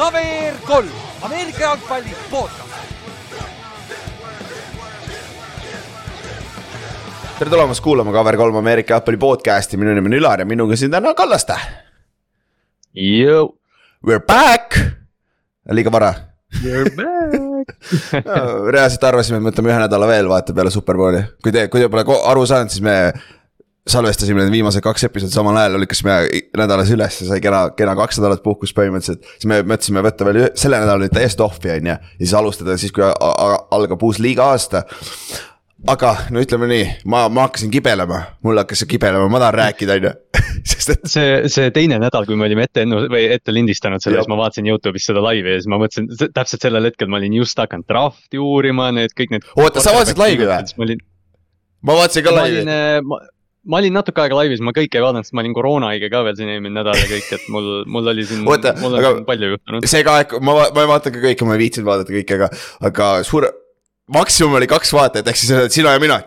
KVR 0.00 0.56
kolm, 0.66 0.88
Ameerika 1.22 1.60
jalgpalli 1.60 2.16
podcast. 2.30 2.70
tere 7.38 7.50
tulemast 7.50 7.80
kuulama 7.80 8.12
Cover3 8.12 8.58
Ameerika 8.58 8.94
jalgpalli 8.94 9.18
podcast'i, 9.18 9.76
minu 9.76 9.94
nimi 9.94 10.08
on 10.08 10.16
Ülar 10.16 10.40
ja 10.40 10.46
minuga 10.46 10.76
siin 10.76 10.90
täna 10.90 11.14
Kallaste. 11.14 11.56
We 12.96 14.14
are 14.14 14.24
back, 14.26 14.78
liiga 15.70 15.92
vara. 15.92 16.14
You're 16.64 16.90
back. 16.96 17.76
Reaalselt 18.74 19.04
arvasime, 19.04 19.38
et 19.38 19.50
võtame 19.50 19.68
ühe 19.68 19.82
nädala 19.84 20.08
veel 20.08 20.28
vaata 20.28 20.56
peale 20.56 20.72
Superbowli, 20.72 21.20
kui 21.44 21.52
te, 21.52 21.68
kui 21.68 21.80
te 21.84 21.88
pole 21.92 22.04
aru 22.32 22.46
saanud, 22.48 22.72
siis 22.72 22.82
me 22.84 22.96
salvestasime 23.88 24.42
need 24.44 24.52
viimased 24.52 24.82
kaks 24.84 25.06
episoodi 25.08 25.32
samal 25.32 25.56
ajal, 25.56 25.78
lükkasime 25.80 26.16
nädalas 26.58 26.90
üles 26.92 27.20
ja 27.22 27.28
sai 27.30 27.40
kena, 27.44 27.62
kena 27.76 27.94
kaks 27.98 28.20
nädalat 28.20 28.42
puhkust 28.44 28.76
põhimõtteliselt. 28.76 29.24
siis 29.36 29.48
me 29.48 29.62
mõtlesime 29.64 30.02
võtta 30.04 30.26
veel 30.28 30.42
ühe- 30.42 30.50
selle 30.60 30.80
nädala 30.82 31.06
nüüd 31.06 31.14
täiesti 31.16 31.44
off'i 31.46 31.72
on 31.78 31.88
ju, 31.92 31.94
ja 31.94 32.18
siis 32.18 32.34
alustada 32.36 32.76
siis, 32.80 32.92
kui 32.92 33.06
algab 33.06 34.02
uus 34.04 34.20
liiga 34.20 34.50
aasta. 34.52 34.84
aga 35.88 36.12
no 36.30 36.42
ütleme 36.44 36.68
nii, 36.68 36.84
ma, 37.08 37.22
ma 37.32 37.46
hakkasin 37.46 37.70
kibelema, 37.72 38.20
mul 38.44 38.60
hakkas 38.60 38.82
see 38.82 38.90
kibelema, 38.90 39.30
ma 39.32 39.40
tahan 39.40 39.56
rääkida, 39.62 39.96
on 39.96 40.08
ju, 40.10 40.42
sest 40.74 40.92
et 40.92 41.08
see, 41.08 41.30
see 41.48 41.70
teine 41.72 41.96
nädal, 42.02 42.28
kui 42.28 42.36
me 42.36 42.44
olime 42.50 42.68
ette 42.68 42.84
ennu- 42.84 43.06
või 43.08 43.24
ette 43.32 43.54
lindistanud 43.54 44.04
selle, 44.04 44.20
siis 44.20 44.28
ma 44.28 44.36
vaatasin 44.42 44.68
Youtube'is 44.68 45.08
seda 45.08 45.24
laivi 45.24 45.56
ja 45.56 45.62
siis 45.62 45.72
ma 45.72 45.80
mõtlesin, 45.80 46.10
täpselt 46.36 46.68
sellel 46.68 46.90
hetkel 46.90 47.08
ma 47.08 47.16
olin 47.16 47.40
just 47.40 47.56
hakanud 47.64 47.88
drafti 47.88 48.38
uurima, 48.44 48.90
need 48.92 49.16
kõik 49.16 49.32
need. 49.32 49.48
Oota, 49.56 49.80
sa 49.80 49.96
vaatasid 49.96 50.20
laivi 50.20 50.44
või? 50.44 50.60
ma 50.76 50.90
ma 51.88 52.00
vaatasin 52.02 52.28
ka 52.28 52.36
ma 52.36 52.42
laivi 52.44 52.60
olin, 52.60 53.30
ma, 53.66 53.78
olin 53.80 53.92
natuke 53.96 54.22
aega 54.24 54.38
laivis, 54.38 54.60
ma 54.64 54.72
kõike 54.76 54.98
ei 54.98 55.04
vaadanud, 55.04 55.26
sest 55.28 55.34
ma 55.36 55.42
olin 55.44 55.54
koroonahaige 55.56 56.08
ka 56.12 56.22
veel 56.26 56.36
siin 56.38 56.48
eelmine 56.54 56.74
nädal 56.80 56.96
ja 56.96 57.06
kõik, 57.10 57.28
et 57.36 57.48
mul, 57.52 57.70
mul 57.90 58.12
oli 58.14 58.24
siin, 58.28 58.42
mul 58.46 58.56
on 58.56 58.98
aga- 58.98 59.14
siin 59.18 59.26
palju 59.28 59.50
juhtunud. 59.54 59.88
see 59.92 60.04
ka 60.06 60.16
aeg, 60.20 60.36
ma, 60.40 60.56
ma 60.74 60.84
ei 60.84 60.90
vaata 60.90 61.12
ka 61.14 61.22
kõike, 61.24 61.48
ma 61.48 61.56
ei 61.58 61.62
viitsinud 61.66 61.88
vaadata 61.90 62.14
kõike, 62.16 62.38
aga, 62.40 62.50
aga 62.90 63.08
suur, 63.28 63.48
maksimum 64.16 64.56
oli 64.60 64.68
kaks 64.70 64.92
vaatajat, 64.96 65.28
ehk 65.32 65.40
siis 65.42 65.74
sina 65.76 65.96
ja 65.96 66.02
mina. 66.02 66.20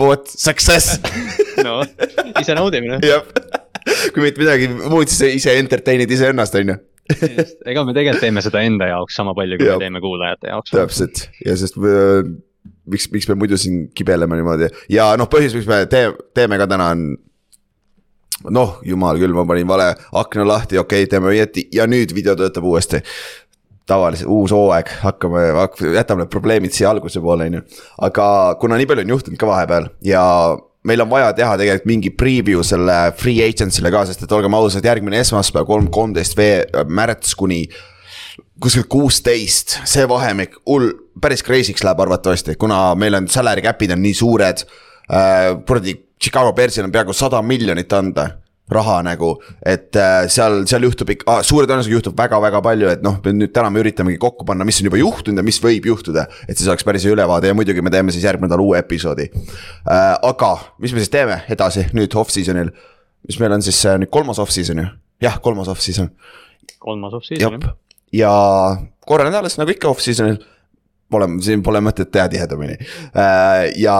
What 0.00 0.28
success 0.28 1.00
no, 1.66 1.80
ise 2.38 2.54
naudimine 2.54 3.00
jah, 3.02 3.24
kui 4.14 4.22
mitte 4.22 4.38
midagi 4.42 4.68
muud, 4.70 5.08
siis 5.10 5.40
ise 5.40 5.54
entertain'id 5.58 6.10
iseennast, 6.14 6.54
on 6.60 6.74
ju. 6.74 6.76
ega 7.66 7.82
me 7.82 7.94
tegelikult 7.96 8.22
teeme 8.22 8.42
seda 8.44 8.60
enda 8.62 8.86
jaoks 8.92 9.16
sama 9.18 9.32
palju, 9.34 9.56
kui 9.58 9.66
Jah. 9.66 9.80
me 9.80 9.86
teeme 9.88 10.02
kuulajate 10.04 10.52
jaoks. 10.52 10.70
täpselt 10.76 11.24
ja 11.42 11.56
sest 11.58 11.80
äh, 11.80 12.28
miks, 12.92 13.08
miks 13.12 13.28
me 13.30 13.36
muidu 13.38 13.58
siin 13.60 13.88
kibeleme 13.96 14.38
niimoodi 14.38 14.70
ja 14.92 15.10
noh, 15.18 15.28
põhjus, 15.30 15.56
miks 15.56 15.68
me 15.70 15.82
tee, 15.90 16.10
teeme 16.36 16.58
ka 16.60 16.68
täna 16.70 16.90
on. 16.94 17.04
noh, 18.56 18.78
jumal 18.86 19.20
küll, 19.20 19.36
ma 19.36 19.44
panin 19.48 19.68
vale 19.68 19.92
akna 20.16 20.46
lahti, 20.48 20.78
okei 20.80 21.04
okay,, 21.04 21.10
teeme 21.10 21.32
õieti 21.32 21.68
ja 21.76 21.86
nüüd 21.90 22.14
video 22.16 22.36
töötab 22.38 22.64
uuesti. 22.64 23.02
tavaliselt 23.90 24.30
uus 24.30 24.52
hooaeg, 24.54 24.90
hakkame, 25.02 25.40
jätame 25.96 26.22
need 26.22 26.30
probleemid 26.30 26.72
siia 26.72 26.92
alguse 26.92 27.20
poole, 27.20 27.48
on 27.50 27.58
ju. 27.58 27.62
aga 28.06 28.26
kuna 28.60 28.78
nii 28.78 28.86
palju 28.86 29.06
on 29.06 29.14
juhtunud 29.16 29.40
ka 29.40 29.48
vahepeal 29.50 29.88
ja 30.06 30.24
meil 30.86 31.02
on 31.04 31.10
vaja 31.10 31.32
teha 31.36 31.56
tegelikult 31.60 31.88
mingi 31.90 32.10
preview 32.16 32.62
selle 32.64 32.96
free 33.18 33.44
agency'le 33.44 33.92
ka, 33.92 34.04
sest 34.08 34.24
et 34.24 34.32
olgem 34.32 34.54
ausad, 34.56 34.84
järgmine 34.86 35.20
esmaspäev, 35.20 35.66
kolm, 35.68 35.90
kolmteist 35.92 36.36
vee-, 36.38 36.64
märts 36.88 37.34
kuni 37.36 37.64
kuskil 38.60 38.84
kuusteist, 38.92 39.78
see 39.88 40.06
vahemik 40.08 40.56
hull, 40.68 40.92
päris 41.22 41.42
crazy'ks 41.46 41.84
läheb 41.84 42.04
arvatavasti, 42.04 42.54
kuna 42.60 42.94
meil 42.98 43.18
on 43.18 43.28
salary 43.28 43.64
cap'id 43.64 43.94
on 43.96 44.02
nii 44.02 44.14
suured 44.14 44.64
äh,. 45.10 45.56
kuradi 45.66 45.96
Chicago 46.20 46.52
Bearsil 46.52 46.84
on 46.84 46.92
peaaegu 46.92 47.12
sada 47.16 47.40
miljonit 47.42 47.92
anda 47.96 48.28
raha 48.70 49.00
nagu, 49.02 49.32
et 49.66 49.96
äh, 49.98 50.28
seal, 50.30 50.60
seal 50.70 50.84
juhtub 50.86 51.10
ikka 51.10 51.26
ah,, 51.32 51.40
suure 51.46 51.66
tõenäosusega 51.66 51.96
juhtub 51.96 52.18
väga-väga 52.18 52.60
palju, 52.62 52.90
et 52.92 53.02
noh, 53.02 53.16
nüüd 53.26 53.50
täna 53.54 53.72
me 53.72 53.82
üritamegi 53.82 54.20
kokku 54.22 54.46
panna, 54.46 54.66
mis 54.68 54.78
on 54.82 54.86
juba 54.86 55.00
juhtunud 55.00 55.42
ja 55.42 55.46
mis 55.46 55.58
võib 55.62 55.88
juhtuda. 55.90 56.28
et 56.46 56.54
siis 56.54 56.68
oleks 56.70 56.86
päris 56.86 57.06
hea 57.06 57.16
ülevaade 57.16 57.50
ja 57.50 57.56
muidugi 57.58 57.82
me 57.82 57.90
teeme 57.90 58.14
siis 58.14 58.24
järgmine 58.28 58.46
nädal 58.46 58.62
uue 58.62 58.78
episoodi 58.78 59.26
äh,. 59.32 60.14
aga 60.22 60.52
mis 60.78 60.94
me 60.94 61.02
siis 61.02 61.10
teeme 61.10 61.42
edasi 61.50 61.88
nüüd 61.96 62.14
off-season'il, 62.14 62.70
mis 63.26 63.40
meil 63.42 63.58
on 63.58 63.66
siis 63.66 63.82
äh, 63.90 63.98
nüüd 63.98 64.12
kolmas 64.14 64.38
off-season 64.38 64.84
ju, 64.84 64.86
jah, 65.26 65.40
kolmas 65.42 65.70
off-season 65.72 66.12
kolmas 66.78 67.18
off-season 67.18 67.58
jah, 67.58 67.74
ja 68.14 68.32
korra 69.06 69.26
nädalas 69.26 69.58
nagu 69.58 69.74
ikka 69.74 69.90
off-season'il. 69.90 70.38
Pole, 71.10 71.26
siin 71.42 71.64
pole 71.66 71.80
mõtet 71.82 72.12
teha 72.12 72.28
tihedamini. 72.30 72.76
ja 73.82 73.96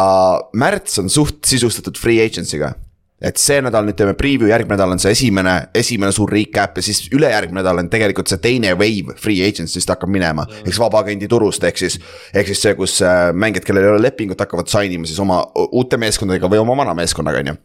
märts 0.54 1.00
on 1.02 1.10
suht 1.10 1.42
sisustatud 1.48 1.98
free 1.98 2.22
agency'ga. 2.22 2.74
et 3.20 3.36
see 3.36 3.58
nädal 3.60 3.84
nüüd 3.84 3.98
teeme 3.98 4.14
preview, 4.16 4.48
järgmine 4.48 4.78
nädal 4.78 4.94
on 4.94 5.00
see 5.02 5.10
esimene, 5.12 5.66
esimene 5.76 6.08
suur 6.16 6.30
recap 6.32 6.78
ja 6.78 6.84
siis 6.86 7.02
ülejärgmine 7.12 7.60
nädal 7.60 7.82
on 7.82 7.90
tegelikult 7.92 8.30
see 8.32 8.40
teine 8.40 8.72
wave 8.80 9.12
free 9.20 9.44
agency'st 9.44 9.92
hakkab 9.92 10.08
minema. 10.08 10.46
ehk 10.62 10.70
siis 10.70 10.80
vabaagendi 10.80 11.28
turust, 11.28 11.64
ehk 11.64 11.82
siis, 11.82 11.98
ehk 12.32 12.48
siis 12.48 12.62
see, 12.62 12.74
kus 12.78 13.00
äh, 13.02 13.28
mängijad, 13.34 13.66
kellel 13.66 13.90
ei 13.90 13.94
ole 13.96 14.06
lepingut, 14.06 14.40
hakkavad 14.40 14.72
sign 14.72 14.96
ima 14.96 15.10
siis 15.10 15.20
oma 15.20 15.42
uute 15.68 16.00
meeskondadega 16.00 16.48
või 16.48 16.62
oma 16.62 16.78
vana 16.80 16.96
meeskonnaga, 16.96 17.44
on 17.44 17.52
ju. 17.52 17.60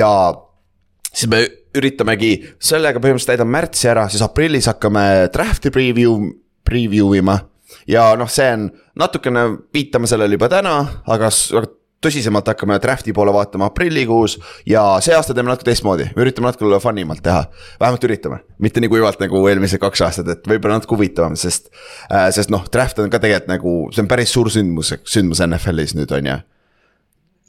ja 0.00 0.10
siis 1.12 1.28
me 1.32 1.42
üritamegi 1.76 2.32
sellega 2.62 3.00
põhimõtteliselt 3.00 3.34
täidame 3.34 3.56
märtsi 3.56 3.90
ära, 3.90 4.06
siis 4.12 4.24
aprillis 4.24 4.68
hakkame 4.70 5.04
draft'i 5.34 5.72
preview, 5.74 6.16
preview 6.66 7.12
ima. 7.18 7.38
Ja 7.88 8.10
noh, 8.18 8.30
see 8.30 8.48
on 8.52 8.70
natukene, 8.98 9.48
viitame 9.74 10.10
sellele 10.10 10.38
juba 10.38 10.50
täna, 10.52 10.78
aga, 11.06 11.30
tõsisemalt 12.06 12.48
hakkame 12.50 12.76
draft'i 12.82 13.12
poole 13.16 13.32
vaatama 13.34 13.70
aprillikuus 13.70 14.36
ja 14.68 14.82
see 15.04 15.14
aasta 15.16 15.34
teeme 15.34 15.50
natuke 15.50 15.70
teistmoodi, 15.70 16.10
me 16.14 16.24
üritame 16.26 16.50
natuke 16.50 16.80
fun 16.82 16.98
imalt 17.02 17.22
teha. 17.24 17.46
vähemalt 17.80 18.04
üritame, 18.04 18.40
mitte 18.62 18.82
nii 18.82 18.90
kuivalt 18.92 19.22
nagu 19.22 19.40
eelmised 19.48 19.80
kaks 19.82 20.04
aastat, 20.06 20.28
et 20.28 20.50
võib-olla 20.50 20.78
natuke 20.78 20.94
huvitavam, 20.96 21.36
sest 21.40 21.70
äh,. 22.10 22.28
sest 22.34 22.52
noh, 22.52 22.66
draft 22.72 23.00
on 23.02 23.10
ka 23.10 23.22
tegelikult 23.22 23.50
nagu, 23.50 23.76
see 23.94 24.04
on 24.04 24.10
päris 24.10 24.34
suur 24.36 24.50
sündmus, 24.52 24.92
sündmus 25.08 25.42
NFL-is 25.46 25.96
nüüd 25.96 26.12
on 26.16 26.30
ju. 26.32 26.38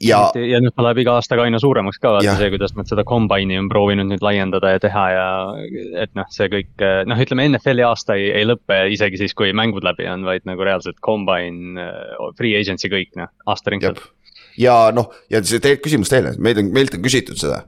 Ja 0.00 0.18
ja, 0.34 0.60
nüüd 0.62 0.74
ta 0.76 0.84
läheb 0.86 1.00
iga 1.02 1.16
aastaga 1.18 1.44
aina 1.46 1.60
suuremaks 1.62 1.98
ka, 2.02 2.12
vaata 2.16 2.36
see, 2.38 2.50
kuidas 2.52 2.74
nad 2.76 2.90
seda 2.90 3.04
combine'i 3.08 3.58
on 3.60 3.70
proovinud 3.70 4.08
nüüd 4.10 4.24
laiendada 4.24 4.74
ja 4.74 4.82
teha 4.82 5.04
ja. 5.14 5.24
et 6.04 6.12
noh, 6.18 6.28
see 6.34 6.50
kõik, 6.52 6.84
noh, 7.10 7.22
ütleme 7.24 7.48
NFL-i 7.50 7.86
aasta 7.86 8.18
ei, 8.18 8.28
ei 8.40 8.46
lõpe 8.48 8.80
isegi 8.94 9.20
siis, 9.22 9.34
kui 9.38 9.50
mängud 9.56 9.86
läbi 9.86 10.06
on, 10.10 10.26
vaid 10.28 10.46
nagu 10.48 10.66
reaalselt 10.66 11.00
combine, 11.04 11.88
free 12.38 12.54
agency 12.58 12.90
kõik 12.92 13.14
noh, 13.18 13.32
aastaringselt. 13.50 14.02
ja 14.60 14.78
noh, 14.94 15.10
ja 15.32 15.42
see 15.42 15.58
tegelikult 15.62 15.88
küsimus 15.88 16.12
teile, 16.12 16.36
meid 16.42 16.62
on, 16.62 16.70
meilt 16.74 16.94
on 16.98 17.02
küsitud 17.04 17.40
seda. 17.40 17.64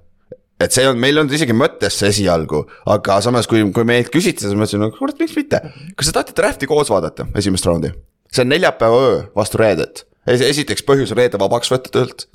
et 0.60 0.76
see 0.76 0.86
on, 0.86 1.00
meil 1.00 1.18
on 1.22 1.30
isegi 1.34 1.56
mõttes 1.56 1.98
esialgu, 2.06 2.62
aga 2.94 3.18
samas, 3.24 3.50
kui, 3.50 3.64
kui 3.74 3.88
meilt 3.88 4.12
küsiti, 4.14 4.44
siis 4.44 4.54
ma 4.54 4.62
mõtlesin, 4.62 4.84
no 4.84 4.92
kurat, 4.94 5.18
miks 5.18 5.34
mitte. 5.38 5.64
kas 5.96 6.10
te 6.10 6.14
tahate 6.14 6.36
draft'i 6.38 6.70
koos 6.70 6.92
vaadata, 6.92 7.26
esimest 7.38 7.66
raundi? 7.66 7.90
see 8.30 8.44
on 8.44 8.52
neljapäeva 8.52 9.02
öö 9.08 9.18
vastu 9.34 9.58
reedet. 9.58 10.04
Esiteks 10.28 10.84
põhjus 10.86 11.14
reede 11.16 11.38
vabaks 11.40 11.70
võtta 11.72 11.92
töölt 11.94 12.26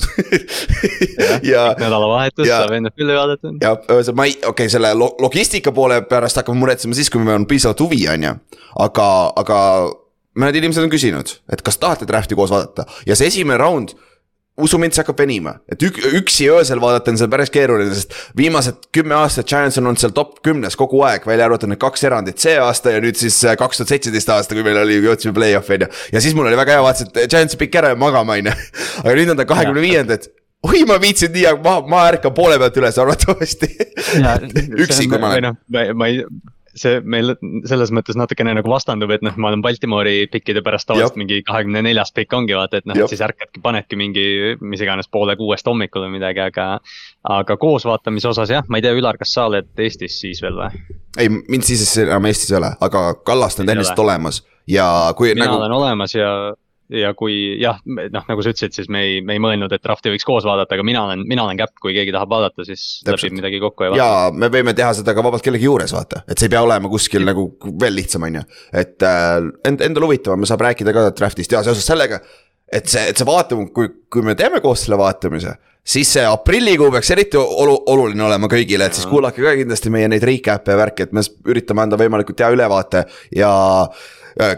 ja, 1.51 1.67
nädalavahetus 1.77 2.49
saab 2.49 2.73
NFL-i 2.79 3.17
vaadata. 3.17 3.51
ja 3.61 3.75
ühesõnaga 3.77 4.17
ma 4.17 4.25
ei, 4.29 4.33
okei 4.39 4.49
okay,, 4.49 4.71
selle 4.73 4.93
lo- 4.97 5.13
logistika 5.21 5.73
poole 5.75 6.01
pärast 6.09 6.41
hakkame 6.41 6.59
muretsema 6.63 6.97
siis, 6.97 7.11
kui 7.13 7.21
meil 7.21 7.37
on 7.41 7.47
piisavalt 7.49 7.85
huvi, 7.85 8.01
on 8.11 8.25
ju. 8.29 8.33
aga, 8.87 9.07
aga 9.43 9.59
mõned 10.41 10.59
inimesed 10.61 10.87
on 10.87 10.91
küsinud, 10.93 11.37
et 11.53 11.63
kas 11.65 11.77
tahate 11.81 12.09
draft'i 12.09 12.37
koos 12.37 12.53
vaadata 12.53 12.87
ja 13.07 13.17
see 13.17 13.29
esimene 13.31 13.61
round 13.61 13.95
usu 14.61 14.79
mind, 14.79 14.95
see 14.95 15.03
hakkab 15.03 15.19
venima, 15.19 15.57
et 15.71 15.81
ük, 15.83 15.97
üksi 16.21 16.47
öösel 16.53 16.79
vaadata 16.79 17.11
on 17.11 17.19
seal 17.19 17.31
päris 17.31 17.51
keeruline, 17.51 17.91
sest 17.95 18.13
viimased 18.39 18.87
kümme 18.95 19.17
aastat 19.17 19.49
Giants 19.51 19.79
on 19.81 19.89
olnud 19.89 19.99
seal 19.99 20.13
top 20.15 20.37
kümnes 20.45 20.77
kogu 20.79 21.01
aeg, 21.07 21.27
välja 21.27 21.49
arvatud 21.49 21.71
need 21.71 21.81
kaks 21.81 22.07
erandit 22.07 22.39
see 22.39 22.55
aasta 22.61 22.95
ja 22.95 23.03
nüüd 23.03 23.19
siis 23.19 23.41
äh, 23.43 23.57
kaks 23.59 23.81
tuhat 23.81 23.91
seitseteist 23.91 24.31
aasta, 24.31 24.55
kui 24.55 24.63
meil 24.63 24.79
oli, 24.79 25.01
jõudsime 25.03 25.35
play-off'i 25.35 25.75
on 25.75 25.85
ju. 25.87 25.91
ja 26.15 26.23
siis 26.23 26.37
mul 26.37 26.47
oli 26.47 26.59
väga 26.59 26.77
hea, 26.77 26.87
vaatasin, 26.87 27.11
et 27.19 27.35
Giantsi 27.35 27.59
pikk 27.59 27.81
ära 27.81 27.91
ja 27.91 27.99
magama 27.99 28.39
on 28.39 28.51
ju, 28.51 28.55
aga 29.03 29.19
nüüd 29.19 29.35
on 29.35 29.43
ta 29.43 29.47
kahekümne 29.49 29.83
viiendat 29.83 30.31
oi, 30.65 30.85
ma 30.87 30.97
viitsin 31.03 31.35
nii, 31.35 31.45
aga 31.51 31.61
ma, 31.65 31.75
ma 31.91 32.07
ärkan 32.13 32.33
poole 32.35 32.57
pealt 32.61 32.79
üles 32.79 32.99
arvatavasti 33.01 33.71
üksi, 34.85 35.09
kui 35.11 35.19
ma 35.19 35.35
olen. 35.35 35.51
noh, 35.51 35.95
ma 35.99 36.11
ei, 36.11 36.23
see 36.75 36.99
meil 37.01 37.33
selles 37.67 37.91
mõttes 37.95 38.17
natukene 38.19 38.53
nagu 38.57 38.69
vastandub, 38.69 39.11
et 39.15 39.23
noh, 39.25 39.35
ma 39.41 39.51
olen 39.51 39.63
Baltimori 39.63 40.25
pikkide 40.31 40.63
pärast 40.65 40.89
tavaliselt 40.89 41.19
mingi 41.19 41.41
kahekümne 41.47 41.83
neljas 41.85 42.11
pikk 42.15 42.35
ongi 42.37 42.57
vaata, 42.57 42.81
et 42.81 42.89
noh, 42.89 42.99
et 42.99 43.11
siis 43.11 43.23
ärkadki, 43.25 43.61
panedki 43.63 43.99
mingi 43.99 44.25
mis 44.61 44.83
iganes 44.83 45.09
poole 45.11 45.37
kuuest 45.39 45.67
hommikul 45.67 46.07
või 46.07 46.17
midagi, 46.17 46.43
aga. 46.45 46.67
aga 47.35 47.57
koos 47.61 47.85
vaatamise 47.87 48.29
osas 48.29 48.51
jah, 48.51 48.67
ma 48.69 48.79
ei 48.79 48.85
tea, 48.85 48.95
Ülar, 48.95 49.17
kas 49.19 49.33
sa 49.35 49.47
oled 49.49 49.71
Eestis 49.81 50.19
siis 50.21 50.41
veel 50.43 50.59
või? 50.59 50.83
ei, 51.17 51.31
mind 51.31 51.65
siis 51.67 51.87
enam 52.03 52.27
Eestis 52.29 52.51
ei 52.51 52.59
ole, 52.59 52.75
aga 52.87 53.07
Kallaste 53.25 53.63
on 53.63 53.71
ole. 53.71 53.87
olemas 54.05 54.43
ja 54.67 55.13
kui 55.17 55.33
mina 55.33 55.47
nagu 55.47 55.59
olen 55.61 55.75
olemas 55.77 56.15
ja, 56.15 56.29
ja 56.93 57.11
kui 57.17 57.35
jah, 57.61 57.79
noh, 57.85 58.25
nagu 58.29 58.45
sa 58.45 58.51
ütlesid, 58.53 58.75
siis 58.77 58.89
me 58.91 59.01
ei, 59.05 59.19
me 59.25 59.35
ei 59.37 59.41
mõelnud, 59.41 59.73
et 59.73 59.83
drafti 59.83 60.11
võiks 60.13 60.27
koos 60.27 60.45
vaadata, 60.45 60.77
aga 60.77 60.85
mina 60.85 61.03
olen, 61.07 61.25
mina 61.27 61.45
olen 61.45 61.59
käpp, 61.59 61.75
kui 61.81 61.95
keegi 61.95 62.13
tahab 62.13 62.31
vaadata, 62.31 62.65
siis 62.67 62.85
lepib 63.07 63.37
midagi 63.39 63.61
kokku 63.63 63.87
ja 63.87 63.93
vaatame. 63.93 64.37
ja 64.37 64.39
me 64.45 64.51
võime 64.53 64.75
teha 64.77 64.93
seda 64.99 65.15
ka 65.17 65.25
vabalt 65.25 65.45
kellegi 65.45 65.69
juures, 65.69 65.93
vaata, 65.95 66.23
et 66.29 66.37
see 66.37 66.49
ei 66.49 66.55
pea 66.55 66.63
olema 66.65 66.91
kuskil 66.91 67.25
nagu 67.25 67.47
veel 67.81 67.97
lihtsam, 67.97 68.27
on 68.27 68.41
ju. 68.41 68.47
et 68.83 69.05
äh, 69.05 69.37
end-, 69.69 69.85
endal 69.89 70.07
huvitavam, 70.07 70.45
saab 70.49 70.65
rääkida 70.67 70.93
ka 70.95 71.07
draft'ist 71.15 71.57
ja 71.57 71.63
seoses 71.65 71.87
sellega, 71.87 72.21
et 72.71 72.91
see, 72.91 73.07
et 73.09 73.17
see 73.17 73.27
vaatamine, 73.27 73.73
kui, 73.73 73.89
kui 74.11 74.25
me 74.25 74.37
teeme 74.37 74.61
koos 74.63 74.85
selle 74.85 75.01
vaatamise 75.01 75.57
siis 75.85 76.09
see 76.15 76.25
aprillikuu 76.25 76.89
peaks 76.93 77.11
eriti 77.13 77.37
olu-, 77.37 77.81
oluline 77.93 78.25
olema 78.25 78.49
kõigile, 78.49 78.87
et 78.87 78.97
siis 78.97 79.05
kuulake 79.09 79.43
ka 79.45 79.53
kindlasti 79.59 79.91
meie 79.93 80.09
neid 80.09 80.25
recap'e 80.25 80.73
ja 80.73 80.79
värki, 80.81 81.05
et 81.05 81.13
me 81.13 81.21
üritame 81.45 81.85
anda 81.85 81.99
võimalikult 82.01 82.41
hea 82.41 82.49
ülevaate 82.55 83.05
ja 83.37 83.51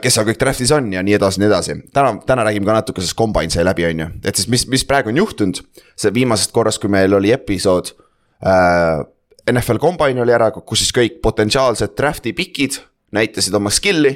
kes 0.02 0.18
seal 0.18 0.26
kõik 0.28 0.40
draft'is 0.42 0.72
on 0.74 0.90
ja 0.94 1.04
nii 1.06 1.18
edasi, 1.18 1.42
nii 1.42 1.50
edasi. 1.50 1.76
täna, 1.94 2.16
täna 2.26 2.46
räägime 2.48 2.66
ka 2.66 2.80
natuke, 2.80 3.04
sest 3.04 3.18
combine 3.18 3.54
sai 3.54 3.66
läbi, 3.68 3.86
on 3.90 4.04
ju, 4.04 4.08
et 4.26 4.40
siis 4.40 4.50
mis, 4.52 4.66
mis 4.72 4.86
praegu 4.88 5.14
on 5.14 5.22
juhtunud. 5.22 5.62
see 5.98 6.14
viimasest 6.14 6.54
korrast, 6.56 6.82
kui 6.82 6.92
meil 6.94 7.14
oli 7.14 7.34
episood 7.36 7.94
äh,. 8.46 9.06
NFL 9.48 9.78
combine 9.80 10.20
oli 10.20 10.34
ära, 10.36 10.50
kus 10.52 10.82
siis 10.82 10.92
kõik 10.92 11.22
potentsiaalsed 11.24 11.94
draft'i 11.96 12.34
pikid 12.36 12.82
näitasid 13.16 13.54
oma 13.56 13.72
skill'i 13.72 14.12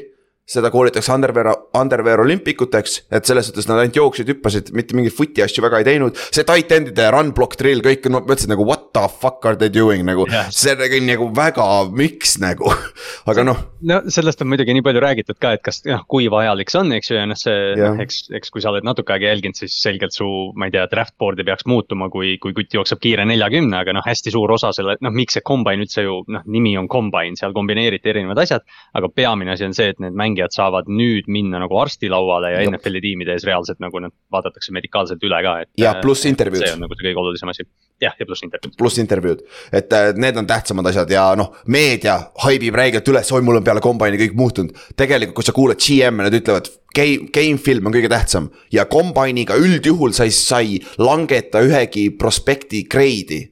seda 0.49 0.71
koolitakse 0.73 1.13
underwear, 1.13 1.51
underwear 1.77 2.21
olümpikuteks, 2.23 2.97
et 3.13 3.27
selles 3.29 3.47
suhtes 3.47 3.67
nad 3.69 3.79
ainult 3.81 3.97
jooksid, 3.97 4.29
hüppasid, 4.33 4.71
mitte 4.75 4.97
mingeid 4.97 5.15
foot'i 5.15 5.43
asju 5.45 5.63
väga 5.63 5.81
ei 5.81 5.88
teinud. 5.88 6.17
see 6.33 6.45
tight 6.47 6.71
end'ide 6.75 7.07
run 7.13 7.31
block 7.35 7.55
drill, 7.59 7.83
kõik 7.85 8.07
no, 8.11 8.23
mõtlesid 8.25 8.51
nagu 8.51 8.65
what 8.67 8.89
the 8.95 9.03
fuck 9.21 9.45
are 9.47 9.59
they 9.59 9.71
doing 9.71 10.03
nagu 10.07 10.25
yeah., 10.29 10.49
see 10.51 10.73
oli 10.75 11.01
nagu 11.05 11.29
väga, 11.35 11.67
miks 11.95 12.38
nagu 12.41 12.71
aga 13.31 13.45
noh. 13.47 13.61
no 13.88 14.01
sellest 14.11 14.43
on 14.43 14.51
muidugi 14.51 14.75
nii 14.75 14.85
palju 14.85 15.03
räägitud 15.03 15.39
ka, 15.41 15.53
et 15.57 15.63
kas 15.65 15.83
noh, 15.88 16.03
kui 16.11 16.27
vajalik 16.31 16.73
see 16.73 16.81
on, 16.81 16.91
eks 16.97 17.13
ju, 17.13 17.19
ja 17.19 17.27
noh, 17.29 17.39
see 17.39 17.55
yeah. 17.77 17.99
eks, 18.03 18.23
eks 18.35 18.53
kui 18.53 18.63
sa 18.63 18.73
oled 18.73 18.88
natuke 18.88 19.15
aega 19.15 19.31
jälginud, 19.31 19.59
siis 19.61 19.77
selgelt 19.83 20.15
su, 20.17 20.27
ma 20.57 20.67
ei 20.67 20.75
tea, 20.75 20.88
draft 20.91 21.15
board'i 21.21 21.45
peaks 21.47 21.67
muutuma, 21.69 22.09
kui, 22.13 22.35
kui 22.43 22.55
kutt 22.57 22.75
jookseb 22.75 23.01
kiire 23.03 23.25
neljakümne, 23.29 23.77
aga 23.85 23.95
noh, 23.95 24.05
hästi 24.05 24.33
suur 24.33 24.51
osa 24.57 24.73
selle, 24.75 24.97
noh, 25.05 25.15
miks 25.15 25.38
see 25.38 25.45
combine 25.47 25.85
üldse 25.85 26.05
ju 26.05 26.21
noh, 26.33 26.45
nimi 26.51 26.75
on 26.81 26.89
combine, 26.91 27.38
seal 27.39 27.55
kombineeriti 27.55 28.11
erinevad 28.11 28.43
asjad. 28.43 28.67
aga 28.97 29.07
peamine 29.13 29.53
asi 29.53 29.65
on 29.65 29.73
see, 29.77 29.91
et 29.93 29.99
need 30.03 30.15
mängijad 30.17 30.40
mängijad 30.41 30.55
saavad 30.55 30.89
nüüd 30.89 31.27
minna 31.27 31.59
nagu 31.61 31.77
arsti 31.77 32.09
lauale 32.09 32.51
ja 32.51 32.63
NFL-i 32.69 33.01
tiimide 33.01 33.35
ees 33.35 33.45
reaalselt 33.45 33.79
nagu 33.79 33.99
nad 34.01 34.11
vaadatakse 34.31 34.73
medikaalselt 34.73 35.21
üle 35.23 35.41
ka, 35.43 35.61
et. 35.61 35.69
ja 35.77 35.93
pluss 36.01 36.25
intervjuud. 36.25 36.63
see 36.63 36.73
on 36.73 36.81
nagu 36.85 36.95
see 36.95 37.07
kõige 37.07 37.21
olulisem 37.21 37.51
asi, 37.51 37.65
jah, 38.01 38.15
ja 38.17 38.25
pluss 38.25 38.43
intervjuud. 38.43 38.75
pluss 38.77 38.97
intervjuud, 39.01 39.43
et 39.71 39.93
äh, 39.93 40.09
need 40.15 40.38
on 40.38 40.47
tähtsamad 40.47 40.88
asjad 40.91 41.11
ja 41.11 41.27
noh, 41.38 41.53
meedia 41.67 42.17
haibib 42.45 42.75
räigelt 42.75 43.07
üles, 43.07 43.31
oi, 43.31 43.41
mul 43.45 43.61
on 43.61 43.67
peale 43.67 43.83
kombaini 43.83 44.19
kõik 44.21 44.35
muutunud. 44.38 44.75
tegelikult, 44.95 45.38
kui 45.38 45.47
sa 45.47 45.55
kuulad 45.55 45.81
GM-e, 45.81 46.25
nad 46.25 46.38
ütlevad 46.41 46.69
game, 46.95 47.29
game 47.33 47.61
film 47.61 47.88
on 47.88 47.95
kõige 47.95 48.11
tähtsam 48.11 48.51
ja 48.73 48.85
kombainiga 48.89 49.57
üldjuhul 49.59 50.15
sa 50.17 50.27
ei, 50.27 50.35
sa 50.35 50.61
ei 50.63 50.81
langeta 50.97 51.63
ühegi 51.63 52.09
prospekti 52.17 52.85
grade'i. 52.89 53.45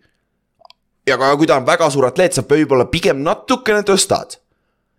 ja 1.07 1.17
ka 1.17 1.33
kui 1.37 1.49
ta 1.49 1.61
on 1.61 1.67
väga 1.67 1.89
suur 1.93 2.09
atleet, 2.09 2.33
sa 2.33 2.45
võib-olla 2.45 2.89
pigem 2.89 3.23
natukene 3.25 3.85
tõstad 3.85 4.39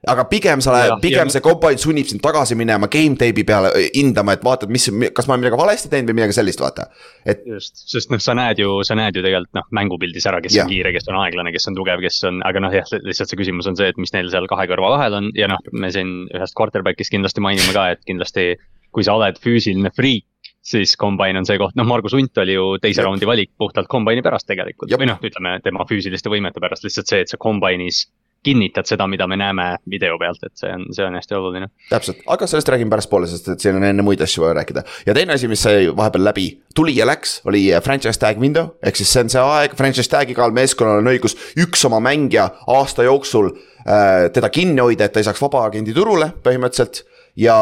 aga 0.09 0.25
pigem 0.31 0.63
sa 0.65 0.73
lähed, 0.73 0.95
pigem 1.03 1.29
ja, 1.29 1.35
see 1.35 1.43
combine 1.45 1.81
sunnib 1.81 2.09
sind 2.09 2.23
tagasi 2.25 2.57
minema 2.57 2.89
game 2.93 3.19
tape'i 3.21 3.45
peale 3.47 3.73
hindama, 3.93 4.37
et 4.37 4.45
vaatad, 4.45 4.73
mis, 4.73 4.87
kas 5.17 5.29
ma 5.29 5.35
olen 5.35 5.45
midagi 5.45 5.61
valesti 5.61 5.91
teinud 5.93 6.13
või 6.13 6.21
midagi 6.23 6.37
sellist, 6.39 6.63
vaata. 6.65 6.87
et. 7.29 7.45
just, 7.49 7.83
sest 7.91 8.13
noh, 8.13 8.23
sa 8.23 8.35
näed 8.39 8.63
ju, 8.63 8.79
sa 8.87 8.97
näed 8.97 9.19
ju 9.19 9.25
tegelikult 9.27 9.61
noh, 9.61 9.69
mängupildis 9.77 10.29
ära, 10.31 10.41
kes 10.45 10.57
ja. 10.57 10.65
on 10.65 10.73
kiire, 10.73 10.95
kes 10.97 11.11
on 11.13 11.21
aeglane, 11.21 11.53
kes 11.53 11.69
on 11.69 11.77
tugev, 11.77 12.01
kes 12.05 12.23
on, 12.31 12.41
aga 12.49 12.65
noh, 12.65 12.79
jah, 12.81 12.89
lihtsalt 13.05 13.35
see 13.35 13.43
küsimus 13.43 13.69
on 13.69 13.77
see, 13.77 13.93
et 13.93 14.01
mis 14.01 14.15
neil 14.17 14.33
seal 14.33 14.49
kahe 14.51 14.67
kõrva 14.71 14.95
vahel 14.97 15.21
on 15.21 15.31
ja 15.37 15.51
noh, 15.53 15.61
me 15.77 15.93
siin 15.93 16.25
ühest 16.33 16.57
quarterback'ist 16.57 17.13
kindlasti 17.13 17.45
mainime 17.45 17.77
ka, 17.77 17.91
et 17.97 18.05
kindlasti. 18.09 18.55
kui 18.91 19.05
sa 19.07 19.13
oled 19.15 19.37
füüsiline 19.39 19.93
friik, 19.95 20.25
siis 20.67 20.97
combine 20.99 21.39
on 21.39 21.47
see 21.47 21.61
koht, 21.61 21.77
noh, 21.79 21.87
Margus 21.87 22.17
Hunt 22.17 22.41
oli 22.43 22.57
ju 22.57 22.65
teise 22.83 23.05
raundi 23.07 23.29
valik 23.29 23.53
puhtalt 23.59 23.87
combine'i 23.93 24.25
pärast 24.25 24.49
tegelikult 24.51 24.91
Jab. 24.91 24.99
või 24.99 25.07
noh, 25.13 25.21
ütleme 25.23 25.53
tema 25.63 25.87
füüsiliste 25.87 26.33
võimete 26.33 26.59
pärast, 26.59 26.83
lihtsalt 26.83 27.13
see, 27.13 27.23
et 27.23 27.31
sa 27.31 27.39
combine'is 27.39 28.09
kinnitad 28.43 28.89
seda, 28.89 29.07
mida 29.11 29.27
me 29.29 29.37
näeme 29.37 29.67
video 29.91 30.17
pealt, 30.19 30.43
et 30.47 30.55
see 30.57 30.71
on, 30.73 30.87
see 30.97 31.05
on 31.05 31.17
hästi 31.19 31.37
oluline. 31.37 31.69
täpselt, 31.91 32.23
aga 32.33 32.47
sellest 32.49 32.71
räägime 32.73 32.93
pärastpoole, 32.93 33.29
sest 33.29 33.51
et 33.53 33.61
siin 33.61 33.77
on 33.77 33.85
enne 33.85 34.05
muid 34.05 34.23
asju 34.25 34.45
vaja 34.45 34.57
rääkida. 34.61 34.85
ja 35.07 35.15
teine 35.17 35.37
asi, 35.37 35.49
mis 35.51 35.63
sai 35.67 35.91
vahepeal 35.97 36.25
läbi, 36.25 36.47
tuli 36.75 36.97
ja 36.97 37.07
läks, 37.09 37.41
oli 37.51 37.67
franchise 37.85 38.21
tag 38.21 38.41
window. 38.41 38.73
ehk 38.83 38.97
siis 38.97 39.13
see 39.13 39.25
on 39.27 39.33
see 39.33 39.45
aeg, 39.45 39.77
franchise 39.77 40.09
tag'i 40.13 40.33
igal 40.37 40.55
meeskonnal 40.57 41.03
on 41.03 41.13
õigus 41.13 41.37
üks 41.61 41.85
oma 41.89 42.01
mängija 42.05 42.49
aasta 42.79 43.05
jooksul 43.05 43.53
äh, 43.53 44.31
teda 44.33 44.49
kinni 44.49 44.81
hoida, 44.81 45.05
et 45.05 45.13
ta 45.17 45.21
ei 45.21 45.29
saaks 45.29 45.43
vabaagendi 45.45 45.97
turule 45.97 46.33
põhimõtteliselt. 46.45 47.05
ja 47.37 47.57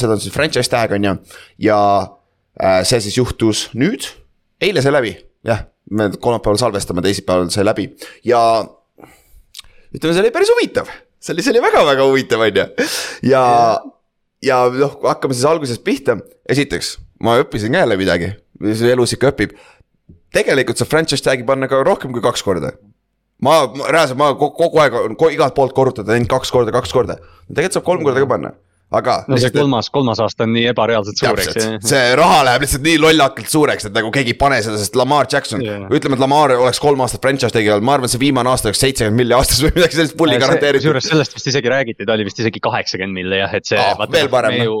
seda 0.00 0.16
on 0.16 0.24
siis 0.24 0.34
franchise 0.34 0.70
tag 0.72 0.96
on 0.96 1.10
ju, 1.10 1.16
ja 1.68 1.80
äh, 2.56 2.80
see 2.88 3.04
siis 3.04 3.20
juhtus 3.20 3.68
nüüd, 3.76 4.08
eile 4.62 4.80
sai 4.84 4.96
läbi, 4.96 5.16
jah 5.44 5.68
me 5.92 6.08
kolmapäeval 6.20 6.56
salvestame, 6.56 7.02
teisipäeval 7.04 7.50
sai 7.52 7.66
läbi 7.66 7.90
ja 8.24 8.40
ütleme, 9.92 10.14
see 10.14 10.24
oli 10.24 10.32
päris 10.34 10.52
huvitav, 10.52 10.90
see 11.22 11.34
oli, 11.34 11.44
see 11.44 11.54
oli 11.54 11.64
väga-väga 11.64 12.06
huvitav, 12.08 12.44
on 12.46 12.60
ju. 12.60 12.88
ja, 13.32 13.44
ja 14.44 14.62
noh, 14.74 14.96
hakkame 15.04 15.36
siis 15.36 15.48
algusest 15.48 15.84
pihta, 15.86 16.18
esiteks 16.50 16.96
ma 17.22 17.36
õppisin 17.42 17.74
ka 17.74 17.84
jälle 17.84 17.98
midagi, 18.00 18.32
mis 18.62 18.82
elus 18.86 19.14
ikka 19.16 19.32
õpib. 19.32 19.54
tegelikult 20.32 20.80
saab 20.80 20.90
franchise 20.90 21.24
tag'i 21.24 21.46
panna 21.46 21.68
ka 21.68 21.82
rohkem 21.84 22.12
kui 22.14 22.24
kaks 22.24 22.42
korda. 22.42 22.72
ma, 23.42 23.62
reaalselt 23.88 24.18
ma 24.18 24.32
kogu 24.38 24.80
aeg 24.80 24.98
igalt 25.30 25.54
poolt 25.54 25.74
korrutada 25.76 26.16
ainult 26.16 26.30
kaks 26.30 26.50
korda, 26.50 26.74
kaks 26.74 26.92
korda, 26.92 27.18
tegelikult 27.48 27.78
saab 27.78 27.88
kolm 27.88 28.04
korda 28.06 28.24
ka 28.24 28.30
panna 28.34 28.54
aga. 28.98 29.16
no 29.28 29.38
see 29.40 29.52
kolmas, 29.54 29.90
kolmas 29.92 30.22
aasta 30.22 30.46
on 30.46 30.52
nii 30.56 30.66
ebareaalselt 30.72 31.22
suureks. 31.22 31.58
see 31.88 32.02
raha 32.18 32.42
läheb 32.48 32.66
lihtsalt 32.66 32.86
nii 32.86 33.00
lollakalt 33.02 33.52
suureks, 33.52 33.88
et 33.88 33.96
nagu 33.96 34.12
keegi 34.14 34.34
ei 34.34 34.38
pane 34.38 34.60
seda, 34.64 34.78
sest 34.80 34.96
Lamar 34.98 35.28
Jackson 35.32 35.64
yeah., 35.64 35.86
ütleme, 35.90 36.18
et 36.18 36.24
Lamar 36.24 36.56
oleks 36.58 36.80
kolm 36.82 37.04
aastat 37.04 37.22
franchise 37.24 37.54
tegi 37.54 37.72
olnud, 37.72 37.88
ma 37.88 37.98
arvan, 37.98 38.12
see 38.12 38.22
viimane 38.22 38.52
aasta 38.52 38.70
oleks 38.70 38.82
seitsekümmend 38.84 39.22
milli 39.22 39.36
aastas 39.36 39.62
või 39.64 39.74
midagi 39.78 40.00
sellist 40.00 40.18
pulli 40.18 40.40
garanteeritud. 40.42 40.82
kusjuures 40.84 41.10
sellest 41.12 41.38
vist 41.38 41.52
isegi 41.52 41.72
räägiti, 41.72 42.08
ta 42.08 42.16
oli 42.16 42.28
vist 42.28 42.42
isegi 42.42 42.62
kaheksakümmend 42.62 43.20
milli 43.22 43.40
jah, 43.42 43.56
et 43.58 43.68
see 43.68 43.80
oh,. 43.80 44.04
veel 44.12 44.30
parem. 44.32 44.58
No, 44.62 44.78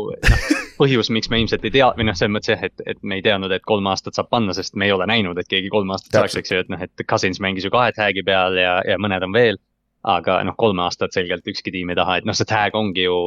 põhjus, 0.82 1.10
miks 1.14 1.30
me 1.30 1.40
ilmselt 1.42 1.64
ei 1.66 1.74
tea, 1.74 1.88
või 1.96 2.08
noh, 2.08 2.16
selles 2.18 2.32
mõttes 2.34 2.52
jah, 2.52 2.62
et, 2.66 2.82
et 2.88 3.00
me 3.06 3.18
ei 3.18 3.24
teadnud, 3.24 3.52
et 3.54 3.64
kolm 3.68 3.86
aastat 3.92 4.18
saab 4.18 4.30
panna, 4.32 4.54
sest 4.56 4.76
me 4.78 4.88
ei 4.88 4.94
ole 4.94 5.06
näinud, 5.10 5.38
et 5.38 5.50
keegi 5.50 5.70
kolm 5.72 5.92
aastat 5.94 6.18
saaks, 6.18 6.38
eks 6.40 6.54
ju, 6.54 6.62
et 6.64 6.72
noh, 6.72 6.82
et 6.82 7.04
Cousins 7.08 7.40
mängis 7.44 7.66
ju 7.66 7.72
kahe 7.74 7.92
tag'i 7.96 8.24
peal 8.26 8.58
ja, 8.58 8.78
ja 8.86 8.98
mõned 9.02 9.28
on 9.28 9.36
veel. 9.36 9.60
aga 10.02 10.40
noh, 10.42 10.56
kolme 10.58 10.82
aastat 10.82 11.14
selgelt 11.14 11.46
ükski 11.46 11.70
tiim 11.70 11.92
ei 11.92 11.94
taha, 11.94 12.16
et 12.18 12.24
noh, 12.26 12.34
see 12.34 12.48
tag 12.50 12.74
ongi 12.74 13.04
ju 13.04 13.18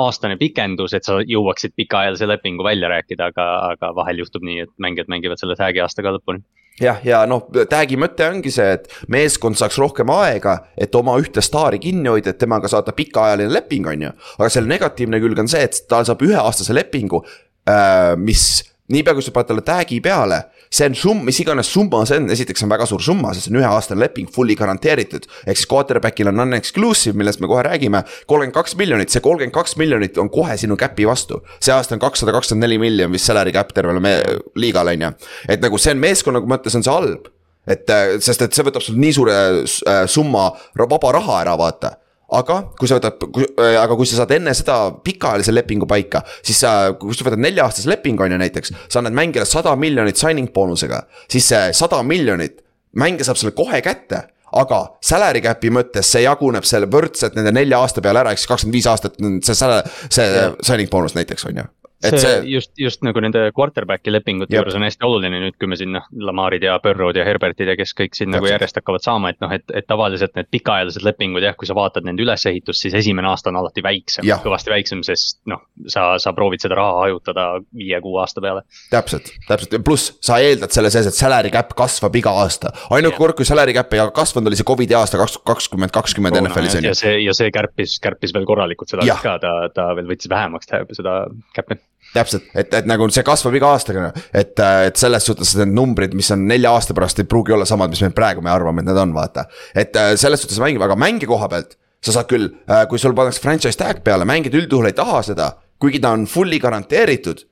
aastane 0.00 0.36
pikendus, 0.40 0.94
et 0.96 1.06
sa 1.06 1.20
jõuaksid 1.22 1.74
pikaajalise 1.78 2.26
lepingu 2.26 2.66
välja 2.66 2.90
rääkida, 2.90 3.30
aga, 3.30 3.46
aga 3.74 3.94
vahel 3.94 4.24
juhtub 4.24 4.42
nii, 4.46 4.64
et 4.66 4.72
mängijad 4.82 5.10
mängivad 5.12 5.40
selle 5.40 5.56
tag'i 5.58 5.82
aastaga 5.84 6.16
lõpuni 6.16 6.42
jah, 6.80 6.98
ja 7.06 7.22
noh, 7.30 7.44
tag'i 7.70 7.98
mõte 8.00 8.26
ongi 8.26 8.50
see, 8.54 8.74
et 8.78 8.88
meeskond 9.12 9.58
saaks 9.58 9.78
rohkem 9.78 10.10
aega, 10.14 10.56
et 10.74 10.94
oma 10.98 11.16
ühte 11.22 11.42
staari 11.44 11.78
kinni 11.82 12.10
hoida, 12.10 12.34
et 12.34 12.40
temaga 12.40 12.70
saada 12.70 12.94
pikaajaline 12.96 13.52
leping, 13.54 13.86
on 13.90 14.06
ju. 14.08 14.12
aga 14.38 14.50
selle 14.50 14.70
negatiivne 14.72 15.20
külg 15.22 15.44
on 15.44 15.50
see, 15.50 15.62
et 15.68 15.84
ta 15.90 16.02
saab 16.06 16.24
üheaastase 16.26 16.74
lepingu, 16.74 17.22
äh, 17.70 18.14
mis 18.18 18.64
niipea, 18.90 19.14
kui 19.14 19.24
sa 19.24 19.34
paned 19.34 19.52
talle 19.52 19.64
tag'i 19.66 20.00
peale, 20.04 20.42
see 20.74 20.88
on 20.88 20.96
summ, 20.98 21.22
mis 21.26 21.38
iganes 21.42 21.70
summa 21.70 22.02
see 22.08 22.18
on, 22.20 22.28
esiteks 22.34 22.64
on 22.66 22.72
väga 22.72 22.86
suur 22.90 23.02
summa, 23.04 23.32
sest 23.34 23.48
see 23.48 23.54
on 23.54 23.60
üheaastane 23.60 24.00
leping, 24.02 24.30
fully 24.34 24.56
garanteeritud. 24.58 25.28
ehk 25.46 25.60
siis 25.60 25.70
quarterback'il 25.70 26.30
on 26.30 26.38
non-exclusive, 26.40 27.16
millest 27.18 27.42
me 27.42 27.50
kohe 27.50 27.62
räägime, 27.66 28.02
kolmkümmend 28.26 28.56
kaks 28.56 28.76
miljonit, 28.80 29.14
see 29.14 29.22
kolmkümmend 29.24 29.54
kaks 29.54 29.78
miljonit 29.80 30.18
on 30.18 30.30
kohe 30.34 30.56
sinu 30.60 30.78
cap'i 30.80 31.06
vastu. 31.08 31.42
see 31.60 31.74
aasta 31.74 31.96
on 31.96 32.02
kakssada 32.02 32.34
kakskümmend 32.34 32.66
neli 32.66 32.80
miljonit 32.82 33.14
vist 33.14 33.30
salary 33.30 33.54
cap 33.54 33.70
tervele 33.76 34.02
me-, 34.02 34.20
liigale 34.58 34.96
on 34.98 35.08
ju. 35.08 35.12
et 35.48 35.62
nagu 35.62 35.78
see 35.78 35.94
on 35.94 36.02
meeskonna 36.02 36.42
mõttes 36.42 36.76
on 36.76 36.86
see 36.86 36.94
halb 36.94 37.30
et 37.70 37.88
sest, 38.20 38.42
et 38.44 38.52
see 38.52 38.64
võtab 38.66 38.84
sul 38.84 38.98
nii 39.00 39.12
suure 39.16 39.36
äh, 39.64 40.02
summa 40.10 40.50
vaba 40.76 41.12
raha 41.16 41.38
ära, 41.44 41.54
vaata 41.60 41.94
aga 42.38 42.60
kui 42.78 42.90
sa 42.90 42.98
võtad, 42.98 43.24
äh, 43.62 43.78
aga 43.80 43.96
kui 43.98 44.08
sa 44.08 44.20
saad 44.20 44.34
enne 44.36 44.54
seda 44.56 44.78
pikaajalise 45.04 45.54
lepingu 45.54 45.88
paika, 45.90 46.24
siis 46.42 46.60
sa, 46.64 46.74
kui 46.98 47.16
sa 47.16 47.26
võtad 47.28 47.42
nelja-aastase 47.44 47.90
lepingu 47.92 48.26
on 48.26 48.36
ju 48.36 48.42
näiteks, 48.42 48.74
sa 48.88 49.00
annad 49.00 49.16
mängijale 49.16 49.48
sada 49.48 49.74
miljonit 49.80 50.20
signing 50.20 50.52
boonusega, 50.54 51.04
siis 51.30 51.48
see 51.52 51.74
sada 51.76 52.02
miljonit, 52.06 52.60
mängija 52.98 53.30
saab 53.30 53.40
selle 53.40 53.56
kohe 53.56 53.82
kätte 53.84 54.26
aga 54.54 54.80
salary 55.02 55.42
cap'i 55.44 55.70
mõttes 55.74 56.10
see 56.14 56.24
jaguneb 56.24 56.66
selle 56.68 56.86
võrdselt 56.90 57.34
nende 57.38 57.52
nelja 57.54 57.80
aasta 57.82 58.04
peale 58.04 58.22
ära, 58.22 58.34
ehk 58.34 58.42
siis 58.42 58.50
kakskümmend 58.52 58.78
viis 58.78 58.90
aastat 58.90 59.18
see, 59.18 59.56
see, 59.56 59.80
see 60.14 60.28
signing 60.62 60.92
boonus 60.92 61.16
näiteks 61.18 61.48
on 61.50 61.64
ju 61.64 61.66
see, 62.04 62.20
see 62.22 62.52
just, 62.52 62.72
just 62.80 63.04
nagu 63.06 63.20
nende 63.24 63.46
quarterback'i 63.56 64.12
lepingute 64.12 64.54
juures 64.54 64.76
on 64.78 64.84
hästi 64.86 65.06
oluline 65.06 65.40
nüüd, 65.42 65.56
kui 65.60 65.70
me 65.70 65.78
siin 65.78 65.94
noh, 65.96 66.06
Lamarid 66.28 66.64
ja 66.66 66.76
Burrow'd 66.82 67.18
ja 67.18 67.26
Herbertid 67.26 67.70
ja 67.70 67.76
kes 67.78 67.94
kõik 67.96 68.16
siin 68.18 68.32
nagu 68.34 68.48
järjest 68.48 68.80
hakkavad 68.80 69.04
saama, 69.04 69.32
et 69.34 69.40
noh, 69.44 69.52
et, 69.54 69.64
et 69.74 69.86
tavaliselt 69.88 70.34
need 70.38 70.50
pikaajalised 70.54 71.06
lepingud 71.06 71.44
jah, 71.44 71.56
kui 71.58 71.68
sa 71.68 71.76
vaatad 71.76 72.06
nende 72.06 72.24
ülesehitust, 72.24 72.84
siis 72.86 72.96
esimene 73.00 73.30
aasta 73.30 73.52
on 73.52 73.60
alati 73.62 73.84
väiksem, 73.84 74.28
kõvasti 74.44 74.74
väiksem, 74.74 75.04
sest 75.06 75.40
noh, 75.50 75.64
sa, 75.90 76.14
sa 76.22 76.34
proovid 76.36 76.64
seda 76.64 76.78
raha 76.78 77.04
hajutada 77.04 77.46
viie-kuue 77.76 78.20
aasta 78.22 78.44
peale. 78.44 78.64
täpselt, 78.92 79.32
täpselt, 79.48 79.78
pluss 79.86 80.14
sa 80.24 80.38
eeldad 80.42 80.74
selle 80.74 80.92
sees, 80.94 81.08
et 81.10 81.18
salary 81.18 81.52
cap 81.54 81.72
kasvab 81.78 82.20
iga 82.20 82.34
aasta. 82.44 82.74
ainuke 82.94 83.18
kord, 83.20 83.38
kui 83.38 83.48
salary 83.48 83.76
cap 83.76 83.92
ei 83.94 84.04
kasvanud, 84.14 84.50
oli 84.50 84.60
see 84.60 84.68
Covidi 84.68 84.96
aasta 84.98 85.20
kaks, 85.20 85.40
kakskümmend 85.46 85.94
kakskümmend 85.94 86.40
NFL-is 86.42 86.78
on 86.78 86.86
ju. 86.86 86.92
ja 86.92 86.98
see, 86.98 87.16
ja 87.24 87.34
see 87.36 87.50
kärpis, 87.54 87.98
kärpis 88.02 88.34
veel 88.36 88.46
korralikult 88.48 88.92
seda 88.92 89.06
ka, 89.22 89.36
ta, 89.42 89.54
ta 89.74 89.90
veel 89.98 90.08
võttis 90.10 90.30
vähemaks 90.30 90.70
seda 90.96 91.24
cap'i 91.56 91.78
täpselt, 92.14 92.46
et, 92.54 92.72
et 92.74 92.88
nagu 92.88 93.08
see 93.12 93.24
kasvab 93.26 93.56
iga 93.58 93.72
aastaga, 93.74 94.10
et, 94.32 94.54
et 94.88 95.00
selles 95.00 95.26
suhtes 95.26 95.54
need 95.60 95.74
numbrid, 95.74 96.14
mis 96.16 96.30
on 96.34 96.46
nelja 96.48 96.74
aasta 96.74 96.96
pärast, 96.96 97.20
ei 97.20 97.30
pruugi 97.30 97.54
olla 97.56 97.66
samad, 97.68 97.92
mis 97.92 98.04
me 98.06 98.12
praegu 98.14 98.44
me 98.44 98.52
arvame, 98.52 98.84
et 98.84 98.90
need 98.90 99.00
on, 99.02 99.14
vaata. 99.16 99.48
et 99.74 99.96
äh, 99.98 100.12
selles 100.20 100.44
suhtes 100.44 100.60
mängib, 100.62 100.84
aga 100.86 100.98
mängi 100.98 101.28
koha 101.30 101.50
pealt, 101.52 101.76
sa 102.04 102.14
saad 102.18 102.30
küll, 102.30 102.50
äh, 102.68 102.84
kui 102.90 103.00
sul 103.02 103.16
pannakse 103.16 103.42
franchise 103.42 103.80
tag 103.80 104.04
peale, 104.06 104.26
mängijad 104.28 104.58
üldjuhul 104.62 104.90
ei 104.90 104.96
taha 104.96 105.22
seda, 105.26 105.50
kuigi 105.82 106.02
ta 106.02 106.14
on 106.14 106.28
fully 106.30 106.60
garanteeritud 106.62 107.44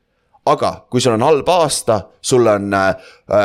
aga 0.51 0.71
kui 0.91 1.01
sul 1.03 1.15
on 1.15 1.23
halb 1.23 1.49
aasta, 1.55 1.99
sul 2.23 2.47
on 2.51 2.73
äh, 2.75 2.95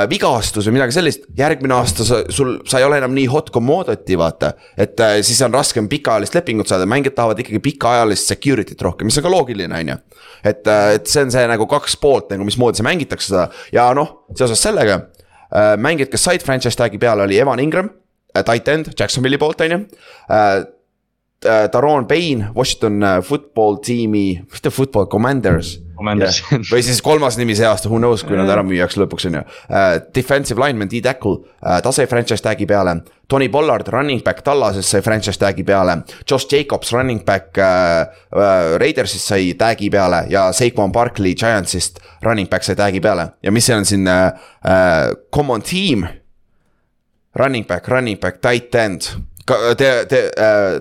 vigastus 0.10 0.66
või 0.66 0.80
midagi 0.80 0.96
sellist, 0.96 1.28
järgmine 1.38 1.76
aasta 1.76 2.06
sa, 2.08 2.24
sul, 2.34 2.56
sa 2.66 2.82
ei 2.82 2.88
ole 2.88 2.98
enam 2.98 3.14
nii 3.14 3.28
hot 3.30 3.52
commodity, 3.54 4.18
vaata. 4.18 4.54
et 4.78 5.00
äh, 5.06 5.20
siis 5.26 5.42
on 5.46 5.54
raskem 5.54 5.90
pikaajalist 5.92 6.38
lepingut 6.40 6.70
saada, 6.70 6.88
mängijad 6.90 7.20
tahavad 7.20 7.44
ikkagi 7.44 7.62
pikaajalist 7.70 8.34
security't 8.34 8.82
rohkem, 8.82 9.12
mis 9.12 9.20
on 9.22 9.28
ka 9.28 9.34
loogiline, 9.34 9.84
on 9.84 9.94
ju. 9.94 10.00
et 10.44 10.74
äh,, 10.74 10.96
et 10.98 11.06
see 11.06 11.22
on 11.28 11.34
see 11.34 11.46
nagu 11.54 11.70
kaks 11.70 12.00
poolt 12.02 12.34
nagu, 12.34 12.48
mismoodi 12.48 12.82
see 12.82 12.90
mängitakse 12.90 13.30
seda 13.30 13.48
ja 13.76 13.92
noh, 13.98 14.24
seoses 14.34 14.66
sellega 14.66 15.04
äh,. 15.54 15.76
mängijad, 15.78 16.10
kes 16.16 16.26
said 16.32 16.46
franchise 16.46 16.80
tag'i 16.80 16.98
peale, 17.02 17.30
oli 17.30 17.38
Evan 17.38 17.62
Ingram 17.62 17.94
äh,, 18.34 18.42
tight 18.42 18.74
end 18.74 18.96
Jacksonville'i 18.98 19.38
poolt, 19.42 19.62
on 19.62 19.78
ju 19.78 19.84
äh, 20.34 20.64
Daron 21.70 22.08
Payne, 22.10 22.50
Washington 22.56 23.04
äh, 23.06 23.20
football 23.22 23.78
tiimi, 23.86 24.42
mis 24.50 24.66
ta 24.66 24.74
football 24.74 25.06
Commanders 25.06 25.78
yeah. 25.98 26.64
või 26.72 26.84
siis 26.86 27.02
kolmas 27.06 27.38
nimi 27.40 27.56
see 27.58 27.66
aasta, 27.68 27.90
who 27.90 28.00
knows, 28.02 28.24
kui 28.28 28.38
nad 28.38 28.50
ära 28.50 28.64
müüakse 28.66 29.02
lõpuks 29.02 29.28
on 29.30 29.40
ju 29.40 29.44
uh,. 29.44 29.86
Defensive 30.16 30.62
lineman, 30.62 30.90
D-tackle 30.92 31.38
uh,, 31.40 31.78
ta 31.84 31.94
sai 31.96 32.08
franchise 32.10 32.44
tag'i 32.44 32.68
peale. 32.70 33.00
Tony 33.28 33.50
Pollard, 33.52 33.90
running 33.92 34.22
back 34.24 34.44
Tallasest 34.46 34.94
sai 34.94 35.02
franchise 35.04 35.40
tag'i 35.42 35.66
peale. 35.68 35.98
Josh 36.30 36.48
Jacobs, 36.52 36.94
running 36.96 37.24
back 37.26 37.58
uh, 37.60 38.06
uh, 38.32 38.78
Raidersist 38.82 39.34
sai 39.34 39.54
tag'i 39.60 39.90
peale 39.94 40.26
ja 40.32 40.48
Saquon 40.56 40.94
Barkley 40.96 41.36
Giantsist 41.36 42.00
running 42.24 42.50
back 42.50 42.64
sai 42.64 42.78
tag'i 42.80 43.02
peale 43.04 43.34
ja 43.44 43.52
mis 43.52 43.68
see 43.68 43.76
on 43.76 43.86
siin 43.86 44.08
uh, 44.08 44.32
common 45.34 45.62
team. 45.62 46.08
Running 47.38 47.68
back, 47.68 47.88
running 47.88 48.18
back, 48.18 48.40
tight 48.42 48.74
end, 48.76 49.12
te, 49.78 49.90
te 50.10 50.22
uh, 50.42 50.80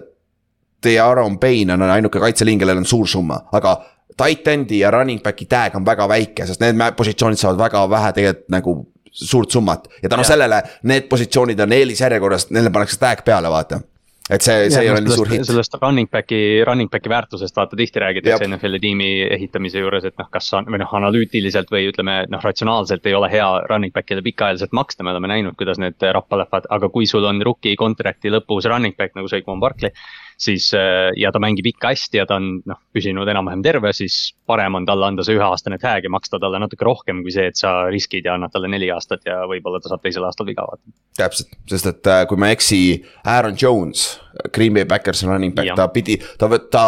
Teie 0.80 1.00
Aaron 1.00 1.38
Payne 1.38 1.74
on 1.74 1.82
ainuke 1.82 2.20
kaitseliin, 2.22 2.60
kellel 2.60 2.80
on 2.80 2.86
suur 2.88 3.08
summa, 3.10 3.40
aga 3.52 3.74
tight 4.16 4.48
end'i 4.48 4.80
ja 4.82 4.90
running 4.94 5.22
back'i 5.22 5.48
tag 5.50 5.74
on 5.76 5.86
väga 5.86 6.08
väike, 6.08 6.46
sest 6.46 6.62
need 6.62 6.78
positsioonid 6.96 7.40
saavad 7.40 7.58
väga 7.66 7.88
vähe 7.90 8.12
tegelikult 8.16 8.52
nagu 8.52 8.76
suurt 9.16 9.50
summat. 9.50 9.88
Ja 10.02 10.08
tänu 10.08 10.24
ja. 10.24 10.30
sellele 10.32 10.62
need 10.82 11.08
positsioonid 11.08 11.60
on 11.60 11.72
eelisjärjekorras, 11.72 12.50
neile 12.50 12.70
pannakse 12.70 12.98
tag 13.00 13.24
peale, 13.24 13.50
vaata. 13.50 13.80
Et 14.26 14.42
see, 14.42 14.70
see 14.74 14.80
ja, 14.82 14.88
ei 14.88 14.90
ole 14.90 15.04
nii 15.04 15.14
suur 15.14 15.28
hitt. 15.30 15.46
sellest 15.46 15.76
running 15.78 16.08
back'i, 16.10 16.38
running 16.66 16.90
back'i 16.90 17.10
väärtusest 17.12 17.56
vaata 17.56 17.78
tihti 17.78 18.02
räägitakse 18.02 18.48
NFL-i 18.48 18.80
tiimi 18.82 19.10
ehitamise 19.36 19.78
juures, 19.78 20.04
et 20.08 20.16
noh, 20.18 20.26
kas 20.34 20.48
on 20.58 20.66
või 20.66 20.80
noh, 20.82 20.94
analüütiliselt 20.98 21.70
või 21.70 21.84
ütleme 21.92 22.16
noh, 22.32 22.42
ratsionaalselt 22.42 23.06
ei 23.06 23.14
ole 23.14 23.30
hea 23.30 23.46
running 23.70 23.94
back'ile 23.94 24.24
pikaajaliselt 24.26 24.74
maksta, 24.74 25.06
me 25.06 25.14
oleme 25.14 25.30
näinud, 25.30 25.54
kuidas 25.60 25.78
need 25.78 26.02
rappa 26.18 26.40
lähevad, 26.42 26.66
aga 26.74 26.90
kui 26.90 27.06
sul 27.06 27.24
on 27.30 27.38
rookie 27.46 27.78
contract'i 27.78 28.34
lõpus 28.34 28.66
running 28.66 28.98
back 28.98 29.14
nagu 29.14 29.30
Saquon 29.30 29.62
Barkley 29.62 29.94
siis 30.36 30.68
äh, 30.76 31.10
ja 31.16 31.30
ta 31.32 31.40
mängib 31.42 31.66
ikka 31.72 31.90
hästi 31.94 32.20
ja 32.20 32.26
ta 32.28 32.36
on 32.40 32.60
noh, 32.68 32.78
püsinud 32.94 33.28
enam-vähem 33.28 33.62
terve, 33.64 33.92
siis 33.96 34.34
parem 34.48 34.76
on 34.78 34.86
talle 34.88 35.08
anda 35.08 35.24
see 35.24 35.36
üheaastane 35.38 35.78
tag 35.82 36.04
ja 36.04 36.12
maksta 36.12 36.40
talle 36.42 36.60
natuke 36.60 36.84
rohkem 36.86 37.22
kui 37.24 37.32
see, 37.34 37.48
et 37.50 37.58
sa 37.60 37.88
riskid 37.92 38.28
ja 38.28 38.36
annad 38.36 38.52
talle 38.54 38.70
neli 38.72 38.90
aastat 38.92 39.24
ja 39.28 39.42
võib-olla 39.48 39.80
ta 39.82 39.92
saab 39.92 40.04
teisel 40.04 40.26
aastal 40.28 40.48
viga 40.48 40.66
vaata. 40.68 40.84
täpselt, 41.16 41.56
sest 41.72 41.90
et 41.92 42.12
äh, 42.12 42.22
kui 42.28 42.40
ma 42.40 42.50
ei 42.50 42.58
eksi, 42.58 42.80
Aaron 43.24 43.56
Jones, 43.60 44.06
Green 44.52 44.76
Bay 44.76 44.84
Backers 44.88 45.24
running 45.24 45.56
back, 45.56 45.72
ta 45.78 45.88
pidi, 45.92 46.18
ta, 46.38 46.50
ta 46.70 46.86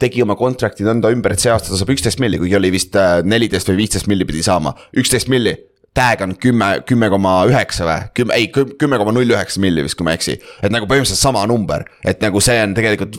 tegi 0.00 0.24
oma 0.26 0.36
contract'i 0.38 0.86
nõnda 0.86 1.14
ümber, 1.14 1.34
et 1.34 1.44
see 1.44 1.54
aasta 1.54 1.70
ta 1.70 1.78
saab 1.78 1.94
üksteist 1.94 2.22
milli, 2.22 2.42
kuigi 2.42 2.58
oli 2.58 2.74
vist 2.74 2.98
äh, 2.98 3.20
neliteist 3.22 3.70
või 3.70 3.84
viisteist 3.84 4.10
milli 4.10 4.26
pidi 4.28 4.42
saama, 4.46 4.74
üksteist 4.98 5.30
milli 5.30 5.54
tag 5.98 6.22
on 6.24 6.36
kümme, 6.40 6.70
kümme 6.88 7.10
koma 7.10 7.34
üheksa 7.50 7.88
või, 7.88 8.06
kümme, 8.16 8.38
ei 8.38 8.48
kümme 8.54 9.00
koma 9.00 9.14
null 9.16 9.34
üheksa 9.34 9.62
milli 9.62 9.84
vist, 9.86 9.98
kui 9.98 10.06
ma 10.06 10.14
ei 10.14 10.20
eksi. 10.20 10.38
et 10.62 10.74
nagu 10.74 10.86
põhimõtteliselt 10.90 11.20
sama 11.20 11.44
number, 11.50 11.84
et 12.06 12.22
nagu 12.24 12.42
see 12.44 12.58
on 12.62 12.76
tegelikult 12.78 13.18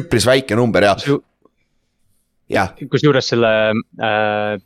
üpris 0.00 0.26
väike 0.28 0.58
number 0.58 0.86
ja. 0.86 0.94
jah. 2.50 2.74
kusjuures 2.92 3.32
selle 3.32 3.54
äh, 3.74 4.60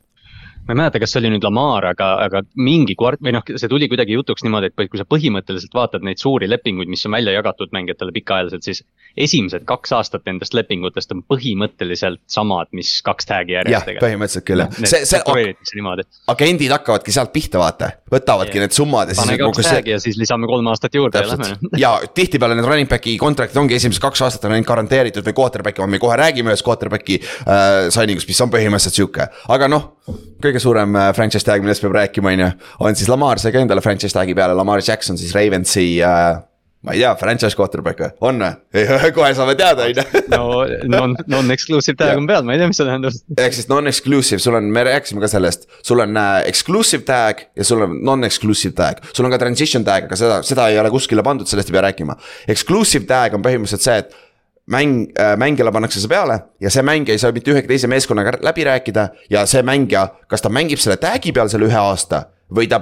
ma 0.65 0.73
ei 0.73 0.79
mäleta, 0.81 1.01
kas 1.01 1.13
see 1.13 1.21
oli 1.21 1.35
nüüd 1.35 1.45
Lamar, 1.45 1.85
aga, 1.93 2.11
aga 2.25 2.43
mingi 2.57 2.97
kvart- 2.99 3.23
või 3.25 3.35
noh, 3.37 3.45
see 3.53 3.71
tuli 3.71 3.89
kuidagi 3.93 4.17
jutuks 4.17 4.45
niimoodi, 4.47 4.71
et 4.71 4.91
kui 4.91 5.01
sa 5.01 5.07
põhimõtteliselt 5.09 5.77
vaatad 5.77 6.07
neid 6.07 6.23
suuri 6.23 6.49
lepinguid, 6.49 6.89
mis 6.93 7.05
on 7.09 7.17
välja 7.17 7.35
jagatud 7.37 7.75
mängijatele 7.77 8.15
pikaajaliselt, 8.17 8.65
siis. 8.65 8.85
Esimesed 9.17 9.65
kaks 9.69 9.93
aastat 9.95 10.25
nendest 10.27 10.55
lepingutest 10.57 11.13
on 11.15 11.23
põhimõtteliselt 11.31 12.21
samad, 12.31 12.71
mis 12.77 12.91
kaks 13.07 13.29
tag'i 13.29 13.57
järjest. 13.57 13.91
jah, 13.93 14.01
põhimõtteliselt 14.03 14.47
küll 14.49 14.65
jah. 14.65 14.79
see, 14.83 15.05
see, 15.07 15.21
agendid 16.35 16.75
hakkavadki 16.75 17.15
sealt 17.15 17.33
pihta, 17.35 17.61
vaata, 17.63 17.91
võtavadki 18.11 18.59
yeah. 18.59 18.67
need 18.67 18.77
summad 18.77 19.13
ja 19.13 19.17
siis. 19.17 19.23
pane 19.23 19.39
kaks 19.43 19.69
tag'i 19.69 19.91
see... 19.91 19.95
ja 19.95 20.01
siis 20.03 20.19
lisame 20.21 20.51
kolm 20.51 20.71
aastat 20.73 20.99
juurde 20.99 21.23
ja 21.23 21.31
lähme. 21.31 21.73
ja 21.79 21.93
tihtipeale 22.15 22.59
need 22.59 22.69
running 22.69 22.91
back'i 22.91 23.17
contract'id 23.21 23.61
ongi 23.63 23.79
esimesed 23.79 24.03
kaks 24.03 24.25
aastat 24.27 24.49
on 24.49 24.57
ainult 24.57 24.71
garanteeritud 24.71 25.27
või 25.31 25.37
quarterback'i, 25.43 25.87
me 25.91 26.03
kohe 26.03 26.19
räägime 26.19 26.55
ühest 26.55 26.67
quarterback'i 26.67 27.21
äh, 27.21 27.91
signing 27.95 28.19
ust, 28.19 28.31
mis 28.31 28.43
on 28.43 28.51
põhimõtteliselt 28.55 28.99
sihuke, 28.99 29.29
aga 29.55 29.71
noh 29.71 29.93
kõige 30.45 30.61
suurem 30.61 30.99
äh, 30.99 31.13
franchise 31.17 31.47
tag, 31.47 31.63
millest 31.65 31.85
peab 31.85 31.95
rääkima, 31.97 32.35
on 32.35 32.43
ju, 32.43 32.51
on 32.89 32.99
siis 32.99 33.09
Lamar 33.13 33.41
sai 33.41 33.55
ka 33.55 33.63
endale 33.63 33.85
franchise 33.85 34.17
tag'i 34.17 34.35
peale, 34.37 34.57
Lamar 34.59 34.83
Jackson 34.85 35.19
siis 35.21 35.33
Ravensi 35.37 35.87
äh, 36.05 36.43
ma 36.85 36.93
ei 36.93 37.01
tea, 37.01 37.13
franchise 37.17 37.57
quarterback 37.57 38.01
või, 38.03 38.11
on 38.29 38.43
või? 38.45 39.13
kohe 39.17 39.31
saame 39.37 39.55
teada, 39.59 39.87
on 39.89 39.97
ju. 39.97 40.25
no 40.33 40.43
non, 40.93 41.15
non-exclusive 41.33 41.97
tag 42.01 42.21
on 42.21 42.29
peal, 42.29 42.45
ma 42.45 42.57
ei 42.57 42.61
tea, 42.61 42.69
mis 42.71 42.81
see 42.81 42.89
tähendab. 42.89 43.17
ehk 43.41 43.57
siis 43.57 43.71
non-exclusive, 43.71 44.43
sul 44.45 44.59
on, 44.59 44.69
me 44.75 44.85
rääkisime 44.91 45.25
ka 45.25 45.31
sellest, 45.33 45.65
sul 45.87 46.05
on 46.05 46.21
äh, 46.21 46.43
exclusive 46.51 47.07
tag 47.09 47.47
ja 47.57 47.65
sul 47.65 47.87
on 47.87 47.97
non-exclusive 48.05 48.77
tag. 48.77 49.01
sul 49.13 49.25
on 49.25 49.33
ka 49.33 49.41
transition 49.41 49.87
tag, 49.87 50.11
aga 50.11 50.21
seda, 50.21 50.43
seda 50.47 50.69
ei 50.73 50.79
ole 50.83 50.93
kuskile 50.93 51.25
pandud, 51.25 51.49
sellest 51.49 51.73
ei 51.73 51.79
pea 51.79 51.87
rääkima. 51.89 52.19
Exclusive 52.53 53.09
tag 53.09 53.39
on 53.39 53.45
põhimõtteliselt 53.45 53.89
see, 53.89 54.05
et 54.05 54.15
mäng 54.71 55.09
äh,, 55.21 55.35
mängijale 55.41 55.73
pannakse 55.73 56.01
see 56.01 56.09
peale 56.09 56.39
ja 56.61 56.71
see 56.73 56.85
mängija 56.85 57.17
ei 57.17 57.21
saa 57.21 57.33
mitte 57.37 57.53
ühegi 57.53 57.69
teise 57.69 57.89
meeskonnaga 57.91 58.39
läbi 58.45 58.65
rääkida. 58.65 59.09
ja 59.31 59.47
see 59.47 59.63
mängija, 59.63 60.09
kas 60.29 60.45
ta 60.45 60.53
mängib 60.53 60.81
selle 60.81 60.97
tag'i 61.01 61.33
peal 61.33 61.49
selle 61.53 61.69
ühe 61.69 61.81
aasta 61.81 62.25
või 62.55 62.67
ta, 62.69 62.81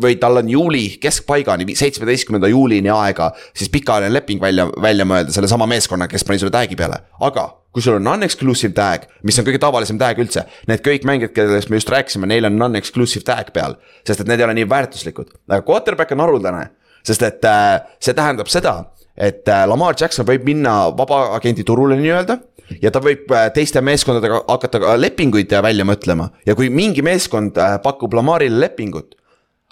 või 0.00 0.16
tal 0.20 0.42
on 0.42 0.50
juuli 0.50 0.84
keskpaigani, 1.00 1.66
seitsmeteistkümnenda 1.76 2.50
juulini 2.50 2.90
aega, 2.92 3.30
siis 3.56 3.70
pikaajaline 3.72 4.12
leping 4.14 4.42
välja, 4.42 4.68
välja 4.82 5.06
mõelda 5.08 5.32
sellesama 5.34 5.68
meeskonnaga, 5.70 6.12
kes 6.12 6.26
pani 6.26 6.42
sulle 6.42 6.54
tag'i 6.54 6.76
peale, 6.78 7.00
aga 7.20 7.48
kui 7.70 7.82
sul 7.84 8.00
on 8.00 8.04
non-exclusive 8.04 8.74
tag, 8.74 9.06
mis 9.26 9.38
on 9.38 9.46
kõige 9.46 9.60
tavalisem 9.62 9.98
tag 9.98 10.18
üldse, 10.20 10.44
need 10.68 10.82
kõik 10.84 11.06
mängijad, 11.06 11.34
kellest 11.36 11.70
me 11.70 11.78
just 11.78 11.92
rääkisime, 11.92 12.28
neil 12.30 12.48
on 12.48 12.58
non-exclusive 12.58 13.24
tag 13.26 13.52
peal, 13.54 13.78
sest 14.06 14.24
et 14.24 14.30
need 14.30 14.42
ei 14.42 14.48
ole 14.48 14.56
nii 14.58 14.70
väärtuslikud, 14.70 15.30
aga 15.48 15.62
quarterback 15.66 16.16
on 16.16 16.24
haruldane, 16.24 16.64
sest 17.06 17.22
et 17.26 17.46
äh, 17.46 17.76
see 18.02 18.16
tähendab 18.16 18.50
seda 18.50 18.80
et 19.20 19.48
äh, 19.48 19.66
Lamar 19.68 19.96
Jackson 20.00 20.26
võib 20.28 20.46
minna 20.48 20.88
vabaagendi 20.96 21.64
turule 21.66 21.98
nii-öelda 22.00 22.38
ja 22.80 22.92
ta 22.94 23.02
võib 23.04 23.30
äh, 23.36 23.48
teiste 23.54 23.82
meeskondadega 23.84 24.42
hakata 24.48 24.80
ka 24.80 24.96
lepinguid 24.96 25.52
äh, 25.52 25.62
välja 25.64 25.84
mõtlema 25.88 26.30
ja 26.48 26.56
kui 26.58 26.70
mingi 26.72 27.04
meeskond 27.04 27.58
pakub 27.84 28.16
Lamarile 28.16 28.62
lepingut. 28.64 29.16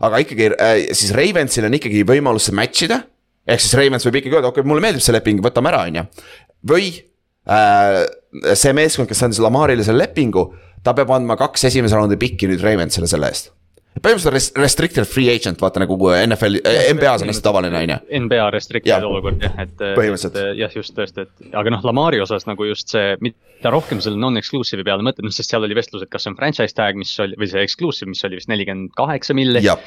aga 0.04 0.20
ikkagi 0.22 0.50
siis 0.92 1.14
Ravensil 1.16 1.66
on 1.66 1.74
ikkagi 1.74 2.04
võimalus 2.06 2.50
see 2.50 2.54
match 2.54 2.84
ida. 2.86 3.02
ehk 3.48 3.64
siis 3.64 3.74
Ravens 3.78 4.04
võib 4.06 4.20
ikkagi 4.20 4.36
öelda, 4.36 4.52
okei 4.52 4.60
okay,, 4.60 4.68
mulle 4.68 4.84
meeldib 4.84 5.02
see 5.02 5.16
leping, 5.16 5.40
võtame 5.44 5.72
ära, 5.72 5.84
on 5.88 6.00
ju. 6.02 6.06
või 6.74 6.92
äh, 7.48 8.04
see 8.52 8.76
meeskond, 8.76 9.08
kes 9.08 9.24
andis 9.24 9.40
Lamarile 9.40 9.86
selle 9.86 10.04
lepingu, 10.04 10.50
ta 10.84 10.92
peab 10.94 11.16
andma 11.16 11.38
kaks 11.40 11.70
esimese 11.70 11.96
raundi 11.96 12.20
pikki 12.20 12.50
nüüd 12.50 12.62
Ravensile 12.62 13.08
selle 13.08 13.32
eest 13.32 13.54
põhimõtteliselt 13.98 14.58
restricted 14.60 15.08
free 15.08 15.30
agent, 15.32 15.60
vaata 15.62 15.82
nagu 15.82 15.96
NFL, 15.98 16.60
NBA-s 16.94 17.24
on 17.24 17.32
hästi 17.32 17.44
tavaline, 17.44 17.80
on 17.82 17.92
ju. 17.92 17.98
NBA 18.22 18.48
restricted 18.54 18.90
ja. 18.92 18.98
olukord 19.06 19.42
jah, 19.42 19.56
et. 19.64 19.74
põhimõtteliselt. 19.82 20.38
jah, 20.58 20.74
just 20.76 20.94
tõesti, 20.96 21.26
et 21.26 21.56
aga 21.58 21.74
noh, 21.74 21.84
Lamari 21.88 22.22
osas 22.22 22.46
nagu 22.48 22.68
just 22.68 22.94
see, 22.94 23.16
mida 23.24 23.72
rohkem 23.74 24.02
selle 24.04 24.20
non-exclusive'i 24.22 24.86
peale 24.86 25.06
mõtled, 25.06 25.26
noh 25.26 25.34
sest 25.34 25.54
seal 25.54 25.66
oli 25.66 25.76
vestlus, 25.78 26.04
et 26.06 26.12
kas 26.12 26.26
see 26.26 26.34
on 26.34 26.38
franchise 26.38 26.76
tag, 26.78 26.98
mis 27.00 27.14
oli, 27.24 27.38
või 27.40 27.50
see 27.50 27.64
exclusive, 27.64 28.10
mis 28.12 28.24
oli 28.28 28.40
vist 28.40 28.52
nelikümmend 28.52 28.94
kaheksa 28.98 29.36
milli. 29.38 29.64
ja, 29.66 29.78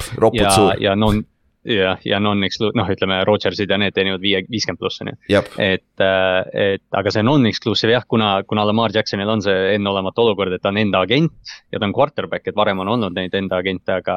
ja 0.82 0.96
non 0.98 1.24
jah, 1.64 1.98
ja 2.04 2.18
non-exclu-, 2.22 2.72
noh, 2.74 2.88
ütleme 2.90 3.20
Rodgersid 3.26 3.70
ja 3.70 3.78
need 3.78 3.94
teenivad 3.94 4.22
viie, 4.22 4.42
viiskümmend 4.50 4.80
pluss 4.80 5.02
on 5.02 5.12
ju. 5.12 5.16
et, 5.62 6.02
äh, 6.02 6.72
et 6.74 6.98
aga 6.98 7.12
see 7.14 7.22
non-exclusive 7.22 7.94
jah, 7.94 8.06
kuna, 8.08 8.34
kuna 8.48 8.64
Lamar 8.66 8.94
Jacksonil 8.94 9.30
on 9.30 9.42
see 9.44 9.76
enneolematu 9.76 10.24
olukord, 10.24 10.54
et 10.54 10.62
ta 10.62 10.72
on 10.72 10.80
enda 10.82 11.04
agent 11.06 11.54
ja 11.72 11.78
ta 11.78 11.86
on 11.86 11.94
quarterback, 11.94 12.48
et 12.50 12.58
varem 12.58 12.82
on 12.82 12.90
olnud 12.96 13.14
neid 13.14 13.34
enda 13.38 13.60
agente, 13.62 13.94
aga, 13.94 14.16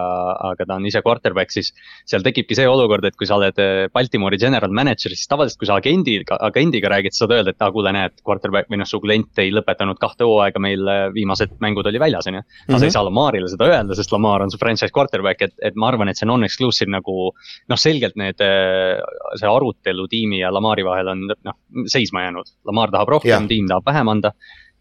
aga 0.52 0.66
ta 0.66 0.80
on 0.80 0.88
ise 0.90 1.04
quarterback, 1.06 1.54
siis. 1.54 1.72
seal 2.06 2.24
tekibki 2.26 2.58
see 2.58 2.66
olukord, 2.70 3.06
et 3.06 3.16
kui 3.18 3.30
sa 3.30 3.38
oled 3.38 3.62
äh, 3.62 3.86
Baltimore'i 3.94 4.42
general 4.42 4.74
manager, 4.74 5.14
siis 5.14 5.30
tavaliselt, 5.30 5.60
kui 5.62 5.70
sa 5.70 5.78
agendiga, 5.78 6.40
agendiga 6.50 6.90
räägid, 6.96 7.14
sa 7.14 7.26
saad 7.26 7.36
öelda, 7.38 7.54
et 7.54 7.62
aa, 7.62 7.72
kuule, 7.76 7.94
näed, 7.94 8.18
quarterback 8.26 8.72
või 8.72 8.82
noh, 8.82 8.90
su 8.90 9.00
klient 9.04 9.44
ei 9.44 9.54
lõpetanud 9.54 10.02
kahte 10.02 10.26
hooaega 10.26 10.62
meil 10.62 10.90
äh, 10.90 11.06
viimased 11.14 11.58
mängud 11.62 11.86
oli 11.86 12.02
väljas, 12.02 12.26
on 12.32 12.40
ju. 12.40 12.46
aga 12.46 12.80
sa 12.80 12.82
ei 12.82 12.90
mhm. 12.90 12.98
saa 12.98 13.06
Lamarile 13.06 13.50
seda 13.54 13.70
öelda, 13.70 13.98
sest 13.98 14.14
Lamar 14.16 14.46
on 14.46 14.54
su 14.54 14.62
franchise 14.62 14.94
quarterback, 14.96 15.46
et, 15.46 15.56
et 15.62 15.78
ma 15.78 15.92
arvan, 15.92 16.10
et 16.10 16.18
see 16.18 16.30
non-exclusive 16.30 16.90
nagu 16.90 17.35
noh, 17.72 17.80
selgelt 17.80 18.18
need, 18.20 18.42
äh, 18.44 19.00
see 19.40 19.50
arutelu 19.50 20.08
tiimi 20.12 20.42
ja 20.42 20.52
Lamari 20.54 20.86
vahel 20.88 21.14
on 21.14 21.26
noh, 21.32 21.58
seisma 21.92 22.26
jäänud. 22.28 22.54
Lamar 22.70 22.94
tahab 22.94 23.16
rohkem, 23.18 23.50
tiim 23.52 23.70
tahab 23.72 23.92
vähem 23.92 24.16
anda. 24.18 24.36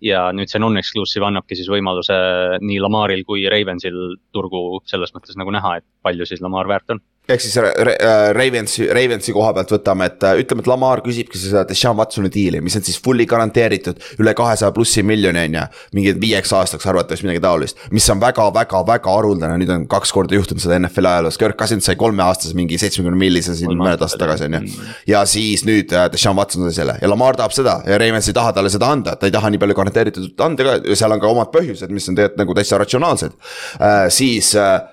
ja 0.05 0.27
nüüd 0.37 0.51
see 0.51 0.61
non-exclusive 0.61 1.25
annabki 1.25 1.57
siis 1.57 1.69
võimaluse 1.71 2.17
nii 2.61 2.81
Lamaril 2.83 3.23
kui 3.25 3.47
Ravensil 3.49 3.95
turgu 4.35 4.83
selles 4.91 5.15
mõttes 5.15 5.39
nagu 5.41 5.55
näha, 5.55 5.79
et 5.79 5.87
palju 6.05 6.27
siis 6.29 6.43
Lamar 6.45 6.69
väärt 6.69 6.93
on 6.93 7.01
ehk 7.29 7.41
siis 7.41 7.55
Ra- 7.57 8.33
Ravensi, 8.37 8.85
Ravensi 8.93 9.33
koha 9.33 9.55
pealt 9.57 9.71
võtame, 9.73 10.11
et 10.11 10.25
äh, 10.29 10.41
ütleme, 10.43 10.61
et 10.61 10.69
Lamar 10.69 11.01
küsibki 11.05 11.39
seda 11.41 11.63
Deshaun 11.65 11.97
Watsoni 11.97 12.29
diili, 12.33 12.61
mis 12.61 12.77
on 12.77 12.85
siis 12.85 12.99
fully 13.01 13.25
garanteeritud 13.29 14.03
üle 14.21 14.35
kahesaja 14.37 14.75
plussi 14.77 15.03
miljoni 15.07 15.41
on 15.47 15.57
ju. 15.57 15.63
mingi 15.97 16.13
viieks 16.21 16.53
aastaks 16.53 16.85
arvatavasti 16.91 17.25
midagi 17.25 17.41
taolist, 17.47 17.81
mis 17.97 18.09
on 18.13 18.21
väga-väga-väga 18.21 19.17
haruldane, 19.17 19.57
nüüd 19.63 19.73
on 19.73 19.87
kaks 19.89 20.13
korda 20.13 20.37
juhtunud 20.37 20.61
seda 20.61 20.77
NFL-i 20.83 21.13
ajaloos, 21.15 21.41
Kirk 21.41 21.57
Cousins 21.61 21.89
sai 21.89 21.97
kolmeaastase 22.01 22.53
mingi 22.59 22.77
seitsmekümne 22.83 23.17
millise 23.17 23.57
siin 23.57 23.73
mõned 23.73 24.05
aastad 24.05 24.21
tagasi 24.21 24.51
on 24.51 24.59
ju. 24.59 24.79
ja 25.15 25.25
siis 25.29 25.65
nüüd 25.65 25.97
äh, 25.97 26.11
Deshaun 26.13 26.37
Watson 26.37 26.69
sai 26.69 26.77
selle 26.83 26.99
ja 27.01 27.09
Lamar 27.09 27.41
tahab 27.41 27.57
seda 27.57 27.79
ja 27.89 27.97
Ravens 28.01 28.29
ei 28.29 28.37
taha 28.37 28.53
talle 28.53 28.73
seda 28.73 28.93
anda, 28.93 29.17
ta 29.17 29.31
ei 29.31 29.33
taha 29.33 29.49
nii 29.55 29.65
palju 29.65 29.81
garanteeritud 29.81 30.45
anda 30.45 30.69
ka 30.69 30.77
seal 30.93 31.17
on 31.17 31.25
ka 31.25 31.33
omad 31.33 31.55
põhjused, 31.57 31.89
mis 31.89 32.13
on 32.13 32.21
tegelikult 32.21 32.45
nagu 32.45 32.59
täitsa 32.61 32.85
ratsionaalsed 32.85 33.33
äh,. 33.81 34.11
siis 34.13 34.53
äh, 34.61 34.75
äh, 34.75 34.91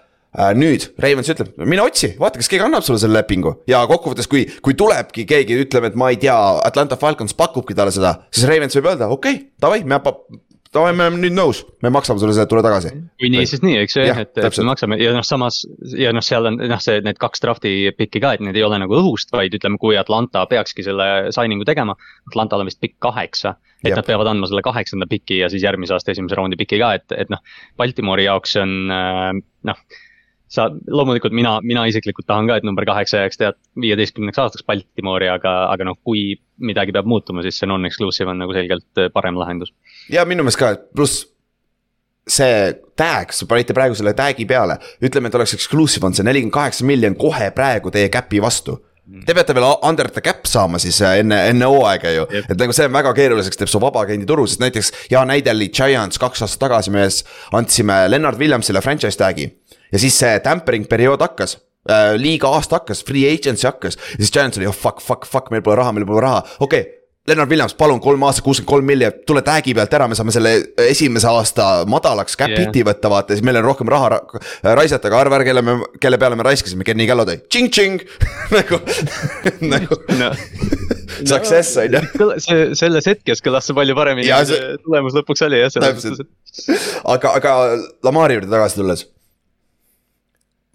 nüüd 0.55 0.85
Ravens 1.01 1.31
ütleb, 1.33 1.55
mine 1.67 1.83
otsi, 1.83 2.13
vaata, 2.19 2.39
kas 2.39 2.47
keegi 2.51 2.63
annab 2.63 2.85
sulle 2.87 3.01
selle 3.01 3.19
lepingu 3.19 3.57
ja 3.69 3.81
kokkuvõttes, 3.89 4.29
kui, 4.31 4.45
kui 4.63 4.77
tulebki 4.79 5.25
keegi, 5.27 5.57
ütleme, 5.65 5.91
et 5.91 5.97
ma 5.99 6.11
ei 6.13 6.21
tea, 6.21 6.37
Atlanta 6.63 6.95
Falcons 6.99 7.35
pakubki 7.37 7.75
talle 7.77 7.91
seda, 7.95 8.15
siis 8.31 8.47
Ravens 8.47 8.77
võib 8.79 8.93
öelda, 8.93 9.11
okei 9.11 9.35
okay,, 9.41 9.49
davai, 9.61 9.81
me, 9.83 9.99
davai, 10.71 10.93
me 10.95 11.07
oleme 11.09 11.19
nüüd 11.25 11.35
nõus, 11.35 11.61
me 11.83 11.91
maksame 11.91 12.21
sulle 12.21 12.35
selle, 12.35 12.47
tule 12.47 12.63
tagasi. 12.63 12.93
kui 13.19 13.31
nii, 13.33 13.47
siis 13.49 13.63
nii, 13.63 13.81
eks 13.83 13.97
ju, 13.97 14.05
et, 14.23 14.31
et 14.39 14.59
me 14.61 14.67
maksame 14.69 14.97
ja 15.01 15.11
noh, 15.15 15.25
samas 15.27 15.61
ja 15.99 16.13
noh, 16.15 16.23
seal 16.23 16.47
on 16.47 16.61
noh, 16.61 16.83
see, 16.83 17.01
need 17.03 17.19
kaks 17.19 17.43
draft'i 17.43 17.73
piki 17.97 18.21
ka, 18.23 18.31
et 18.37 18.45
need 18.45 18.59
ei 18.59 18.63
ole 18.63 18.79
nagu 18.79 18.95
õhust, 19.01 19.33
vaid 19.35 19.57
ütleme, 19.57 19.79
kui 19.81 19.99
Atlanta 19.99 20.45
peakski 20.51 20.85
selle 20.87 21.09
signing'u 21.35 21.67
tegema. 21.67 21.97
Atlantal 22.31 22.63
on 22.63 22.71
vist 22.71 22.79
pikk 22.83 23.01
kaheksa, 23.03 23.57
et 23.81 23.91
Jep. 23.91 23.99
nad 23.99 24.07
peavad 24.07 24.31
andma 24.31 24.47
selle 24.47 24.63
kaheksanda 24.63 25.09
piki 25.11 25.41
ja 25.41 25.51
siis 25.51 25.65
järgmise 25.67 25.97
aasta 25.97 26.15
esimese 26.15 26.39
raundi 26.39 26.59
piki 26.59 26.79
ka, 26.79 26.93
et, 27.01 27.19
et 27.19 27.33
noh. 27.33 27.43
Baltimore'i 27.81 28.29
jaoks 28.29 28.55
on 28.63 28.95
äh, 28.95 29.27
noh 29.67 29.83
sa, 30.51 30.67
loomulikult 30.91 31.35
mina, 31.35 31.55
mina 31.65 31.85
isiklikult 31.89 32.27
tahan 32.29 32.49
ka, 32.49 32.59
et 32.59 32.67
number 32.67 32.85
kaheksa 32.87 33.23
jääks 33.23 33.39
tead 33.39 33.59
viieteistkümneks 33.81 34.41
aastaks 34.43 34.67
Baltimore'i, 34.67 35.31
aga, 35.31 35.55
aga 35.71 35.87
noh, 35.87 35.99
kui 36.03 36.35
midagi 36.61 36.93
peab 36.95 37.09
muutuma, 37.09 37.43
siis 37.45 37.59
see 37.61 37.69
non-exclusive 37.69 38.31
on 38.31 38.41
nagu 38.43 38.55
selgelt 38.55 39.01
äh, 39.01 39.11
parem 39.13 39.39
lahendus. 39.39 39.73
ja 40.11 40.25
minu 40.27 40.45
meelest 40.45 40.61
ka, 40.61 40.75
pluss 40.95 41.25
see 42.27 42.69
tag, 42.99 43.33
sa 43.33 43.47
panite 43.49 43.73
praegu 43.75 43.97
selle 43.97 44.13
tag'i 44.17 44.45
peale, 44.47 44.77
ütleme, 45.03 45.31
et 45.31 45.39
oleks 45.39 45.55
exclusive 45.57 46.05
on 46.05 46.15
see 46.15 46.27
nelikümmend 46.27 46.55
kaheksa 46.55 46.85
miljon 46.87 47.17
kohe 47.19 47.49
praegu 47.55 47.93
teie 47.93 48.11
cap'i 48.13 48.41
vastu. 48.43 48.77
Te 49.25 49.33
peate 49.35 49.51
veel 49.57 49.65
under 49.83 50.07
the 50.13 50.21
cap 50.23 50.45
saama 50.47 50.79
siis 50.79 51.01
äh, 51.03 51.17
enne, 51.19 51.35
enne 51.51 51.67
hooaega 51.67 52.13
ju, 52.13 52.27
et 52.45 52.53
nagu 52.55 52.71
see 52.75 52.87
väga 52.93 53.11
keeruliseks 53.17 53.59
teeb 53.59 53.71
su 53.71 53.81
vabaagendi 53.81 54.27
turu, 54.29 54.45
sest 54.47 54.61
näiteks 54.61 54.91
hea 55.11 55.23
näide 55.27 55.51
oli 55.51 55.67
Giants 55.73 56.21
kaks 56.21 56.45
aastat 56.45 56.61
tagasi, 56.67 56.93
me 56.93 57.07
andsime 57.57 57.97
Lennart 58.13 58.39
Williamsile 58.39 58.83
franchise 58.85 59.19
tag'i. 59.19 59.49
Ja 59.91 60.01
siis 60.01 60.17
see 60.21 60.39
tampering 60.45 60.87
periood 60.89 61.21
hakkas 61.23 61.57
äh, 61.89 62.13
liiga 62.19 62.51
aasta 62.55 62.81
hakkas, 62.81 63.03
free 63.07 63.27
agency 63.31 63.67
hakkas 63.69 63.99
ja 63.99 64.23
siis 64.23 64.33
Giants 64.33 64.61
oli 64.61 64.69
oh 64.69 64.75
fuck, 64.75 65.03
fuck, 65.03 65.27
fuck, 65.29 65.51
meil 65.53 65.63
pole 65.65 65.79
raha, 65.81 65.93
meil 65.95 66.07
pole 66.09 66.23
raha, 66.25 66.43
okei 66.59 66.81
okay, 66.85 66.97
Lennart 67.29 67.51
Williams, 67.51 67.75
palun 67.77 67.99
kolm 68.01 68.23
aastat, 68.25 68.41
kuuskümmend 68.47 68.69
kolm 68.71 68.87
miljonit, 68.89 69.19
tule 69.29 69.43
tag'i 69.45 69.75
pealt 69.77 69.91
ära, 69.93 70.07
me 70.09 70.15
saame 70.17 70.33
selle 70.33 70.55
esimese 70.87 71.29
aasta 71.29 71.67
madalaks 71.89 72.33
cap 72.39 72.49
Jah. 72.49 72.63
hit'i 72.63 72.81
võtta, 72.87 73.11
vaata, 73.13 73.35
siis 73.35 73.45
meil 73.45 73.59
on 73.59 73.67
rohkem 73.67 73.91
raha 73.93 74.07
ra 74.09 74.73
raisata, 74.79 75.05
aga 75.11 75.19
arva 75.19 75.37
ära, 75.37 75.45
kelle 75.45 75.61
me, 75.67 75.75
kelle 76.01 76.17
peale 76.21 76.39
me 76.39 76.47
raiskasime, 76.47 76.87
Kenny 76.87 77.05
Galloday, 77.05 77.43
tšing-tšing 77.45 78.01
nagu 78.57 78.81
nagu 79.75 79.99
no. 80.17 80.31
success 81.35 81.77
on 81.83 81.99
ju. 81.99 82.31
see, 82.41 82.65
selles 82.81 83.11
hetkes 83.13 83.45
kõlas 83.45 83.69
see 83.69 83.77
palju 83.77 83.97
paremini 84.01 84.33
see- 84.49 84.73
tulemus 84.81 85.13
lõpuks 85.19 85.45
oli 85.45 85.61
jah, 85.61 85.77
Täpselt. 85.77 86.25
aga, 87.05 87.35
aga 87.37 87.55
Lamari 88.07 88.39
juurde 88.39 88.49
tagasi 88.49 88.81
tulles. 88.81 89.05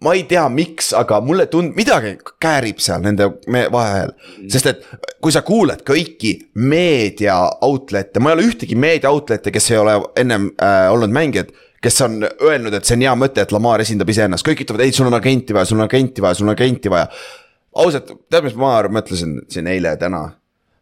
Ma 0.04 0.12
ei 0.12 0.26
tea, 0.28 0.44
miks, 0.52 0.90
aga 0.96 1.20
mulle 1.24 1.46
tund-, 1.52 1.76
midagi 1.76 2.16
käärib 2.42 2.80
seal 2.84 3.04
nende 3.04 3.30
me 3.52 3.66
vahel. 3.72 4.12
sest 4.52 4.72
et 4.72 4.84
kui 5.24 5.32
sa 5.32 5.42
kuulad 5.46 5.84
kõiki 5.86 6.34
meedia 6.60 7.38
outlet'e, 7.64 8.20
ma 8.20 8.32
ei 8.32 8.38
ole 8.38 8.50
ühtegi 8.50 8.76
meedia 8.76 9.12
outlet'e, 9.12 9.54
kes 9.54 9.70
ei 9.72 9.80
ole 9.80 9.96
ennem 10.20 10.50
äh, 10.60 10.88
olnud 10.92 11.14
mängijad 11.14 11.54
kes 11.86 12.00
on 12.02 12.22
öelnud, 12.42 12.74
et 12.74 12.88
see 12.88 12.96
on 12.96 13.04
hea 13.04 13.12
mõte, 13.18 13.42
et 13.44 13.52
Lamar 13.54 13.82
esindab 13.84 14.08
iseennast, 14.10 14.46
kõik 14.46 14.64
ütlevad, 14.64 14.82
ei, 14.82 14.94
sul 14.96 15.06
on 15.06 15.14
agenti 15.14 15.54
vaja, 15.54 15.68
sul 15.68 15.78
on 15.78 15.84
agenti 15.84 16.24
vaja, 16.24 16.38
sul 16.38 16.48
on 16.48 16.54
agenti 16.56 16.90
vaja. 16.90 17.06
ausalt, 17.76 18.10
tead, 18.32 18.46
mis 18.48 18.56
ma 18.58 18.78
mõtlesin 18.90 19.38
siin 19.52 19.70
eile 19.70 19.94
ja 19.94 20.00
täna? 20.00 20.24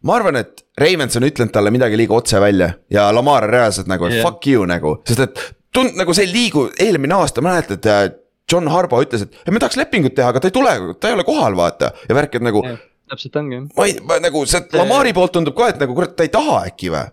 ma 0.05 0.15
arvan, 0.19 0.37
et 0.37 0.63
Ravens 0.77 1.17
on 1.17 1.25
ütelnud 1.25 1.53
talle 1.53 1.71
midagi 1.73 1.97
liiga 1.97 2.13
otse 2.17 2.39
välja 2.41 2.69
ja 2.93 3.07
Lamar 3.15 3.47
on 3.47 3.53
reaalselt 3.53 3.87
nagu 3.89 4.09
yeah. 4.09 4.21
Fuck 4.25 4.47
you 4.47 4.65
nagu, 4.69 4.99
sest 5.07 5.23
et 5.23 5.41
tund- 5.73 5.97
nagu 5.97 6.13
see 6.13 6.27
ei 6.27 6.33
liigu, 6.33 6.67
eelmine 6.79 7.17
aasta 7.17 7.41
mäletad 7.45 7.89
äh, 7.89 8.03
John 8.51 8.67
Harbo 8.69 8.99
ütles, 9.01 9.23
et 9.25 9.33
"Ei, 9.45 9.51
me 9.53 9.59
tahaks 9.59 9.77
lepingut 9.79 10.13
teha, 10.15 10.29
aga 10.29 10.39
ta 10.39 10.47
ei 10.51 10.55
tule, 10.55 10.73
ta 10.99 11.09
ei 11.09 11.17
ole 11.17 11.23
kohal, 11.25 11.55
vaata 11.57 11.93
ja 12.09 12.15
värk, 12.17 12.35
et 12.35 12.45
nagu. 12.45 12.61
täpselt 13.09 13.35
ongi 13.37 13.59
ma 13.77 13.85
ei, 13.85 13.99
ma 14.05 14.17
nagu 14.19 14.45
see 14.49 14.61
Lamari 14.73 15.13
poolt 15.13 15.33
tundub 15.37 15.55
ka, 15.57 15.69
et 15.69 15.79
nagu 15.81 15.93
kurat, 15.93 16.15
ta 16.17 16.23
ei 16.25 16.29
taha 16.33 16.63
äkki 16.69 16.89
või? 16.93 17.05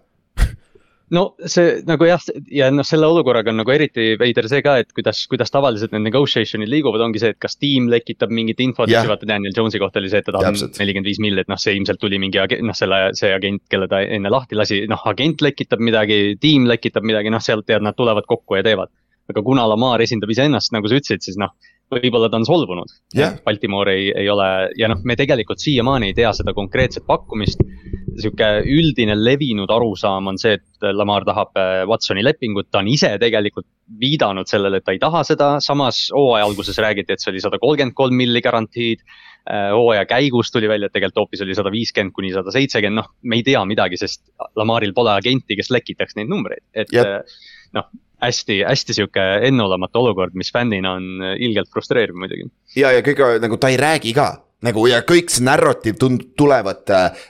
no 1.13 1.23
see 1.45 1.83
nagu 1.85 2.07
jah, 2.09 2.23
ja 2.49 2.71
noh, 2.73 2.87
selle 2.89 3.05
olukorraga 3.05 3.53
on 3.53 3.59
nagu 3.61 3.73
eriti 3.75 4.15
veider 4.21 4.49
see 4.49 4.63
ka, 4.65 4.79
et 4.81 4.93
kuidas, 4.97 5.21
kuidas 5.29 5.53
tavaliselt 5.53 5.93
need 5.93 6.07
negotiation'id 6.07 6.71
liiguvad, 6.73 7.05
ongi 7.05 7.21
see, 7.21 7.35
et 7.35 7.41
kas 7.43 7.59
tiim 7.61 7.91
lekitab 7.93 8.33
mingit 8.33 8.61
infot, 8.65 8.89
siis 8.89 9.09
vaata 9.11 9.29
Daniel 9.29 9.53
Jones'i 9.57 9.81
kohta 9.83 10.01
oli 10.01 10.09
see, 10.13 10.23
et 10.25 10.29
ta 10.29 10.33
tahab 10.39 10.57
nelikümmend 10.81 11.11
viis 11.11 11.21
milli, 11.21 11.45
et 11.45 11.53
noh, 11.53 11.61
see 11.61 11.77
ilmselt 11.77 12.01
tuli 12.01 12.21
mingi 12.23 12.41
age- 12.41 12.63
noh, 12.65 12.77
selle, 12.77 13.11
see 13.19 13.33
agent, 13.37 13.61
kelle 13.73 13.89
ta 13.93 14.01
enne 14.01 14.33
lahti 14.33 14.57
lasi, 14.57 14.87
noh, 14.89 15.05
agent 15.13 15.45
lekitab 15.45 15.85
midagi, 15.85 16.39
tiim 16.41 16.65
lekitab 16.71 17.05
midagi, 17.05 17.29
noh, 17.35 17.45
sealt 17.45 17.69
tead, 17.69 17.85
nad 17.85 17.97
tulevad 17.99 18.25
kokku 18.29 18.57
ja 18.57 18.65
teevad. 18.65 18.89
Aga 19.31 19.43
kuna 19.45 19.67
Lamar 19.71 20.03
esindab 20.03 20.33
iseennast, 20.35 20.73
nagu 20.75 20.91
sa 20.91 20.99
ütlesid, 20.99 21.23
siis 21.25 21.39
noh, 21.41 21.53
võib-olla 21.93 22.31
ta 22.33 22.39
on 22.41 22.47
solvunud 22.49 22.93
Jah. 23.17 23.37
Baltimore 23.45 23.95
ei, 23.95 24.11
ei 24.17 24.29
ole 24.33 24.47
ja 24.79 24.89
noh, 24.91 25.03
me 25.05 25.17
tegelikult 25.19 25.63
siiamaani 25.63 26.11
ei 26.11 26.17
tea 26.17 26.33
seda 26.37 26.55
konkreetset 26.57 27.05
pakkumist. 27.09 27.61
sihuke 28.13 28.49
üldine 28.69 29.15
levinud 29.17 29.71
arusaam 29.73 30.27
on 30.29 30.39
see, 30.41 30.59
et 30.59 30.87
Lamar 30.93 31.25
tahab 31.25 31.57
äh, 31.57 31.83
Watsoni 31.89 32.25
lepingut, 32.25 32.69
ta 32.71 32.83
on 32.83 32.91
ise 32.93 33.09
tegelikult 33.21 33.67
viidanud 34.01 34.49
sellele, 34.49 34.81
et 34.81 34.85
ta 34.85 34.93
ei 34.93 35.01
taha 35.01 35.23
seda, 35.25 35.49
samas 35.65 36.11
hooaja 36.13 36.45
alguses 36.45 36.77
räägiti, 36.81 37.13
et 37.13 37.25
see 37.25 37.33
oli 37.33 37.41
sada 37.45 37.61
kolmkümmend 37.63 37.97
kolm 37.97 38.17
milli 38.17 38.43
garantiid. 38.45 39.05
hooaja 39.49 40.05
käigus 40.07 40.53
tuli 40.53 40.69
välja, 40.71 40.87
et 40.87 40.93
tegelikult 40.95 41.25
hoopis 41.25 41.41
oli 41.43 41.57
sada 41.59 41.73
viiskümmend 41.75 42.15
kuni 42.15 42.31
sada 42.31 42.53
seitsekümmend, 42.55 43.01
noh, 43.01 43.09
me 43.27 43.41
ei 43.41 43.43
tea 43.43 43.65
midagi, 43.67 43.99
sest 43.99 44.23
Lamaril 44.57 44.93
pole 44.95 45.11
agenti, 45.17 45.57
kes 45.59 45.73
lekitaks 45.75 46.15
neid 46.15 46.31
numbreid, 46.31 46.63
et 46.75 46.93
Jep. 46.95 47.09
äh, 47.09 47.41
noh 47.75 47.89
hästi, 48.23 48.63
hästi 48.69 48.97
sihuke 48.99 49.27
enneolematu 49.49 50.03
olukord, 50.05 50.37
mis 50.39 50.53
fännina 50.55 50.97
on 50.99 51.23
äh, 51.23 51.37
ilgelt 51.43 51.71
frustreeriv 51.73 52.19
muidugi. 52.19 52.49
ja, 52.77 52.93
ja 52.93 53.05
kõige 53.05 53.35
nagu 53.43 53.59
ta 53.61 53.73
ei 53.73 53.81
räägi 53.81 54.15
ka 54.17 54.31
nagu 54.67 54.85
ja 54.91 55.03
kõik 55.07 55.31
see 55.33 55.45
narrative 55.47 55.99
tund- 56.01 56.25
tulevad 56.39 56.91
äh, 56.93 57.25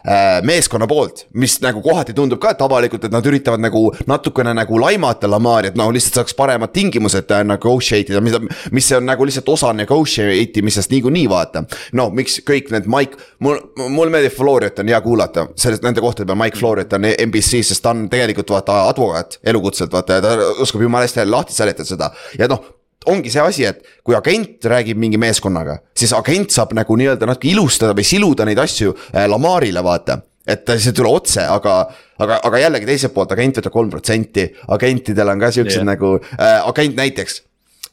meeskonna 0.47 0.89
poolt, 0.91 1.27
mis 1.39 1.59
nagu 1.65 1.83
kohati 1.85 2.15
tundub 2.17 2.41
ka, 2.43 2.53
et 2.55 2.65
avalikult, 2.65 3.07
et 3.07 3.15
nad 3.15 3.27
üritavad 3.29 3.63
nagu 3.63 3.85
natukene 4.09 4.55
nagu 4.57 4.81
laimata 4.81 5.31
Lamari, 5.31 5.73
et 5.73 5.79
noh, 5.79 5.91
lihtsalt 5.95 6.21
saaks 6.21 6.37
paremad 6.39 6.73
tingimused 6.75 7.33
äh, 7.33 7.45
negotiate 7.49 8.15
ida, 8.15 8.23
mis, 8.25 8.37
mis 8.75 8.91
on 8.97 9.09
nagu 9.09 9.27
lihtsalt 9.29 9.49
osa 9.53 9.73
negotiate 9.77 10.63
imisest 10.63 10.93
niikuinii 10.93 11.29
vaata. 11.31 11.65
no 11.99 12.09
miks 12.15 12.41
kõik 12.47 12.73
need 12.75 12.89
Mike, 12.91 13.19
mul, 13.45 13.61
mulle 13.89 14.13
meeldib 14.13 14.37
Floriat 14.37 14.83
on 14.83 14.93
hea 14.93 15.01
kuulata, 15.05 15.49
sellest 15.57 15.85
nende 15.87 16.05
kohtade 16.05 16.29
peal 16.29 16.41
Mike 16.41 16.61
Floriat 16.61 16.93
on 16.99 17.09
NBC, 17.09 17.63
sest 17.67 17.83
ta 17.85 17.95
on 17.95 18.07
tegelikult 18.13 18.53
vaata 18.53 18.83
advokaat 18.91 19.41
elukutselt 19.45 19.93
vaata 19.93 20.21
ta 20.23 20.37
oskab 20.63 20.85
jumala 20.85 21.09
hästi 21.09 21.27
lahti 21.31 21.57
seletada 21.57 21.89
seda 21.89 22.13
ja 22.39 22.51
noh 22.51 22.82
ongi 23.11 23.31
see 23.33 23.43
asi, 23.43 23.65
et 23.69 23.83
kui 24.05 24.17
agent 24.17 24.65
räägib 24.71 24.99
mingi 25.01 25.19
meeskonnaga, 25.21 25.79
siis 25.97 26.13
agent 26.17 26.53
saab 26.55 26.75
nagu 26.77 26.97
nii-öelda 26.99 27.29
natuke 27.29 27.51
ilustada 27.51 27.97
või 27.97 28.07
siluda 28.07 28.47
neid 28.49 28.61
asju 28.63 28.95
äh, 28.95 29.27
Lamarile, 29.31 29.83
vaata. 29.85 30.19
et 30.47 30.65
ta 30.67 30.75
siis 30.77 30.91
ei 30.91 30.99
tule 30.99 31.13
otse, 31.15 31.45
aga, 31.47 31.77
aga, 32.19 32.41
aga 32.43 32.59
jällegi 32.59 32.87
teiselt 32.87 33.15
poolt 33.15 33.33
agent 33.33 33.61
võtab 33.61 33.75
kolm 33.75 33.91
protsenti, 33.91 34.49
agentidel 34.75 35.31
on 35.35 35.43
ka 35.43 35.53
siuksed 35.55 35.83
yeah. 35.83 35.89
nagu 35.93 36.17
äh,, 36.19 36.59
agent 36.67 36.97
näiteks. 36.99 37.43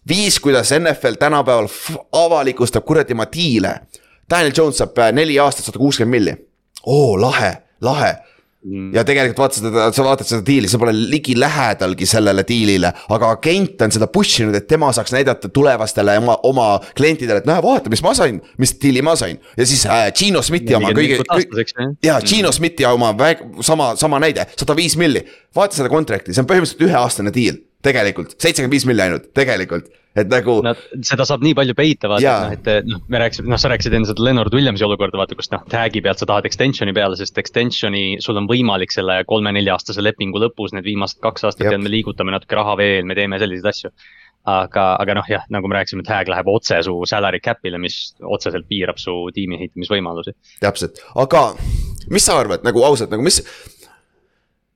viis, 0.10 0.40
kuidas 0.40 0.74
NFL 0.74 1.20
tänapäeval 1.20 1.70
avalikustab 2.12 2.86
kuradi 2.86 3.14
oma 3.14 3.28
diile. 3.34 3.80
Daniel 4.30 4.54
Jones 4.58 4.78
saab 4.82 4.98
äh, 4.98 5.14
neli 5.14 5.40
aastat 5.40 5.66
sada 5.66 5.78
kuuskümmend 5.82 6.18
milli. 6.18 6.36
oo, 6.86 7.22
lahe, 7.22 7.54
lahe. 7.82 8.16
Ja 8.94 9.04
tegelikult 9.08 9.40
vaata 9.40 9.60
seda, 9.62 9.86
sa 9.96 10.04
vaatad 10.04 10.28
seda 10.28 10.44
diili, 10.46 10.68
see 10.68 10.80
pole 10.82 10.92
ligilähedalgi 10.96 12.08
sellele 12.10 12.44
diilile, 12.48 12.92
aga 13.16 13.32
agent 13.38 13.86
on 13.86 13.94
seda 13.96 14.10
push 14.12 14.44
inud, 14.44 14.58
et 14.60 14.68
tema 14.68 14.90
saaks 14.96 15.14
näidata 15.16 15.52
tulevastele 15.56 16.18
oma, 16.20 16.36
oma 16.50 16.66
klientidele, 16.98 17.40
et 17.40 17.48
näe, 17.48 17.64
vaata, 17.64 17.92
mis 17.94 18.04
ma 18.04 18.14
sain, 18.18 18.42
mis 18.60 18.76
diili 18.82 19.04
ma 19.06 19.16
sain. 19.20 19.40
ja 19.58 19.68
siis 19.70 19.86
äh, 19.88 20.10
Gino 20.16 20.44
Smithi 20.44 20.76
oma 20.76 20.92
kõige, 20.96 21.22
kõige, 21.30 21.88
ja 22.04 22.20
Gino 22.26 22.52
Smithi 22.56 22.88
oma 22.90 23.14
väg, 23.18 23.46
sama, 23.66 23.94
sama 24.00 24.20
näide, 24.20 24.50
sada 24.60 24.76
viis 24.76 24.98
milli. 25.00 25.24
vaata 25.56 25.80
seda 25.80 25.92
contract'i, 25.92 26.36
see 26.36 26.44
on 26.44 26.50
põhimõtteliselt 26.52 26.88
üheaastane 26.90 27.34
diil, 27.36 27.64
tegelikult, 27.86 28.36
seitsekümmend 28.36 28.76
viis 28.76 28.90
milli 28.90 29.08
ainult, 29.08 29.32
tegelikult. 29.38 29.88
Et 30.24 30.32
nagu. 30.32 30.60
Nad, 30.66 30.82
seda 31.08 31.26
saab 31.28 31.44
nii 31.46 31.56
palju 31.58 31.76
peita, 31.78 32.12
vaata, 32.12 32.36
noh, 32.46 32.56
et 32.58 32.88
noh, 32.90 33.04
me 33.12 33.22
rääkisime, 33.24 33.50
noh, 33.52 33.62
sa 33.62 33.72
rääkisid 33.72 33.98
enne 33.98 34.10
seda 34.10 34.26
Leonard 34.26 34.56
Williamsi 34.56 34.88
olukorda, 34.88 35.20
vaata, 35.22 35.38
kus 35.40 35.52
noh, 35.54 35.66
tag'i 35.72 36.04
pealt 36.06 36.22
sa 36.22 36.30
tahad 36.30 36.48
extension'i 36.50 36.96
peale, 36.96 37.20
sest 37.20 37.38
extension'i 37.42 38.06
sul 38.24 38.40
on 38.42 38.50
võimalik 38.50 38.96
selle 38.96 39.22
kolme-nelja 39.30 39.78
aastase 39.78 40.04
lepingu 40.06 40.42
lõpus, 40.44 40.76
need 40.76 40.88
viimased 40.88 41.22
kaks 41.24 41.50
aastat 41.50 41.72
ja 41.72 41.82
me 41.82 41.92
liigutame 41.92 42.36
natuke 42.36 42.60
raha 42.60 42.78
veel, 42.80 43.06
me 43.08 43.18
teeme 43.18 43.42
selliseid 43.42 43.74
asju 43.74 43.94
aga, 44.48 44.86
aga 45.02 45.16
noh, 45.20 45.28
jah, 45.30 45.46
nagu 45.54 45.70
me 45.70 45.78
rääkisime, 45.78 46.04
et 46.04 46.12
hääg 46.12 46.30
läheb 46.32 46.50
otse 46.52 46.80
su 46.86 46.94
salary 47.10 47.42
cap'ile, 47.44 47.80
mis 47.82 47.98
otseselt 48.24 48.68
piirab 48.70 49.00
su 49.02 49.16
tiimi 49.36 49.58
ehitamisvõimalusi. 49.60 50.36
täpselt, 50.64 51.02
aga 51.20 51.50
mis 52.12 52.26
sa 52.26 52.40
arvad 52.40 52.66
nagu 52.68 52.84
ausalt 52.86 53.12
nagu 53.14 53.26
mis. 53.26 53.42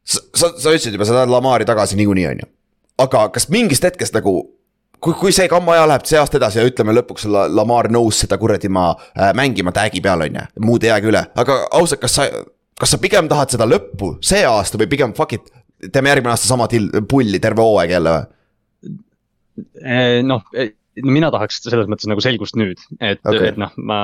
sa, 0.03 0.19
sa, 0.33 0.51
sa 0.57 0.73
ütlesid 0.73 0.95
juba, 0.95 1.07
sa 1.07 1.17
tahad 1.17 1.31
Lamari 1.31 1.67
tagasi 1.69 1.97
niikuinii, 1.99 2.27
on 2.33 2.43
ju. 2.43 2.49
aga 3.05 3.27
kas 3.35 3.49
mingist 3.53 3.85
hetkest 3.87 4.15
nagu 4.17 4.35
kui, 5.03 5.15
kui 5.19 5.33
see 5.35 5.49
kamma 5.51 5.75
aja 5.75 5.87
läheb 5.89 6.05
see 6.07 6.19
aasta 6.19 6.39
edasi 6.39 6.61
ja 6.61 6.67
ütleme 6.67 6.95
lõpuks 6.97 7.27
la, 7.31 7.45
Lamar 7.51 7.89
nõus 7.93 8.23
seda 8.23 8.39
kuradi 8.41 8.71
ma 8.71 8.89
äh, 8.93 9.31
mängima 9.37 9.73
tag'i 9.75 10.01
peal, 10.03 10.25
on 10.25 10.39
ju, 10.39 10.45
muud 10.65 10.85
ei 10.85 10.93
jäägi 10.93 11.11
üle, 11.11 11.23
aga 11.43 11.59
ausalt, 11.79 12.01
kas 12.03 12.19
sa, 12.19 12.27
kas 12.79 12.95
sa 12.95 13.01
pigem 13.01 13.29
tahad 13.31 13.53
seda 13.53 13.67
lõppu 13.69 14.15
see 14.23 14.43
aasta 14.47 14.79
või 14.81 14.91
pigem 14.95 15.15
fuck 15.17 15.35
it, 15.37 15.51
teeme 15.89 16.13
järgmine 16.13 16.35
aasta 16.35 16.49
sama 16.49 16.69
till, 16.71 16.89
pulli 17.09 17.41
terve 17.43 17.65
hooaeg 17.65 17.97
jälle 17.97 18.15
või? 18.17 18.29
Eh, 19.83 20.21
noh, 20.25 20.47
eh, 20.57 20.73
mina 21.01 21.29
tahaks 21.33 21.61
selles 21.63 21.87
mõttes 21.89 22.07
nagu 22.09 22.21
selgust 22.23 22.57
nüüd, 22.59 22.81
et 22.99 23.21
okay., 23.25 23.49
et 23.49 23.57
noh, 23.59 23.71
ma, 23.89 23.99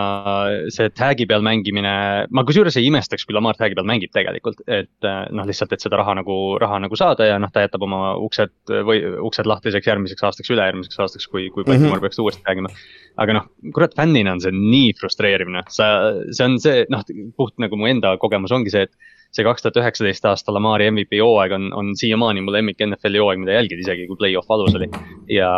see 0.73 0.89
tag'i 0.97 1.27
peal 1.29 1.43
mängimine, 1.45 1.91
ma 2.33 2.43
kusjuures 2.47 2.77
ei 2.79 2.87
imestaks, 2.89 3.27
kui 3.27 3.35
Lamar 3.37 3.59
tag'i 3.59 3.77
peal 3.77 3.87
mängib 3.89 4.13
tegelikult, 4.15 4.63
et 4.65 5.07
eh, 5.07 5.19
noh, 5.35 5.45
lihtsalt, 5.49 5.75
et 5.75 5.85
seda 5.85 5.99
raha 6.01 6.17
nagu, 6.21 6.39
raha 6.61 6.81
nagu 6.85 6.99
saada 6.99 7.27
ja 7.29 7.37
noh, 7.41 7.51
ta 7.53 7.65
jätab 7.65 7.85
oma 7.85 8.15
uksed 8.25 8.73
või 8.87 9.03
uksed 9.29 9.49
lahtiseks 9.49 9.91
järgmiseks 9.91 10.25
aastaks, 10.29 10.49
ülejärgmiseks 10.55 11.03
aastaks, 11.05 11.29
kui, 11.29 11.49
kui 11.53 11.63
Baltimore 11.63 11.91
mm 11.91 11.99
-hmm. 11.99 12.07
peaks 12.07 12.19
uuesti 12.23 12.43
räägima. 12.47 12.73
aga 13.19 13.37
noh, 13.37 13.47
kurat, 13.75 13.93
fännina 13.95 14.33
on 14.33 14.41
see 14.41 14.51
nii 14.55 14.93
frustreeriv, 14.99 15.49
noh, 15.53 15.67
sa, 15.69 16.13
see 16.31 16.45
on 16.45 16.59
see, 16.59 16.85
noh, 16.89 17.05
puht 17.37 17.57
nagu 17.59 17.77
mu 17.77 17.85
enda 17.85 18.17
kogemus 18.17 18.51
ongi 18.55 18.73
see, 18.73 18.87
et 18.87 18.95
see 19.35 19.45
kaks 19.45 19.61
tuhat 19.61 19.77
üheksateist 19.77 20.25
aasta 20.25 20.53
Lamari 20.53 20.87
MVP 20.89 21.19
hooaeg 21.21 21.53
on, 21.53 21.67
on 21.77 21.91
siiamaani 21.97 22.41
mu 22.41 22.53
lemmik 22.53 22.79
NFL-i 22.81 23.21
hooaeg, 23.21 23.41
mida 23.43 23.57
jälgida, 23.59 23.83
isegi 23.83 24.07
kui 24.09 24.17
play-off 24.17 24.49
alus 24.55 24.73
oli. 24.79 24.87
ja, 25.29 25.51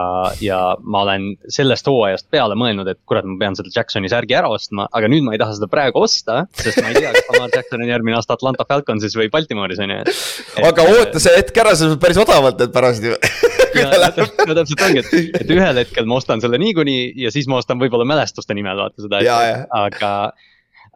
ja 0.43 0.59
ma 0.83 1.05
olen 1.05 1.29
sellest 1.51 1.87
hooajast 1.87 2.27
peale 2.33 2.57
mõelnud, 2.59 2.89
et 2.91 2.99
kurat, 3.07 3.27
ma 3.27 3.37
pean 3.39 3.55
selle 3.55 3.71
Jacksoni 3.71 4.11
särgi 4.11 4.35
ära 4.35 4.51
ostma, 4.51 4.89
aga 4.91 5.07
nüüd 5.11 5.23
ma 5.27 5.35
ei 5.37 5.41
taha 5.41 5.55
seda 5.55 5.69
praegu 5.71 6.03
osta. 6.03 6.41
sest 6.59 6.81
ma 6.83 6.91
ei 6.91 6.99
tea, 6.99 7.13
kas 7.15 7.31
Lamar 7.31 7.55
Jackson 7.55 7.85
on 7.85 7.93
järgmine 7.93 8.19
aasta 8.19 8.35
Atlanta 8.35 8.67
Falconsis 8.67 9.15
või 9.19 9.31
Baltimooris 9.31 9.79
on 9.85 9.95
ju. 9.95 10.01
aga 10.67 10.87
oota 10.91 11.23
see 11.23 11.37
hetk 11.39 11.63
ära, 11.63 11.75
sa 11.77 11.87
saad 11.87 12.01
päris 12.03 12.19
odavalt 12.19 12.59
need 12.59 12.75
pärast 12.75 13.07
ju 13.07 13.15
no 14.47 14.55
täpselt 14.57 14.83
ongi, 14.83 14.99
et, 14.99 15.37
et 15.45 15.53
ühel 15.55 15.79
hetkel 15.79 16.09
ma 16.09 16.17
ostan 16.19 16.43
selle 16.43 16.59
niikuinii 16.59 17.13
ja 17.23 17.31
siis 17.31 17.47
ma 17.47 17.61
ostan 17.61 17.79
võib-olla 17.79 18.03
mälestuste 18.09 18.55
nimel 18.57 18.83
vaata 18.83 19.05
seda, 19.05 19.21
aga, 19.79 20.11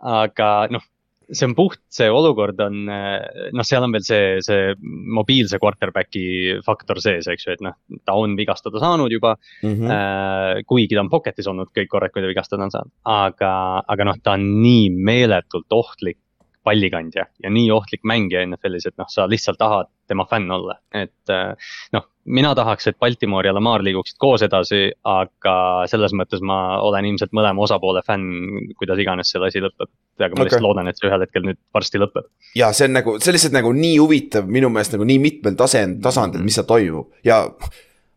aga 0.03 0.49
noh 0.75 0.83
see 1.31 1.47
on 1.47 1.55
puht, 1.57 1.79
see 1.93 2.07
olukord 2.11 2.59
on, 2.63 2.81
noh, 2.85 3.65
seal 3.65 3.85
on 3.85 3.93
veel 3.95 4.05
see, 4.05 4.41
see 4.45 4.73
mobiilse 5.17 5.59
quarterback'i 5.61 6.59
faktor 6.65 7.01
sees, 7.03 7.29
eks 7.31 7.47
ju, 7.47 7.55
et 7.55 7.63
noh, 7.65 7.77
ta 8.05 8.17
on 8.19 8.35
vigastada 8.37 8.81
saanud 8.81 9.13
juba 9.13 9.35
mm. 9.63 9.71
-hmm. 9.71 9.93
Äh, 9.95 10.63
kuigi 10.67 10.95
ta 10.95 11.01
on 11.01 11.09
pocket'is 11.09 11.47
olnud 11.47 11.71
kõik 11.75 11.89
korrad, 11.89 12.13
kui 12.13 12.21
ta 12.21 12.31
vigastada 12.31 12.67
on 12.67 12.73
saanud, 12.73 12.93
aga, 13.03 13.53
aga 13.87 14.11
noh, 14.11 14.21
ta 14.23 14.37
on 14.37 14.45
nii 14.61 14.89
meeletult 14.89 15.71
ohtlik 15.71 16.19
pallikandja 16.65 17.27
ja 17.43 17.51
nii 17.53 17.69
ohtlik 17.73 18.03
mängija 18.07 18.43
NFL-is, 18.47 18.89
et 18.89 18.97
noh, 18.99 19.07
sa 19.11 19.27
lihtsalt 19.29 19.59
tahad 19.61 19.91
tema 20.09 20.25
fänn 20.29 20.51
olla, 20.51 20.77
et 20.93 21.33
äh, 21.33 21.71
noh. 21.95 22.05
mina 22.25 22.55
tahaks, 22.57 22.87
et 22.89 22.97
Baltimore 23.01 23.45
ja 23.45 23.53
Lamar 23.53 23.83
liiguksid 23.85 24.17
koos 24.21 24.41
edasi, 24.45 24.87
aga 25.05 25.55
selles 25.89 26.13
mõttes 26.17 26.41
ma 26.41 26.79
olen 26.81 27.05
ilmselt 27.11 27.33
mõlema 27.37 27.65
osapoole 27.65 28.01
fänn, 28.05 28.73
kuidas 28.79 29.01
iganes 29.01 29.33
see 29.33 29.41
asi 29.45 29.61
lõpeb. 29.61 29.89
aga 30.19 30.31
ma 30.31 30.41
okay. 30.41 30.49
lihtsalt 30.49 30.65
loodan, 30.65 30.89
et 30.89 31.01
see 31.01 31.09
ühel 31.09 31.25
hetkel 31.25 31.45
nüüd 31.45 31.61
varsti 31.73 32.01
lõpeb. 32.01 32.29
ja 32.57 32.71
see 32.73 32.89
on 32.89 32.97
nagu, 32.99 33.17
see 33.19 33.31
on 33.31 33.39
lihtsalt 33.39 33.57
nagu 33.57 33.73
nii 33.77 33.97
huvitav 34.01 34.49
minu 34.49 34.73
meelest 34.73 34.97
nagu 34.97 35.09
nii 35.09 35.19
mitmel 35.21 35.57
tasand, 35.59 36.01
tasandil, 36.05 36.45
mis 36.45 36.57
seal 36.57 36.69
toimub 36.69 37.13
ja 37.25 37.43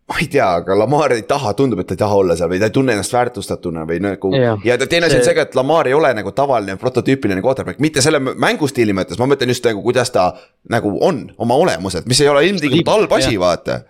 ma 0.08 0.16
ei 0.22 0.28
tea, 0.32 0.46
aga 0.62 0.76
Lamar 0.78 1.12
ei 1.12 1.22
taha, 1.28 1.52
tundub, 1.56 1.82
et 1.82 1.90
ta 1.90 1.96
ei 1.96 2.00
taha 2.00 2.20
olla 2.22 2.36
seal 2.36 2.48
või 2.48 2.60
ta 2.62 2.70
ei 2.70 2.74
tunne 2.74 2.94
ennast 2.96 3.12
väärtustatuna 3.12 3.84
või 3.88 3.98
nagu. 4.00 4.30
ja 4.64 4.78
teine 4.80 5.08
asi 5.08 5.18
on 5.20 5.26
see 5.26 5.36
ka, 5.36 5.44
et 5.48 5.58
Lamar 5.58 5.90
ei 5.90 5.96
ole 5.96 6.14
nagu 6.16 6.32
tavaline 6.32 6.78
prototüüpiline 6.80 7.44
quarterback, 7.44 7.82
mitte 7.84 8.04
selle 8.04 8.20
mängustiili 8.20 8.96
mõttes, 8.96 9.20
ma 9.20 9.28
mõtlen 9.28 9.52
just 9.52 9.68
nagu, 9.68 9.82
kuidas 9.84 10.12
ta 10.14 10.30
nagu 10.72 10.94
on 11.04 11.26
oma 11.36 11.60
olemuselt, 11.60 12.08
mis 12.08 12.20
ei 12.24 12.32
ole 12.32 12.46
ilmtingimata 12.48 12.96
halb 12.96 13.16
asi, 13.18 13.36
vaata 13.40 13.82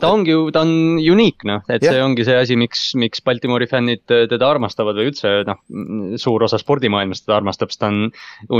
ta 0.00 0.10
ongi 0.14 0.32
ju, 0.32 0.44
ta 0.54 0.62
on 0.64 0.98
unique 0.98 1.46
noh, 1.48 1.62
et 1.68 1.82
yeah. 1.82 1.94
see 1.94 2.04
ongi 2.04 2.24
see 2.26 2.36
asi, 2.40 2.56
miks, 2.60 2.82
miks 2.98 3.22
Baltimori 3.24 3.68
fännid 3.70 4.04
teda 4.08 4.48
armastavad 4.48 4.98
või 4.98 5.10
üldse 5.10 5.32
noh. 5.48 5.60
suur 6.20 6.44
osa 6.46 6.60
spordimaailmast 6.60 7.26
teda 7.26 7.38
armastab, 7.38 7.72
sest 7.72 7.82
ta 7.82 7.90
on 7.92 8.10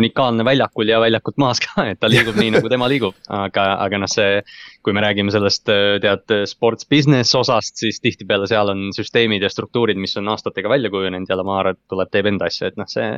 unikaalne 0.00 0.46
väljakul 0.46 0.90
ja 0.90 1.00
väljakult 1.02 1.40
maas 1.42 1.62
ka, 1.64 1.86
et 1.92 2.00
ta 2.00 2.10
liigub 2.12 2.38
nii 2.40 2.54
nagu 2.58 2.72
tema 2.72 2.88
liigub, 2.90 3.16
aga, 3.28 3.66
aga 3.86 4.02
noh, 4.04 4.10
see. 4.10 4.42
kui 4.80 4.94
me 4.96 5.02
räägime 5.04 5.28
sellest 5.28 5.66
tead 5.68 6.32
sports 6.48 6.86
business 6.88 7.36
osast, 7.36 7.76
siis 7.82 8.00
tihtipeale 8.00 8.46
seal 8.48 8.72
on 8.72 8.88
süsteemid 8.96 9.44
ja 9.44 9.50
struktuurid, 9.52 9.98
mis 10.00 10.16
on 10.16 10.30
aastatega 10.32 10.72
välja 10.72 10.88
kujunenud 10.92 11.28
ja 11.28 11.36
Lamar 11.36 11.74
tuleb, 11.88 12.08
teeb 12.08 12.30
enda 12.32 12.48
asja, 12.48 12.70
et 12.70 12.80
noh, 12.80 12.88
see 12.88 13.10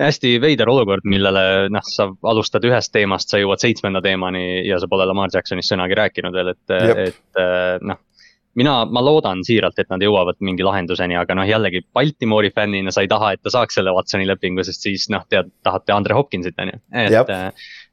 hästi 0.00 0.36
veider 0.40 0.70
olukord, 0.72 1.04
millele 1.08 1.68
noh, 1.72 1.84
sa 1.84 2.08
alustad 2.30 2.64
ühest 2.68 2.92
teemast, 2.94 3.32
sa 3.32 3.40
jõuad 3.40 3.60
seitsmenda 3.62 4.02
teemani 4.04 4.62
ja 4.66 4.78
sa 4.80 4.88
pole 4.90 5.06
Lamar 5.08 5.32
Jacksonist 5.32 5.72
sõnagi 5.72 5.98
rääkinud 5.98 6.36
veel, 6.36 6.54
et, 6.54 6.74
et 7.06 7.40
äh, 7.40 7.76
noh. 7.84 8.00
mina, 8.58 8.74
ma 8.88 9.04
loodan 9.04 9.44
siiralt, 9.44 9.78
et 9.78 9.92
nad 9.92 10.02
jõuavad 10.02 10.40
mingi 10.40 10.64
lahenduseni, 10.64 11.16
aga 11.20 11.36
noh, 11.36 11.48
jällegi 11.48 11.84
Baltimori 11.94 12.52
fännina 12.54 12.94
sa 12.94 13.04
ei 13.04 13.10
taha, 13.12 13.34
et 13.34 13.42
ta 13.44 13.52
saaks 13.52 13.80
selle 13.80 13.94
Watsoni 13.96 14.28
lepingu, 14.28 14.64
sest 14.64 14.88
siis 14.88 15.08
noh, 15.12 15.26
tead, 15.28 15.52
tahate 15.64 15.96
Andre 15.96 16.16
Hopkinsit 16.18 16.60
on 16.62 16.74
ju, 16.74 16.82
et, 17.04 17.34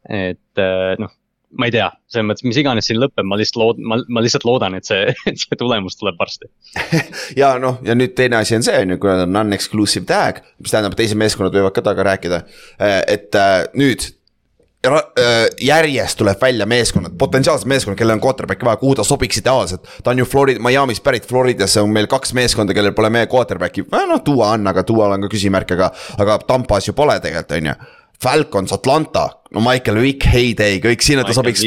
et 0.09 0.63
äh, 0.63 0.93
noh 0.99 1.18
ma 1.57 1.69
ei 1.69 1.73
tea, 1.73 1.88
selles 2.12 2.27
mõttes, 2.29 2.45
mis 2.45 2.59
iganes 2.62 2.89
siin 2.89 2.99
lõpeb, 3.01 3.25
ma 3.25 3.38
lihtsalt 3.39 3.62
lood-, 3.62 3.81
ma, 3.81 3.97
ma 4.12 4.21
lihtsalt 4.23 4.45
loodan, 4.45 4.75
et 4.77 4.89
see, 4.89 5.09
et 5.29 5.41
see 5.41 5.57
tulemus 5.59 5.97
tuleb 5.99 6.19
varsti 6.19 6.49
ja 7.41 7.55
noh, 7.62 7.79
ja 7.85 7.97
nüüd 7.97 8.13
teine 8.17 8.41
asi 8.43 8.57
on 8.59 8.65
see, 8.65 8.77
on 8.83 8.95
ju, 8.95 9.01
kui 9.01 9.12
on 9.13 9.33
non-exclusive 9.33 10.07
tag, 10.09 10.43
mis 10.62 10.75
tähendab, 10.75 10.97
teised 10.99 11.19
meeskonnad 11.19 11.55
võivad 11.55 11.75
ka 11.75 11.83
temaga 11.85 12.05
rääkida. 12.12 12.41
Äh, 12.77 13.01
et 13.15 13.35
äh, 13.38 13.63
nüüd 13.79 14.05
äh, 14.85 15.47
järjest 15.65 16.19
tuleb 16.21 16.41
välja 16.41 16.67
meeskonnad, 16.69 17.17
potentsiaalsed 17.19 17.69
meeskonnad, 17.69 17.97
kellel 17.99 18.19
on 18.19 18.23
quarterback'i 18.23 18.67
vaja, 18.67 18.81
kuhu 18.81 18.99
ta 18.99 19.05
sobiks 19.07 19.41
ideaalselt. 19.41 19.88
ta 20.03 20.13
on 20.13 20.21
ju 20.21 20.27
Florida, 20.29 20.62
Miami'st 20.63 21.03
pärit, 21.03 21.27
Floridasse 21.27 21.81
on 21.81 21.93
meil 21.95 22.07
kaks 22.12 22.33
meeskonda, 22.38 22.77
kellel 22.77 22.93
pole 22.97 23.09
meie 23.13 23.29
quarterback'i, 23.31 23.88
noh, 23.89 24.21
Duo 24.25 24.45
on, 24.45 24.67
aga 24.69 24.85
Duo'l 24.85 25.17
on 25.17 25.25
ka 25.25 25.31
küsimärk, 25.33 25.73
aga, 25.77 25.89
aga 26.17 26.39
Tampas 26.47 26.88
ju 26.88 26.93
pole 26.93 27.17
tegelikult, 27.23 27.57
on 27.57 27.73
ju 27.73 27.79
Falcons, 28.23 28.73
Atlanta, 28.75 29.25
no 29.55 29.63
Michael 29.63 30.01
Vick, 30.03 30.25
Heyday, 30.27 30.82
kõik 30.84 31.03
sinna 31.05 31.23
ta 31.23 31.36
sobiks. 31.36 31.63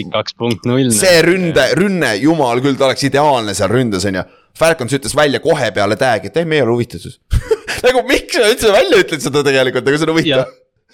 see 0.92 1.22
ründe, 1.24 1.66
rünne, 1.78 2.14
jumal 2.20 2.60
küll, 2.64 2.76
ta 2.76 2.90
oleks 2.90 3.06
ideaalne 3.08 3.56
seal 3.56 3.72
ründes, 3.72 4.04
on 4.08 4.20
ju. 4.20 4.24
Falcons 4.58 4.92
ütles 4.92 5.14
välja 5.16 5.40
kohe 5.40 5.70
peale 5.72 5.96
tag'i, 5.96 6.28
et 6.28 6.36
ei, 6.36 6.44
me 6.44 6.58
ei 6.58 6.66
ole 6.66 6.74
huvitatud 6.76 7.14
nagu 7.86 8.02
miks 8.04 8.36
sa 8.36 8.50
üldse 8.50 8.72
välja 8.74 8.98
ütled 9.00 9.24
seda 9.24 9.40
tegelikult, 9.46 9.86
aga 9.88 9.96
see 9.96 10.06
on 10.06 10.12
huvitav 10.12 10.50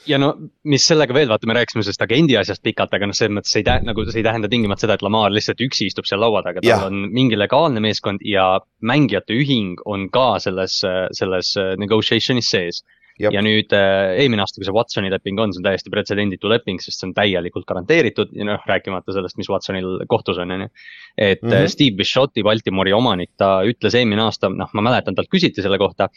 ja 0.08 0.18
no 0.20 0.30
mis 0.68 0.84
sellega 0.88 1.14
veel, 1.16 1.28
vaata, 1.30 1.48
me 1.48 1.56
rääkisime 1.58 1.84
sellest 1.84 2.04
agendi 2.04 2.36
asjast 2.40 2.62
pikalt, 2.64 2.94
aga 2.96 3.08
noh, 3.10 3.16
selles 3.16 3.34
mõttes 3.34 3.56
ei 3.58 3.64
tähenda, 3.66 3.90
nagu 3.90 4.04
see 4.06 4.20
ei 4.22 4.26
tähenda 4.26 4.50
tingimata 4.50 4.86
seda, 4.86 4.96
et 4.96 5.04
Lamar 5.04 5.32
lihtsalt 5.34 5.60
üksi 5.64 5.88
istub 5.90 6.08
seal 6.08 6.22
laua 6.22 6.42
taga, 6.46 6.62
tal 6.62 6.70
ja. 6.70 6.78
on 6.88 7.08
mingi 7.14 7.38
legaalne 7.38 7.82
meeskond 7.84 8.22
ja 8.24 8.46
mängijate 8.78 9.36
ühing 9.36 9.82
on 9.90 10.08
ka 10.14 10.30
selles, 10.44 10.80
selles 11.18 11.52
negotiation'is 11.82 12.52
sees 12.54 12.82
ja 13.18 13.42
nüüd 13.44 13.74
äh, 13.76 14.14
eelmine 14.22 14.44
aasta, 14.44 14.60
kui 14.60 14.68
see 14.68 14.74
Watsoni 14.76 15.10
leping 15.12 15.40
on, 15.42 15.52
see 15.54 15.62
on 15.62 15.68
täiesti 15.68 15.92
pretsedenditu 15.92 16.50
leping, 16.50 16.80
sest 16.82 17.02
see 17.02 17.08
on 17.10 17.14
täielikult 17.16 17.66
garanteeritud 17.68 18.34
ja 18.36 18.46
noh, 18.48 18.62
rääkimata 18.68 19.14
sellest, 19.16 19.38
mis 19.40 19.50
Watsonil 19.50 20.04
kohtus 20.10 20.40
on, 20.42 20.54
on 20.54 20.66
ju. 20.66 20.72
Et 21.18 21.42
mm 21.42 21.50
-hmm. 21.50 21.68
Steve 21.68 21.96
Bishotti, 21.96 22.42
Baltimori 22.42 22.92
omanik, 22.92 23.30
ta 23.36 23.62
ütles 23.66 23.94
eelmine 23.98 24.22
aasta, 24.22 24.48
noh, 24.48 24.70
ma 24.72 24.84
mäletan, 24.90 25.14
talt 25.18 25.28
küsiti 25.32 25.62
selle 25.62 25.78
kohta 25.78 26.08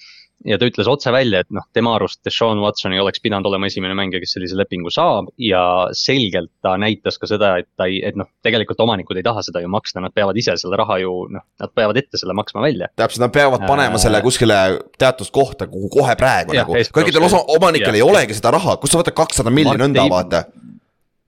ja 0.45 0.57
ta 0.57 0.67
ütles 0.69 0.89
otse 0.89 1.11
välja, 1.13 1.41
et 1.43 1.49
noh, 1.53 1.65
tema 1.73 1.95
arust 1.95 2.21
Deshaun 2.25 2.61
Watson 2.61 2.93
ei 2.93 3.01
oleks 3.01 3.21
pidanud 3.21 3.45
olema 3.49 3.69
esimene 3.69 3.95
mängija, 3.97 4.21
kes 4.23 4.35
sellise 4.35 4.57
lepingu 4.57 4.91
saab. 4.93 5.29
ja 5.37 5.61
selgelt 5.97 6.51
ta 6.61 6.75
näitas 6.81 7.19
ka 7.21 7.29
seda, 7.29 7.55
et 7.61 7.69
ta 7.77 7.87
ei, 7.89 8.01
et 8.05 8.17
noh, 8.17 8.29
tegelikult 8.45 8.79
omanikud 8.85 9.17
ei 9.17 9.25
taha 9.25 9.43
seda 9.45 9.61
ju 9.61 9.69
maksta, 9.71 10.01
nad 10.01 10.13
peavad 10.15 10.37
ise 10.37 10.55
selle 10.57 10.79
raha 10.79 10.97
ju 11.01 11.13
noh, 11.33 11.45
nad 11.61 11.73
peavad 11.75 11.97
ette 12.01 12.21
selle 12.21 12.33
maksma 12.37 12.61
välja. 12.65 12.89
täpselt, 12.95 13.25
nad 13.25 13.35
peavad 13.35 13.65
panema 13.67 13.99
äh, 13.99 14.03
selle 14.05 14.21
kuskile 14.25 14.57
teatud 14.97 15.31
kohta, 15.31 15.67
kuhu 15.67 15.89
kohe 15.89 16.15
praegu 16.15 16.57
ja, 16.57 16.65
nagu, 16.65 16.77
kõikidel 16.95 17.29
osa, 17.29 17.43
omanikel 17.57 17.93
ja. 17.93 18.01
ei 18.01 18.05
olegi 18.05 18.37
seda 18.37 18.55
raha, 18.57 18.77
kust 18.81 18.95
sa 18.95 19.03
võtad 19.03 19.17
kakssada 19.17 19.53
miljonit 19.53 19.85
nõnda, 19.85 20.09
vaata 20.09 20.45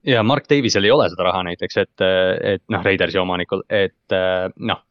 ja 0.06 0.22
Mark 0.26 0.48
Davisel 0.50 0.84
ei 0.84 0.94
ole 0.94 1.08
seda 1.12 1.28
raha 1.28 1.44
näiteks, 1.50 1.78
et, 1.80 2.08
et 2.54 2.64
noh, 2.72 2.82
Raidersi 2.84 3.20
omanikul, 3.20 3.64
et 3.72 4.18
noh 4.56 4.82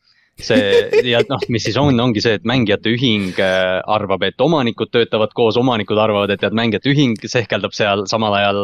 see 0.41 1.05
ja 1.05 1.21
noh, 1.29 1.41
mis 1.53 1.63
siis 1.67 1.77
on, 1.77 1.97
ongi 2.01 2.21
see, 2.23 2.37
et 2.39 2.45
mängijate 2.47 2.91
ühing 2.93 3.37
äh, 3.41 3.79
arvab, 3.91 4.25
et 4.25 4.41
omanikud 4.41 4.89
töötavad 4.93 5.33
koos, 5.37 5.57
omanikud 5.61 5.99
arvavad, 6.01 6.33
et 6.33 6.41
tead, 6.41 6.55
mängijate 6.57 6.89
ühing 6.89 7.15
sehkeldab 7.21 7.75
seal 7.77 8.05
samal 8.09 8.33
ajal. 8.39 8.61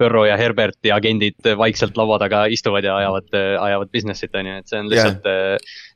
Burrow 0.00 0.24
äh, 0.24 0.32
ja 0.32 0.38
Herbert 0.40 0.78
ja 0.86 0.96
agendid 0.96 1.44
vaikselt 1.60 1.98
laua 2.00 2.18
taga 2.22 2.46
istuvad 2.52 2.86
ja 2.88 2.96
ajavad, 3.02 3.28
äh, 3.36 3.54
ajavad 3.60 3.92
business'it 3.92 4.40
on 4.40 4.50
ju, 4.50 4.60
et 4.62 4.70
see 4.72 4.80
on 4.80 4.92
lihtsalt 4.92 5.28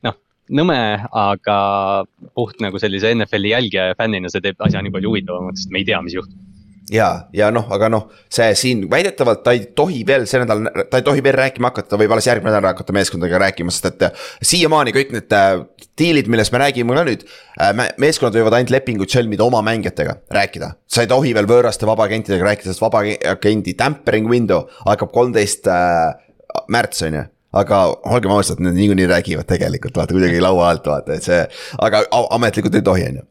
noh 0.05 0.19
nõme, 0.49 0.79
aga 1.13 1.57
puht 2.37 2.61
nagu 2.63 2.79
sellise 2.81 3.11
NFL-i 3.13 3.51
jälgija 3.53 3.91
ja 3.91 3.97
fännina 3.97 4.31
see 4.33 4.41
teeb 4.41 4.61
asja 4.65 4.81
nii 4.81 4.93
palju 4.93 5.11
huvitavamaks, 5.11 5.65
sest 5.65 5.73
me 5.73 5.83
ei 5.83 5.85
tea, 5.89 5.99
mis 6.05 6.17
juhtub. 6.17 6.37
ja, 6.89 7.07
ja 7.33 7.49
noh, 7.53 7.67
aga 7.73 7.89
noh, 7.91 8.07
see 8.31 8.49
siin 8.57 8.83
väidetavalt 8.91 9.43
ta 9.45 9.53
ei 9.55 9.67
tohi 9.77 10.01
veel 10.07 10.25
see 10.29 10.41
nädal, 10.41 10.65
ta 10.89 10.99
ei 10.99 11.05
tohi 11.05 11.23
veel 11.25 11.37
rääkima 11.37 11.71
hakata, 11.71 11.93
ta 11.93 11.99
võib 12.01 12.13
alles 12.15 12.27
järgmine 12.29 12.55
nädal 12.55 12.71
hakata 12.73 12.95
meeskondadega 12.95 13.41
rääkima, 13.45 13.73
sest 13.73 13.89
et 13.91 14.05
äh, 14.09 14.27
siiamaani 14.51 14.93
kõik 14.95 15.13
need 15.15 15.35
äh, 15.35 15.63
diilid, 15.99 16.29
millest 16.31 16.53
me 16.55 16.63
räägime 16.63 16.97
ka 16.97 17.05
nüüd 17.07 17.25
äh,. 17.61 17.73
meeskonnad 18.01 18.37
võivad 18.39 18.59
ainult 18.59 18.73
lepinguid 18.73 19.13
sõlmida 19.13 19.45
oma 19.45 19.61
mängijatega, 19.65 20.19
rääkida. 20.33 20.73
sa 20.89 21.05
ei 21.05 21.11
tohi 21.11 21.33
veel 21.37 21.49
võõraste 21.49 21.89
vabaagentidega 21.89 22.51
rääkida, 22.51 22.73
sest 22.73 22.85
vabaagendi 22.85 23.75
tampering 23.79 24.29
window 24.31 24.65
hakkab 24.85 25.13
kolmteist 25.15 25.69
märts 26.69 27.05
on 27.05 27.21
ju 27.21 27.27
aga 27.59 27.77
olgem 28.13 28.29
ausad, 28.29 28.59
nad 28.61 28.75
niikuinii 28.77 29.07
räägivad 29.09 29.47
tegelikult 29.49 29.95
vaata 29.97 30.13
kuidagi 30.13 30.41
laua 30.41 30.67
alt 30.69 30.85
vaata, 30.85 31.15
et 31.17 31.25
see, 31.25 31.39
aga 31.81 32.03
ametlikult 32.37 32.75
ei 32.77 32.83
tohi, 32.85 33.07
on 33.09 33.17
ju. 33.17 33.23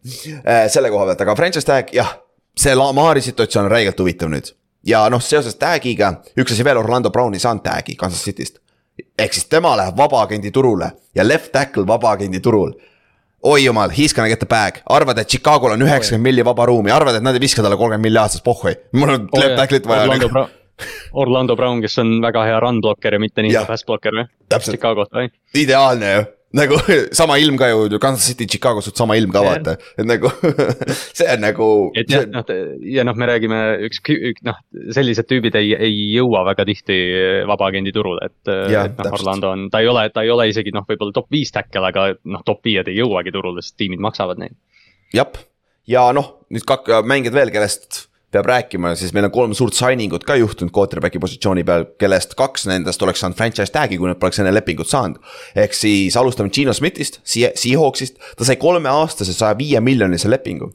selle 0.74 0.90
koha 0.90 1.06
pealt, 1.12 1.22
aga 1.22 1.36
franchise 1.38 1.68
tag 1.68 1.92
jah, 1.94 2.16
see 2.58 2.74
Lamari 2.74 3.22
situatsioon 3.22 3.68
on 3.68 3.70
räigelt 3.70 4.00
huvitav 4.00 4.30
nüüd. 4.32 4.52
ja 4.86 5.04
noh, 5.10 5.22
seoses 5.22 5.56
tag'iga, 5.58 6.12
üks 6.38 6.54
asi 6.54 6.64
veel, 6.64 6.80
Orlando 6.80 7.10
Brown 7.10 7.34
ei 7.34 7.42
saanud 7.42 7.62
tag'i 7.64 7.96
Kansas 7.96 8.24
City'st. 8.24 8.58
ehk 9.18 9.32
siis 9.32 9.46
tema 9.46 9.76
läheb 9.76 9.96
vabaagendi 9.96 10.50
turule 10.50 10.90
ja 11.14 11.28
left 11.28 11.52
tackle 11.52 11.86
vabaagendi 11.86 12.40
turul 12.40 12.74
oi 13.42 13.64
jumal, 13.64 13.90
he's 13.90 14.14
gonna 14.14 14.28
get 14.28 14.38
the 14.38 14.46
bag, 14.46 14.82
arvad, 14.86 15.18
et 15.18 15.28
Chicagol 15.28 15.72
on 15.76 15.82
üheksakümmend 15.82 16.26
milli 16.26 16.44
vaba 16.44 16.66
ruumi, 16.66 16.90
arvad, 16.90 17.18
et 17.18 17.22
nad 17.22 17.36
ei 17.36 17.42
viska 17.42 17.62
talle 17.62 17.76
kolmkümmend 17.78 18.08
milli 18.08 18.18
aastas 18.18 18.42
pohhui. 18.42 18.74
mul 18.92 19.14
on 19.14 19.28
left 19.36 19.54
tackle'it 19.60 19.86
vaja. 19.86 20.02
Orlando 20.02 20.28
Brown, 20.28 20.50
Orlando 21.12 21.56
Brown, 21.56 21.82
kes 21.82 21.98
on 22.02 22.16
väga 22.22 22.44
hea 22.48 22.58
run 22.60 22.80
blocker 22.82 23.14
ja 23.14 23.20
mitte 23.22 23.42
nii 23.42 23.54
hea 23.54 23.64
pass 23.68 23.86
blocker 23.86 24.18
või? 24.18 24.26
Chicago't 24.58 25.14
või? 25.14 25.30
ideaalne 25.54 26.12
ju, 26.12 26.26
nagu 26.56 26.78
sama 27.18 27.36
ilm 27.42 27.58
ka 27.60 27.68
ju, 27.68 27.98
Kansas 28.00 28.26
City, 28.30 28.46
Chicago 28.48 28.80
suht 28.84 28.96
sama 28.96 29.16
ilm 29.20 29.32
ka 29.34 29.42
vaata, 29.44 29.74
et 29.98 30.06
nagu 30.08 30.30
see 31.18 31.28
on 31.28 31.42
nagu. 31.44 31.68
et 31.98 32.08
jah, 32.10 32.24
noh 32.32 32.46
ja 32.88 33.04
noh, 33.06 33.16
me 33.18 33.28
räägime 33.28 33.60
üks, 33.88 34.00
üks 34.08 34.44
noh, 34.46 34.56
sellised 34.94 35.28
tüübid 35.28 35.58
ei, 35.60 35.74
ei 35.76 35.98
jõua 36.16 36.44
väga 36.48 36.64
tihti 36.68 36.98
vabaagendi 37.48 37.92
turule, 37.94 38.30
et. 38.30 38.36
Et 38.48 38.98
noh. 38.98 39.12
Orlando 39.18 39.52
on, 39.52 39.68
ta 39.72 39.82
ei 39.84 39.90
ole, 39.90 40.06
ta 40.14 40.24
ei 40.24 40.32
ole 40.32 40.48
isegi 40.50 40.72
noh, 40.74 40.86
võib-olla 40.88 41.14
top 41.16 41.28
viis 41.34 41.52
tackle, 41.54 41.84
aga 41.90 42.10
noh, 42.24 42.44
top 42.46 42.64
viied 42.66 42.88
ei 42.88 42.98
jõuagi 43.00 43.34
turule, 43.34 43.64
sest 43.64 43.76
tiimid 43.80 44.02
maksavad 44.04 44.40
neid. 44.40 44.56
jah, 45.14 45.40
ja 45.88 46.08
noh, 46.16 46.38
nüüd 46.52 46.64
kak-, 46.68 46.90
mängijad 47.08 47.36
veel, 47.36 47.52
kellest 47.52 48.07
peab 48.32 48.48
rääkima, 48.48 48.92
siis 48.98 49.14
meil 49.16 49.28
on 49.28 49.32
kolm 49.32 49.54
suurt 49.56 49.76
signing 49.76 50.12
ut 50.12 50.24
ka 50.28 50.36
juhtunud 50.36 50.72
quarterback'i 50.74 51.20
positsiooni 51.22 51.64
peal, 51.64 51.86
kellest 52.00 52.34
kaks 52.38 52.66
nendest 52.68 53.02
oleks 53.02 53.24
saanud 53.24 53.38
franchise 53.38 53.72
tag'i, 53.72 53.96
kui 54.00 54.10
nad 54.10 54.20
poleks 54.20 54.42
enne 54.42 54.52
lepingut 54.52 54.90
saanud. 54.90 55.16
ehk 55.56 55.76
siis 55.76 56.16
alustame 56.16 56.52
Gino 56.52 56.74
Smithist, 56.76 57.20
Seahawksist, 57.24 58.20
ta 58.36 58.44
sai 58.44 58.56
kolmeaastase 58.60 59.32
saja 59.32 59.56
viie 59.58 59.80
miljonise 59.80 60.28
lepingu 60.30 60.72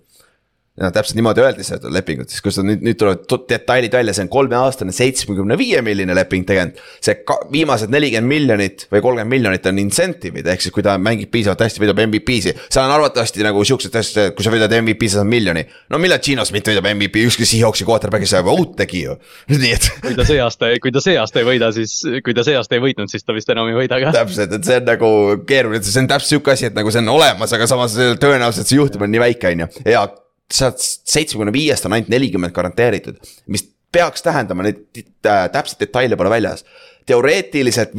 no 0.82 0.90
täpselt 0.90 1.20
niimoodi 1.20 1.42
öeldi 1.44 1.64
seda 1.66 1.90
lepingut, 1.94 2.32
siis 2.34 2.42
kui 2.42 2.54
sa 2.54 2.64
nüüd, 2.66 2.82
nüüd 2.82 2.98
tulevad 2.98 3.30
detailid 3.50 3.94
välja, 3.94 4.16
see 4.18 4.26
on 4.26 4.30
kolmeaastane 4.34 4.94
seitsmekümne 4.96 5.58
viie 5.60 5.84
milline 5.86 6.16
leping 6.18 6.48
tegelikult. 6.50 6.82
see 7.04 7.20
ka, 7.28 7.38
viimased 7.54 7.94
nelikümmend 7.94 8.32
miljonit 8.32 8.86
või 8.90 9.04
kolmkümmend 9.06 9.34
miljonit 9.36 9.70
on 9.70 9.82
incentive'id, 9.84 10.50
ehk 10.50 10.66
siis 10.66 10.74
kui 10.74 10.86
ta 10.86 10.96
mängib 10.98 11.30
piisavalt 11.34 11.62
hästi, 11.62 11.84
võidab 11.84 12.02
MVP-si. 12.08 12.56
seal 12.74 12.88
on 12.88 12.96
arvatavasti 12.96 13.46
nagu 13.46 13.62
siuksed 13.70 14.00
asjad, 14.02 14.34
kui 14.34 14.46
sa 14.46 14.54
võidad 14.56 14.74
MVP, 14.80 15.12
sa 15.12 15.22
saad 15.22 15.30
miljoni. 15.30 15.66
no 15.94 16.02
millal 16.02 16.22
Gino 16.26 16.46
Smith 16.50 16.74
võidab 16.74 16.90
MVP, 16.96 17.22
ükski 17.30 17.46
Seahawksi 17.52 17.86
quarterback'i 17.86 18.32
saab 18.34 18.50
out 18.50 18.74
tegi 18.82 19.04
ju, 19.06 19.20
nii 19.54 19.76
et 19.78 19.92
kui 20.08 20.18
ta 20.18 20.26
see 20.26 20.42
aasta, 20.42 20.74
kui 20.82 20.96
ta 20.96 21.06
see 21.06 21.20
aasta 21.22 21.44
ei 21.44 21.50
võida, 21.52 21.70
siis, 21.78 22.00
kui 22.26 22.34
ta 22.34 22.48
see 22.48 22.58
aasta 22.58 22.80
ei 22.80 22.82
võitnud, 22.82 23.14
siis 23.14 23.22
ta 23.22 23.38
vist 23.38 23.54
enam 23.54 23.70
ei 23.70 23.78
võida 23.78 24.02
ka. 24.02 24.16
täpselt, 24.18 24.58
et 24.58 24.66
see 24.66 24.82
on 24.82 24.90
nagu 24.90 25.14
keeruline, 25.46 25.86
see 25.86 26.02
on 26.02 26.10
täpselt 26.10 26.34
sihuke 26.34 26.58
asi, 26.58 26.72
et 26.72 26.82
nagu 26.82 26.90
see 26.90 27.06
on 27.06 27.14
olemas, 27.14 27.54
aga 27.54 27.70
samas 27.70 27.94
tõenäoliselt 28.18 28.74
see 28.74 28.82
juhtum 28.82 29.06
on 29.06 29.14
nii 29.14 29.26
väike, 29.28 29.54
on 29.54 29.68
ju, 29.68 29.72
ja 29.94 30.08
sealt 30.52 30.82
seitsmekümne 30.84 31.54
viiest 31.54 31.86
on 31.86 31.96
ainult 31.96 32.12
nelikümmend 32.14 32.54
garanteeritud, 32.56 33.20
mis 33.48 33.68
peaks 33.94 34.26
tähendama, 34.26 34.66
neid 34.66 35.04
äh, 35.28 35.46
täpseid 35.54 35.86
detaile 35.86 36.18
pole 36.18 36.30
väljas. 36.34 36.66
teoreetiliselt 37.06 37.92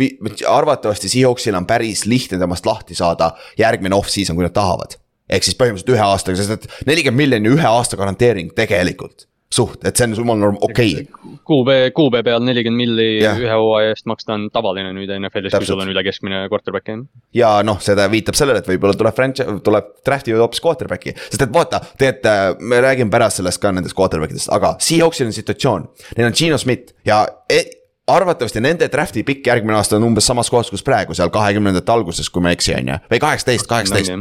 arvatavasti 0.49 1.09
Seahawksil 1.09 1.55
on 1.55 1.67
päris 1.67 2.07
lihtne 2.07 2.39
temast 2.39 2.67
lahti 2.67 2.95
saada 2.95 3.35
järgmine 3.59 3.95
off-season, 3.95 4.37
kui 4.37 4.47
nad 4.47 4.55
tahavad. 4.57 4.97
ehk 5.29 5.45
siis 5.45 5.57
põhimõtteliselt 5.57 5.95
ühe 5.97 6.05
aastaga, 6.05 6.37
sest 6.37 6.51
et 6.51 6.87
nelikümmend 6.87 7.23
miljoni 7.23 7.55
ühe 7.57 7.69
aasta 7.69 7.97
garanteering 7.97 8.53
tegelikult 8.57 9.29
suht, 9.55 9.85
et 9.87 9.97
see 9.97 10.09
on 10.09 10.17
jumal 10.19 10.41
norm-, 10.41 10.59
okei 10.65 10.95
okay.. 11.01 11.35
QB, 11.45 11.75
QB 11.97 12.23
peal 12.27 12.43
nelikümmend 12.45 12.81
milli 12.81 13.07
Jah. 13.21 13.39
ühe 13.41 13.59
hooaja 13.61 13.93
eest 13.93 14.09
maksta 14.11 14.35
on 14.37 14.49
tavaline 14.55 14.95
nüüd 14.97 15.13
NFL-is, 15.19 15.55
kui 15.59 15.69
sul 15.69 15.83
on 15.85 15.93
üle 15.93 16.05
keskmine 16.07 16.45
quarterback 16.53 16.91
on. 16.95 17.07
ja 17.37 17.55
noh, 17.67 17.79
seda 17.85 18.09
viitab 18.13 18.39
sellele, 18.39 18.63
et 18.65 18.71
võib-olla 18.71 18.97
tuleb 18.99 19.17
franchise, 19.17 19.59
tuleb 19.67 19.93
draft 20.07 20.31
ivad 20.31 20.45
hoopis 20.45 20.65
quarterback'i, 20.65 21.15
sest 21.29 21.47
et 21.47 21.55
vaata, 21.55 21.83
tegelikult 22.01 22.65
me 22.65 22.83
räägime 22.83 23.13
pärast 23.13 23.41
sellest 23.41 23.61
ka 23.63 23.73
nendest 23.75 23.97
quarterback 23.99 24.35
idest, 24.35 24.51
aga 24.55 24.75
Seahawksil 24.83 25.29
on 25.29 25.37
situatsioon, 25.37 25.89
neil 26.19 26.31
on 26.31 26.37
Gino 26.37 26.59
Smith 26.61 26.95
ja 27.07 27.25
e 27.51 27.63
arvatavasti 28.07 28.61
nende 28.61 28.89
draft'i 28.93 29.25
pikk 29.25 29.49
järgmine 29.49 29.79
aasta 29.79 29.97
on 29.97 30.09
umbes 30.09 30.27
samas 30.29 30.51
kohas, 30.53 30.71
kus 30.73 30.85
praegu 30.85 31.17
seal 31.17 31.33
kahekümnendate 31.33 31.93
alguses, 31.93 32.29
kui 32.31 32.45
ma 32.45 32.53
ei 32.53 32.59
eksi, 32.59 32.75
on 32.77 32.93
ju, 32.93 32.99
või 33.13 33.21
kaheksateist, 33.23 33.69
kaheksateist, 33.71 34.13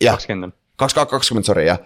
Jah. 0.00 0.16
kakskümmend 0.16 0.48
on. 0.48 0.52
kaks, 0.80 0.96
kaks, 0.96 1.10
kakskümmend, 1.12 1.48
sorry 1.48 1.66
jah. 1.66 1.80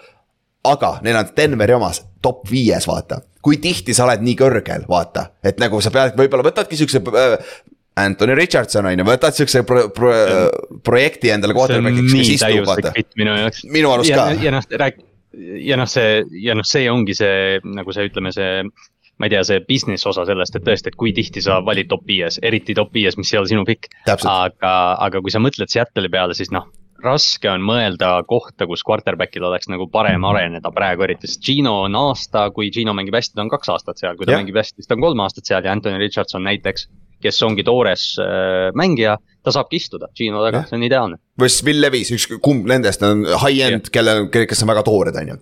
Aga 0.65 0.97
neil 1.05 1.19
on 1.21 1.31
Denveri 1.37 1.77
omas 1.77 2.03
top 2.25 2.49
viies, 2.51 2.87
vaata, 2.89 3.21
kui 3.45 3.61
tihti 3.63 3.95
sa 3.95 4.07
oled 4.09 4.25
nii 4.25 4.37
kõrgel, 4.41 4.87
vaata, 4.89 5.29
et 5.45 5.61
nagu 5.63 5.81
sa 5.85 5.93
pead, 5.95 6.17
võib-olla 6.19 6.47
võtadki 6.47 6.79
siukse 6.81 7.03
äh, 7.05 7.37
Anthony 8.01 8.35
Richardson 8.35 8.89
on 8.91 8.99
ju, 8.99 9.07
võtad 9.07 9.37
siukse 9.37 9.63
pro, 9.69 9.89
pro, 9.95 10.13
projekti 10.87 11.31
endale 11.31 11.55
quarterback'iks, 11.55 12.15
kes 12.17 12.33
istub, 12.39 12.65
vaata. 12.67 12.95
minu 13.21 13.37
jaoks. 13.39 13.67
Minu 13.71 13.93
arust 13.95 14.11
ja, 14.11 14.25
ka. 14.25 14.41
ja 14.43 14.55
noh, 14.55 14.67
rääk-, 14.83 15.05
ja 15.63 15.79
noh, 15.79 15.91
see, 15.91 16.25
ja 16.43 16.57
noh, 16.59 16.67
see 16.67 16.89
ongi 16.91 17.15
see 17.19 17.61
nagu 17.63 17.95
see, 17.95 18.09
ütleme 18.11 18.35
see 18.35 18.65
ma 19.23 19.29
ei 19.29 19.31
tea, 19.31 19.45
see 19.47 19.61
business 19.63 20.09
osa 20.11 20.25
sellest, 20.27 20.57
et 20.59 20.65
tõesti, 20.67 20.91
et 20.91 20.97
kui 20.99 21.13
tihti 21.15 21.43
sa 21.45 21.61
valid 21.63 21.87
top 21.91 22.03
viies, 22.09 22.41
eriti 22.43 22.75
top 22.75 22.91
viies, 22.95 23.15
mis 23.21 23.31
ei 23.31 23.39
ole 23.39 23.51
sinu 23.53 23.63
pikk. 23.69 23.93
Aga, 24.11 24.73
aga 25.07 25.23
kui 25.23 25.31
sa 25.31 25.39
mõtled 25.43 25.71
Seattle'i 25.71 26.11
peale, 26.11 26.35
siis 26.35 26.51
noh, 26.55 26.67
raske 27.05 27.51
on 27.51 27.65
mõelda 27.65 28.17
kohta, 28.29 28.67
kus 28.71 28.85
quarterback'il 28.87 29.45
oleks 29.45 29.69
nagu 29.73 29.87
parem 29.93 30.25
areneda 30.29 30.73
praegu 30.75 31.07
eriti, 31.07 31.31
sest 31.31 31.45
Gino 31.45 31.77
on 31.85 31.97
aasta, 31.99 32.49
kui 32.57 32.71
Gino 32.75 32.95
mängib 32.97 33.17
hästi, 33.19 33.37
ta 33.37 33.45
on 33.45 33.53
kaks 33.53 33.73
aastat 33.75 34.01
seal, 34.01 34.17
kui 34.19 34.27
ta 34.27 34.35
yeah. 34.35 34.43
mängib 34.43 34.59
hästi, 34.61 34.81
siis 34.81 34.91
ta 34.91 34.97
on 34.99 35.05
kolm 35.05 35.23
aastat 35.25 35.51
seal 35.51 35.65
ja 35.65 35.75
Anthony 35.75 36.01
Richardson 36.03 36.45
näiteks, 36.47 36.89
kes 37.25 37.43
ongi 37.47 37.65
toores 37.67 38.15
äh, 38.23 38.71
mängija, 38.77 39.19
ta 39.45 39.53
saabki 39.53 39.79
istuda 39.81 40.09
Gino 40.17 40.41
taga 40.45 40.65
see 40.69 40.79
on 40.79 40.87
ideaalne. 40.87 41.19
või 41.41 41.51
siis 41.51 41.65
Will 41.67 41.83
Levis, 41.85 42.11
üks, 42.15 42.27
kumb 42.45 42.69
nendest 42.71 43.03
on 43.07 43.25
high-end, 43.43 43.91
kellel, 43.95 44.27
kes 44.33 44.65
on 44.65 44.71
väga 44.71 44.85
toored, 44.87 45.19
on 45.21 45.33
ju. 45.35 45.39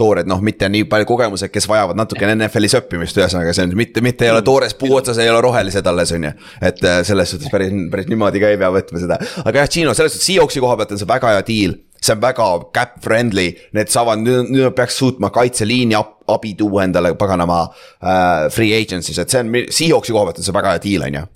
toored, 0.00 0.30
noh, 0.30 0.40
mitte 0.44 0.68
nii 0.72 0.86
palju 0.90 1.08
kogemused, 1.10 1.52
kes 1.52 1.68
vajavad 1.70 1.98
natukene 1.98 2.36
NFL-is 2.38 2.78
õppimist, 2.80 3.18
ühesõnaga 3.20 3.54
see 3.56 3.68
on 3.68 3.76
mitte, 3.78 4.04
mitte 4.04 4.28
ei 4.28 4.34
ole 4.34 4.42
toores 4.46 4.76
puu 4.78 4.94
otsas, 4.96 5.20
ei 5.22 5.30
ole 5.30 5.42
rohelised 5.44 5.86
alles, 5.92 6.14
on 6.16 6.28
ju. 6.30 6.34
et 6.60 6.84
äh, 6.88 7.00
selles 7.06 7.34
suhtes 7.34 7.52
päris, 7.52 7.74
päris 7.92 8.10
niimoodi 8.10 8.42
ka 8.42 8.52
ei 8.52 8.60
pea 8.60 8.72
võtma 8.72 9.04
seda, 9.04 9.20
aga 9.44 9.64
jah, 9.64 9.72
Gino 9.76 9.96
selles 9.98 10.16
suhtes 10.16 10.30
Seahawksi 10.32 10.62
koha 10.62 10.78
pealt 10.80 10.96
on 10.96 11.02
see 11.02 11.10
väga 11.12 11.34
hea 11.36 11.48
deal 11.48 11.80
see 12.02 12.16
on 12.16 12.22
väga 12.22 12.46
cap 12.74 12.96
friendly, 13.04 13.52
need 13.76 13.90
saavad, 13.92 14.22
nüüd 14.24 14.50
nad 14.56 14.74
peaks 14.74 14.96
suutma 14.98 15.30
kaitseliini 15.34 15.94
ab, 15.98 16.16
abi 16.32 16.54
tuua 16.58 16.86
endale 16.88 17.14
paganama 17.18 17.60
äh, 17.68 18.48
free 18.50 18.74
agency's, 18.74 19.20
et 19.22 19.30
see 19.30 19.44
on, 19.44 19.54
Seahawksi 19.70 20.14
koha 20.14 20.26
pealt 20.30 20.42
on 20.42 20.48
see 20.48 20.56
väga 20.56 20.74
hea 20.74 20.82
deal, 20.88 21.06
on 21.06 21.20
ju. 21.20 21.28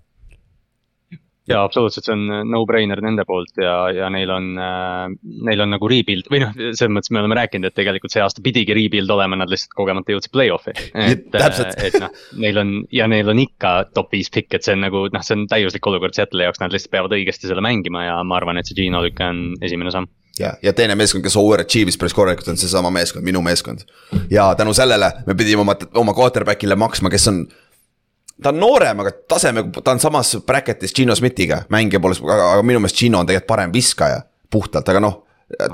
jaa, 1.50 1.62
absoluutselt, 1.64 2.06
see 2.06 2.14
on 2.14 2.24
äh, 2.32 2.42
no-brainer 2.48 3.00
nende 3.04 3.24
poolt 3.28 3.60
ja, 3.60 3.74
ja 3.94 4.08
neil 4.12 4.30
on 4.34 4.48
äh,, 4.58 5.14
neil 5.46 5.62
on 5.62 5.72
nagu 5.76 5.90
rebuild 5.90 6.28
või 6.32 6.42
noh, 6.42 6.52
selles 6.56 6.92
mõttes 6.92 7.12
me 7.14 7.22
oleme 7.22 7.38
rääkinud, 7.38 7.70
et 7.70 7.76
tegelikult 7.78 8.14
see 8.14 8.22
aasta 8.24 8.42
pidigi 8.44 8.74
rebuild 8.76 9.10
olema, 9.14 9.38
nad 9.38 9.52
lihtsalt 9.52 9.76
kogemata 9.78 10.14
jõudsid 10.14 10.34
play-off'i. 10.34 10.74
et, 11.06 11.26
täpselt. 11.34 11.78
et 11.86 11.98
noh, 12.02 12.12
neil 12.42 12.62
on 12.62 12.74
ja 12.94 13.08
neil 13.10 13.30
on 13.32 13.42
ikka 13.42 13.76
top 13.96 14.14
viis 14.14 14.30
pikk, 14.32 14.58
et 14.58 14.66
see 14.66 14.76
on 14.76 14.84
nagu 14.86 15.06
noh, 15.12 15.26
see 15.26 15.38
on 15.38 15.46
täiuslik 15.50 15.86
olukord 15.90 16.16
Seattle'i 16.16 16.48
jaoks, 16.48 16.62
nad 16.62 16.74
lihtsalt 16.74 16.94
peavad 16.94 17.14
õigesti 17.16 17.50
selle 17.50 17.64
mängima 17.64 18.06
ja 18.06 18.20
ma 18.26 18.40
arvan, 18.40 18.58
et 18.60 18.70
see 18.70 18.78
Gino 18.78 19.02
lüke 19.04 19.26
on 19.26 19.44
esimene 19.64 19.94
samm. 19.94 20.10
ja, 20.40 20.56
ja 20.64 20.74
teine 20.76 20.98
meeskond, 20.98 21.24
kes 21.26 21.38
overachieve'is 21.40 22.00
päris 22.00 22.16
korralikult, 22.16 22.50
on 22.52 22.60
seesama 22.60 22.90
meeskond, 22.94 23.26
minu 23.26 23.44
meeskond. 23.44 23.86
ja 24.32 24.50
tänu 24.58 24.74
sellele 24.76 25.12
me 25.26 25.38
pidime 25.38 25.62
oma, 25.62 25.78
oma 25.94 26.16
quarterback'ile 26.16 26.78
maksma, 26.78 27.12
kes 27.12 27.30
on. 27.32 27.46
Ta 28.42 28.52
on 28.52 28.60
noorem, 28.60 29.04
aga 29.04 29.12
taseme, 29.28 29.66
ta 29.82 29.94
on 29.94 30.00
samas 30.02 30.36
bracket'is 30.46 30.94
Gino 30.96 31.14
Smithiga, 31.16 31.62
mängija 31.72 32.00
poolest, 32.02 32.24
aga 32.24 32.64
minu 32.66 32.82
meelest 32.82 32.98
Gino 32.98 33.20
on 33.20 33.28
tegelikult 33.28 33.52
parem 33.52 33.72
viskaja, 33.74 34.24
puhtalt, 34.52 34.88
aga 34.92 35.02
noh. 35.02 35.22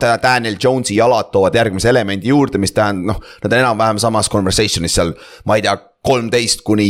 ta, 0.00 0.16
Daniel 0.22 0.58
Jones'i 0.60 0.98
jalad 0.98 1.30
toovad 1.32 1.56
järgmise 1.56 1.88
elemendi 1.90 2.28
juurde, 2.28 2.60
mis 2.60 2.74
tähendab, 2.76 3.14
noh, 3.14 3.38
nad 3.44 3.54
on 3.54 3.64
enam-vähem 3.64 4.02
samas 4.02 4.30
conversation'is 4.32 4.98
seal, 4.98 5.14
ma 5.48 5.56
ei 5.58 5.64
tea, 5.64 5.74
kolmteist 6.02 6.64
kuni 6.66 6.88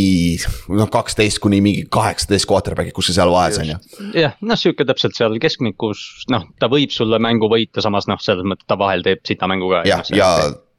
noh, 0.72 0.88
kaksteist 0.92 1.38
kuni 1.44 1.61
mingi 1.64 1.85
kaheksateist 1.92 2.48
quarterback'i 2.48 2.94
kuskil 2.96 3.16
seal 3.18 3.32
vahes 3.32 3.58
on 3.61 3.68
ju. 3.68 3.78
jah, 4.16 4.37
noh, 4.40 4.56
sihuke 4.58 4.87
täpselt 4.88 5.16
seal 5.18 5.37
keskmikus, 5.40 6.24
noh, 6.32 6.46
ta 6.61 6.70
võib 6.72 6.92
sulle 6.94 7.20
mängu 7.20 7.50
võita, 7.52 7.85
samas 7.85 8.08
noh, 8.08 8.20
selles 8.24 8.48
mõttes 8.48 8.68
ta 8.68 8.80
vahel 8.80 9.04
teeb 9.04 9.20
sita 9.28 9.48
mängu 9.52 9.68
ka. 9.72 9.82
jah, 9.88 10.04
ja 10.16 10.30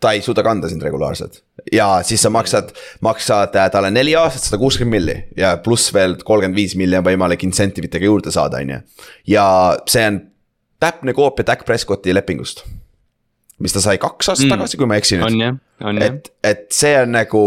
ta 0.03 0.11
ei 0.11 0.21
suuda 0.25 0.43
kanda 0.43 0.69
sind 0.71 0.83
regulaarselt 0.83 1.39
ja 1.71 1.87
siis 2.03 2.21
sa 2.25 2.31
maksad, 2.33 2.73
maksad 3.05 3.55
äh, 3.55 3.69
talle 3.71 3.91
neli 3.93 4.15
aastat 4.19 4.49
sada 4.49 4.59
kuuskümmend 4.61 4.97
milli 4.97 5.17
ja 5.39 5.55
pluss 5.63 5.93
veel 5.95 6.17
kolmkümmend 6.25 6.59
viis 6.59 6.75
milli 6.79 6.99
on 6.99 7.07
võimalik 7.07 7.45
incentive 7.47 7.87
itega 7.89 8.09
juurde 8.09 8.33
saada, 8.35 8.61
on 8.63 8.75
ju. 8.75 8.79
ja 9.35 9.45
see 9.89 10.05
on 10.11 10.21
täpne 10.83 11.15
koopia 11.15 11.47
Dak 11.47 11.65
Prescotti 11.65 12.13
lepingust. 12.15 12.65
mis 13.59 13.73
ta 13.75 13.83
sai 13.83 13.99
kaks 14.01 14.33
aastat 14.33 14.47
mm. 14.47 14.57
tagasi, 14.57 14.79
kui 14.79 14.89
ma 14.89 14.97
ei 14.97 15.03
eksi 15.03 15.21
nüüd. 15.21 15.61
et, 16.03 16.33
et 16.43 16.65
see 16.75 16.95
on 16.99 17.13
nagu 17.15 17.43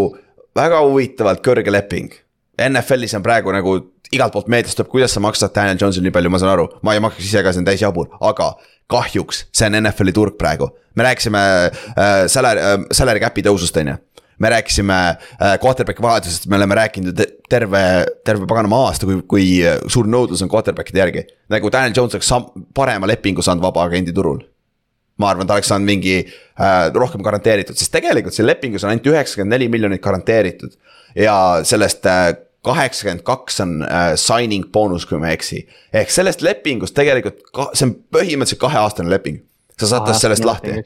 väga 0.56 0.80
huvitavalt 0.86 1.42
kõrge 1.44 1.72
leping. 1.72 2.14
NFL-is 2.56 3.14
on 3.18 3.24
praegu 3.24 3.52
nagu 3.52 3.76
igalt 4.14 4.32
poolt 4.32 4.48
meediast 4.52 4.78
tuleb, 4.78 4.90
kuidas 4.92 5.14
sa 5.16 5.20
maksad 5.20 5.54
Daniel 5.54 5.78
Jones'ile 5.80 6.08
nii 6.08 6.14
palju, 6.14 6.32
ma 6.32 6.40
saan 6.40 6.54
aru, 6.54 6.66
ma 6.86 6.94
ei 6.96 7.02
maksaks 7.04 7.28
ise 7.28 7.42
ka, 7.44 7.52
see 7.52 7.62
on 7.62 7.68
täis 7.68 7.82
jabur, 7.82 8.08
aga 8.24 8.52
kahjuks 8.92 9.46
see 9.50 9.68
on 9.68 9.80
NFL-i 9.82 10.14
turg 10.16 10.38
praegu. 10.40 10.70
me 10.96 11.04
rääkisime 11.04 11.40
äh, 11.68 12.26
salary 12.32 12.60
äh,, 12.60 12.76
salary 12.92 13.20
cap'i 13.20 13.44
tõusust, 13.44 13.76
on 13.82 13.92
ju 13.92 13.96
me 14.38 14.50
rääkisime 14.52 14.96
äh, 15.42 15.58
quarterback'i 15.62 16.02
vajadusest, 16.02 16.46
me 16.46 16.56
oleme 16.56 16.74
rääkinud 16.74 17.20
terve, 17.48 17.82
terve 18.24 18.46
paganama 18.46 18.82
aasta, 18.86 19.08
kui, 19.08 19.22
kui 19.28 19.46
äh, 19.64 19.78
suur 19.88 20.08
nõudlus 20.08 20.42
on 20.44 20.50
quarterback'ide 20.52 21.00
järgi. 21.00 21.24
nagu 21.52 21.72
Daniel 21.72 21.96
Jones 21.96 22.14
oleks 22.18 22.28
sam-, 22.28 22.50
parema 22.74 23.08
lepingu 23.08 23.42
saanud 23.42 23.64
vabaagendi 23.64 24.12
turul. 24.12 24.44
ma 25.16 25.30
arvan, 25.32 25.48
ta 25.48 25.56
oleks 25.56 25.70
saanud 25.72 25.88
mingi 25.88 26.18
äh, 26.20 26.90
rohkem 26.94 27.22
garanteeritud, 27.24 27.76
sest 27.76 27.92
tegelikult 27.92 28.36
siin 28.36 28.46
lepingus 28.46 28.84
on 28.84 28.92
ainult 28.92 29.06
üheksakümmend 29.08 29.56
neli 29.56 29.68
miljonit 29.72 30.02
garanteeritud. 30.04 30.76
ja 31.16 31.36
sellest 31.64 32.06
äh, 32.06 32.34
kaheksakümmend 32.66 33.24
kaks 33.26 33.60
on 33.64 33.76
äh, 33.86 34.08
signing 34.20 34.66
boonus, 34.72 35.06
kui 35.06 35.20
ma 35.22 35.30
ei 35.30 35.38
eksi. 35.38 35.62
ehk 35.92 36.10
sellest 36.12 36.42
lepingust 36.44 36.96
tegelikult, 36.96 37.44
see 37.72 37.88
on 37.88 37.94
põhimõtteliselt 38.14 38.62
kaheaastane 38.62 39.12
leping. 39.12 39.44
sa 39.80 39.92
saad 39.92 40.08
tast 40.08 40.24
sellest 40.24 40.44
lahti 40.48 40.80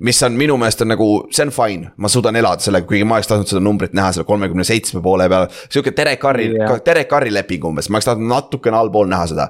mis 0.00 0.22
on 0.26 0.34
minu 0.38 0.56
meelest 0.58 0.82
on 0.82 0.90
nagu, 0.90 1.08
see 1.34 1.44
on 1.46 1.52
fine, 1.54 1.90
ma 1.96 2.10
suudan 2.10 2.36
elada 2.36 2.64
sellega, 2.64 2.86
kuigi 2.88 3.06
ma 3.06 3.18
oleks 3.18 3.30
tahtnud 3.30 3.50
seda 3.50 3.62
numbrit 3.62 3.94
näha 3.94 4.10
selle 4.14 4.26
kolmekümne 4.26 4.66
seitsme 4.66 5.02
poole 5.02 5.28
peal. 5.30 5.46
sihuke 5.68 5.94
Derek 5.96 6.20
Carri 6.22 6.48
yeah., 6.50 6.80
Derek 6.86 7.08
Carri 7.10 7.30
leping 7.34 7.64
umbes, 7.68 7.88
ma 7.88 8.00
oleks 8.00 8.10
tahtnud 8.10 8.30
natukene 8.32 8.80
allpool 8.80 9.06
näha 9.10 9.28
seda. 9.30 9.48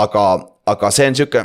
aga, 0.00 0.24
aga 0.72 0.90
see 0.96 1.10
on 1.10 1.18
sihuke, 1.18 1.44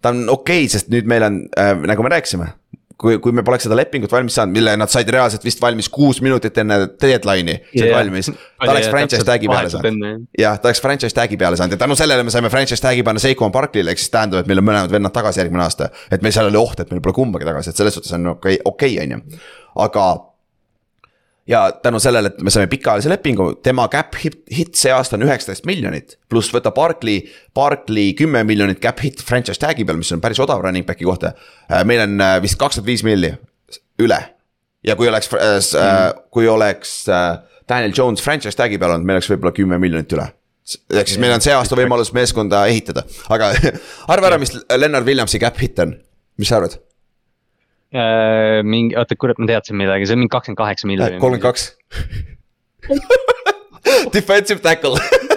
ta 0.00 0.14
on 0.14 0.28
okei 0.28 0.62
okay,, 0.62 0.70
sest 0.76 0.92
nüüd 0.94 1.10
meil 1.10 1.26
on 1.26 1.40
äh,, 1.58 1.74
nagu 1.90 2.06
me 2.06 2.14
rääkisime 2.14 2.52
kui, 3.00 3.18
kui 3.22 3.34
me 3.34 3.42
poleks 3.46 3.66
seda 3.66 3.76
lepingut 3.78 4.12
valmis 4.12 4.36
saanud, 4.38 4.54
mille 4.54 4.74
nad 4.78 4.92
said 4.92 5.08
reaalselt 5.10 5.44
vist 5.46 5.62
valmis 5.62 5.88
kuus 5.92 6.20
minutit 6.24 6.58
enne 6.62 6.78
deadline'i 7.02 7.56
yeah., 7.56 7.72
see 7.80 7.94
valmis. 7.94 8.30
ta 8.30 8.70
oleks 8.70 8.90
franchise 8.92 9.26
tag'i 9.26 9.50
peale 9.50 9.72
saanud. 9.72 10.26
jah, 10.38 10.58
ta 10.60 10.70
oleks 10.70 10.82
franchise 10.84 11.16
tag'i 11.16 11.38
peale 11.40 11.58
saanud 11.60 11.76
ja 11.76 11.80
tänu 11.80 11.98
sellele 11.98 12.26
me 12.26 12.34
saime 12.34 12.52
franchise 12.52 12.82
tag'i 12.84 13.04
panna 13.06 13.22
Seiko 13.22 13.50
Barkley'le, 13.54 13.94
ehk 13.94 14.02
siis 14.02 14.12
tähendab, 14.14 14.44
et 14.44 14.50
meil 14.50 14.62
on 14.62 14.68
mõlemad 14.70 14.94
vennad 14.94 15.14
tagasi 15.14 15.42
järgmine 15.42 15.66
aasta. 15.66 15.90
et 16.10 16.22
meil 16.22 16.34
seal 16.36 16.50
oli 16.52 16.60
oht, 16.60 16.84
et 16.84 16.94
meil 16.94 17.02
pole 17.04 17.16
kumbagi 17.16 17.48
tagasi, 17.50 17.74
et 17.74 17.82
selles 17.82 17.98
suhtes 17.98 18.14
on 18.18 18.34
okei 18.36 18.60
okay,, 18.60 18.62
okei 18.64 18.96
okay, 18.98 19.08
on 19.08 19.16
ju, 19.16 19.42
aga 19.86 20.08
ja 21.46 21.72
tänu 21.82 22.00
sellele, 22.00 22.32
et 22.32 22.42
me 22.42 22.50
saime 22.50 22.68
pikaajalise 22.72 23.10
lepingu, 23.12 23.50
tema 23.62 23.86
cap 23.92 24.16
hit, 24.24 24.38
hit 24.56 24.78
see 24.80 24.92
aasta 24.92 25.18
on 25.18 25.26
üheksateist 25.26 25.66
miljonit. 25.68 26.16
pluss 26.28 26.52
võta 26.54 26.72
Barkley, 26.74 27.24
Barkley 27.54 28.14
kümme 28.16 28.44
miljonit 28.48 28.80
cap 28.82 29.00
hit 29.04 29.22
franchise 29.22 29.60
tag'i 29.60 29.84
peal, 29.84 30.00
mis 30.00 30.12
on 30.16 30.22
päris 30.24 30.40
odav 30.40 30.64
running 30.64 30.86
back'i 30.86 31.04
kohta. 31.04 31.34
Äh, 31.70 31.84
meil 31.84 32.04
on 32.06 32.20
äh, 32.20 32.38
vist 32.42 32.58
kakskümmend 32.60 32.88
viis 32.88 33.04
milli 33.04 33.34
üle. 34.00 34.20
ja 34.84 34.96
kui 34.96 35.08
oleks 35.08 35.30
äh, 35.34 35.58
mm., 35.58 36.24
kui 36.30 36.48
oleks 36.48 37.04
Daniel 37.68 37.92
Jones 37.96 38.22
franchise 38.22 38.56
tag'i 38.56 38.78
peal 38.78 38.96
olnud, 38.96 39.06
meil 39.06 39.20
oleks 39.20 39.30
võib-olla 39.32 39.52
kümme 39.56 39.78
miljonit 39.78 40.12
üle 40.16 40.30
ehk 40.96 41.10
siis 41.10 41.20
meil 41.20 41.34
on 41.34 41.44
see 41.44 41.52
aasta 41.52 41.76
võimalus 41.76 42.14
meeskonda 42.16 42.62
ehitada, 42.70 43.04
aga 43.28 43.50
arva 44.12 44.30
ära, 44.30 44.40
mis 44.40 44.54
Lennart 44.72 45.04
Williamsi 45.04 45.40
cap 45.42 45.60
hit 45.60 45.80
on, 45.84 45.92
mis 46.40 46.48
sa 46.48 46.56
arvad? 46.56 46.78
Äh, 47.94 48.62
mingi, 48.66 48.96
oota, 48.98 49.14
kurat, 49.14 49.38
ma 49.38 49.46
teadsin 49.46 49.78
midagi, 49.78 50.08
see 50.08 50.16
on 50.16 50.24
mingi 50.24 50.32
kakskümmend 50.34 50.58
kaheksa 50.58 50.88
miljonit. 50.90 51.20
kolmkümmend 51.22 51.44
kaks. 51.44 51.76
Defensive 54.14 54.58
tackle 54.64 54.98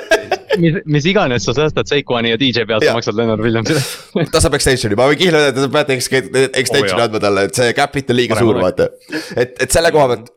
mis, 0.62 0.80
mis 0.86 1.06
iganes 1.10 1.46
sa 1.46 1.54
säästad 1.54 1.90
Seikuani 1.90 2.32
ja 2.34 2.40
DJ 2.40 2.66
pealt, 2.68 2.86
sa 2.86 2.96
maksad 2.98 3.18
Leonard 3.18 3.44
Williamsile 3.44 3.82
ta 4.34 4.42
saab 4.44 4.58
extension'i, 4.58 4.98
ma 4.98 5.08
võin 5.12 5.20
kihla 5.20 5.44
öelda, 5.44 5.54
et 5.54 5.68
te 5.68 5.72
peate 5.74 5.98
extension'i 5.98 6.98
oh, 6.98 7.06
andma 7.06 7.22
talle, 7.24 7.46
et 7.50 7.60
see 7.62 7.76
cap'it 7.78 8.14
on 8.14 8.20
liiga 8.20 8.40
suur, 8.40 8.60
vaata. 8.62 8.90
et, 9.36 9.54
et 9.54 9.70
selle 9.74 9.92
koha 9.96 10.10
pealt, 10.14 10.32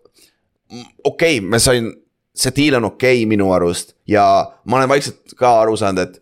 okei 1.05 1.39
okay,, 1.39 1.45
ma 1.45 1.61
sain, 1.63 1.89
see 2.37 2.57
deal 2.57 2.79
on 2.81 2.91
okei 2.93 3.23
okay, 3.23 3.31
minu 3.31 3.51
arust 3.57 3.95
ja 4.11 4.27
ma 4.65 4.81
olen 4.81 4.93
vaikselt 4.93 5.39
ka 5.41 5.57
aru 5.65 5.79
saanud, 5.81 6.05
et 6.05 6.21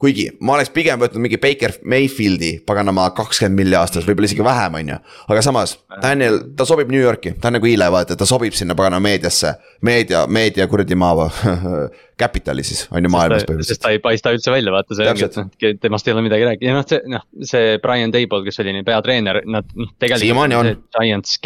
kuigi 0.00 0.26
ma 0.40 0.56
oleks 0.56 0.72
pigem 0.74 1.00
võtnud 1.00 1.20
mingi 1.24 1.38
Baker 1.40 1.74
Mayfieldi, 1.84 2.52
paganama 2.66 3.10
kakskümmend 3.16 3.60
milli 3.60 3.76
aastas, 3.76 4.06
võib-olla 4.08 4.30
isegi 4.30 4.44
vähem, 4.44 4.78
on 4.80 4.92
ju. 4.94 4.98
aga 5.34 5.42
samas, 5.44 5.76
Daniel, 6.02 6.40
ta 6.56 6.64
sobib 6.68 6.92
New 6.92 7.02
Yorki, 7.02 7.34
ta 7.40 7.50
on 7.50 7.58
nagu 7.58 7.68
Ile, 7.68 7.90
vaata, 7.92 8.16
ta 8.16 8.28
sobib 8.28 8.56
sinna 8.56 8.76
paganama 8.78 9.08
meediasse. 9.10 9.54
meedia, 9.82 10.26
meedia 10.26 10.66
kuradi 10.68 10.96
maa 10.96 11.28
Capitali 12.20 12.64
siis, 12.66 12.84
on 12.92 13.04
ju 13.04 13.10
maailmas 13.12 13.46
põhimõtteliselt. 13.48 13.78
sest 13.78 13.84
ta 13.84 13.92
ei 13.94 14.00
paista 14.02 14.32
üldse 14.34 14.52
välja, 14.52 14.74
vaata 14.74 14.96
see 14.98 15.08
ongi, 15.10 15.26
et 15.26 15.38
noh, 15.40 15.50
temast 15.82 16.08
ei 16.08 16.14
ole 16.14 16.24
midagi 16.26 16.46
rääkida 16.48 16.70
ja 16.70 16.76
noh, 16.76 16.86
see 16.88 17.00
noh, 17.10 17.26
see 17.52 17.76
Brian 17.82 18.14
Table, 18.14 18.42
kes 18.46 18.62
oli 18.64 18.74
peatreener, 18.86 19.42
nad 19.48 19.74
noh, 19.78 19.92
tegelikult. 20.02 20.86
Giants, 20.96 21.38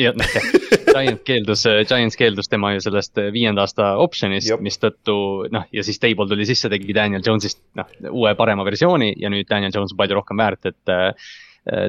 ja 0.00 0.14
noh, 0.16 0.36
Giant 0.94 1.24
keeldus, 1.26 1.64
Giants 1.90 2.18
keeldus 2.18 2.50
tema 2.50 2.74
ju 2.74 2.82
sellest 2.84 3.20
viienda 3.34 3.64
aasta 3.64 3.94
option'ist, 4.02 4.52
mistõttu 4.64 5.16
noh, 5.54 5.66
ja 5.74 5.86
siis 5.86 6.00
Table 6.02 6.28
tuli 6.30 6.46
sisse, 6.48 6.70
tegi 6.72 6.96
Daniel 6.96 7.24
Jones'ist 7.24 7.60
noh, 7.78 7.90
uue 8.12 8.34
parema 8.38 8.66
versiooni 8.66 9.14
ja 9.20 9.32
nüüd 9.32 9.48
Daniel 9.50 9.74
Jones 9.74 9.94
on 9.94 10.00
palju 10.00 10.20
rohkem 10.20 10.40
väärt, 10.40 10.70
et 10.70 10.94
äh, 10.94 11.32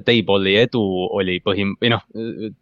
Table'i 0.06 0.56
edu 0.62 0.82
oli 1.18 1.42
põhim-, 1.44 1.76
või 1.82 1.92
noh, 1.92 2.06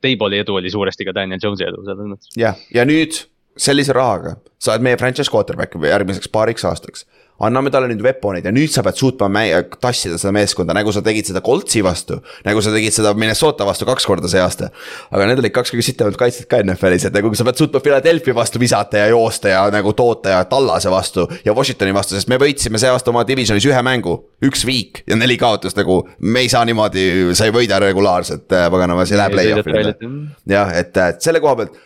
Table'i 0.01 0.41
edu 0.41 0.57
oli 0.57 0.71
suuresti 0.73 1.05
ka 1.07 1.13
Daniel 1.15 1.41
Jones'i 1.41 1.67
edu 1.67 1.83
selles 1.85 2.09
mõttes. 2.09 2.33
jah, 2.39 2.57
ja 2.73 2.85
nüüd 2.89 3.21
sellise 3.57 3.93
rahaga 3.93 4.37
sa 4.59 4.73
oled 4.73 4.85
meie 4.85 4.97
franchise 4.97 5.31
quarterback 5.31 5.75
järgmiseks 5.77 6.31
paariks 6.33 6.65
aastaks 6.69 7.05
anname 7.41 7.71
talle 7.73 7.89
nüüd 7.89 8.03
weapon'id 8.05 8.45
ja 8.45 8.53
nüüd 8.53 8.71
sa 8.71 8.83
pead 8.85 8.97
suutma 8.99 9.29
tassida 9.81 10.17
seda 10.21 10.33
meeskonda, 10.35 10.75
nagu 10.77 10.93
sa 10.93 11.01
tegid 11.05 11.27
seda 11.29 11.41
Coltsi 11.45 11.81
vastu. 11.85 12.19
nagu 12.45 12.61
sa 12.61 12.73
tegid 12.73 12.93
seda 12.93 13.13
Minnesota 13.17 13.65
vastu 13.67 13.87
kaks 13.89 14.05
korda 14.07 14.29
see 14.31 14.41
aasta. 14.41 14.69
aga 15.11 15.27
need 15.27 15.41
olid 15.41 15.55
kaks 15.55 15.73
kõige 15.73 15.85
sitemat 15.87 16.17
kaitset 16.19 16.47
ka 16.49 16.61
NFL-is, 16.63 17.07
et 17.09 17.15
nagu 17.17 17.33
sa 17.35 17.47
pead 17.47 17.59
suutma 17.59 17.81
Philadelphia 17.83 18.35
vastu 18.37 18.61
visata 18.61 19.01
ja 19.01 19.11
joosta 19.11 19.53
ja 19.53 19.63
nagu 19.73 19.95
toota 19.97 20.37
ja 20.37 20.43
Tallase 20.49 20.91
vastu. 20.93 21.27
ja 21.45 21.55
Washingtoni 21.57 21.95
vastu, 21.95 22.17
sest 22.17 22.29
me 22.31 22.39
võitsime 22.41 22.81
see 22.81 22.91
aasta 22.91 23.11
oma 23.11 23.25
divisionis 23.27 23.65
ühe 23.69 23.81
mängu, 23.85 24.17
üks 24.45 24.65
viik 24.67 25.03
ja 25.07 25.17
neli 25.17 25.37
kaotust 25.41 25.79
nagu. 25.79 26.03
me 26.19 26.45
ei 26.45 26.51
saa 26.53 26.65
niimoodi, 26.69 27.33
sa 27.33 27.49
ei 27.49 27.55
võida 27.55 27.81
regulaarselt, 27.81 28.45
äh, 28.53 28.69
paganama, 28.71 29.07
see 29.09 29.19
läheb 29.19 29.35
play-off'ile. 29.35 29.97
jah, 30.53 30.77
et, 30.77 30.95
et 30.97 31.25
selle 31.25 31.41
koha 31.43 31.63
pealt 31.63 31.81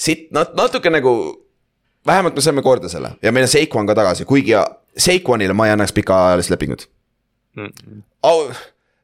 siit 0.00 0.28
nat-, 0.34 0.54
natuke 0.56 0.90
nagu 0.92 1.14
vähemalt 2.06 2.36
me 2.36 2.44
saime 2.44 2.64
korda 2.64 2.88
selle 2.88 3.14
ja 3.22 3.32
meil 3.32 3.48
on 3.48 3.52
Seikuan 3.52 3.88
ka 3.88 3.96
tagasi, 3.98 4.24
kuigi 4.28 4.56
Seikuanile 4.96 5.54
ma 5.56 5.68
ei 5.68 5.76
annaks 5.76 5.92
pikaajalist 5.96 6.50
lepingut 6.50 6.88
mm. 7.56 7.66
-mm. 7.66 8.02
Oh, 8.22 8.52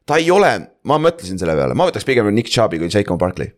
ta 0.06 0.16
ei 0.16 0.30
ole, 0.30 0.50
ma 0.82 0.98
mõtlesin 0.98 1.38
selle 1.38 1.54
peale, 1.56 1.74
ma 1.74 1.86
võtaks 1.88 2.04
pigem 2.04 2.28
Nick 2.34 2.52
Chubb'i 2.52 2.78
kui 2.78 2.90
Seikon 2.90 3.18
Barkley. 3.18 3.52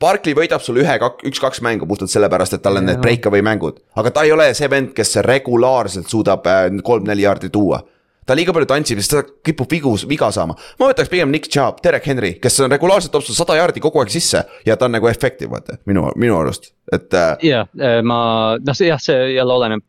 Barkley 0.00 0.34
võidab 0.34 0.62
sul 0.64 0.80
ühe, 0.82 0.94
üks-kaks 1.28 1.60
mängu 1.62 1.86
puhtalt 1.86 2.10
sellepärast, 2.10 2.56
et 2.56 2.62
tal 2.62 2.80
on 2.80 2.86
need 2.88 3.00
breakaway 3.02 3.42
mängud, 3.42 3.78
aga 3.96 4.10
ta 4.10 4.24
ei 4.26 4.32
ole 4.32 4.48
see 4.54 4.70
vend, 4.70 4.92
kes 4.96 5.16
regulaarselt 5.22 6.08
suudab 6.10 6.46
äh, 6.50 6.66
kolm-neli 6.82 7.22
jaardi 7.22 7.50
tuua 7.52 7.82
ta 8.26 8.36
liiga 8.36 8.54
palju 8.56 8.68
tantsib, 8.68 9.00
sest 9.02 9.14
ta 9.14 9.22
kipub 9.46 9.70
vigu, 9.70 9.94
viga 10.08 10.30
saama. 10.34 10.56
ma 10.80 10.90
võtaks 10.90 11.10
pigem 11.12 11.32
Nick 11.32 11.50
Chubb, 11.52 11.80
Derek 11.84 12.06
Henry, 12.08 12.34
kes 12.42 12.60
on 12.64 12.72
regulaarselt 12.72 13.16
sul 13.20 13.36
sada 13.36 13.58
jaardi 13.58 13.82
kogu 13.84 14.02
aeg 14.02 14.12
sisse 14.12 14.44
ja 14.66 14.76
ta 14.76 14.88
on 14.88 14.96
nagu 14.96 15.08
effective, 15.10 15.50
vaata 15.52 15.78
minu, 15.90 16.06
minu 16.20 16.38
arust, 16.38 16.72
et. 16.92 17.10
Äh, 17.12 17.34
jah, 17.50 17.68
äh, 17.80 18.00
ma 18.02 18.20
noh, 18.60 18.78
see 18.78 18.88
jah, 18.90 19.02
see 19.02 19.34
jälle 19.36 19.58
oleneb 19.58 19.84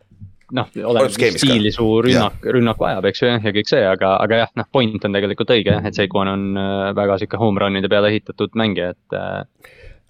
noh, 0.55 0.69
oleneb 0.91 1.15
stiili 1.39 1.73
su 1.73 1.87
rünnak, 2.05 2.43
rünnak 2.57 2.81
vajab, 2.81 3.09
eks 3.09 3.23
ju, 3.23 3.31
ja 3.33 3.55
kõik 3.59 3.71
see, 3.71 3.81
aga, 3.95 4.15
aga 4.23 4.43
jah, 4.43 4.53
noh, 4.59 4.69
point 4.71 5.07
on 5.07 5.17
tegelikult 5.17 5.55
õige, 5.55 5.79
et 5.87 5.97
Seikon 5.97 6.31
on 6.31 6.45
äh, 6.59 6.93
väga 6.97 7.19
sihuke 7.21 7.41
home 7.41 7.63
run'ide 7.63 7.91
peale 7.91 8.13
ehitatud 8.13 8.55
mängija, 8.59 8.93
et. 8.95 9.19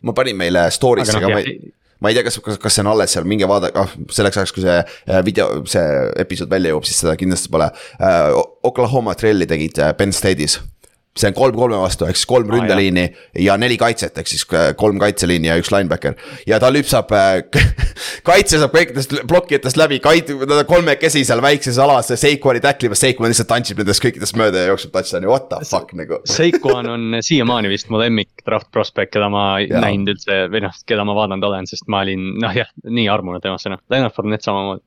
ma 0.06 0.14
panin 0.18 0.38
meile 0.38 0.70
story'sse 0.74 1.22
ka, 1.22 1.32
ma 1.32 1.42
ei 1.42 1.60
ma 2.02 2.12
ei 2.12 2.18
tea, 2.18 2.26
kas, 2.28 2.40
kas, 2.44 2.60
kas 2.62 2.78
see 2.78 2.84
on 2.86 2.92
alles 2.92 3.16
seal, 3.16 3.28
minge 3.30 3.48
vaadake, 3.50 3.80
ah 3.80 3.94
selleks 4.18 4.42
ajaks, 4.42 4.56
kui 4.56 4.66
see 4.66 4.78
äh, 4.82 5.22
video, 5.26 5.62
see 5.70 5.86
episood 6.26 6.52
välja 6.52 6.74
jõuab, 6.74 6.88
siis 6.88 7.02
seda 7.04 7.18
kindlasti 7.20 7.52
pole 7.54 7.72
uh,. 7.72 8.44
Oklahoma 8.66 9.14
Traili 9.14 9.46
tegid 9.46 9.78
Penn 9.98 10.16
State'is 10.16 10.56
see 11.16 11.30
on 11.32 11.36
kolm 11.36 11.56
kolme 11.56 11.78
vastu, 11.80 12.08
ehk 12.10 12.18
siis 12.20 12.28
kolm 12.28 12.50
ah, 12.50 12.58
ründeliini 12.58 13.06
ja 13.40 13.56
neli 13.60 13.78
kaitset, 13.80 14.18
ehk 14.20 14.28
siis 14.28 14.44
äh, 14.52 14.74
kolm 14.76 15.00
kaitseliini 15.00 15.48
ja 15.48 15.56
üks 15.60 15.72
linebacker. 15.72 16.18
ja 16.48 16.60
ta 16.60 16.72
lüpsab 16.74 17.14
kaitse 18.30 18.60
saab 18.60 18.76
kõikidest 18.76 19.16
plokkijatest 19.30 19.80
läbi, 19.80 20.02
kait-, 20.04 20.34
kolmekesi 20.68 21.24
seal 21.28 21.44
väikses 21.46 21.80
alas, 21.80 22.12
Seikuani 22.20 22.60
täklimas, 22.64 23.00
Seikuan 23.04 23.32
lihtsalt 23.32 23.50
tantsib 23.54 23.80
nendest 23.80 24.04
kõikidest 24.04 24.36
mööda 24.40 24.66
ja 24.66 24.74
jookseb 24.74 24.92
touchdown'i, 24.96 25.32
what 25.32 25.48
the 25.52 25.62
fuck 25.70 25.96
nagu. 25.96 26.20
Seikuan 26.28 26.92
on 26.92 27.20
siiamaani 27.24 27.72
vist 27.72 27.88
mu 27.94 28.02
lemmik 28.02 28.44
draft 28.46 28.72
prospect, 28.76 29.14
keda 29.16 29.32
ma 29.32 29.48
näinud 29.62 30.16
üldse 30.16 30.46
või 30.52 30.66
noh, 30.68 30.76
keda 30.88 31.08
ma 31.08 31.16
vaadanud 31.16 31.48
olen, 31.48 31.70
sest 31.70 31.88
ma 31.92 32.04
olin 32.04 32.34
noh 32.44 32.56
jah, 32.56 32.72
nii 32.84 33.08
armunud 33.12 33.44
temasse 33.44 33.72
noh, 33.72 33.80
Lennart 33.92 34.16
Fournette 34.16 34.50
samamoodi 34.50 34.84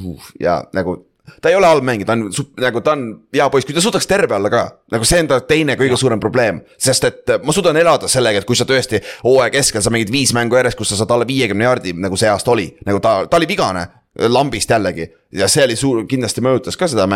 uh,. 0.00 0.32
ja 0.40 0.62
nagu 0.72 1.02
ta 1.40 1.50
ei 1.50 1.56
ole 1.56 1.66
halb 1.66 1.86
mängija, 1.86 2.08
ta 2.08 2.16
on 2.16 2.26
nagu 2.62 2.82
ta 2.84 2.96
on 2.96 3.06
hea 3.34 3.48
poiss, 3.50 3.66
kui 3.68 3.76
ta 3.76 3.84
suudaks 3.84 4.06
terve 4.10 4.36
olla 4.36 4.50
ka. 4.50 4.64
nagu 4.92 5.08
see 5.08 5.22
on 5.22 5.30
ta 5.30 5.40
teine 5.46 5.76
kõige 5.80 5.98
suurem 6.00 6.20
probleem, 6.20 6.62
sest 6.78 7.08
et 7.08 7.34
äh, 7.34 7.40
ma 7.44 7.54
suudan 7.54 7.78
elada 7.80 8.10
sellega, 8.10 8.42
et 8.42 8.48
kui 8.48 8.58
sa 8.58 8.66
tõesti 8.68 9.02
hooaja 9.24 9.52
keskel 9.54 9.84
sa 9.84 9.92
mängid 9.94 10.12
viis 10.12 10.34
mängu 10.36 10.58
järjest, 10.58 10.78
kus 10.78 10.92
sa 10.92 11.00
saad 11.00 11.14
alla 11.14 11.28
viiekümne 11.28 11.68
jaardi, 11.68 11.96
nagu 11.98 12.18
see 12.18 12.30
aasta 12.30 12.54
oli. 12.54 12.70
nagu 12.86 13.00
ta, 13.02 13.22
ta 13.30 13.40
oli 13.40 13.48
vigane, 13.50 13.86
lambist 14.28 14.70
jällegi 14.70 15.06
ja 15.32 15.48
see 15.48 15.64
oli 15.64 15.76
suur, 15.78 16.02
kindlasti 16.08 16.42
mõjutas 16.44 16.76
ka 16.76 16.88
seda 16.90 17.06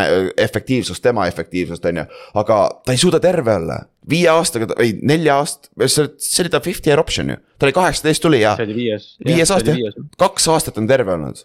efektiivsust, 0.41 1.03
tema 1.05 1.27
efektiivsust, 1.29 1.85
on 1.91 2.01
ju. 2.01 2.05
aga 2.41 2.61
ta 2.87 2.95
ei 2.95 3.01
suuda 3.01 3.21
terve 3.21 3.53
olla, 3.61 3.83
viie 4.09 4.31
aastaga 4.33 4.71
või 4.73 4.95
nelja 5.05 5.37
aast-, 5.43 5.69
see 5.89 6.45
oli 6.45 6.55
ta 6.55 6.63
fifth 6.65 6.89
year 6.89 7.03
option 7.03 7.35
ju, 7.35 7.37
ta 7.59 7.69
oli 7.69 7.77
kaheksateist 7.77 8.25
tuli 8.25 8.41
ja 8.41 8.55
see 8.57 8.69
oli 8.71 8.79
viies. 8.79 9.11
viies 9.27 9.53
aasta 9.53 9.77
jah, 9.77 10.01
kaks 10.21 10.49
aastat 10.55 10.81
on 10.81 10.89
terve 10.89 11.13
olnud. 11.19 11.45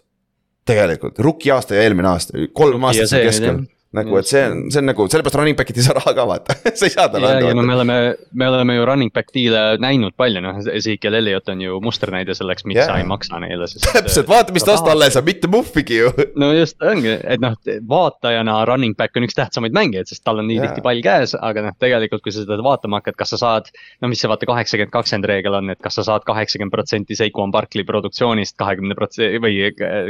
tegelikult, 0.68 1.18
rookie 1.18 1.52
aasta 1.52 1.74
ja 1.74 1.82
eelmine 1.86 2.08
aasta, 2.08 2.38
kolm 2.52 2.84
aastat 2.88 3.20
keskel. 3.22 3.62
nagu, 3.96 4.16
et 4.16 4.28
see 4.28 4.40
on, 4.48 4.60
see 4.72 4.80
on 4.80 4.88
nagu 4.88 5.04
sellepärast 5.10 5.36
running 5.36 5.56
back'id 5.58 5.78
ei 5.78 5.84
saa 5.84 5.96
raha 5.98 6.14
ka 6.16 6.24
vaata, 6.28 6.56
sa 6.78 6.88
ei 6.88 6.92
saa 6.94 7.08
talle 7.12 7.28
ja, 7.28 7.40
ja 7.44 7.52
no 7.52 7.62
anda 7.62 7.68
me. 7.68 7.74
oleme, 7.76 7.96
me 8.40 8.48
oleme 8.48 8.76
ju 8.76 8.86
running 8.88 9.12
back 9.12 9.32
deal'e 9.36 9.76
näinud 9.82 10.16
palju, 10.18 10.40
noh, 10.44 10.60
Ezekiel 10.72 11.18
Elliot 11.18 11.50
on 11.52 11.60
ju 11.60 11.80
musternäide 11.84 12.36
selleks, 12.36 12.64
miks 12.68 12.80
Jaa. 12.80 12.88
sa 12.88 12.98
ei 13.02 13.06
maksa 13.08 13.40
neile, 13.42 13.68
sest. 13.68 13.88
täpselt, 13.96 14.30
vaata, 14.30 14.54
mis 14.56 14.64
tast 14.66 14.88
alles 14.88 15.18
on, 15.20 15.26
mitte 15.26 15.50
muhvigi 15.52 15.98
ju. 16.00 16.12
no 16.42 16.52
just 16.56 16.80
ongi, 16.88 17.18
et 17.20 17.42
noh, 17.42 17.58
vaatajana 17.88 18.56
running 18.70 18.96
back 18.96 19.18
on 19.20 19.28
üks 19.28 19.36
tähtsamaid 19.36 19.76
mängijaid, 19.76 20.08
sest 20.08 20.24
tal 20.24 20.40
on 20.40 20.48
nii 20.48 20.56
Jaa. 20.60 20.70
tihti 20.70 20.86
pall 20.88 21.04
käes, 21.04 21.36
aga 21.36 21.66
noh, 21.68 21.76
tegelikult 21.82 22.24
kui 22.24 22.32
sa 22.32 22.46
seda 22.46 22.60
vaatama 22.64 23.02
hakkad, 23.02 23.18
kas 23.20 23.34
sa 23.36 23.42
saad. 23.44 23.68
no 24.00 24.08
mis 24.08 24.24
see 24.24 24.32
vaata 24.32 24.48
kaheksakümmend, 24.48 24.94
kakskümmend 24.94 25.28
reegel 25.28 25.60
on, 25.60 25.74
et 25.74 25.82
kas 25.84 26.00
sa 26.00 26.06
saad 26.08 26.24
kaheksakümmend 26.28 26.72
protsenti 26.72 27.18
Seikuan 27.18 27.52
Barkley 27.52 27.84
produktsioonist 27.84 28.56
kahekümne 28.56 28.96
protsendi 28.96 29.42
või 29.42 29.60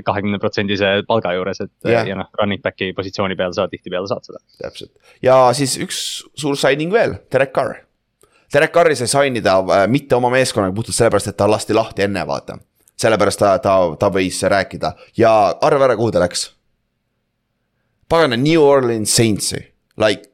kahekümne 0.07 0.39
protsendise 0.43 0.95
palga 1.09 1.35
juures, 1.35 1.63
et 1.65 1.91
Jah. 1.91 2.07
ja 2.07 2.17
noh, 2.19 2.31
running 2.39 2.63
back'i 2.63 2.93
positsiooni 2.97 3.37
peal 3.39 3.55
sa 3.57 3.67
tihtipeale 3.73 4.11
saad 4.11 4.29
seda. 4.29 4.43
täpselt 4.61 4.93
ja 5.25 5.39
siis 5.57 5.77
üks 5.83 6.03
suur 6.39 6.59
signing 6.59 6.93
veel, 6.93 7.17
Derek 7.33 7.55
Carr. 7.57 7.83
Derek 8.53 8.73
Carri 8.75 8.97
sai 8.99 9.09
sign 9.09 9.39
ida 9.41 9.57
äh, 9.63 9.87
mitte 9.89 10.17
oma 10.19 10.31
meeskonnaga 10.33 10.75
puhtalt 10.77 10.99
sellepärast, 10.99 11.33
et 11.33 11.39
ta 11.41 11.49
lasti 11.51 11.77
lahti 11.77 12.05
enne, 12.07 12.27
vaata. 12.29 12.59
sellepärast 13.03 13.41
ta, 13.41 13.55
ta, 13.63 13.79
ta 13.99 14.11
võis 14.13 14.43
rääkida 14.43 14.93
ja 15.19 15.33
arva 15.61 15.89
ära, 15.89 15.97
kuhu 15.97 16.13
ta 16.13 16.21
läks. 16.23 16.51
pagana 18.09 18.37
New 18.37 18.61
Orleans 18.61 19.17
Saintsi, 19.17 19.63
like. 19.97 20.29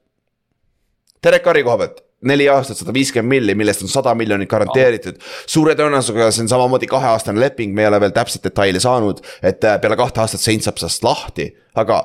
Derek 1.23 1.43
Carri 1.43 1.63
koha 1.67 1.79
pealt, 1.79 2.03
neli 2.31 2.49
aastat, 2.51 2.79
sada 2.79 2.93
viiskümmend 2.95 3.31
milli, 3.31 3.55
millest 3.59 3.83
on 3.83 3.91
sada 3.91 4.15
miljonit 4.15 4.51
garanteeritud. 4.51 5.19
suure 5.47 5.75
tõenäosusega 5.79 6.31
see 6.35 6.47
on 6.47 6.51
samamoodi 6.51 6.91
kaheaastane 6.91 7.41
leping, 7.41 7.75
me 7.75 7.87
ei 7.87 7.91
ole 7.91 8.01
veel 8.03 8.15
täpselt 8.15 8.47
detaile 8.47 8.83
saanud, 8.83 9.23
et 9.43 9.65
äh, 9.65 9.81
peale 9.81 9.99
kahte 9.99 10.25
aastat 10.25 10.43
Saints 10.43 10.67
saab 10.67 10.83
sellest 10.83 11.07
lahti, 11.07 11.53
aga 11.79 12.03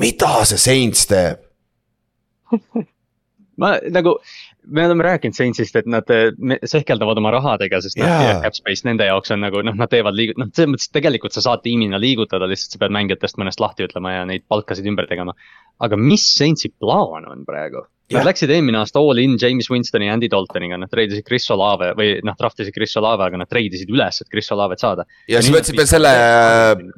mida 0.00 0.32
see 0.48 0.62
Saints 0.62 1.06
teeb? 1.10 1.44
ma 3.60 3.74
nagu, 3.90 4.14
me 4.70 4.86
oleme 4.86 5.04
rääkinud 5.06 5.36
Saintsist, 5.36 5.76
et 5.76 5.88
nad 5.90 6.08
eh, 6.14 6.30
sehkeldavad 6.68 7.18
oma 7.20 7.32
rahadega, 7.34 7.80
sest 7.84 7.98
noh 8.00 8.06
yeah., 8.06 8.40
cap 8.44 8.56
space 8.56 8.86
nende 8.86 9.06
jaoks 9.08 9.34
on 9.34 9.42
nagu 9.44 9.62
noh, 9.66 9.76
nad 9.78 9.90
teevad 9.92 10.16
liigu-, 10.16 10.38
noh, 10.38 10.50
selles 10.54 10.72
mõttes 10.74 10.90
tegelikult 10.94 11.34
sa 11.34 11.44
saad 11.44 11.64
tiimina 11.66 12.00
liigutada, 12.00 12.48
lihtsalt 12.50 12.76
sa 12.76 12.82
pead 12.84 12.94
mängijatest 12.94 13.40
mõnest 13.40 13.62
lahti 13.64 13.88
ütlema 13.88 14.14
ja 14.14 14.24
neid 14.28 14.46
palkasid 14.50 14.86
ümber 14.88 15.10
tegema. 15.10 15.34
aga 15.82 15.98
mis 16.00 16.26
Saintsi 16.38 16.72
plaan 16.74 17.28
on 17.28 17.46
praegu? 17.48 17.86
Nad 18.08 18.22
Jah. 18.22 18.24
läksid 18.24 18.48
eelmine 18.54 18.78
aasta 18.80 19.02
all 19.04 19.20
in 19.20 19.34
James 19.36 19.66
Winstoni 19.68 20.06
ja 20.06 20.14
Andy 20.16 20.30
Daltoniga, 20.32 20.78
nad 20.80 20.88
treidisid 20.88 21.26
Chris 21.26 21.44
Olave 21.52 21.90
või 21.98 22.14
noh, 22.24 22.38
draftisid 22.38 22.72
Chris 22.72 22.96
Olave, 22.96 23.26
aga 23.26 23.42
nad 23.42 23.50
treidisid 23.50 23.90
üles, 23.92 24.22
et 24.22 24.30
Chris 24.32 24.48
Olavet 24.54 24.80
saada. 24.80 25.04
ja 25.28 25.42
siis 25.42 25.52
võtsid 25.52 25.76
veel 25.76 25.90
selle, 25.90 26.14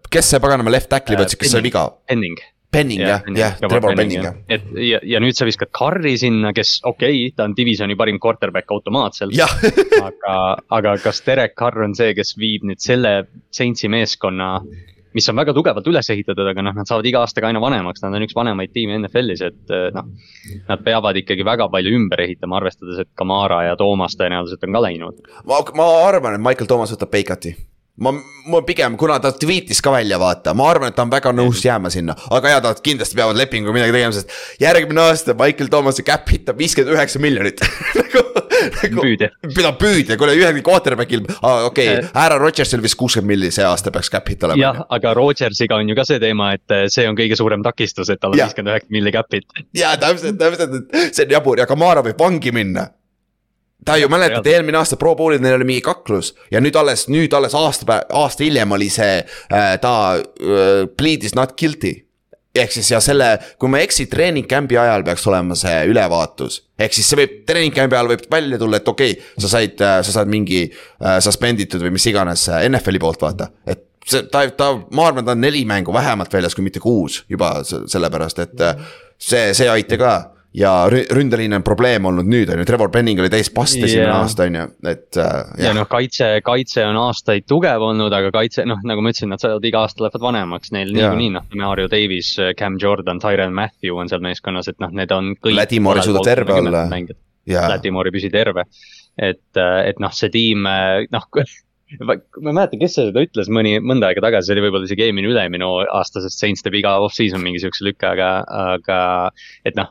kes 0.07 0.31
see 0.35 0.43
paganama 0.45 0.71
left 0.71 0.93
tackle'i 0.93 1.19
võtsid, 1.19 1.41
kes 1.41 1.57
Penning. 1.57 1.67
viga? 1.73 1.89
Penning. 2.07 2.39
Penning 2.71 3.01
jah, 3.03 3.25
jah, 3.35 3.57
Trevor 3.59 3.97
Penning 3.99 4.23
jah. 4.23 4.37
et 4.47 4.67
ja, 4.79 5.01
ja 5.03 5.21
nüüd 5.23 5.35
sa 5.35 5.47
viskad 5.49 5.73
Carri 5.75 6.15
sinna, 6.21 6.53
kes 6.55 6.77
okei 6.87 7.25
okay,, 7.25 7.33
ta 7.35 7.49
on 7.49 7.57
divisioni 7.59 7.97
parim 7.99 8.21
quarterback 8.23 8.71
automaatselt. 8.71 9.35
aga, 10.09 10.37
aga 10.79 10.95
kas 11.03 11.19
Derek 11.27 11.57
Carr 11.59 11.83
on 11.83 11.97
see, 11.99 12.15
kes 12.15 12.37
viib 12.39 12.67
nüüd 12.69 12.83
selle 12.83 13.25
Saintsi 13.51 13.91
meeskonna, 13.91 14.53
mis 15.19 15.27
on 15.33 15.41
väga 15.41 15.55
tugevalt 15.57 15.89
üles 15.91 16.13
ehitatud, 16.15 16.47
aga 16.53 16.63
noh, 16.63 16.77
nad 16.79 16.87
saavad 16.87 17.09
iga 17.11 17.25
aastaga 17.25 17.51
aina 17.51 17.63
vanemaks, 17.63 18.05
nad 18.05 18.15
on 18.15 18.27
üks 18.29 18.39
vanemaid 18.39 18.71
tiime 18.77 19.01
NFL-is, 19.01 19.43
et 19.51 19.75
eh, 19.75 19.89
noh. 19.97 20.07
Nad 20.71 20.87
peavad 20.87 21.19
ikkagi 21.19 21.43
väga 21.47 21.67
palju 21.73 21.97
ümber 21.99 22.23
ehitama, 22.23 22.61
arvestades, 22.61 23.03
et 23.03 23.11
Kamara 23.19 23.65
ja 23.67 23.75
Toomas 23.81 24.15
tõenäoliselt 24.21 24.63
on 24.69 24.79
ka 24.79 24.87
läinud. 24.87 25.27
ma, 25.43 25.61
ma 25.75 25.91
arvan, 26.07 26.39
et 26.39 26.47
Michael 26.47 26.71
Thomas 26.71 26.95
võtab 26.95 27.11
Peikati 27.19 27.57
ma, 28.01 28.13
ma 28.51 28.61
pigem, 28.67 28.97
kuna 29.01 29.19
ta 29.23 29.33
tweet'is 29.37 29.83
ka 29.85 29.93
välja, 29.95 30.19
vaata, 30.21 30.55
ma 30.57 30.69
arvan, 30.73 30.91
et 30.91 30.97
ta 30.97 31.05
on 31.05 31.13
väga 31.13 31.33
nõus 31.37 31.63
jääma 31.65 31.93
sinna, 31.93 32.17
aga 32.33 32.55
ja 32.55 32.61
nad 32.65 32.81
kindlasti 32.85 33.19
peavad 33.19 33.39
lepinguga 33.39 33.75
midagi 33.77 33.95
tegema, 33.97 34.15
sest 34.17 34.63
järgmine 34.63 35.05
aasta 35.05 35.37
Michael 35.39 35.71
Thomase 35.73 36.05
cap 36.07 36.29
hit 36.33 36.49
on 36.51 36.59
viiskümmend 36.59 36.97
üheksa 36.97 37.21
miljonit 37.23 37.61
nagu, 38.01 38.25
nagu 38.81 39.05
Püüdja. 39.05 39.31
mida 39.45 39.73
püüdja, 39.81 40.17
kuule 40.21 40.37
ühelgi 40.39 40.65
quarterback'il, 40.67 41.27
okei 41.41 41.91
okay,, 41.93 42.07
Aaron 42.23 42.41
Rodgersil 42.45 42.83
vist 42.85 42.99
kuuskümmend 43.01 43.35
milli 43.35 43.53
see 43.55 43.67
aasta 43.69 43.93
peaks 43.95 44.13
cap 44.13 44.29
hit 44.33 44.49
olema. 44.49 44.63
jah, 44.63 44.81
aga 44.97 45.15
Rodgersiga 45.17 45.81
on 45.81 45.93
ju 45.93 45.99
ka 45.99 46.07
see 46.09 46.23
teema, 46.23 46.55
et 46.57 46.77
eh, 46.77 46.87
see 46.93 47.09
on 47.09 47.19
kõige 47.19 47.37
suurem 47.41 47.65
takistus, 47.67 48.13
et 48.13 48.23
tal 48.23 48.33
on 48.33 48.41
viiskümmend 48.41 48.75
üheksa 48.75 48.97
milli 48.97 49.13
cap'it. 49.17 49.61
ja 49.77 49.93
täpselt, 50.01 50.41
täpselt, 50.41 50.81
et 50.81 51.13
see 51.13 51.29
on 51.29 51.37
jabur 51.37 51.61
ja 51.61 51.69
Kamara 51.71 52.05
võib 52.07 52.21
vangi 52.21 52.55
minna. 52.55 52.89
Ta 53.85 53.97
ju 53.97 54.09
mäletad, 54.13 54.47
eelmine 54.47 54.79
aasta 54.79 54.97
Pro 55.01 55.15
Bowlil 55.17 55.41
neil 55.43 55.57
oli 55.57 55.67
mingi 55.69 55.85
kaklus 55.85 56.35
ja 56.53 56.61
nüüd 56.61 56.77
alles, 56.77 57.07
nüüd 57.09 57.33
alles 57.37 57.55
aasta, 57.57 58.03
aasta 58.13 58.45
hiljem 58.45 58.77
oli 58.77 58.91
see 58.93 59.19
äh,, 59.23 59.75
ta 59.81 59.95
äh, 60.21 60.87
plead 60.97 61.25
is 61.25 61.35
not 61.35 61.57
guilty. 61.61 61.95
ehk 62.55 62.73
siis 62.75 62.89
ja 62.91 62.99
selle, 63.01 63.39
kui 63.63 63.71
ma 63.71 63.79
ei 63.79 63.87
eksi, 63.87 64.09
treening 64.11 64.49
camp'i 64.51 64.75
ajal 64.81 65.05
peaks 65.07 65.27
olema 65.31 65.55
see 65.55 65.85
ülevaatus. 65.93 66.63
ehk 66.79 66.97
siis 66.97 67.09
see 67.09 67.21
võib, 67.23 67.37
treening 67.47 67.75
camp'i 67.75 67.97
ajal 67.97 68.11
võib 68.11 68.27
välja 68.33 68.59
tulla, 68.59 68.81
et 68.81 68.89
okei 68.89 69.15
okay,, 69.15 69.29
sa 69.39 69.53
said, 69.53 69.79
sa 69.79 70.17
saad 70.19 70.33
mingi 70.33 70.65
äh, 70.67 71.21
suspend 71.23 71.63
itud 71.63 71.85
või 71.85 71.95
mis 71.97 72.09
iganes 72.11 72.49
äh, 72.51 72.67
NFL-i 72.69 73.01
poolt 73.01 73.23
vaata, 73.23 73.53
et 73.67 73.87
see, 74.07 74.27
ta, 74.33 74.45
ta, 74.51 74.73
ma 74.91 75.07
arvan, 75.09 75.25
ta 75.25 75.37
on 75.37 75.45
neli 75.45 75.63
mängu 75.69 75.95
vähemalt 75.95 76.33
väljas, 76.33 76.57
kui 76.59 76.67
mitte 76.67 76.83
kuus 76.83 77.23
juba 77.31 77.61
se- 77.65 77.87
sellepärast, 77.89 78.45
et 78.45 78.67
äh, 78.67 78.85
see, 79.17 79.55
see 79.55 79.69
ei 79.69 79.75
aita 79.79 80.01
ka 80.01 80.13
ja 80.55 80.71
rü- 80.91 81.07
ründeliin 81.15 81.55
on 81.55 81.63
probleem 81.63 82.05
olnud 82.11 82.27
nüüd 82.27 82.51
on 82.51 82.61
ju, 82.63 82.67
Trevor 82.67 82.91
Penning 82.91 83.21
oli 83.23 83.31
täis 83.31 83.51
past 83.55 83.79
esimene 83.79 84.09
Jaa. 84.09 84.19
aasta 84.25 84.49
on 84.49 84.59
ju, 84.59 84.65
et 84.91 85.19
äh, 85.23 85.53
ja 85.63 85.73
noh, 85.77 85.87
kaitse, 85.91 86.31
kaitse 86.47 86.85
on 86.89 86.99
aastaid 87.05 87.47
tugev 87.51 87.85
olnud, 87.87 88.13
aga 88.17 88.33
kaitse, 88.35 88.67
noh, 88.69 88.83
nagu 88.87 89.05
ma 89.05 89.13
ütlesin, 89.15 89.31
nad 89.31 89.43
saavad 89.43 89.67
iga 89.71 89.85
aasta 89.85 90.05
lähevad 90.05 90.27
vanemaks, 90.27 90.75
neil 90.75 90.91
Jaa. 90.91 91.13
niikuinii 91.13 91.31
noh, 91.39 91.47
Mario 91.63 91.91
Davis, 91.93 92.35
Cam 92.59 92.81
Jordan, 92.83 93.23
Tyron 93.23 93.55
Matthew 93.57 94.03
on 94.03 94.11
seal 94.11 94.25
meeskonnas, 94.27 94.71
et 94.73 94.81
noh, 94.83 94.91
need 94.95 95.15
on 95.15 95.35
kõik. 95.39 95.55
Ladimore 95.61 96.03
ei 96.03 96.11
suuda 96.11 96.27
terve 96.27 96.59
olla. 96.59 96.85
Ladimore 97.71 98.11
ei 98.11 98.19
püsi 98.19 98.31
terve, 98.35 98.67
et, 99.17 99.47
et 99.61 100.03
noh, 100.03 100.15
see 100.15 100.35
tiim, 100.35 100.67
noh. 101.15 101.31
ma 102.07 102.15
ei 102.15 102.53
mäleta, 102.55 102.79
kes 102.79 102.99
seda 102.99 103.23
ütles 103.27 103.49
mõni, 103.51 103.79
mõnda 103.83 104.11
aega 104.11 104.23
tagasi, 104.23 104.47
see 104.51 104.55
oli 104.55 104.67
võib-olla 104.67 104.87
isegi 104.87 105.07
eelmine, 105.09 105.31
üle-eelmine 105.31 105.71
aasta, 105.91 106.23
sest 106.23 106.43
Saints 106.43 106.63
teeb 106.63 106.77
iga 106.79 106.93
off-season 107.03 107.43
mingi 107.43 107.63
siukse 107.63 107.83
lükke, 107.87 108.13
aga, 108.13 108.29
aga 108.75 109.01
et 109.67 109.79
noh 109.79 109.91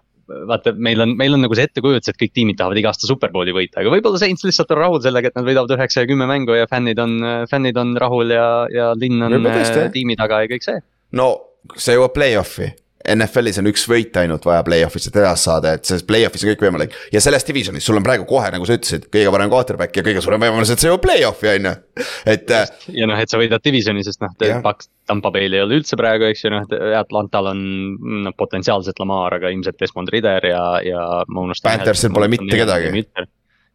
vaata, 0.49 0.73
meil 0.77 1.03
on, 1.05 1.15
meil 1.19 1.35
on 1.35 1.43
nagu 1.45 1.57
see 1.57 1.67
ettekujutus, 1.69 2.11
et 2.11 2.19
kõik 2.19 2.33
tiimid 2.35 2.59
tahavad 2.59 2.79
iga 2.81 2.91
aasta 2.93 3.09
superbowli 3.09 3.55
võita, 3.55 3.81
aga 3.81 3.93
võib-olla 3.93 4.21
Saints 4.21 4.45
lihtsalt 4.47 4.73
on 4.75 4.81
rahul 4.81 5.01
sellega, 5.03 5.31
et 5.31 5.39
nad 5.39 5.47
võidavad 5.47 5.75
üheksa 5.77 6.03
ja 6.03 6.09
kümme 6.09 6.27
mängu 6.29 6.57
ja 6.57 6.67
fännid 6.69 7.01
on, 7.01 7.17
fännid 7.51 7.79
on 7.81 7.95
rahul 7.99 8.35
ja, 8.35 8.49
ja 8.73 8.91
linn 8.99 9.21
on 9.25 9.39
äh, 9.51 9.89
tiimi 9.93 10.17
taga 10.19 10.43
ja 10.43 10.51
kõik 10.51 10.65
see. 10.65 10.83
no 11.17 11.31
see 11.75 11.97
jõuab 11.97 12.15
play-off'i. 12.15 12.71
NFL-is 12.99 13.61
on 13.61 13.69
üks 13.71 13.85
võit 13.87 14.17
ainult 14.19 14.43
vaja 14.47 14.63
play-off'isse 14.67 15.11
edasi 15.13 15.47
saada, 15.47 15.73
et 15.77 15.87
selles 15.87 16.03
play-off'is 16.07 16.43
on 16.43 16.51
kõik 16.51 16.65
võimalik 16.67 16.95
ja 17.13 17.21
selles 17.23 17.47
divisionis 17.47 17.85
sul 17.87 17.99
on 17.99 18.05
praegu 18.05 18.27
kohe, 18.27 18.49
nagu 18.51 18.67
sa 18.67 18.75
ütlesid, 18.75 19.07
kõige 19.13 19.31
parem 19.31 19.51
quarterback 19.51 19.95
ja 19.95 20.03
kõige 20.05 20.23
suurem 20.25 20.43
võimalus, 20.43 20.73
et 20.73 20.83
sa 20.83 20.91
jõuad 20.91 21.03
play-off'i 21.05 21.51
on 21.53 21.69
ju. 21.69 21.73
et 22.35 22.53
äh, 22.55 22.75
ja 22.99 23.07
noh, 23.09 23.19
et 23.19 23.31
sa 23.31 23.39
võidad 23.39 23.63
divisioni, 23.63 24.03
sest 24.03 24.23
noh 24.25 24.35
Paks, 24.65 24.91
Tampa 25.07 25.31
Bay'l 25.33 25.55
ei 25.55 25.63
ole 25.63 25.79
üldse 25.79 25.97
praegu, 25.99 26.27
eks 26.27 26.43
ju, 26.45 26.53
noh, 26.53 26.67
Atlantal 26.99 27.53
on 27.53 27.65
noh, 28.27 28.35
potentsiaalselt 28.37 28.99
Lamar, 29.01 29.39
aga 29.39 29.51
ilmselt 29.55 29.79
Desmond 29.79 30.11
Ritter 30.13 30.51
ja, 30.51 30.63
ja 30.83 31.09
ma 31.31 31.47
unustan. 31.47 31.79
Panthersil 31.79 32.13
pole 32.13 32.29
mitte 32.35 32.51
kedagi.. 32.51 33.07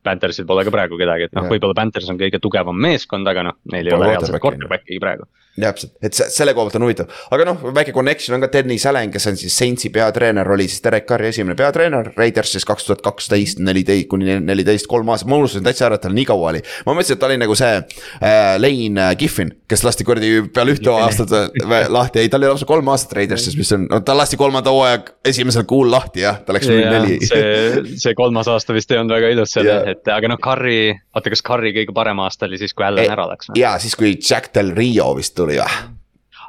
Panthersil 0.05 0.45
pole 0.47 0.65
ka 0.67 0.71
praegu 0.75 0.99
kedagi, 1.01 1.31
et 1.31 1.33
noh, 1.37 1.47
võib-olla 1.55 1.75
Panthers 1.79 2.11
on 2.13 2.19
kõige 2.21 2.41
tugevam 2.45 2.77
meeskond, 2.77 3.27
aga 3.31 3.43
noh, 3.49 3.57
neil 3.73 3.87
ei 3.89 3.93
ole 3.97 4.11
reaalselt 4.13 4.41
quarterbacki. 4.45 5.01
praegu. 5.01 5.25
täpselt, 5.55 5.93
et 6.03 6.13
se- 6.19 6.27
selle 6.35 6.51
koha 6.53 6.67
pealt 6.67 6.77
on 6.81 6.83
huvitav, 6.83 7.07
aga 7.31 7.45
noh, 7.47 7.61
väike 7.77 7.93
connection 7.95 8.35
on 8.35 8.41
ka 8.43 8.49
Dennis 8.53 8.85
Allen, 8.91 9.11
kes 9.15 9.27
on 9.31 9.37
siis 9.39 9.55
Saintsi 9.57 9.89
peatreener, 9.95 10.49
oli 10.51 10.65
siis 10.67 10.83
Derek 10.83 11.07
Carri 11.07 11.29
esimene 11.29 11.55
peatreener, 11.55 12.09
Raiders 12.17 12.51
siis 12.57 12.65
kaks 12.67 12.89
tuhat 12.89 13.01
kaksteist, 13.07 13.61
neliteist 13.63 14.09
kuni 14.11 14.41
neliteist, 14.43 14.89
kolm 14.91 15.09
aastat, 15.15 15.29
ma 15.31 15.37
unustasin 15.39 15.63
täitsa 15.63 15.87
ära, 15.87 15.95
et 15.95 16.03
tal 16.03 16.13
nii 16.17 16.25
kaua 16.27 16.49
oli. 16.51 16.63
ma 16.87 16.93
mõtlesin, 16.99 17.15
et 17.15 17.21
ta 17.23 17.27
oli 17.31 17.37
nagu 17.39 17.55
see 17.55 17.71
äh, 17.79 18.57
Lane 18.59 19.07
Kiffin, 19.21 19.53
kes 19.71 19.85
lasti 19.87 20.03
kuradi 20.05 20.33
peale 20.53 20.75
ühte 20.75 20.91
aastat 20.91 21.31
vä- 21.71 21.87
lahti, 21.89 22.19
ei 22.25 22.29
tal 22.35 22.43
oli 22.43 22.51
lausa 22.51 22.67
kolm 22.67 22.91
aastat 22.91 23.15
Raidersis, 23.21 23.55
mis 23.57 23.71
on, 23.79 23.87
no 23.91 24.01
ta 24.03 24.17
lasti 24.19 24.37
kolmanda 24.37 24.75
hooaja 24.75 25.05
esimesel 25.25 25.63
kuul 25.71 25.87
lahti 25.95 26.27
jah, 26.27 26.43
ta 26.45 26.53
läks 26.53 26.67
null 26.69 26.83
neli. 26.99 27.21
see, 27.31 27.95
see 28.03 28.15
kolmas 28.19 28.51
aasta 28.51 28.75
vist 28.75 28.91
ei 28.91 28.99
olnud 28.99 29.15
väga 29.21 29.31
ilus 29.39 29.55
seal 29.55 29.71
Jah. 29.71 29.94
yeah., 29.95 30.01
et 30.03 30.13
aga 30.19 30.31
noh, 30.35 30.39
Carri, 30.43 30.79
oota, 31.15 31.31
kas 31.33 31.43
Carri 31.47 31.73
kõige 31.77 31.95
parem 31.97 32.21
aasta 32.25 32.47
oli 32.49 32.59
siis, 32.61 32.75
kui 32.75 32.85
Allan 32.87 33.11
ära 33.15 33.27
läks 33.33 33.51
või? 33.51 33.61
ja 33.63 33.77
siis, 33.83 33.97
kui 33.99 34.15
Jack 34.19 34.53
Del 34.55 34.75
Rio 34.77 35.13
vist 35.19 35.35
tuli 35.39 35.57
või? 35.61 35.81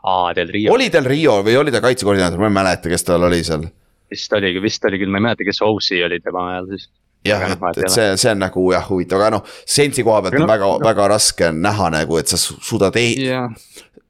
aa, 0.03 0.33
Del 0.37 0.51
Rio 0.53 0.73
oli 0.75 0.89
Del 0.93 1.07
Rio 1.09 1.39
või 1.45 1.55
oli 1.61 1.73
ta 1.73 1.81
kaitsekoordinaator, 1.85 2.41
ma 2.41 2.51
ei 2.51 2.57
mäleta, 2.59 2.91
kes 2.91 3.03
tal 3.07 3.23
oli 3.29 3.41
seal 3.47 3.65
vist 4.11 4.33
oligi, 4.37 4.61
vist 4.61 4.85
oli 4.85 4.99
küll, 5.01 5.09
ma 5.11 5.17
ei 5.21 5.27
mäleta, 5.29 5.47
kes 5.47 5.61
OC 5.65 5.89
oli 6.05 6.19
tema 6.21 6.43
ajal 6.51 6.67
siis. 6.75 6.89
jah, 7.25 7.41
Aga 7.41 7.55
noh, 7.55 7.69
et, 7.71 7.79
et 7.87 7.89
see, 7.95 8.11
see 8.21 8.31
on 8.35 8.43
nagu 8.45 8.65
jah 8.75 8.85
huvitav, 8.89 9.23
aga 9.23 9.31
noh, 9.39 9.47
Saintsi 9.65 10.03
koha 10.05 10.21
pealt 10.25 10.37
on 10.37 10.45
noh, 10.45 10.51
väga, 10.51 10.69
väga 10.85 11.07
raske 11.15 11.49
näha 11.55 11.89
nagu, 11.95 12.19
et 12.21 12.29
sa 12.29 12.37
su- 12.37 12.59
suudad 12.61 12.95
ei- 13.01 13.15
jah, 13.25 13.49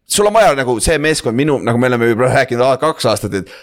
sul 0.05 0.27
on 0.27 0.35
vaja 0.35 0.51
nagu 0.59 0.75
see 0.83 0.97
meeskond 1.01 1.37
minu, 1.39 1.55
nagu 1.63 1.79
me 1.81 1.87
oleme 1.87 2.11
juba 2.11 2.27
rääkinud 2.35 2.75
kaks 2.83 3.07
aastat, 3.13 3.39
et 3.39 3.55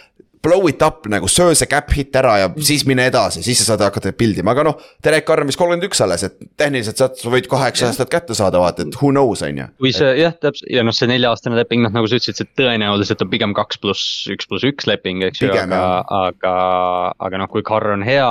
blow 0.43 0.69
it 0.69 0.83
up 0.83 1.07
nagu, 1.11 1.29
söö 1.31 1.55
see 1.59 1.69
cap 1.71 1.91
hit 1.95 2.17
ära 2.19 2.35
ja 2.41 2.49
siis 2.59 2.85
mine 2.89 3.07
edasi, 3.09 3.45
siis 3.47 3.61
sa 3.63 3.73
saad 3.73 3.85
hakata 3.87 4.13
pildima, 4.17 4.55
aga 4.55 4.67
noh. 4.71 4.81
Derek 5.05 5.29
vist 5.47 5.61
kolmkümmend 5.61 5.87
üks 5.87 6.03
alles, 6.05 6.25
et 6.27 6.39
tehniliselt 6.59 6.99
saad, 7.01 7.15
sa 7.21 7.33
võid 7.33 7.49
kaheksa 7.51 7.91
aastat 7.91 8.11
kätte 8.13 8.37
saada, 8.39 8.61
vaata, 8.63 8.87
et 8.87 8.99
who 8.99 9.13
knows, 9.15 9.45
on 9.47 9.63
ju. 9.63 9.69
kui 9.83 9.95
see 9.95 10.11
jah, 10.19 10.35
täpselt 10.43 10.71
ja 10.73 10.85
noh, 10.87 10.97
see 10.97 11.11
nelja-aastane 11.11 11.59
leping, 11.59 11.85
noh 11.87 11.95
nagu 11.95 12.11
sa 12.11 12.19
ütlesid, 12.19 12.41
see 12.41 12.59
tõenäoliselt 12.59 13.23
on 13.25 13.33
pigem 13.33 13.55
kaks 13.57 13.81
pluss 13.83 14.27
üks 14.33 14.51
pluss 14.51 14.67
üks 14.67 14.89
leping, 14.91 15.23
eks 15.29 15.45
ju, 15.45 15.53
aga, 15.55 16.03
aga, 16.23 16.55
aga 17.23 17.43
noh, 17.43 17.51
kui 17.53 17.65
Carr 17.67 17.95
on 17.95 18.07
hea 18.07 18.29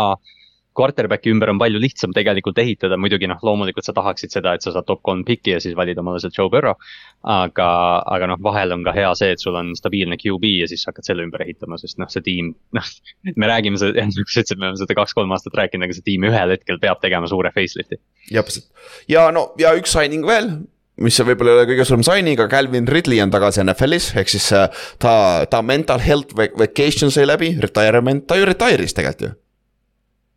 quarterback'i 0.78 1.32
ümber 1.34 1.52
on 1.52 1.60
palju 1.60 1.80
lihtsam 1.84 2.14
tegelikult 2.16 2.60
ehitada, 2.64 2.98
muidugi 3.00 3.28
noh, 3.30 3.40
loomulikult 3.44 3.88
sa 3.88 3.96
tahaksid 3.96 4.34
seda, 4.34 4.56
et 4.56 4.66
sa 4.66 4.74
saad 4.76 4.88
top 4.88 5.02
kolm 5.08 5.24
piki 5.28 5.56
ja 5.56 5.60
siis 5.64 5.76
valid 5.78 6.00
omale 6.00 6.22
see 6.24 6.32
Joe 6.36 6.50
Burrow. 6.52 6.78
aga, 7.22 7.68
aga 8.10 8.32
noh, 8.32 8.40
vahel 8.42 8.74
on 8.74 8.86
ka 8.88 8.96
hea 8.96 9.12
see, 9.20 9.36
et 9.36 9.44
sul 9.44 9.58
on 9.60 9.76
stabiilne 9.78 10.18
QB 10.18 10.54
ja 10.64 10.70
siis 10.72 10.88
hakkad 10.90 11.06
selle 11.06 11.26
ümber 11.28 11.44
ehitama, 11.46 11.78
sest 11.82 12.00
noh, 12.02 12.10
see 12.10 12.24
tiim, 12.26 12.54
noh. 12.78 12.92
me 13.36 13.52
räägime 13.52 13.80
seda, 13.82 14.06
nagu 14.10 14.28
sa 14.28 14.42
ütlesid, 14.42 14.58
me 14.58 14.72
oleme 14.72 14.82
seda 14.82 14.98
kaks-kolm 14.98 15.36
aastat 15.36 15.60
rääkinud, 15.60 15.86
aga 15.86 15.98
see 15.98 16.08
tiim 16.08 16.28
ühel 16.30 16.56
hetkel 16.56 16.82
peab 16.82 17.04
tegema 17.04 17.30
suure 17.30 17.54
facelift'i. 17.56 18.00
täpselt 18.32 18.72
ja 19.12 19.30
no 19.36 19.52
ja 19.62 19.76
üks 19.78 19.94
signing 19.94 20.26
veel 20.28 20.56
mis 21.02 21.18
võib-olla 21.26 21.54
ei 21.54 21.60
ole 21.60 21.68
kõige 21.72 21.86
suurem 21.88 22.04
signing, 22.06 22.40
aga 22.40 22.52
Calvin 22.52 22.90
Ridley 22.90 23.22
on 23.24 23.32
tagasi 23.34 23.64
NFL-is, 23.64 24.12
ehk 24.22 24.32
siis 24.32 24.50
äh, 24.58 24.84
ta, 25.02 25.14
ta 25.50 25.62
mental 25.66 26.02
health 26.04 26.36
vacation 26.38 27.14
sai 27.14 27.26
läbi, 27.30 27.56
retirement, 27.64 28.26
ta 28.28 28.38
ju 28.40 28.48
retire'is 28.50 28.96
tegelikult 28.98 29.30
ju. 29.30 29.32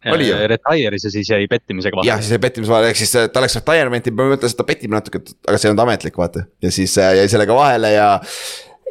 Retire'is 0.05 1.07
ja 1.09 1.13
siis 1.15 1.31
jäi 1.31 1.47
pettimisega 1.51 1.97
vahele. 1.97 2.11
jah, 2.13 2.21
siis 2.21 2.37
jäi 2.37 2.43
pettimise 2.43 2.73
vahele, 2.73 2.93
ehk 2.93 3.01
siis 3.01 3.15
äh, 3.21 3.31
ta 3.33 3.43
läks 3.45 3.57
retirement'i, 3.61 4.13
ma 4.15 4.29
mõtlesin, 4.35 4.55
et 4.55 4.61
ta 4.61 4.69
petib 4.69 4.95
natuke, 4.95 5.23
aga 5.47 5.59
see 5.59 5.69
ei 5.69 5.73
olnud 5.73 5.87
ametlik, 5.87 6.21
vaata. 6.21 6.45
ja 6.63 6.73
siis 6.75 6.97
äh, 7.01 7.15
jäi 7.21 7.27
sellega 7.33 7.57
vahele 7.57 7.95
ja 7.95 8.09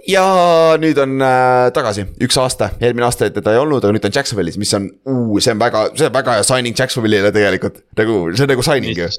ja 0.10 0.26
nüüd 0.82 1.00
on 1.00 1.16
äh, 1.24 1.70
tagasi, 1.76 2.08
üks 2.24 2.38
aasta, 2.42 2.74
eelmine 2.82 3.08
aasta 3.08 3.30
teda 3.32 3.54
ei 3.56 3.62
olnud, 3.62 3.84
aga 3.84 3.96
nüüd 3.96 4.04
ta 4.04 4.12
on 4.12 4.18
Jacksonvilis, 4.18 4.60
mis 4.62 4.74
on 4.78 4.90
uh,, 4.90 5.38
see 5.44 5.54
on 5.56 5.62
väga, 5.62 5.88
see 5.96 6.10
on 6.10 6.18
väga 6.18 6.40
hea 6.40 6.50
signing 6.50 6.80
Jacksonvilile 6.80 7.32
tegelikult, 7.36 7.86
nagu 8.00 8.20
see 8.34 8.48
on 8.48 8.54
nagu 8.56 8.66
signing 8.66 9.00
ju. 9.00 9.10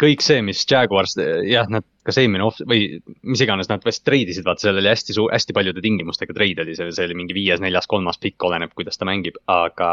kõik 0.00 0.24
see, 0.24 0.40
mis 0.44 0.62
Jaguars, 0.68 1.18
jah, 1.44 1.68
nad 1.68 1.84
kas 2.06 2.16
eelmine 2.22 2.44
off 2.46 2.60
või 2.64 3.00
mis 3.28 3.42
iganes, 3.44 3.68
nad 3.68 3.84
vist 3.84 4.02
treidisid, 4.06 4.46
vaata, 4.46 4.64
seal 4.64 4.80
oli 4.80 4.88
hästi 4.88 5.16
suur, 5.16 5.32
hästi 5.34 5.56
paljude 5.56 5.82
tingimustega 5.84 6.36
treid 6.36 6.62
oli 6.64 6.76
see, 6.78 6.88
oli 7.04 7.18
mingi 7.18 7.36
viies, 7.36 7.60
neljas, 7.62 7.88
kolmas 7.90 8.20
pikk, 8.22 8.40
oleneb, 8.48 8.72
kuidas 8.76 8.96
ta 8.96 9.08
mängib, 9.08 9.36
aga 9.50 9.90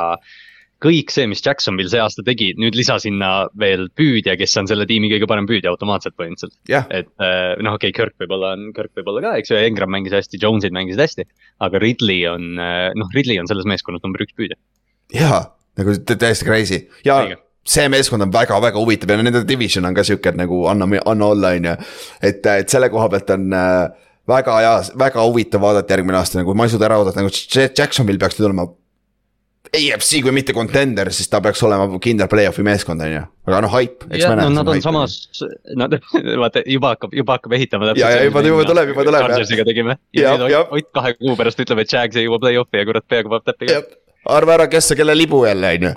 kõik 0.83 1.11
see, 1.13 1.25
mis 1.29 1.41
Jacksonvil 1.43 1.89
see 1.89 2.01
aasta 2.01 2.23
tegi, 2.25 2.51
nüüd 2.61 2.77
lisa 2.77 2.99
sinna 3.01 3.47
veel 3.59 3.87
püüdja, 3.97 4.35
kes 4.39 4.53
on 4.61 4.69
selle 4.69 4.85
tiimi 4.89 5.09
kõige 5.13 5.29
parem 5.29 5.47
püüdja 5.49 5.71
automaatselt 5.73 6.17
põhimõtteliselt 6.19 6.57
yeah.. 6.69 6.85
et 6.93 7.09
äh, 7.23 7.55
noh, 7.63 7.79
okei 7.79 7.89
okay,, 7.93 7.97
Kirk 7.97 8.21
võib-olla 8.21 8.53
on, 8.57 8.69
Kirk 8.77 8.93
võib-olla 8.97 9.23
ka, 9.25 9.33
eks 9.41 9.53
ju, 9.53 9.57
Engram 9.57 9.91
mängis 9.93 10.15
hästi, 10.15 10.39
Jones'id 10.43 10.75
mängisid 10.75 11.01
hästi. 11.01 11.27
aga 11.65 11.81
Ridley 11.81 12.27
on, 12.29 12.53
äh, 12.61 12.91
noh, 12.97 13.11
Ridley 13.15 13.41
on 13.41 13.49
selles 13.49 13.67
meeskonnas 13.69 14.05
number 14.05 14.23
üks 14.25 14.37
püüdja. 14.37 14.59
jaa, 15.15 15.43
nagu 15.81 15.99
täiesti 16.13 16.47
crazy 16.47 16.85
ja 17.07 17.21
Õige 17.25 17.41
see 17.67 17.89
meeskond 17.91 18.23
on 18.23 18.31
väga-väga 18.31 18.79
huvitav 18.79 19.11
ja 19.11 19.17
nende 19.19 19.41
division 19.43 19.83
on 19.89 19.95
ka 19.95 20.05
sihuke, 20.07 20.31
nagu 20.39 20.61
anna, 20.71 20.87
anna 21.03 21.25
olla, 21.25 21.49
on 21.57 21.65
ju. 21.67 21.73
et, 22.23 22.45
et 22.47 22.69
selle 22.71 22.87
koha 22.93 23.09
pealt 23.11 23.33
on 23.35 23.49
äh, 23.51 24.05
väga 24.27 24.59
hea, 24.61 24.75
väga 24.99 25.25
huvitav 25.25 25.63
vaadata 25.63 25.97
järgmine 25.97 26.19
aasta 26.19 26.39
nagu 26.41 26.55
maisud 26.57 26.83
ära 26.83 26.99
oodata, 27.01 27.23
nagu 27.23 27.33
Jacksonvil 27.77 28.19
peaks 28.21 28.39
nüüd 28.39 28.49
AFC 29.73 30.21
kui 30.25 30.33
mitte 30.35 30.55
contender, 30.55 31.11
siis 31.13 31.29
ta 31.31 31.41
peaks 31.43 31.61
olema 31.67 31.99
kindel 32.03 32.29
play-off'i 32.31 32.65
meeskond, 32.65 33.03
on 33.03 33.13
ju. 33.13 33.23
aga 33.49 33.61
noh, 33.65 33.73
hype, 33.73 34.07
eks 34.09 34.25
me 34.25 34.33
näe. 34.39 34.47
no 34.47 34.55
nad 34.61 34.73
on 34.73 34.81
samas, 34.83 35.19
nad, 35.79 35.97
vaata 36.43 36.63
juba 36.65 36.95
hakkab, 36.95 37.15
juba 37.17 37.37
hakkab 37.39 37.57
ehitama. 37.59 37.93
ja, 37.99 38.11
ja 38.15 38.25
juba, 38.27 38.43
juba 38.45 38.65
tuleb, 38.69 38.93
juba 38.93 39.07
tuleb. 39.09 39.27
Chargersiga 39.27 39.67
tegime 39.67 39.97
ja, 40.15 40.33
ja 40.33 40.35
nüüd 40.41 40.75
Ott 40.77 40.91
kahe 40.95 41.15
kuu 41.19 41.37
pärast 41.39 41.63
ütleb, 41.63 41.83
et 41.83 41.93
Jags 41.93 42.19
ei 42.19 42.27
jõua 42.27 42.41
play-off'i 42.43 42.83
ja 42.83 42.89
kurat 42.89 43.07
peaaegu 43.07 43.33
paneb 43.33 43.47
täppi 43.47 43.71
ka 43.71 43.85
arva 44.27 44.57
ära, 44.57 44.67
kes 44.71 44.89
see 44.91 44.99
kelle 44.99 45.15
libu 45.15 45.45
jälle 45.47 45.69
on 45.77 45.83
ju. 45.87 45.93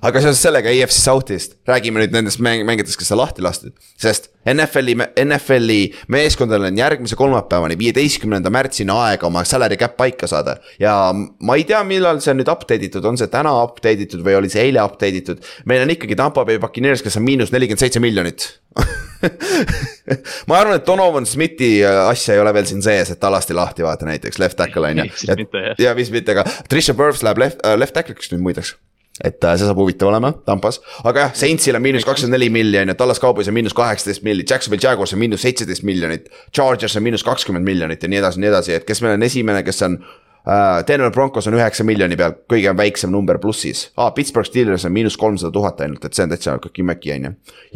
Aga 0.00 0.22
seoses 0.22 0.40
sellega 0.42 0.72
EFC 0.72 1.02
South'ist, 1.04 1.56
räägime 1.68 2.00
nüüd 2.02 2.14
nendest 2.14 2.40
mäng 2.42 2.64
mängijatest, 2.68 2.98
kes 3.00 3.12
on 3.14 3.20
lahti 3.20 3.44
lastud. 3.44 3.74
sest 4.00 4.30
NFL-i, 4.48 4.94
NFL-i 5.20 5.80
meeskondadel 6.08 6.70
on 6.70 6.78
järgmise 6.80 7.16
kolmapäevani, 7.16 7.76
viieteistkümnenda 7.78 8.50
märtsini 8.52 8.94
aega 8.94 9.28
oma 9.28 9.44
salary 9.44 9.76
cap 9.80 9.98
paika 10.00 10.26
saada. 10.30 10.56
ja 10.80 10.94
ma 11.12 11.56
ei 11.56 11.66
tea, 11.68 11.82
millal 11.84 12.22
see 12.24 12.32
on 12.32 12.40
nüüd 12.40 12.52
update 12.52 12.88
itud, 12.88 13.04
on 13.04 13.20
see 13.20 13.28
täna 13.32 13.52
update 13.64 14.08
itud 14.08 14.24
või 14.24 14.38
oli 14.40 14.52
see 14.52 14.64
eile 14.70 14.82
update 14.84 15.20
itud. 15.20 15.44
meil 15.68 15.84
on 15.84 15.94
ikkagi 15.96 16.16
Tampa 16.16 16.46
Bay 16.48 16.58
Buccaneers, 16.62 17.04
kes 17.04 17.20
on 17.20 17.26
miinus 17.26 17.52
nelikümmend 17.52 17.84
seitse 17.84 18.00
miljonit 18.00 18.48
ma 20.48 20.60
arvan, 20.60 20.78
et 20.78 20.86
Donovan 20.86 21.26
Smithi 21.28 21.80
äh, 21.84 22.06
asja 22.08 22.36
ei 22.36 22.40
ole 22.40 22.54
veel 22.56 22.68
siin 22.70 22.80
sees, 22.84 23.10
et 23.12 23.20
ta 23.20 23.28
lasti 23.32 23.56
lahti 23.56 23.84
vaata 23.84 24.08
näiteks 24.08 24.40
left 24.40 24.56
tackle 24.56 24.94
on 24.94 25.04
ju. 25.04 25.48
ja 25.82 25.96
vist 25.98 26.14
mitte, 26.14 26.32
aga 26.32 26.46
Trisha 26.70 26.96
Burfs 26.96 27.24
läheb 27.26 27.42
left 27.42 27.60
uh,, 27.66 27.76
left 27.76 27.98
tackle'iks 27.98 28.32
nüüd 28.32 28.46
muideks 28.46 28.78
et 29.24 29.44
äh, 29.44 29.56
see 29.58 29.68
saab 29.68 29.80
huvitav 29.80 30.08
olema, 30.10 30.32
Tampas, 30.46 30.80
aga 31.04 31.26
jah, 31.26 31.34
Saintsil 31.36 31.76
on 31.76 31.84
miinus 31.84 32.06
kakskümmend 32.08 32.38
neli 32.38 32.48
miljonit, 32.52 32.98
Tallas 32.98 33.20
Cowboys 33.20 33.50
on 33.50 33.56
miinus 33.56 33.76
kaheksateist 33.76 34.24
miljonit, 34.26 34.50
Jacksonville 34.50 34.82
Jaguars 34.84 35.14
on 35.16 35.22
miinus 35.22 35.44
seitseteist 35.44 35.84
miljonit. 35.86 36.30
Chargers 36.56 36.96
on 36.96 37.04
miinus 37.04 37.24
kakskümmend 37.26 37.66
miljonit 37.66 38.02
ja 38.02 38.08
nii 38.08 38.20
edasi 38.22 38.40
ja 38.40 38.46
nii 38.46 38.52
edasi, 38.54 38.74
et 38.78 38.88
kes 38.88 39.02
meil 39.04 39.18
on 39.18 39.28
esimene, 39.28 39.62
kes 39.66 39.82
on 39.86 40.00
uh,. 40.00 40.80
Denver 40.88 41.10
Broncos 41.12 41.46
on 41.50 41.54
üheksa 41.58 41.84
miljoni 41.84 42.16
peal, 42.16 42.32
kõige 42.48 42.72
väiksem 42.76 43.12
number 43.12 43.38
plussis 43.38 43.90
ah,, 43.96 44.08
Pittsburgh 44.16 44.48
Steelers 44.48 44.86
on 44.88 44.94
miinus 44.96 45.18
kolmsada 45.20 45.52
tuhat 45.52 45.82
ainult, 45.84 46.04
et 46.04 46.16
see 46.16 46.24
on 46.24 46.32
täitsa 46.32 46.56
köki-möki 46.64 47.12
on 47.18 47.28
ju. 47.28 47.32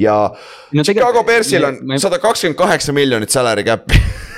ja 0.06 0.14
no, 0.72 0.84
Chicago 0.84 1.24
Bearsil 1.28 1.68
on 1.68 1.98
sada 2.00 2.18
kakskümmend 2.22 2.58
kaheksa 2.58 2.96
miljonit 2.96 3.30
salary 3.34 3.66
cap'i 3.68 4.00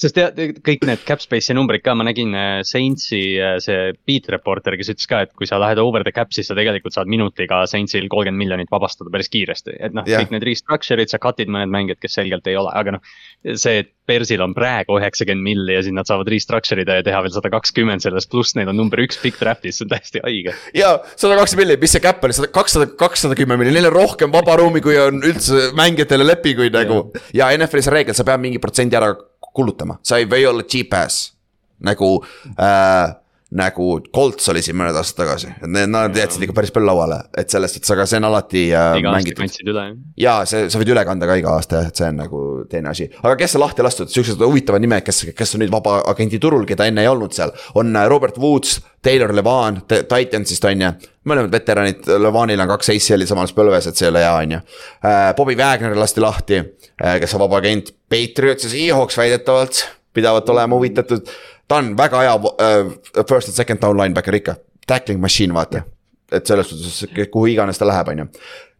sest 0.00 0.16
tead, 0.16 0.60
kõik 0.64 0.86
need 0.88 1.04
cap 1.08 1.22
space'i 1.22 1.56
numbrid 1.56 1.84
ka, 1.84 1.94
ma 1.98 2.06
nägin 2.08 2.34
äh, 2.36 2.60
Saintsi 2.66 3.20
äh, 3.36 3.56
see 3.62 3.92
beat 4.08 4.30
reporter, 4.32 4.76
kes 4.80 4.92
ütles 4.94 5.08
ka, 5.10 5.22
et 5.26 5.34
kui 5.36 5.48
sa 5.48 5.60
lähed 5.60 5.80
over 5.82 6.04
the 6.06 6.14
cap, 6.16 6.32
siis 6.34 6.48
sa 6.50 6.56
tegelikult 6.58 6.96
saad 6.96 7.10
minutiga 7.10 7.62
Saintsil 7.70 8.08
kolmkümmend 8.12 8.40
miljonit 8.40 8.72
vabastada 8.72 9.12
päris 9.12 9.30
kiiresti. 9.32 9.76
et 9.78 9.96
noh 9.96 10.08
yeah., 10.08 10.22
kõik 10.22 10.34
need 10.34 10.46
restructure'id, 10.48 11.12
sa 11.12 11.20
cut'id 11.22 11.52
mõned 11.52 11.72
mängijad, 11.72 12.00
kes 12.02 12.16
selgelt 12.20 12.48
ei 12.50 12.58
ole, 12.60 12.72
aga 12.76 12.96
noh. 12.96 13.16
see, 13.54 13.84
et 13.84 13.94
Bersil 14.10 14.42
on 14.42 14.54
praegu 14.56 14.96
üheksakümmend 14.98 15.44
milli 15.44 15.76
ja 15.76 15.84
siis 15.86 15.94
nad 15.94 16.08
saavad 16.08 16.28
restructure 16.32 16.82
ida 16.82 16.98
ja 16.98 17.04
teha 17.06 17.20
veel 17.22 17.34
sada 17.34 17.52
kakskümmend 17.52 18.02
sellest, 18.02 18.30
pluss 18.32 18.56
neil 18.58 18.72
on 18.72 18.78
number 18.80 19.02
üks 19.04 19.20
pikk 19.22 19.38
draft'is, 19.42 19.78
see 19.78 19.86
on 19.86 19.92
täiesti 19.92 20.24
haige. 20.24 20.56
ja 20.76 20.96
sada 21.14 21.36
kakskümmend 21.38 21.68
milli, 21.68 21.80
mis 21.84 21.94
see 21.94 22.04
cap 22.04 22.24
oli, 22.26 22.36
sada, 22.36 22.50
kakssada, 22.54 22.88
kakssada 23.00 23.38
kümme 23.38 23.60
milli, 23.60 23.76
neil 23.76 23.90
on 23.92 23.98
rohkem 24.00 24.32
vaba 24.34 24.56
ruumi, 24.60 24.82
kui 24.84 24.98
on 25.00 25.20
üldse 25.20 25.70
mängijatele 25.78 26.26
lepinguid 26.26 26.74
nagu. 26.74 27.02
ja 27.36 27.52
NFL-is 27.54 27.90
on 27.92 27.98
reegel, 27.98 28.16
sa 28.16 28.26
pead 28.26 28.42
mingi 28.42 28.62
protsendi 28.62 28.98
ära 28.98 29.12
kulutama, 29.52 29.98
sa 30.02 30.18
ei 30.20 30.28
või 30.30 30.46
olla 30.48 30.66
cheap 30.66 30.94
ass. 30.94 31.32
Nagu 31.80 32.18
äh, 32.60 33.14
nagu 33.50 33.86
Colts 34.14 34.46
oli 34.52 34.60
siin 34.62 34.76
mõned 34.78 34.94
aastad 34.94 35.24
tagasi, 35.24 35.48
need, 35.66 35.90
nad 35.90 36.14
jätsid 36.14 36.44
ikka 36.46 36.54
päris 36.54 36.70
palju 36.74 36.86
lauale, 36.86 37.18
et 37.38 37.50
selles 37.50 37.72
suhtes, 37.74 37.90
aga 37.90 38.06
see 38.06 38.20
on 38.20 38.28
alati 38.28 38.62
äh, 38.68 38.98
iga 39.00 39.14
mängitud. 39.16 39.40
kandsid 39.42 39.70
üle. 39.72 39.86
ja 40.22 40.36
see, 40.46 40.68
sa 40.70 40.78
võid 40.78 40.92
üle 40.94 41.02
kanda 41.08 41.26
ka 41.26 41.38
iga 41.40 41.56
aasta 41.56 41.80
jah, 41.80 41.90
et 41.90 41.98
see 41.98 42.06
on 42.06 42.20
nagu 42.22 42.42
teine 42.70 42.92
asi, 42.92 43.08
aga 43.24 43.34
kes 43.40 43.58
on 43.58 43.64
lahti 43.64 43.86
lastud, 43.86 44.12
siuksed 44.14 44.46
huvitavad 44.46 44.84
nimed, 44.84 45.02
kes, 45.06 45.24
kes 45.34 45.56
on 45.58 45.64
nüüd 45.64 45.74
vabaagendi 45.74 46.38
turul, 46.42 46.62
keda 46.68 46.86
enne 46.90 47.02
ei 47.02 47.10
olnud 47.10 47.34
seal. 47.34 47.50
on 47.74 47.90
äh, 47.90 48.06
Robert 48.12 48.38
Woods, 48.38 48.78
Taylor 49.02 49.34
Levan, 49.34 49.82
Titansist 49.90 50.70
on 50.70 50.86
ju, 50.86 50.94
mõlemad 51.26 51.50
veteranid, 51.50 52.06
Levanil 52.22 52.62
on 52.62 52.70
kaks 52.76 52.94
oli 53.16 53.26
samas 53.26 53.54
põlves, 53.56 53.90
et 53.90 53.98
see 53.98 54.06
ei 54.06 54.14
ole 54.14 54.22
hea, 54.22 54.34
on 54.44 54.58
ju. 54.58 54.66
Äh, 55.02 55.30
Bobby 55.34 55.58
Wagner 55.58 55.98
lasti 55.98 56.22
lahti, 56.22 56.62
äh, 57.02 57.18
kes 57.18 57.34
on 57.34 57.48
vaba 57.48 57.58
agent, 57.58 57.96
Patriots 58.10 58.68
ja 58.68 58.76
Seahawks 58.76 59.18
väidetavalt 59.18 59.88
pidavat 60.14 60.48
olema 60.50 60.76
huvitatud 60.76 61.28
ta 61.70 61.78
on 61.78 61.94
väga 61.98 62.24
hea 62.24 62.34
uh, 62.34 62.90
first 63.22 63.52
and 63.52 63.56
second 63.56 63.82
down 63.82 63.98
linebacker 63.98 64.34
ikka, 64.40 64.56
tackling 64.90 65.22
machine 65.22 65.54
vaata. 65.54 65.86
et 66.30 66.46
selles 66.46 66.68
suhtes, 66.70 67.30
kuhu 67.30 67.48
iganes 67.50 67.78
ta 67.78 67.86
läheb, 67.88 68.08
on 68.12 68.20
ju. 68.22 68.24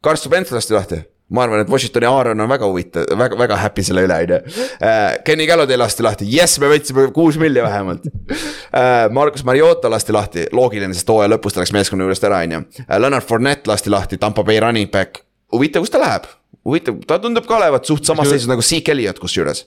Carson 0.07 0.31
Wentz 0.31 0.53
lasti 0.55 0.75
lahti, 0.75 1.01
ma 1.35 1.43
arvan, 1.43 1.65
et 1.65 1.71
Washingtoni 1.71 2.07
Aaron 2.07 2.41
on 2.41 2.51
väga 2.51 2.69
huvitav, 2.69 3.09
väga, 3.19 3.39
väga 3.41 3.57
happy 3.59 3.83
selle 3.83 4.05
üle, 4.07 4.19
on 4.23 4.35
ju. 4.37 4.69
Äh, 4.87 5.17
Kenny 5.27 5.49
Galladay 5.51 5.81
lasti 5.81 6.07
lahti, 6.07 6.29
jess, 6.31 6.61
me 6.63 6.71
võtsime 6.71 7.09
kuus 7.15 7.41
milli 7.43 7.63
vähemalt 7.65 8.07
uh,. 8.07 9.09
Margus 9.11 9.43
Mariota 9.47 9.91
lasti 9.91 10.15
lahti, 10.15 10.47
loogiline, 10.55 10.95
sest 10.95 11.11
hooaja 11.11 11.33
lõpus 11.33 11.57
ta 11.57 11.65
läks 11.65 11.75
meeskonna 11.75 12.07
juurest 12.07 12.29
ära, 12.31 12.39
on 12.47 12.55
ju. 12.55 12.63
Leonard 13.03 13.27
Fournette 13.27 13.71
lasti 13.71 13.91
lahti, 13.91 14.21
Tampa 14.23 14.47
Bay 14.47 14.63
running 14.63 14.91
back, 14.95 15.25
huvitav, 15.51 15.83
kus 15.83 15.95
ta 15.95 16.03
läheb? 16.03 16.31
huvitav, 16.67 17.03
ta 17.09 17.19
tundub 17.19 17.51
ka 17.51 17.59
olevat 17.59 17.91
suht 17.91 18.07
samas 18.07 18.31
seisus 18.31 18.47
nagu 18.51 18.63
Zeke 18.63 18.95
Elliot 18.95 19.19
kusjuures 19.19 19.65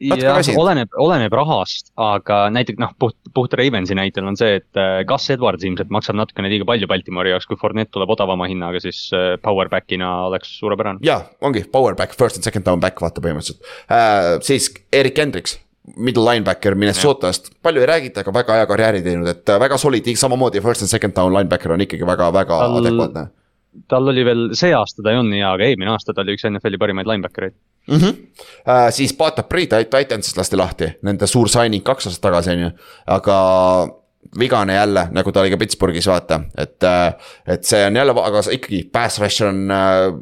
jah, 0.00 0.40
oleneb, 0.58 0.92
oleneb 1.00 1.34
rahast, 1.36 1.90
aga 2.00 2.44
näiteks 2.54 2.80
noh, 2.82 2.92
puht, 3.00 3.16
puht 3.34 3.56
Ravensi 3.58 3.96
näitel 3.98 4.26
on 4.28 4.38
see, 4.38 4.60
et 4.60 4.80
äh, 4.80 5.02
Gus 5.08 5.28
Edwards 5.34 5.66
ilmselt 5.66 5.92
maksab 5.94 6.18
natukene 6.18 6.50
liiga 6.52 6.66
palju 6.68 6.88
Baltimori 6.90 7.34
jaoks, 7.34 7.48
kui 7.50 7.60
Fournette 7.60 7.94
tuleb 7.96 8.14
odavama 8.14 8.48
hinnaga, 8.50 8.80
siis 8.82 9.04
äh, 9.16 9.34
powerback'ina 9.42 10.12
oleks 10.28 10.56
suurepärane. 10.60 11.02
ja, 11.06 11.20
ongi 11.40 11.64
powerback, 11.72 12.16
first 12.18 12.40
and 12.40 12.46
second 12.46 12.66
down 12.68 12.80
back 12.80 13.02
vaata 13.02 13.24
põhimõtteliselt. 13.24 13.62
Äh,, 13.90 14.38
siis 14.46 14.72
Erik 14.92 15.20
Hendriks 15.22 15.58
middle 15.98 16.22
linebacker 16.22 16.76
Minnesotast, 16.78 17.50
palju 17.62 17.82
ei 17.82 17.90
räägita, 17.90 18.22
aga 18.22 18.34
väga 18.34 18.58
hea 18.60 18.66
karjääri 18.70 19.04
teinud, 19.04 19.28
et 19.32 19.50
äh, 19.50 19.60
väga 19.60 19.78
solid, 19.82 20.06
samamoodi 20.16 20.62
first 20.62 20.86
and 20.86 20.90
second 20.90 21.16
down 21.16 21.34
linebacker 21.34 21.74
on 21.74 21.82
ikkagi 21.82 22.06
väga-väga 22.06 22.64
adekvaatne 22.68 23.30
tal 23.88 24.08
oli 24.12 24.24
veel, 24.24 24.42
see 24.58 24.72
aasta 24.76 25.02
ta 25.02 25.12
ei 25.12 25.20
olnud 25.20 25.32
nii 25.32 25.42
hea, 25.42 25.52
aga 25.56 25.68
eelmine 25.68 25.92
aasta 25.94 26.14
ta 26.14 26.24
oli 26.24 26.36
üks 26.36 26.44
NFL-i 26.48 26.80
parimaid 26.80 27.08
linebacker 27.08 27.48
eid 27.48 27.56
mm. 27.88 27.96
-hmm. 27.96 28.20
Uh, 28.62 28.90
siis 28.90 29.16
Bata 29.16 29.42
Priit 29.42 29.70
Titansist 29.90 30.36
lasti 30.36 30.56
lahti, 30.56 30.92
nende 31.02 31.26
suur 31.26 31.48
signing 31.48 31.84
kaks 31.84 32.06
aastat 32.06 32.22
tagasi 32.28 32.50
on 32.50 32.60
ju, 32.60 32.70
aga 33.06 33.38
vigane 34.38 34.74
jälle, 34.74 35.08
nagu 35.10 35.32
ta 35.32 35.40
oli 35.40 35.50
ka 35.50 35.56
Pittsburghis, 35.56 36.06
vaata, 36.06 36.40
et, 36.56 36.82
äh, 36.84 37.14
et 37.46 37.64
see 37.64 37.86
on 37.86 37.96
jälle, 37.96 38.14
aga 38.22 38.40
ikkagi 38.52 38.84
pass 38.92 39.20
rusher 39.20 39.48
on 39.48 39.72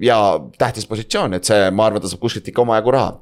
hea 0.01 0.23
tähtis 0.59 0.87
positsioon, 0.87 1.35
et 1.35 1.45
see, 1.45 1.71
ma 1.71 1.87
arvan, 1.87 2.03
ta 2.03 2.09
saab 2.09 2.21
kuskilt 2.21 2.49
ikka 2.49 2.63
omajagu 2.63 2.91
raha. 2.91 3.21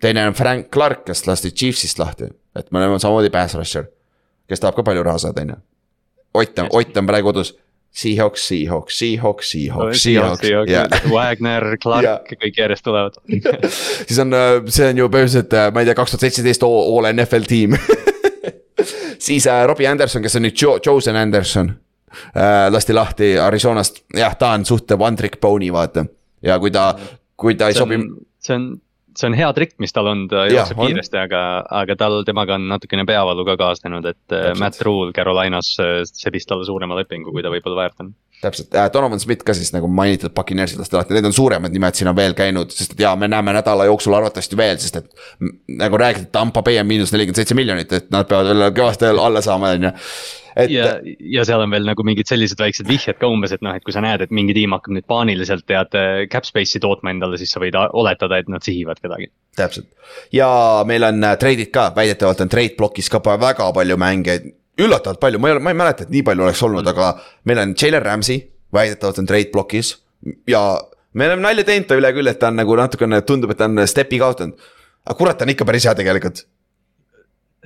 teine 0.00 0.26
on 0.26 0.34
Frank 0.34 0.70
Clark, 0.72 1.04
kes 1.04 1.26
lasti 1.26 1.50
Chiefsist 1.50 1.98
lahti, 1.98 2.24
et 2.56 2.72
me 2.72 2.78
oleme 2.78 2.98
samamoodi 2.98 3.30
pass 3.30 3.54
rusher, 3.54 3.84
kes 4.48 4.60
tahab 4.60 4.74
ka 4.74 4.82
palju 4.82 5.02
raha 5.02 5.18
saada, 5.18 5.40
on 5.40 5.48
ju. 5.48 5.56
Ott 6.34 6.58
on, 6.58 6.68
Ott 6.72 6.96
on 6.96 7.06
praegu 7.06 7.26
kodus 7.26 7.54
Seahawks, 7.94 8.48
Seahawks, 8.48 8.98
Seahawks, 8.98 9.50
Seahawks, 9.54 10.00
Seahawks, 10.02 10.48
yeah. 10.70 10.88
Wagner, 11.12 11.76
Clark 11.82 12.32
kõik 12.40 12.58
järjest 12.58 12.86
tulevad 12.86 13.18
siis 14.08 14.18
on, 14.22 14.34
see 14.66 14.88
on 14.90 15.02
ju 15.04 15.10
põhimõtteliselt, 15.12 15.54
ma 15.74 15.84
ei 15.84 15.90
tea, 15.90 15.98
kaks 15.98 16.14
tuhat 16.14 16.26
seitseteist 16.26 16.66
all 16.66 17.10
NFL 17.12 17.46
tiim 17.50 17.78
siis 19.26 19.46
äh, 19.46 19.62
Robbie 19.66 19.88
Anderson, 19.88 20.24
kes 20.24 20.38
on 20.38 20.46
nüüd 20.48 20.58
Joe, 20.58 20.80
Josen 20.86 21.16
Anderson 21.16 21.70
äh,. 22.34 22.66
lasti 22.74 22.96
lahti 22.96 23.34
Arizonast, 23.38 24.02
jah, 24.16 24.34
ta 24.38 24.54
on 24.58 24.66
suht 24.66 24.90
one 24.98 25.16
trick 25.16 25.40
pony, 25.40 25.70
vaata. 25.72 26.06
ja 26.42 26.58
kui 26.58 26.74
ta, 26.74 26.92
kui 27.36 27.54
ta 27.54 27.70
ei 27.70 27.78
sobi. 27.78 28.00
see 28.42 28.58
on 28.58 28.72
see 29.18 29.28
on 29.30 29.36
hea 29.38 29.48
trikk, 29.56 29.76
mis 29.82 29.94
tal 29.94 30.08
on, 30.10 30.24
ta 30.30 30.44
jookseb 30.50 30.80
kiiresti, 30.80 31.18
aga, 31.20 31.40
aga 31.82 31.96
tal, 31.98 32.20
temaga 32.26 32.58
on 32.58 32.68
natukene 32.70 33.06
peavalu 33.08 33.46
ka 33.48 33.56
kaasnenud, 33.60 34.06
et 34.10 34.34
äh, 34.34 34.50
Täpselt. 34.50 34.60
Matt 34.62 34.82
Rule 34.86 35.14
Carolinas 35.16 35.70
äh, 35.82 35.96
sebis 36.10 36.48
talle 36.50 36.66
suurema 36.68 36.98
lepingu, 36.98 37.32
kui 37.34 37.44
ta 37.44 37.52
võib-olla 37.52 37.82
väärt 37.82 38.04
on. 38.04 38.12
täpselt 38.42 38.74
äh,, 38.74 38.90
Donovan 38.92 39.20
Smith 39.22 39.46
ka 39.46 39.54
siis 39.56 39.72
nagu 39.74 39.88
mainitud 39.88 40.34
Puccaneersid 40.36 40.82
lasti 40.82 40.98
lahti, 40.98 41.16
need 41.16 41.30
on 41.30 41.36
suuremad 41.36 41.72
nimed 41.74 41.98
siin 41.98 42.10
on 42.10 42.16
veel 42.18 42.36
käinud, 42.38 42.74
sest 42.74 42.96
et 42.96 43.04
jaa, 43.06 43.14
me 43.16 43.30
näeme 43.30 43.54
nädala 43.56 43.88
jooksul 43.88 44.16
arvatavasti 44.18 44.58
veel, 44.58 44.78
sest 44.82 45.02
et. 45.02 45.10
nagu 45.80 45.98
räägiti, 46.00 46.32
Tampa 46.32 46.62
Bay 46.62 46.78
on 46.82 46.88
miinus 46.90 47.14
nelikümmend 47.14 47.42
seitse 47.42 47.56
miljonit, 47.58 47.92
et 47.92 48.10
nad 48.14 48.28
peavad 48.28 48.50
veel 48.50 48.70
kõvasti 48.74 49.12
alla 49.12 49.44
saama, 49.44 49.74
on 49.78 49.90
ju 49.90 49.94
et.... 50.56 50.70
ja, 50.72 50.96
ja 51.36 51.44
seal 51.46 51.62
on 51.64 51.72
veel 51.74 51.86
nagu 51.88 52.06
mingid 52.06 52.30
sellised 52.30 52.60
väiksed 52.60 52.88
vihjed 52.88 53.18
ka 53.20 53.30
umbes, 53.30 53.54
et 53.54 53.62
noh, 53.64 53.74
et 53.76 53.84
kui 53.84 53.94
sa 53.94 54.02
näed, 54.04 54.24
et 54.24 54.34
mingi 54.34 54.56
tiim 54.56 54.74
hakkab 54.76 54.96
nüüd 54.96 55.06
paaniliselt 55.10 55.66
tead 55.70 55.94
cap 56.32 56.48
space'i 56.48 56.82
tootma 56.82 57.14
endale, 57.14 57.38
siis 57.40 57.54
sa 57.54 57.62
võid 57.62 57.78
oletada, 57.84 58.40
et 58.40 58.50
nad 58.52 58.64
sihivad 58.64 59.00
kedagi. 59.02 59.30
täpselt. 59.56 59.90
Ja 60.34 60.48
meil 60.86 61.06
on 61.06 61.22
äh, 61.24 61.36
treidid 61.40 61.72
ka, 61.74 61.90
väidetavalt 61.96 62.44
on 62.44 62.52
trade 62.52 62.76
blokis 62.78 63.10
ka 63.12 63.22
väga 63.24 63.70
palju 63.74 63.98
mängijaid 64.00 64.50
üllatavalt 64.78 65.20
palju, 65.22 65.38
ma 65.38 65.50
ei 65.50 65.56
ole, 65.56 65.62
ma 65.62 65.70
ei 65.70 65.78
mäleta, 65.78 66.06
et 66.06 66.10
nii 66.14 66.24
palju 66.26 66.46
oleks 66.46 66.62
olnud, 66.66 66.88
aga 66.90 67.12
meil 67.46 67.62
on 67.62 67.76
Jalen 67.78 68.02
Ramsey, 68.02 68.40
väidetavalt 68.74 69.20
on 69.22 69.30
trade 69.30 69.52
blokis 69.52 69.94
ja 70.50 70.64
me 71.14 71.28
oleme 71.28 71.44
nalja 71.44 71.66
teinud 71.68 71.86
ta 71.88 71.98
üle 71.98 72.10
küll, 72.16 72.30
et 72.30 72.40
ta 72.40 72.50
on 72.50 72.58
nagu 72.58 72.76
natukene, 72.78 73.20
tundub, 73.26 73.54
et 73.54 73.60
ta 73.60 73.68
on 73.70 73.84
step'i 73.90 74.18
kaotanud. 74.18 74.58
aga 75.04 75.16
kurat, 75.18 75.38
ta 75.38 75.46
on 75.46 75.54
ikka 75.54 75.66
päris 75.68 75.86
hea 75.86 75.94
tegelikult 75.94 76.42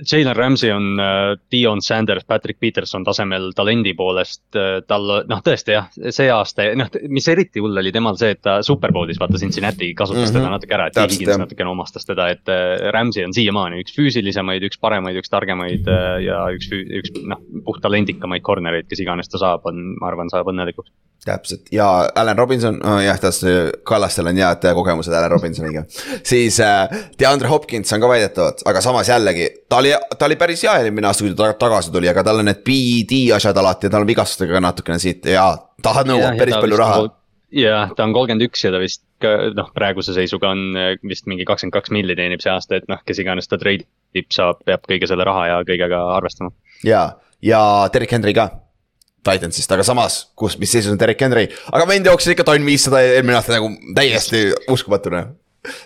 Jalen 0.05 0.35
Ramsey 0.35 0.71
on 0.71 0.99
uh, 0.99 1.33
Dion 1.51 1.81
Sanders, 1.81 2.25
Patrick 2.27 2.59
Peterson 2.59 3.03
tasemel 3.07 3.51
talendi 3.55 3.93
poolest 3.97 4.43
uh,. 4.55 4.79
tal 4.87 5.07
noh, 5.29 5.41
tõesti 5.45 5.75
jah, 5.75 5.89
see 6.15 6.29
aasta, 6.33 6.69
noh, 6.79 6.91
mis 7.09 7.27
eriti 7.31 7.63
hull 7.63 7.81
oli 7.81 7.93
temal 7.95 8.17
see, 8.19 8.33
et 8.35 8.41
ta 8.45 8.59
Superbowlis 8.65 9.19
vaata 9.21 9.41
Cincinnati 9.41 9.91
kasutas 9.93 10.29
mm 10.29 10.29
-hmm. 10.29 10.39
teda 10.39 10.53
natuke 10.55 10.77
ära, 10.77 10.87
et 10.87 10.99
Higgins 10.99 11.41
natukene 11.43 11.73
omastas 11.73 12.07
teda, 12.07 12.29
et 12.35 12.53
uh, 12.53 12.91
Ramsey 12.95 13.25
on 13.25 13.35
siiamaani 13.35 13.83
üks 13.83 13.95
füüsilisemaid, 13.97 14.65
üks 14.69 14.79
paremaid, 14.79 15.19
üks 15.19 15.29
targemaid 15.29 15.87
ja 16.23 16.45
üks, 16.55 16.71
üks 16.71 17.13
noh, 17.23 17.41
puht 17.65 17.81
talendikamaid 17.81 18.43
corner'eid, 18.45 18.87
kes 18.89 19.03
iganes 19.03 19.29
ta 19.29 19.37
saab, 19.41 19.65
on, 19.69 19.95
ma 19.99 20.11
arvan, 20.11 20.29
saab 20.29 20.47
õnnelikuks 20.51 20.91
täpselt 21.25 21.67
ja 21.71 22.09
Allan 22.15 22.37
Robinson 22.37 22.79
oh,, 22.85 22.99
jah, 23.03 23.19
tas 23.19 23.41
Kallastel 23.83 24.29
on 24.31 24.39
head 24.39 24.63
kogemused 24.75 25.13
Allan 25.13 25.31
Robinsoniga. 25.31 25.83
siis 26.23 26.59
äh, 26.59 26.87
DeAndre 27.19 27.47
Hopkins 27.47 27.93
on 27.93 28.01
ka 28.01 28.09
väidetavalt, 28.09 28.63
aga 28.69 28.81
samas 28.81 29.09
jällegi, 29.09 29.49
ta 29.69 29.81
oli, 29.83 29.93
ta 30.17 30.29
oli 30.29 30.39
päris 30.39 30.63
hea 30.63 30.77
eelmine 30.83 31.09
aasta, 31.09 31.25
kui 31.25 31.35
ta 31.35 31.51
tagasi 31.59 31.91
tuli, 31.91 32.09
aga 32.11 32.23
tal 32.23 32.41
on 32.41 32.49
need 32.49 32.63
BD 32.65 33.21
asjad 33.35 33.57
alati 33.57 33.89
ja 33.89 33.95
tal 33.95 34.05
on 34.05 34.11
vigastustega 34.11 34.55
ka 34.57 34.63
natukene 34.63 34.99
siit 35.01 35.27
ja 35.29 35.51
ta 35.83 35.95
nõuab 36.07 36.39
päris 36.39 36.59
palju 36.59 36.79
raha. 36.79 37.01
jah, 37.55 37.91
ta 37.95 38.07
on 38.07 38.15
kolmkümmend 38.15 38.47
üks 38.47 38.63
ja 38.65 38.73
ta 38.75 38.81
vist 38.81 39.03
noh, 39.55 39.71
praeguse 39.75 40.15
seisuga 40.15 40.53
on 40.53 40.63
äh, 40.79 40.93
vist 41.07 41.27
mingi 41.27 41.47
kakskümmend 41.47 41.75
kaks 41.75 41.91
milli 41.95 42.15
teenib 42.15 42.43
see 42.43 42.53
aasta, 42.53 42.79
et 42.79 42.87
noh, 42.91 43.03
kes 43.05 43.19
iganes 43.19 43.51
ta 43.51 43.59
treidib, 43.59 44.31
saab, 44.31 44.63
peab 44.65 44.87
kõige 44.87 45.09
selle 45.11 45.27
raha 45.27 45.47
ja 45.51 45.61
kõigega 45.67 46.05
arvestama. 46.15 46.55
ja, 46.87 47.05
ja 47.43 47.61
Derek 47.93 48.15
Henry 48.15 48.35
ka 48.37 48.49
Titansist, 49.25 49.71
aga 49.75 49.83
samas, 49.83 50.29
kus, 50.39 50.55
mis 50.61 50.71
seisus 50.71 50.93
on 50.93 50.99
Derek 50.99 51.19
Henry, 51.25 51.45
aga 51.73 51.83
vend 51.89 52.05
jooksis 52.07 52.31
ikka 52.33 52.43
tonn 52.47 52.63
viissada 52.67 52.97
eelmine 53.03 53.35
aasta 53.39 53.57
nagu 53.57 53.67
täiesti 53.97 54.39
uskumatuna. 54.71 55.21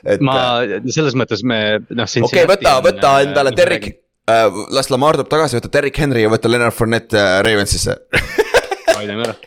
et. 0.06 0.22
ma, 0.22 0.62
äh, 0.62 0.86
selles 0.94 1.16
mõttes 1.18 1.42
me 1.42 1.58
noh. 1.90 2.06
okei 2.06 2.22
okay,, 2.28 2.46
võta, 2.50 2.72
võta 2.86 3.10
äh, 3.18 3.24
endale 3.28 3.52
Derek 3.58 3.86
äh,, 3.90 3.94
las 4.76 4.92
Lamar 4.94 5.18
tuleb 5.18 5.30
tagasi, 5.34 5.58
võta 5.58 5.70
Derek 5.74 5.98
Henry 5.98 6.22
ja 6.28 6.30
võta 6.30 6.48
Leonard 6.52 6.76
Fournette 6.78 7.18
äh, 7.18 7.42
Ravensisse 7.48 7.94
vaidleme 8.94 9.26
ära 9.26 9.34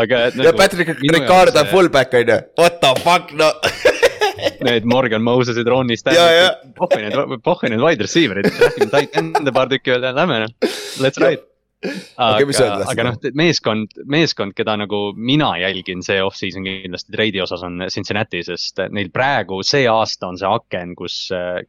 aga 0.00 0.16
nagu,. 0.32 0.48
ja 0.48 0.52
Patrick 0.56 0.88
Ricard 1.04 1.54
on 1.60 1.66
fullback 1.68 2.16
on 2.16 2.24
ju, 2.32 2.38
what 2.62 2.74
the 2.80 2.90
fuck 3.04 3.28
no 3.36 3.52
Need 4.64 4.84
Morgan 4.84 5.22
Moses'id, 5.24 5.68
Ronnie 5.68 5.96
Stanley, 5.96 6.48
pohhu 6.76 6.98
need, 7.00 7.14
pohhu 7.44 7.68
need 7.70 7.80
wide 7.80 8.04
receiver'id, 8.04 8.48
räägime 8.50 8.90
tight 8.92 9.16
end'e 9.20 9.52
paar 9.54 9.68
tükki 9.70 9.94
veel 9.94 10.04
ja 10.08 10.12
lähme 10.16 10.40
noh, 10.42 10.72
let's 11.04 11.20
ride 11.20 11.44
aga 12.16 12.64
aga 12.90 13.06
noh, 13.08 13.18
meeskond, 13.36 13.98
meeskond, 14.10 14.54
keda 14.56 14.76
nagu 14.80 15.00
mina 15.16 15.50
jälgin 15.60 16.02
see 16.04 16.20
off-season 16.24 16.66
kindlasti 16.66 17.14
treidi 17.14 17.42
osas 17.44 17.64
on 17.66 17.84
Cincinnati, 17.92 18.42
sest 18.46 18.80
neil 18.94 19.10
praegu 19.14 19.60
see 19.66 19.84
aasta 19.90 20.30
on 20.30 20.38
see 20.40 20.48
aken, 20.48 20.94
kus, 20.98 21.18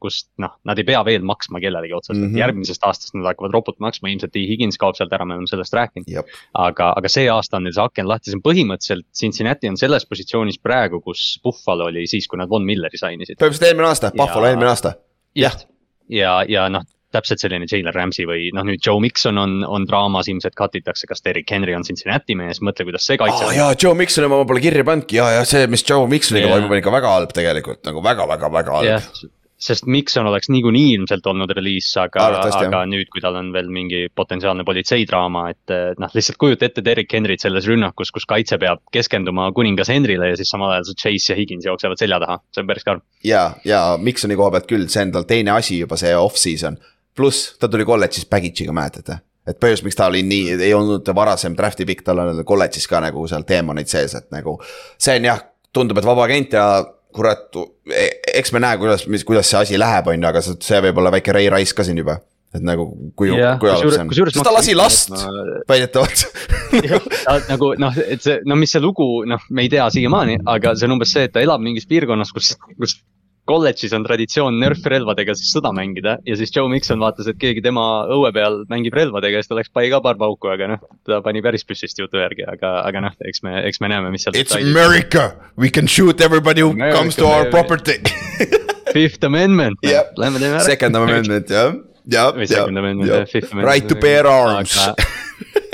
kus 0.02 0.22
noh, 0.42 0.56
nad 0.68 0.80
ei 0.82 0.88
pea 0.88 1.02
veel 1.08 1.26
maksma 1.28 1.62
kellelegi 1.64 1.96
otseselt 1.98 2.22
mm, 2.22 2.32
-hmm. 2.32 2.44
järgmisest 2.44 2.88
aastast 2.88 3.18
nad 3.18 3.28
hakkavad 3.32 3.56
ropult 3.56 3.80
maksma, 3.84 4.12
ilmselt 4.12 4.34
T 4.36 4.46
Higgins 4.50 4.80
kaob 4.82 4.98
sealt 4.98 5.14
ära, 5.14 5.28
me 5.28 5.38
oleme 5.38 5.52
sellest 5.52 5.76
rääkinud. 5.76 6.34
aga, 6.54 6.94
aga 6.96 7.12
see 7.12 7.30
aasta 7.32 7.60
on 7.60 7.68
neil 7.68 7.76
see 7.76 7.86
aken 7.86 8.10
lahti, 8.10 8.32
see 8.32 8.40
on 8.40 8.46
põhimõtteliselt 8.46 9.08
Cincinnati 9.16 9.70
on 9.72 9.78
selles 9.82 10.08
positsioonis 10.10 10.60
praegu, 10.64 11.02
kus 11.02 11.40
Buffalo 11.44 11.90
oli 11.92 12.08
siis, 12.08 12.28
kui 12.28 12.40
nad 12.40 12.50
Von 12.50 12.66
Milleri 12.66 12.98
sainisid. 12.98 13.40
põhimõtteliselt 13.40 13.70
eelmine 13.72 13.92
aasta, 13.92 14.12
Buffalo 14.16 14.50
eelmine 14.50 14.72
aasta. 14.72 14.96
jah, 15.36 15.58
ja, 16.10 16.44
ja 16.48 16.70
noh, 16.70 16.86
täpselt 17.16 17.44
selline 17.44 17.70
Jalen 17.72 17.96
Ramsey 17.96 18.28
või 18.30 18.50
noh, 18.56 18.66
nüüd 18.68 18.84
Joe 18.86 19.02
Mikson 19.04 19.40
on, 19.42 19.58
on 19.68 19.88
draamas, 19.90 20.30
ilmselt 20.32 20.58
cut 20.60 20.76
itakse, 20.80 21.10
kas 21.10 21.24
Derek 21.26 21.52
Henry 21.52 21.76
on 21.78 21.88
Cincinnati 21.88 22.38
mees, 22.38 22.62
mõtle, 22.66 22.88
kuidas 22.90 23.08
see 23.08 23.20
kaitseb 23.22 23.50
oh,. 23.50 23.56
jaa, 23.56 23.72
Joe 23.80 23.96
Miksoni 23.98 24.32
ma 24.32 24.44
pole 24.48 24.64
kirja 24.64 24.86
pannudki 24.88 25.22
ja, 25.22 25.32
ja 25.40 25.48
see, 25.48 25.66
mis 25.72 25.86
Joe 25.88 26.06
Miksoniga 26.12 26.50
yeah. 26.50 26.60
toimub, 26.60 26.76
on 26.76 26.84
ikka 26.84 26.94
väga 27.00 27.16
halb 27.18 27.34
tegelikult 27.36 27.84
nagu 27.88 28.04
väga-väga-väga 28.06 28.80
halb 28.80 28.94
yeah 28.94 29.34
sest 29.66 29.86
Mikson 29.86 30.28
oleks 30.28 30.50
niikuinii 30.52 30.94
ilmselt 30.98 31.26
olnud 31.32 31.52
reliis, 31.56 31.88
aga, 32.00 32.26
aga 32.44 32.82
nüüd, 32.90 33.08
kui 33.12 33.24
tal 33.24 33.38
on 33.40 33.52
veel 33.56 33.70
mingi 33.72 34.02
potentsiaalne 34.16 34.66
politseidraama, 34.68 35.46
et 35.54 35.76
noh, 36.02 36.12
lihtsalt 36.16 36.40
kujuta 36.42 36.68
ette 36.68 36.84
Derek 36.86 37.14
Henryt 37.16 37.44
selles 37.44 37.68
rünnakus, 37.70 38.12
kus 38.16 38.28
kaitse 38.30 38.60
peab 38.62 38.84
keskenduma 38.94 39.48
kuningas 39.56 39.92
Henryle 39.94 40.34
ja 40.34 40.40
siis 40.40 40.52
samal 40.52 40.76
ajal 40.76 40.90
see 40.90 41.00
Chase 41.04 41.32
ja 41.32 41.40
Higins 41.40 41.68
jooksevad 41.70 42.02
selja 42.02 42.20
taha, 42.24 42.42
see 42.52 42.66
on 42.66 42.72
päris 42.72 42.88
karm. 42.88 43.06
ja, 43.24 43.46
ja 43.66 43.86
Miksoni 44.02 44.38
koha 44.40 44.52
pealt 44.58 44.70
küll, 44.70 44.90
see 44.92 45.08
on 45.08 45.16
tal 45.16 45.30
teine 45.30 45.56
asi 45.56 45.80
juba 45.80 46.00
see 46.00 46.12
off-season 46.20 46.80
pluss 47.16 47.56
ta 47.60 47.70
tuli 47.72 47.88
kolledžis 47.88 48.28
baggage'iga, 48.32 48.76
mäletate? 48.76 49.22
et 49.46 49.60
põhjus, 49.62 49.84
miks 49.86 49.98
ta 49.98 50.08
oli 50.10 50.24
nii, 50.26 50.56
ei 50.58 50.74
olnud 50.74 51.10
varasem 51.16 51.54
draft'i 51.58 51.86
pikk, 51.86 52.02
tal 52.08 52.24
on 52.24 52.42
kolledžis 52.48 52.88
ka 52.90 53.02
nagu 53.04 53.28
seal 53.30 53.46
teemonid 53.46 53.90
sees, 53.92 54.16
et 54.18 54.30
nagu. 54.34 54.58
see 54.98 55.20
on 55.20 55.30
jah, 55.30 55.42
tundub, 55.76 56.00
et 56.02 56.08
vaba 56.08 56.26
agent 56.26 56.56
ja 56.58 56.66
kurat, 57.16 57.54
e, 57.88 58.08
eks 58.42 58.52
me 58.56 58.64
näe, 58.64 58.80
kuidas, 58.82 59.06
mis, 59.08 59.24
kuidas 59.28 59.50
see 59.50 59.60
asi 59.62 59.78
läheb, 59.80 60.10
on 60.12 60.18
ju, 60.18 60.30
aga 60.32 60.42
see 60.46 60.82
võib 60.88 61.04
olla 61.04 61.14
väike 61.14 61.36
Ray 61.36 61.52
Rice 61.54 61.78
ka 61.78 61.86
siin 61.86 62.02
juba 62.02 62.18
et 62.56 62.64
nagu 62.64 62.86
kui 63.20 63.32
yeah,, 63.34 63.58
kui 63.60 63.70
halb 63.72 63.90
see 63.92 64.02
on, 64.02 64.12
sest 64.32 64.46
ta 64.46 64.54
lasi 64.54 64.76
last 64.78 65.12
ma... 65.12 65.24
väidetavalt 65.68 66.24
nagu 67.52 67.72
noh, 67.82 67.98
et 68.06 68.24
see, 68.24 68.40
no 68.48 68.58
mis 68.60 68.72
see 68.76 68.84
lugu, 68.84 69.08
noh, 69.28 69.44
me 69.52 69.66
ei 69.66 69.72
tea 69.72 69.88
siiamaani, 69.92 70.40
aga 70.56 70.76
see 70.78 70.88
on 70.88 70.96
umbes 70.98 71.12
see, 71.16 71.28
et 71.28 71.36
ta 71.36 71.44
elab 71.44 71.64
mingis 71.64 71.88
piirkonnas, 71.90 72.32
kus, 72.36 72.54
kus 72.80 72.98
kolledžis 73.50 73.94
on 73.96 74.06
traditsioon 74.06 74.58
Nerf-relvadega 74.62 75.36
siis 75.38 75.52
sõda 75.54 75.72
mängida 75.76 76.18
ja 76.26 76.38
siis 76.38 76.54
Joe 76.56 76.70
Mikson 76.72 77.02
vaatas, 77.02 77.30
et 77.30 77.40
keegi 77.42 77.64
tema 77.66 78.06
õue 78.12 78.32
peal 78.36 78.64
mängib 78.72 78.98
relvadega 78.98 79.40
ja 79.40 79.44
siis 79.44 79.52
ta 79.52 79.60
läks 79.60 79.74
pai 79.74 79.88
ka 79.94 80.02
paar 80.06 80.18
pauku, 80.20 80.50
aga 80.54 80.70
noh, 80.74 80.86
ta 81.08 81.22
pani 81.26 81.44
päris 81.46 81.66
püssist 81.68 82.00
jutu 82.02 82.22
järgi, 82.22 82.46
aga, 82.50 82.78
aga 82.90 83.06
noh, 83.08 83.18
eks 83.30 83.44
me, 83.46 83.58
eks 83.70 83.82
me 83.84 83.92
näeme, 83.94 84.12
mis 84.14 84.26
seal. 84.26 84.38
It's 84.38 84.58
America, 84.58 85.32
we 85.58 85.70
can 85.70 85.88
shoot 85.88 86.22
everybody 86.22 86.66
who 86.66 86.74
America, 86.74 86.98
comes 86.98 87.20
to 87.22 87.30
our 87.30 87.50
property. 87.54 88.00
Fifth 88.96 89.24
Amendment 89.28 89.82
yep., 89.86 90.16
lähme 90.18 90.42
teeme 90.42 90.58
ära. 90.58 90.66
Second 90.66 90.98
Amendment 90.98 91.52
jah, 91.52 91.76
jah, 92.10 92.34
jah, 92.50 92.72
right 93.62 93.88
to 93.88 94.00
bear 94.00 94.26
arms. 94.28 94.80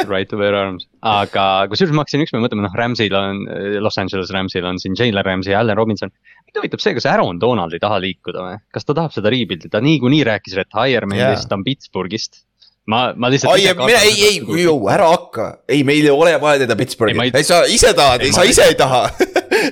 Right 0.10 0.26
to 0.32 0.38
bear 0.40 0.56
arms, 0.58 0.88
aga 1.06 1.68
kusjuures 1.70 1.94
ma 1.94 2.02
hakkasin 2.02 2.24
ükspäev 2.24 2.42
mõtlema, 2.42 2.64
noh, 2.66 2.74
Rams'il 2.74 3.14
on, 3.14 3.44
Los 3.86 4.00
Angeles 4.02 4.32
Rams'il 4.34 4.66
on 4.66 4.80
siin 4.82 4.96
Jalen 4.98 5.22
Ramsey 5.28 5.54
ja 5.54 5.60
Allan 5.62 5.78
Robinson. 5.78 6.10
Mind 6.52 6.66
huvitab 6.66 6.84
see, 6.84 6.95
kas 6.97 7.08
Aaron 7.10 7.39
Donald 7.39 7.74
ei 7.76 7.82
taha 7.82 7.99
liikuda 8.04 8.45
või, 8.45 8.62
kas 8.76 8.88
ta 8.88 8.95
tahab 8.97 9.14
seda 9.16 9.32
rebuild'i, 9.32 9.72
ta 9.72 9.82
niikuinii 9.84 10.24
rääkis 10.28 10.58
retirement 10.60 11.20
yeah. 11.20 11.45
ta 11.47 11.56
on 11.56 11.64
Pittsburghist 11.68 12.43
ma, 12.91 13.14
ma 13.16 13.32
lihtsalt. 13.32 13.56
ai, 13.56 13.72
mine, 13.78 14.02
ei, 14.04 14.26
ei, 14.28 14.64
ju 14.66 14.76
ära 14.91 15.12
hakka, 15.14 15.47
ei, 15.70 15.86
meil 15.88 16.08
ei 16.08 16.14
ole 16.14 16.36
vaja 16.41 16.64
teha 16.64 16.76
Ei, 16.76 16.82
Pittsburghi 16.84 17.16
ei-, 17.16 17.36
ei 17.39 17.47
sa 17.47 17.64
ise 17.70 17.93
tahad, 17.97 18.26
Ei, 18.26 18.34
sa 18.36 18.43
ise 18.47 18.68
ei 18.72 18.76
taha. 18.80 19.06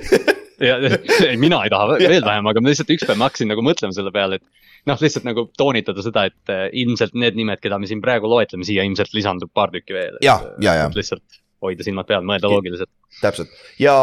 ja, 0.68 0.78
ei 1.26 1.36
mina 1.40 1.62
ei 1.66 1.72
taha 1.72 1.98
veel 1.98 2.24
vähem, 2.24 2.48
aga 2.52 2.62
ma 2.62 2.72
lihtsalt 2.72 2.94
ükspäev 2.96 3.20
ma 3.20 3.28
hakkasin 3.28 3.50
nagu 3.52 3.64
mõtlema 3.66 3.96
selle 3.96 4.14
peale, 4.14 4.40
et 4.40 4.88
noh, 4.88 5.00
lihtsalt 5.02 5.26
nagu 5.28 5.48
toonitada 5.58 6.04
seda, 6.04 6.26
et 6.30 6.54
äh, 6.54 6.66
ilmselt 6.82 7.16
need 7.18 7.36
nimed, 7.38 7.60
keda 7.60 7.80
me 7.80 7.90
siin 7.90 8.00
praegu 8.04 8.30
loetleme, 8.30 8.64
siia 8.68 8.86
ilmselt 8.88 9.12
lisandub 9.16 9.52
paar 9.52 9.74
tükki 9.74 9.96
veel. 9.96 10.20
Ja, 10.24 10.38
ja, 10.62 10.78
ja. 10.84 10.88
lihtsalt 10.94 11.40
hoida 11.60 11.84
silmad 11.84 12.08
peal, 12.08 12.24
mõelda 12.26 12.48
loogiliselt. 12.48 12.90
Täpselt 13.22 13.52
ja 13.80 13.94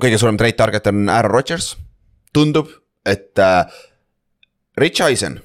kõige 0.00 0.18
suurem 0.18 0.38
trade 0.40 0.58
target 0.58 0.90
on 0.90 1.08
Aaron 1.08 1.34
Rodgers. 1.34 1.76
tundub, 2.32 2.68
et 3.06 3.38
äh, 3.38 3.66
Rich 4.78 5.02
Eisen 5.02 5.40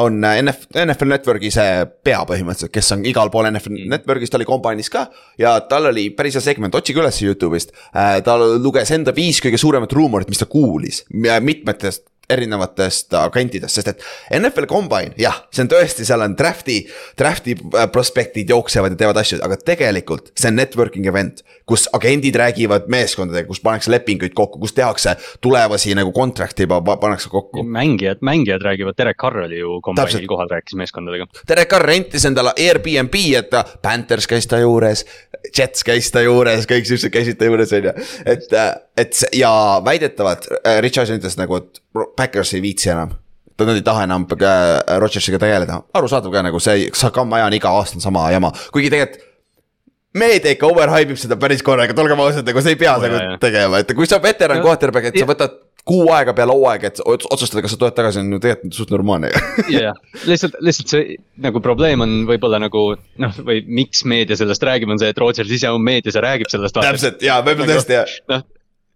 on 0.00 0.24
äh, 0.24 0.38
NF, 0.42 0.66
NFL 0.72 1.10
Networki 1.12 1.50
see 1.52 1.84
pea 2.04 2.22
põhimõtteliselt, 2.28 2.72
kes 2.72 2.92
on 2.96 3.04
igal 3.08 3.30
pool 3.30 3.50
NFL 3.50 3.76
Mm. 3.76 3.90
Networkis, 3.92 4.30
ta 4.30 4.38
oli 4.40 4.48
kombinis 4.48 4.90
ka. 4.90 5.06
ja 5.38 5.58
tal 5.68 5.90
oli 5.90 6.10
päris 6.16 6.34
hea 6.38 6.44
segment, 6.44 6.74
otsige 6.74 7.00
üles 7.00 7.20
Youtube'ist 7.22 7.72
äh,. 7.94 8.22
ta 8.24 8.38
luges 8.38 8.90
enda 8.90 9.14
viis 9.14 9.40
kõige 9.44 9.60
suuremat 9.60 9.92
ruumorit, 9.92 10.28
mis 10.28 10.40
ta 10.40 10.46
kuulis 10.46 11.04
mitmetest 11.12 12.08
erinevatest 12.30 13.14
agentidest, 13.18 13.74
sest 13.78 13.88
et 13.92 14.04
NFL 14.38 14.68
Combine, 14.70 15.14
jah, 15.20 15.42
see 15.52 15.64
on 15.64 15.70
tõesti, 15.72 16.06
seal 16.08 16.22
on 16.24 16.36
draft'i, 16.38 16.78
draft'i 17.18 17.56
äh, 17.58 17.88
prospektid 17.92 18.50
jooksevad 18.50 18.94
ja 18.94 19.00
teevad 19.04 19.20
asju, 19.22 19.40
aga 19.44 19.58
tegelikult 19.60 20.32
see 20.38 20.52
on 20.52 20.60
networking 20.60 21.08
event. 21.10 21.42
kus 21.66 21.84
agendid 21.94 22.34
räägivad 22.36 22.88
meeskondadega, 22.90 23.46
kus 23.46 23.60
pannakse 23.62 23.90
lepinguid 23.90 24.32
kokku, 24.34 24.58
kus 24.58 24.72
tehakse 24.74 25.14
tulevasi 25.40 25.94
nagu 25.94 26.10
contract'e 26.12 26.66
juba 26.66 26.80
pa- 26.84 26.96
pannakse 27.00 27.30
kokku. 27.30 27.62
mängijad, 27.62 28.18
mängijad 28.20 28.62
räägivad, 28.66 28.98
Derek 28.98 29.16
Carr 29.16 29.44
oli 29.44 29.58
ju 29.58 29.80
kombainil 29.80 30.26
kohal, 30.28 30.50
rääkis 30.50 30.74
meeskondadega. 30.76 31.26
Derek 31.48 31.68
Carr 31.70 31.86
rentis 31.86 32.24
endale 32.28 32.52
Airbnb, 32.58 33.14
et 33.38 33.54
Panthers 33.82 34.26
käis 34.26 34.46
ta 34.50 34.58
juures, 34.58 35.04
Jets 35.58 35.84
käis 35.86 36.10
ta 36.10 36.20
juures, 36.20 36.66
kõik 36.70 36.86
siuksed 36.86 37.14
käisid 37.14 37.38
ta 37.38 37.48
juures, 37.48 37.72
on 37.72 37.88
ju. 37.88 37.94
et, 38.26 38.52
et 38.96 39.12
see 39.16 39.30
ja 39.40 39.52
väidetavalt 39.84 40.50
äh, 40.66 40.80
Rich 40.82 40.98
Eisen 40.98 41.22
ütles 41.22 41.38
nagu, 41.40 41.62
et 41.62 41.81
Backers 42.16 42.54
ei 42.54 42.62
viitsi 42.64 42.90
enam. 42.92 43.12
nad 43.62 43.76
ei 43.78 43.82
taha 43.86 44.02
enam 44.08 44.24
äh, 44.26 44.98
Rodgersiga 44.98 45.38
tegeleda, 45.38 45.82
arusaadav 45.94 46.32
ka 46.34 46.40
nagu 46.42 46.58
see, 46.60 46.88
sa 46.98 47.10
kamma 47.14 47.36
aja 47.38 47.46
on 47.46 47.54
iga 47.54 47.70
aasta 47.78 48.00
sama 48.02 48.24
jama, 48.32 48.50
kuigi 48.74 48.88
tegelikult 48.90 49.28
meedia 50.18 50.52
ikka 50.56 50.66
overhype 50.68 51.14
ib 51.14 51.20
seda 51.20 51.36
päris 51.40 51.62
korraga, 51.64 51.94
olgem 52.02 52.20
ausad, 52.20 52.44
nagu 52.48 52.60
sa 52.64 52.72
ei 52.72 52.76
pea 52.80 52.96
Oo, 52.96 53.02
nagu 53.04 53.14
jaa, 53.16 53.28
jaa. 53.30 53.38
tegema, 53.40 53.78
et 53.84 53.92
kui 53.96 54.08
sa 54.10 54.18
veteran 54.22 54.58
Ja- 54.58 54.64
quarterback, 54.66 55.06
et 55.08 55.14
sa 55.16 55.22
ja- 55.24 55.28
võtad 55.30 55.54
kuu 55.88 56.10
aega 56.14 56.34
peale 56.36 56.52
hooaega, 56.54 56.90
et 56.92 57.00
ots- 57.06 57.26
otsustada, 57.32 57.62
kas 57.64 57.72
sa 57.74 57.78
tuled 57.80 57.94
tagasi, 57.96 58.20
on 58.20 58.32
ju 58.36 58.38
tegelikult 58.42 58.74
suht 58.76 58.90
normaalne 58.94 59.30
jah, 59.72 59.96
lihtsalt, 60.28 60.58
lihtsalt 60.60 60.92
see 60.92 61.16
nagu 61.42 61.60
probleem 61.64 62.00
on 62.04 62.12
võib-olla 62.28 62.60
nagu 62.62 62.82
noh, 63.24 63.38
või 63.46 63.62
miks 63.66 64.04
meedia 64.04 64.36
sellest 64.38 64.62
räägib, 64.68 64.90
on 64.92 64.98
see, 65.00 65.08
et 65.14 65.18
Rodgers 65.22 65.50
ise 65.50 65.70
on 65.72 65.82
meedias 65.82 66.14
ja 66.18 66.22
räägib 66.26 66.50
sellest. 66.52 66.76
täpselt 66.82 67.22
ja 67.24 67.40
võib-olla 67.46 67.72
tõesti 67.78 67.96
jah. 67.98 68.12
noh, 68.30 68.44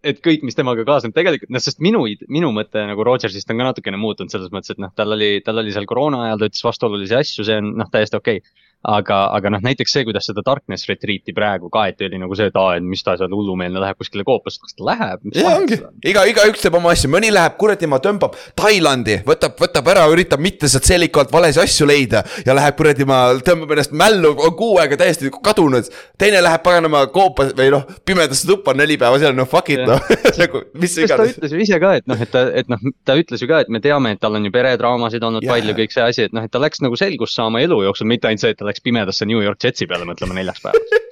et 0.05 0.21
kõik, 0.25 0.45
mis 0.47 0.57
temaga 0.57 0.85
kaasneb, 0.87 1.15
tegelikult 1.17 1.53
noh, 1.55 1.63
sest 1.63 1.81
minu, 1.85 2.05
minu 2.33 2.53
mõte 2.55 2.83
nagu 2.89 3.07
Rodgersist 3.07 3.51
on 3.51 3.61
ka 3.61 3.71
natukene 3.71 4.01
muutunud 4.01 4.33
selles 4.33 4.53
mõttes, 4.55 4.75
et 4.75 4.83
noh, 4.83 4.93
tal 4.97 5.17
oli, 5.17 5.41
tal 5.47 5.63
oli 5.63 5.75
seal 5.75 5.89
koroona 5.89 6.27
ajal, 6.27 6.43
ta 6.43 6.51
ütles 6.51 6.67
vastuolulisi 6.67 7.17
asju, 7.19 7.47
see 7.47 7.59
on 7.63 7.75
noh, 7.81 7.91
täiesti 7.93 8.19
okei 8.21 8.43
okay.. 8.43 8.66
aga, 8.87 9.19
aga 9.35 9.51
noh, 9.51 9.63
näiteks 9.65 9.95
see, 9.97 10.05
kuidas 10.07 10.29
seda 10.29 10.43
darkness 10.47 10.87
retreat'i 10.89 11.35
praegu 11.35 11.71
kaeti, 11.73 12.07
oli 12.07 12.21
nagu 12.23 12.37
see, 12.39 12.51
et 12.51 12.59
aa, 12.59 12.77
et 12.79 12.87
mis 12.87 13.03
ta 13.03 13.17
seal 13.19 13.33
hullumeelne 13.35 13.81
läheb 13.83 13.99
kuskile 13.99 14.25
koopasse, 14.27 14.61
kas 14.63 14.77
ta 14.77 14.87
läheb? 14.87 15.25
ja 15.35 15.55
ongi, 15.57 15.79
iga, 16.07 16.23
igaüks 16.31 16.63
teeb 16.63 16.77
oma 16.79 16.93
asju, 16.95 17.11
mõni 17.13 17.33
läheb 17.35 17.57
kuradi, 17.61 17.89
ma 17.91 17.99
tõmbab 18.03 18.37
Tailandi, 18.59 19.19
võtab, 19.27 19.57
võtab 19.61 19.91
ära, 19.91 20.07
üritab 20.13 20.43
mitte 20.43 20.71
sealt 20.71 20.87
seeliku 20.87 21.23
alt 21.23 21.35
valesi 21.35 21.63
asju 21.63 21.89
leida 21.89 22.23
ja 22.47 22.55
läheb 22.57 22.79
kuradi, 22.79 23.07
ma 23.09 23.21
tõmbab 23.47 23.75
ennast 23.75 23.97
mällu, 23.97 24.35
on 24.37 24.55
kuu 24.59 24.79
aega 24.83 25.01
täiesti 25.01 25.33
kadunud. 25.35 25.91
teine 26.19 26.43
läheb 26.45 26.63
paganama 26.63 27.07
koopa 27.15 27.49
või 27.59 27.73
noh, 27.75 27.87
pimedasse 28.07 28.47
tuppa 28.47 28.75
neli 28.77 28.99
päeva 29.01 29.19
seal, 29.23 29.35
no 29.37 29.49
fuck 29.51 29.73
it 29.75 29.83
noh, 29.89 30.03
nagu 30.43 30.63
mis 30.79 30.95
sest 30.95 31.11
ta 31.11 31.19
iganes. 31.19 31.35
ütles 31.35 31.57
ju 31.57 31.65
ise 31.67 31.81
ka, 31.83 31.97
et 31.99 32.07
noh, 32.07 32.23
et 32.23 32.31
ta, 32.31 32.47
et 32.55 32.71
noh, 32.71 32.87
ta 33.07 33.19
ütles 33.19 33.43
ju 33.43 33.51
ka, 33.51 33.65
et 33.67 33.73
me 33.73 33.83
teame, 33.83 34.15
et 34.15 34.23
tal 34.23 34.39
on 34.39 34.47
ju 34.47 34.55
peredraamasid 34.55 35.27
olnud 35.27 35.43
Jaa. 35.43 35.57
yeah. 35.57 35.67
palju, 35.67 35.77
kõik 35.83 35.97
see 35.97 36.07
asi, 36.07 36.29
et 36.29 36.37
noh, 36.37 36.47
et 36.47 36.53
ta 36.53 36.63
läks 36.63 36.83
nagu 36.85 36.99
selgust 36.99 37.37
saama 37.39 37.63
elu 37.65 37.83
jooksul, 37.89 38.09
mitte 38.11 38.31
ainult 38.31 38.45
see, 38.45 38.55
et 38.55 38.61
ta 38.61 38.66
läks 38.69 38.85
pimedasse 38.85 39.29
New 39.29 39.43
York 39.43 39.63
Jetsi 39.65 39.89
peale 39.91 40.09
mõtlema 40.09 40.37
neljaks 40.37 40.63
päevaks. 40.65 41.05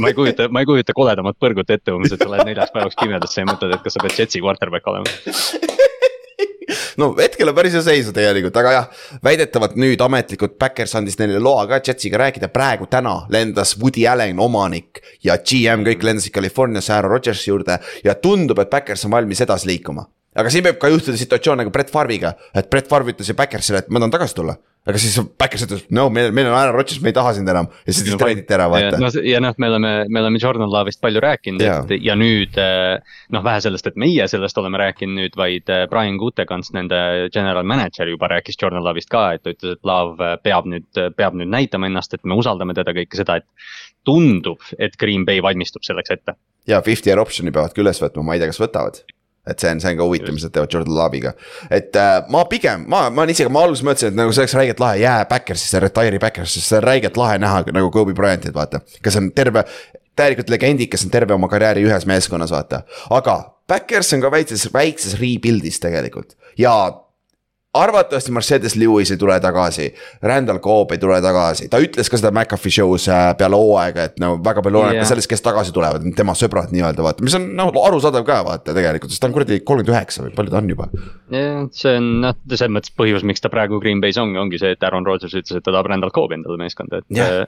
ma 0.00 0.10
ei 0.10 0.18
kujuta, 0.18 0.50
ma 0.52 0.62
ei 0.62 0.68
kujuta 0.68 0.94
koledamat 0.96 1.38
põrgut 1.40 1.70
ette 1.70 1.94
umbes, 1.94 2.14
et 2.14 2.22
sa 2.22 2.30
lähed 2.32 2.50
neljaks 2.50 2.74
päevaks 2.74 3.00
pimedasse 3.00 3.42
ja 3.42 3.48
mõtled, 3.48 3.74
et 3.78 3.86
kas 3.86 3.96
sa 3.96 4.04
pead 4.04 4.20
Jetsi 4.20 4.44
quarterback 4.44 4.92
olema. 4.92 5.08
no 7.00 7.14
hetkel 7.18 7.50
on 7.50 7.56
päris 7.56 7.76
hea 7.76 7.82
seisu 7.84 8.12
tegelikult, 8.16 8.56
aga 8.60 8.72
jah, 8.74 8.88
väidetavalt 9.24 9.76
nüüd 9.80 10.02
ametlikult 10.02 10.56
Backers 10.60 10.96
andis 10.98 11.18
neile 11.20 11.40
loa 11.42 11.66
ka 11.70 11.80
Jetsiga 11.84 12.20
rääkida, 12.24 12.50
praegu 12.52 12.88
täna 12.90 13.16
lendas 13.32 13.76
Woody 13.80 14.06
Allen, 14.10 14.40
omanik 14.42 15.02
ja 15.24 15.38
GM 15.38 15.86
kõik 15.86 16.04
lendasid 16.06 16.34
Californiasse 16.34 16.94
Aaron 16.96 17.16
Rodgersi 17.16 17.50
juurde 17.50 17.78
ja 18.04 18.16
tundub, 18.18 18.60
et 18.62 18.72
Backers 18.72 19.06
on 19.06 19.14
valmis 19.16 19.42
edasi 19.44 19.70
liikuma. 19.72 20.06
Aga 20.36 20.52
siin 20.52 20.64
võib 20.66 20.78
ka 20.80 20.90
juhtuda 20.92 21.18
situatsioon 21.20 21.62
nagu 21.62 21.72
Brett 21.74 21.92
Farviga, 21.92 22.36
et 22.54 22.70
Brett 22.72 22.88
Farv 22.90 23.12
ütles 23.12 23.30
ju 23.30 23.36
Backersile, 23.38 23.84
et 23.84 23.92
ma 23.92 24.02
tahan 24.02 24.14
tagasi 24.14 24.36
tulla. 24.36 24.56
aga 24.86 25.00
siis 25.02 25.16
Backers 25.34 25.64
ütles, 25.64 25.80
no 25.90 26.04
meil, 26.14 26.28
meil 26.30 26.46
on 26.46 26.54
Aaron 26.54 26.76
Rodgers, 26.76 27.00
me 27.02 27.10
ei 27.10 27.14
taha 27.16 27.32
sind 27.34 27.50
enam 27.50 27.66
ja 27.82 27.90
siis 27.90 28.06
no, 28.12 28.20
treiditi 28.20 28.54
ära, 28.54 28.68
vaata. 28.70 29.00
no 29.02 29.08
ja 29.26 29.40
noh, 29.42 29.56
me 29.58 29.70
oleme, 29.72 29.90
me 30.06 30.20
oleme 30.20 30.38
Jordan 30.38 30.70
Love'ist 30.70 31.00
palju 31.02 31.22
rääkinud 31.24 31.64
Jaa. 31.64 31.80
et 31.82 32.04
ja 32.06 32.14
nüüd 32.18 32.54
eh, 32.62 33.16
noh, 33.34 33.42
vähe 33.42 33.64
sellest, 33.64 33.90
et 33.90 33.98
meie 33.98 34.28
sellest 34.30 34.60
oleme 34.62 34.78
rääkinud 34.84 35.18
nüüd, 35.18 35.38
vaid 35.40 35.74
eh, 35.74 35.88
Brian 35.90 36.20
Gutekunst, 36.22 36.70
nende 36.76 37.00
general 37.34 37.66
manager 37.66 38.06
juba 38.12 38.30
rääkis 38.30 38.60
Jordan 38.62 38.86
Love'ist 38.86 39.10
ka, 39.10 39.24
et 39.34 39.42
ta 39.42 39.56
ütles, 39.56 39.74
et 39.74 39.90
Love 39.90 40.22
eh, 40.22 40.38
peab 40.46 40.70
nüüd, 40.70 40.86
peab 41.18 41.34
nüüd 41.34 41.50
näitama 41.50 41.90
ennast, 41.90 42.14
et 42.14 42.22
me 42.22 42.38
usaldame 42.38 42.78
teda 42.78 42.94
kõike 42.94 43.18
seda, 43.18 43.40
et 43.42 43.48
tundub, 44.06 44.62
et 44.78 44.94
Green 45.02 45.26
Bay 45.26 45.42
valmistub 45.42 45.82
selleks 45.82 46.14
ette. 46.14 46.38
ja 46.70 46.78
fifty 46.86 47.10
year 47.10 47.18
option'i 47.18 47.50
peavad 47.50 47.74
ka 47.74 47.82
üles 47.82 47.98
võtma, 48.02 48.22
ma 48.22 48.38
ei 48.38 48.44
tea, 48.44 48.54
kas 48.54 48.62
võtavad. 48.62 49.02
Et 49.46 49.62
see 49.62 49.70
on, 49.70 49.80
see 49.82 49.92
on 49.92 50.00
ka 50.00 50.06
huvitav, 50.08 50.34
mis 50.34 50.46
nad 50.46 50.54
teevad 50.54 50.72
Jordan 50.74 50.96
Love'iga. 50.96 51.32
et 51.70 51.96
äh, 51.96 52.16
ma 52.32 52.44
pigem, 52.50 52.86
ma, 52.90 53.06
ma 53.10 53.24
olen 53.24 53.34
isegi, 53.34 53.52
ma 53.52 53.62
alguses 53.66 53.84
mõtlesin, 53.86 54.14
et 54.14 54.18
nagu 54.18 54.34
see 54.34 54.44
oleks 54.44 54.56
räigelt 54.58 54.82
lahe, 54.82 55.00
jää 55.04 55.26
Backersisse, 55.30 55.80
retire'i 55.82 56.22
Backersisse, 56.22 56.68
see 56.68 56.80
on 56.80 56.86
räigelt 56.86 57.20
lahe 57.20 57.38
näha 57.42 57.62
nagu 57.70 57.90
Kobe 57.94 58.14
Bryantit, 58.16 58.54
vaata. 58.56 58.82
kes 59.02 59.20
on 59.20 59.30
terve, 59.36 59.64
täielikult 60.18 60.50
legendid, 60.52 60.90
kes 60.92 61.06
on 61.06 61.14
terve 61.14 61.36
oma 61.36 61.48
karjääri 61.52 61.86
ühes 61.86 62.08
meeskonnas, 62.10 62.54
vaata. 62.54 62.82
aga 63.10 63.38
Backers 63.68 64.12
on 64.14 64.22
ka 64.22 64.30
väikses, 64.30 64.68
väikses 64.74 65.18
rebuild'is 65.20 65.80
tegelikult 65.82 66.36
ja 66.58 66.74
arvatavasti 67.82 68.32
Mercedes 68.34 68.76
Lewis 68.78 69.12
ei 69.14 69.20
tule 69.20 69.36
tagasi, 69.42 69.88
Randall 70.22 70.60
Cobb 70.64 70.94
ei 70.94 71.00
tule 71.02 71.18
tagasi, 71.24 71.68
ta 71.72 71.80
ütles 71.82 72.10
ka 72.10 72.20
seda 72.20 72.32
McAfee 72.32 72.74
show's 72.78 73.08
äh, 73.12 73.30
peale 73.38 73.58
hooaega, 73.60 74.08
et 74.10 74.20
no 74.22 74.34
väga 74.42 74.64
palju 74.64 74.82
oleneb 74.82 75.02
ka 75.02 75.08
sellest, 75.12 75.30
kes 75.30 75.44
tagasi 75.44 75.74
tulevad, 75.76 76.04
tema 76.16 76.36
sõbrad 76.38 76.74
nii-öelda 76.74 77.06
vaata, 77.06 77.26
mis 77.26 77.36
on 77.38 77.48
noh 77.58 77.72
arusaadav 77.86 78.26
ka 78.28 78.40
vaata 78.46 78.76
tegelikult, 78.76 79.14
sest 79.14 79.24
ta 79.24 79.30
on 79.30 79.36
kuradi 79.36 79.60
kolmkümmend 79.62 79.94
üheksa 79.94 80.26
või 80.26 80.34
palju 80.36 80.54
ta 80.54 80.60
on 80.62 80.74
juba. 80.74 80.90
jah, 81.34 81.64
see 81.76 81.96
on 82.00 82.12
noh, 82.24 82.36
selles 82.52 82.74
mõttes 82.78 82.94
põhjus, 82.98 83.26
miks 83.28 83.44
ta 83.44 83.52
praegu 83.52 83.80
Green 83.82 84.02
Bay's 84.04 84.20
ongi, 84.20 84.40
ongi 84.40 84.60
see, 84.62 84.74
et 84.76 84.86
Aaron 84.86 85.06
Rodgers 85.06 85.34
ütles, 85.36 85.56
et 85.56 85.64
ta 85.64 85.72
tahab 85.72 85.90
Randall 85.92 86.14
Cobb'i 86.14 86.38
endale 86.38 86.60
meeskonda, 86.60 87.02
et 87.02 87.16
Jah. 87.16 87.46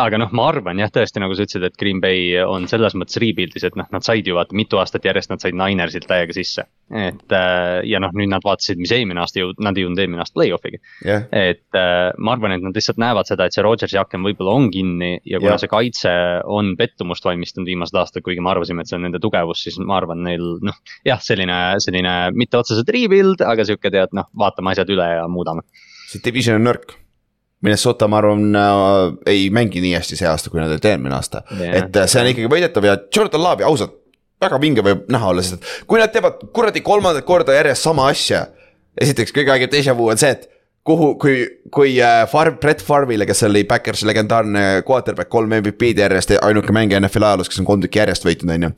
Aga 0.00 0.18
noh, 0.18 0.30
ma 0.34 0.48
arvan 0.50 0.80
jah, 0.82 0.90
tõesti 0.92 1.20
nagu 1.22 1.36
sa 1.36 1.44
ütlesid, 1.46 1.64
et 1.68 1.76
Green 1.78 2.00
Bay 2.02 2.32
on 2.42 2.66
selles 2.70 2.96
mõttes 2.98 3.18
rebuild'is, 3.22 3.66
et 3.68 3.76
noh, 3.78 3.86
nad 3.94 4.06
said 4.06 4.26
ju 4.26 4.36
vaata 4.36 4.56
mitu 4.56 4.80
aastat 4.80 5.06
järjest, 5.06 5.30
nad 5.30 5.42
said 5.42 5.56
Ninersilt 5.58 6.08
täiega 6.10 6.34
sisse. 6.34 6.66
et 6.90 7.32
äh, 7.32 7.80
ja 7.88 8.00
noh, 8.02 8.12
nüüd 8.12 8.28
nad 8.32 8.44
vaatasid, 8.44 8.80
mis 8.80 8.92
eelmine 8.92 9.22
aasta 9.22 9.40
jõud-, 9.40 9.60
nad 9.64 9.78
ei 9.78 9.86
jõudnud 9.86 10.02
eelmine 10.02 10.24
aasta 10.24 10.36
play-off'iga. 10.38 10.80
jah, 11.06 11.28
et 11.30 11.78
äh, 11.78 12.10
ma 12.18 12.34
arvan, 12.34 12.56
et 12.56 12.66
nad 12.66 12.76
lihtsalt 12.76 12.98
näevad 13.02 13.30
seda, 13.30 13.46
et 13.46 13.56
see 13.56 13.64
Rodgersi 13.64 14.00
aken 14.00 14.26
võib-olla 14.26 14.56
on 14.58 14.68
kinni 14.74 15.12
ja 15.22 15.40
kuna 15.42 15.54
Jah. 15.54 15.62
see 15.62 15.72
kaitse 15.72 16.14
on 16.50 16.74
pettumust 16.80 17.24
valmistanud 17.24 17.70
viimased 17.70 18.00
aastad, 18.00 18.26
kuigi 18.26 18.42
me 18.42 18.52
arvasime, 18.52 18.82
et 18.82 18.90
see 18.90 18.98
on 18.98 19.06
nende 19.06 19.22
tugevus, 19.22 19.62
siis 19.64 19.78
ma 19.80 20.00
arvan, 20.00 20.24
neil 20.26 20.58
noh, 20.64 20.82
jah, 21.06 21.22
selline, 21.22 21.60
selline 21.84 22.16
mitte 22.34 22.58
otseselt 22.60 22.90
rebuild, 22.94 23.46
aga 23.46 23.66
sihuke 23.66 23.94
tead 23.94 24.16
noh, 24.16 24.28
vaatame 24.38 24.74
asjad 24.74 24.90
üle 24.96 25.08
ja 25.14 25.24
muudame. 25.30 25.64
see 26.10 26.20
division 26.24 26.58
on 26.60 26.70
nõrk. 26.72 26.98
Minnesota, 27.64 28.08
ma 28.10 28.18
arvan 28.20 28.46
äh,, 28.60 29.18
ei 29.34 29.46
mängi 29.54 29.80
nii 29.84 29.94
hästi 29.96 30.18
see 30.20 30.28
aasta, 30.28 30.50
kui 30.52 30.60
nad 30.60 30.70
olid 30.74 30.84
eelmine 30.90 31.16
aasta 31.16 31.42
Jah. 31.50 31.78
et 31.82 31.96
äh, 31.96 32.08
see 32.10 32.20
on 32.22 32.30
ikkagi 32.32 32.50
võidetav 32.52 32.84
ja 32.88 32.96
Jordan 33.16 33.42
Love'i 33.44 33.64
ausalt, 33.68 33.94
väga 34.44 34.58
vinge 34.60 34.84
võib 34.84 35.06
näha 35.12 35.30
olla, 35.32 35.42
sest 35.44 35.60
et 35.62 35.86
kui 35.88 36.00
nad 36.02 36.12
teevad 36.12 36.42
kuradi 36.56 36.82
kolmandat 36.84 37.24
korda 37.24 37.54
järjest 37.56 37.86
sama 37.88 38.08
asja. 38.12 38.46
esiteks 39.00 39.32
kõige 39.34 39.54
aegem 39.54 39.70
déjà 39.72 39.94
vu 39.96 40.10
on 40.12 40.20
see, 40.20 40.30
et 40.36 40.50
kuhu, 40.84 41.14
kui, 41.18 41.46
kui 41.72 41.94
äh, 42.04 42.26
Farm, 42.28 42.58
Brett 42.60 42.82
Farmile, 42.84 43.24
kes 43.26 43.40
oli 43.48 43.62
Backersi 43.64 44.04
legendaarne 44.06 44.82
quarterback, 44.86 45.30
kolm 45.32 45.54
MVP-d 45.62 46.02
järjest, 46.04 46.34
ainuke 46.44 46.74
mängija 46.76 47.00
NFL 47.00 47.24
ajaloos, 47.30 47.48
kes 47.48 47.62
on 47.62 47.68
kolm 47.70 47.80
tükki 47.86 48.02
järjest 48.02 48.26
võitnud, 48.28 48.52
on 48.58 48.68
ju 48.68 48.72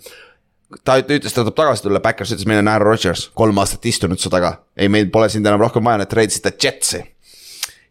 ta 0.87 0.97
üt- 1.01 1.11
ütles, 1.19 1.35
ta 1.35 1.43
tahab 1.43 1.55
tagasi 1.59 1.85
tulla, 1.85 2.01
Backers 2.03 2.33
ütles, 2.35 2.47
meil 2.47 2.59
on 2.63 2.69
Aaron 2.71 2.89
Rodgers, 2.93 3.27
kolm 3.39 3.59
aastat 3.63 3.85
istunud 3.87 4.19
su 4.23 4.31
taga. 4.31 4.57
ei, 4.77 4.89
meil 4.91 5.11
pole 5.15 5.29
sind 5.31 5.47
enam 5.47 5.61
rohkem 5.63 5.85
vaja, 5.87 6.01
nad 6.03 6.11
treidsid 6.11 6.43
ta 6.47 6.51
Jetsi. 6.55 7.03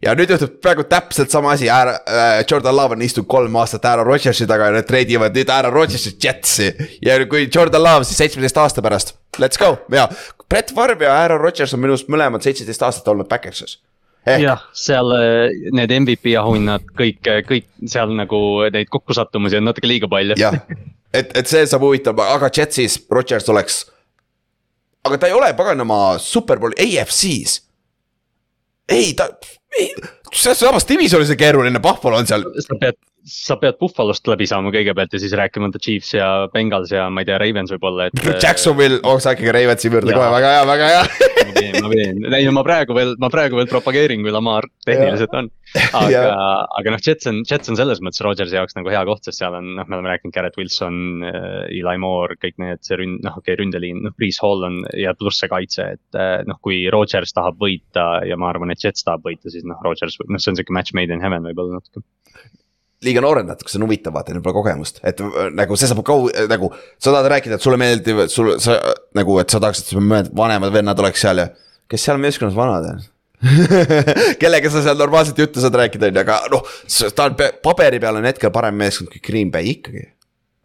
Ja 0.04 0.14
nüüd 0.16 0.30
juhtub 0.30 0.58
praegu 0.62 0.84
täpselt 0.88 1.32
sama 1.32 1.54
asi, 1.54 1.68
äh, 1.70 2.44
Jordan 2.50 2.76
Love 2.76 2.96
on 2.96 3.02
istunud 3.02 3.28
kolm 3.30 3.56
aastat 3.56 3.84
Aaron 3.88 4.06
Rodgersi 4.06 4.46
taga 4.48 4.70
ja 4.70 4.76
nad 4.78 4.88
treidivad 4.88 5.36
nüüd 5.36 5.50
Aaron 5.52 5.72
Rodgersi 5.72 6.16
Jetsi. 6.22 6.72
ja 7.04 7.18
kui 7.26 7.48
Jordan 7.54 7.82
Love 7.82 8.04
siis 8.04 8.18
seitsmeteist 8.20 8.60
aasta 8.60 8.84
pärast, 8.84 9.16
let's 9.40 9.60
go 9.60 9.76
ja 9.92 10.08
Brett 10.48 10.74
Favre 10.74 11.04
ja 11.04 11.14
Aaron 11.22 11.40
Rodgers 11.40 11.74
on 11.74 11.82
minu 11.82 11.96
arust 11.96 12.10
mõlemad 12.12 12.44
seitseteist 12.44 12.82
aastat 12.86 13.08
olnud 13.12 13.28
Backersis. 13.28 13.78
ehk 14.26 14.44
jah, 14.44 14.62
seal 14.76 15.12
äh, 15.16 15.56
need 15.72 15.94
MVP 16.00 16.36
auhinnad, 16.40 16.86
kõik, 16.98 17.22
kõik 17.48 17.68
seal 17.86 18.12
nagu 18.18 18.40
neid 18.74 18.90
kokkusattumusi 18.92 19.60
on 19.60 19.70
natuke 19.70 19.88
liiga 19.88 20.10
palju. 20.12 20.38
jah, 20.40 20.60
et, 21.14 21.32
et 21.32 21.46
see 21.48 21.66
saab 21.66 21.86
huvitav, 21.86 22.20
aga 22.20 22.50
Jetsis 22.52 23.00
Rodgers 23.10 23.48
oleks. 23.48 23.84
aga 25.06 25.18
ta 25.22 25.30
ei 25.30 25.36
ole 25.36 25.52
paganama 25.56 26.18
superbowl 26.20 26.76
AFC-s. 26.76 27.62
ei, 28.92 29.14
ta, 29.18 29.30
ei, 29.78 29.90
samas 30.32 30.86
divisionis 30.88 31.30
on 31.32 31.38
keeruline, 31.40 31.80
Buffalo 31.82 32.18
on 32.20 32.28
seal. 32.28 32.44
sa 32.64 32.78
pead, 32.80 32.98
sa 33.26 33.56
pead 33.60 33.78
Buffalost 33.80 34.28
läbi 34.30 34.46
saama 34.48 34.72
kõigepealt 34.74 35.16
ja 35.16 35.20
siis 35.22 35.34
rääkima 35.38 35.70
enda 35.70 35.80
Chiefs 35.82 36.12
ja 36.16 36.28
Bengals 36.52 36.92
ja 36.94 37.08
ma 37.10 37.22
ei 37.22 37.28
tea, 37.28 37.38
Ravens 37.42 37.72
võib-olla, 37.74 38.08
et. 38.08 38.26
Jacksonville, 38.42 39.00
oh 39.04 39.20
sa 39.22 39.36
ikkagi 39.36 39.54
Ravensi 39.56 39.90
juurde 39.90 40.14
kohe, 40.14 40.30
väga 40.36 40.52
hea, 40.54 40.66
väga 40.70 40.90
hea. 40.92 41.02
ma 41.46 41.56
võin, 41.60 41.80
ma 41.80 41.92
võin, 41.92 42.22
ei 42.38 42.48
no 42.48 42.56
ma 42.56 42.66
praegu 42.66 42.96
veel, 42.96 43.14
ma 43.22 43.30
praegu 43.32 43.60
veel 43.60 43.70
propageerin, 43.70 44.24
kui 44.24 44.34
Lamar 44.34 44.68
tehniliselt 44.86 45.34
on. 45.38 45.50
Aga 45.96 46.10
Jaa., 46.14 46.50
aga 46.80 46.92
noh, 46.94 47.02
Jets 47.02 47.28
on, 47.30 47.40
Jets 47.48 47.70
on 47.72 47.78
selles 47.78 48.00
mõttes 48.04 48.22
Rodgersi 48.24 48.56
jaoks 48.56 48.76
nagu 48.78 48.90
hea 48.92 49.02
koht, 49.08 49.24
sest 49.26 49.40
seal 49.42 49.56
on, 49.56 49.72
noh, 49.78 49.88
me 49.88 49.98
oleme 49.98 50.12
rääkinud 50.12 50.34
Garrett 50.34 50.58
Wilson, 50.60 50.98
Eli 51.70 51.96
Moore, 52.02 52.38
kõik 52.42 52.58
need, 52.62 52.82
see 52.86 52.98
ründ-, 53.00 53.22
noh, 53.24 53.38
okei 53.40 53.54
okay,, 53.54 53.60
ründeliin, 53.62 54.02
noh, 54.06 54.14
Priis 54.16 54.40
Hall 54.42 54.66
on 54.68 54.82
ja 54.98 55.14
pluss 55.18 55.42
see 55.42 55.50
kaitse, 55.52 55.88
et 55.96 56.20
eh, 56.20 56.36
noh, 56.48 56.60
kui 56.64 56.84
Rodgers 56.92 57.34
tahab 57.36 57.58
võita 57.62 58.06
ja 58.26 58.38
ma 58.40 58.50
arvan, 58.52 58.72
et 58.74 58.82
Jets 58.82 59.06
tahab 59.06 59.26
võita, 59.26 59.52
siis 59.52 59.66
noh, 59.68 59.80
Rodgers, 59.84 60.18
noh, 60.26 60.42
see 60.42 60.52
on 60.52 60.60
siuke 60.60 60.76
match 60.76 60.96
made 60.96 61.14
in 61.14 61.24
heaven 61.24 61.46
võib-olla 61.48 61.80
natuke. 61.80 62.04
liiga 63.06 63.24
noored 63.24 63.48
natuke, 63.48 63.72
see 63.72 63.80
on 63.80 63.88
huvitav, 63.88 64.14
vaata 64.16 64.34
neil 64.34 64.44
pole 64.44 64.56
kogemust, 64.56 65.02
et 65.06 65.20
äh, 65.24 65.50
nagu 65.56 65.76
see 65.78 65.90
saab 65.90 66.04
kau-, 66.06 66.30
nagu. 66.52 66.72
sa 66.98 67.12
tahad 67.12 67.32
rääkida, 67.36 67.58
et 67.58 67.66
sulle 67.66 67.80
meeldivad, 67.80 68.32
sul, 68.32 68.56
sa 68.62 68.78
nagu, 69.18 69.40
et 69.42 69.52
sa 69.52 69.62
tahaksid, 69.62 69.90
et 69.90 69.96
su 69.96 70.32
vanemad 70.40 70.74
vennad 70.74 71.04
oleks 71.04 71.26
seal 71.26 71.44
ja. 71.44 71.50
kes 71.90 72.08
seal 72.08 72.22
meeskonnas 72.22 72.56
vanad 72.56 72.90
on? 72.94 73.04
kellega 74.42 74.72
sa 74.72 74.82
seal 74.84 74.98
normaalset 74.98 75.38
juttu 75.38 75.62
saad 75.62 75.76
rääkida, 75.76 76.10
on 76.10 76.18
ju, 76.18 76.24
aga 76.24 76.42
noh, 76.52 76.74
ta 77.14 77.30
on 77.30 77.38
paberi 77.64 78.00
peal 78.02 78.20
on 78.20 78.28
hetkel 78.28 78.52
parem 78.54 78.78
meeskond 78.80 79.10
kui 79.12 79.22
Green 79.24 79.50
Bay 79.52 79.76
ikkagi. 79.76 80.12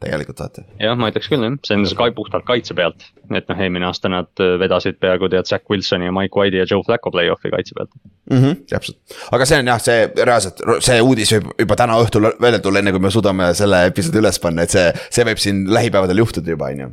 tegelikult 0.02 0.40
vaata 0.42 0.64
jah, 0.82 0.96
ma 0.98 1.12
ütleks 1.12 1.28
küll 1.30 1.44
jah, 1.46 1.58
see 1.68 1.78
on 1.78 1.84
ka 2.00 2.08
puhtalt 2.18 2.46
kaitse 2.48 2.74
pealt, 2.78 3.04
et 3.30 3.52
noh, 3.52 3.60
eelmine 3.62 3.86
aasta 3.86 4.10
nad 4.10 4.32
eh, 4.42 4.56
vedasid 4.62 4.98
peaaegu 5.04 5.30
tead 5.30 5.50
Zack 5.52 5.70
Wilsoni 5.70 6.08
ja 6.08 6.16
Mike 6.16 6.40
White'i 6.40 6.64
ja 6.64 6.66
Joe 6.70 6.82
Flacco 6.88 7.14
play-off'i 7.14 7.52
kaitse 7.54 7.78
pealt. 7.78 7.92
mm. 8.32 8.40
-hmm, 8.40 8.64
täpselt, 8.72 8.98
aga 9.32 9.46
see 9.46 9.62
on 9.62 9.70
jah, 9.74 9.84
see 9.84 10.08
reaalselt, 10.24 10.66
see 10.88 10.98
uudis 11.06 11.36
võib 11.36 11.54
juba 11.66 11.78
täna 11.84 12.00
õhtul 12.02 12.32
välja 12.42 12.64
tulla, 12.64 12.82
enne 12.82 12.96
kui 12.96 13.04
me 13.04 13.14
suudame 13.14 13.54
selle 13.58 13.86
episoodi 13.92 14.24
üles 14.24 14.42
panna, 14.42 14.66
et 14.66 14.74
see, 14.74 14.90
see 15.10 15.28
võib 15.28 15.44
siin 15.44 15.68
lähipäevadel 15.70 16.24
juhtuda 16.24 16.56
juba, 16.56 16.72
on 16.74 16.86
ju. 16.88 16.92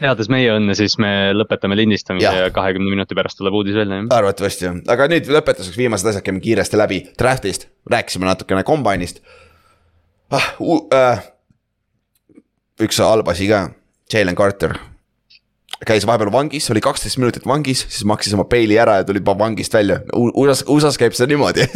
Teades 0.00 0.30
meie 0.32 0.50
õnne, 0.54 0.76
siis 0.78 0.96
me 1.02 1.12
lõpetame 1.36 1.78
lindistamise 1.78 2.32
ja 2.38 2.50
kahekümne 2.54 2.92
minuti 2.92 3.16
pärast 3.18 3.38
tuleb 3.40 3.56
uudis 3.58 3.78
välja 3.78 4.00
jah. 4.00 4.10
arvatavasti 4.18 4.68
jah, 4.68 4.80
aga 4.94 5.08
nüüd 5.12 5.30
lõpetuseks 5.38 5.78
viimased 5.80 6.10
asjad 6.12 6.26
käime 6.26 6.42
kiiresti 6.44 6.80
läbi, 6.80 7.00
draft'ist, 7.20 7.70
rääkisime 7.92 8.28
natukene 8.28 8.66
kombainist 8.66 9.22
ah,. 10.34 10.52
Äh, 10.96 11.24
üks 12.82 13.00
halb 13.00 13.28
asi 13.32 13.48
ka, 13.50 13.68
Jalen 14.12 14.36
Carter 14.38 14.76
käis 15.84 16.06
vahepeal 16.08 16.30
vangis, 16.32 16.70
oli 16.72 16.80
kaksteist 16.80 17.18
minutit 17.20 17.46
vangis, 17.46 17.82
siis 17.90 18.04
maksis 18.08 18.34
oma 18.36 18.46
peili 18.48 18.78
ära 18.80 19.00
ja 19.00 19.04
tuli 19.04 19.20
juba 19.20 19.34
vangist 19.38 19.74
välja. 19.74 19.98
USA-s, 20.14 20.64
USA-s 20.72 20.98
käib 21.00 21.16
see 21.16 21.28
niimoodi. 21.28 21.66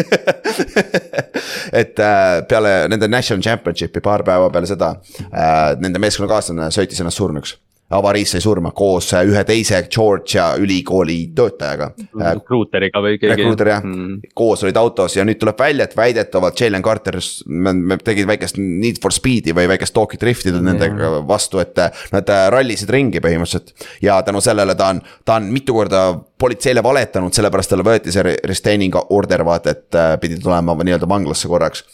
et 1.81 2.01
äh, 2.01 2.41
peale 2.49 2.73
nende 2.89 3.11
national 3.11 3.45
championship'i 3.45 4.03
paar 4.05 4.25
päeva 4.27 4.49
peale 4.53 4.71
seda 4.71 4.95
äh, 5.29 5.77
nende 5.83 6.01
meeskonnakaaslane 6.03 6.71
sõitis 6.75 7.03
ennast 7.03 7.21
surnuks. 7.21 7.59
Avariis 7.91 8.31
sai 8.35 8.41
surma 8.41 8.71
koos 8.77 9.11
äh, 9.15 9.25
ühe 9.27 9.43
teise 9.47 9.81
Georgia 9.91 10.53
ülikooli 10.61 11.19
töötajaga 11.37 11.91
äh, 11.99 12.33
Recruiter'iga 12.39 13.03
või 13.03 13.17
keegi. 13.19 13.33
rekruuter 13.35 13.71
jah 13.73 13.83
mm. 13.83 14.05
mm., 14.05 14.35
koos 14.39 14.63
olid 14.65 14.79
autos 14.79 15.17
ja 15.17 15.25
nüüd 15.27 15.41
tuleb 15.41 15.59
välja, 15.59 15.89
et 15.89 15.97
väidetavalt 15.99 16.61
Jalen 16.61 16.85
Carter, 16.87 17.19
me, 17.47 17.99
tegid 18.05 18.29
väikest 18.31 18.61
Need 18.61 19.01
for 19.03 19.15
Speed'i 19.15 19.55
või 19.57 19.67
väikest 19.73 19.95
talk'i 19.97 20.21
drift'i 20.21 20.55
nendega 20.55 21.17
vastu, 21.27 21.63
et 21.63 21.79
äh, 21.83 22.05
nad 22.15 22.31
äh, 22.31 22.47
rallisid 22.55 22.93
ringi 22.95 23.23
põhimõtteliselt. 23.23 23.75
ja 24.05 24.21
tänu 24.27 24.43
sellele 24.45 24.79
ta 24.79 24.93
on, 24.95 25.03
ta 25.27 25.41
on 25.41 25.51
mitu 25.51 25.75
korda 25.75 26.05
politseile 26.41 26.83
valetanud, 26.87 27.35
sellepärast 27.35 27.75
talle 27.75 27.87
võeti 27.87 28.15
see 28.15 28.25
re- 28.25 28.39
restraining 28.47 28.97
order 29.11 29.45
vaata, 29.47 29.75
et 29.75 30.01
pidi 30.23 30.39
tulema 30.41 30.79
nii-öelda 30.79 31.09
vanglasse 31.11 31.51
korraks. 31.51 31.85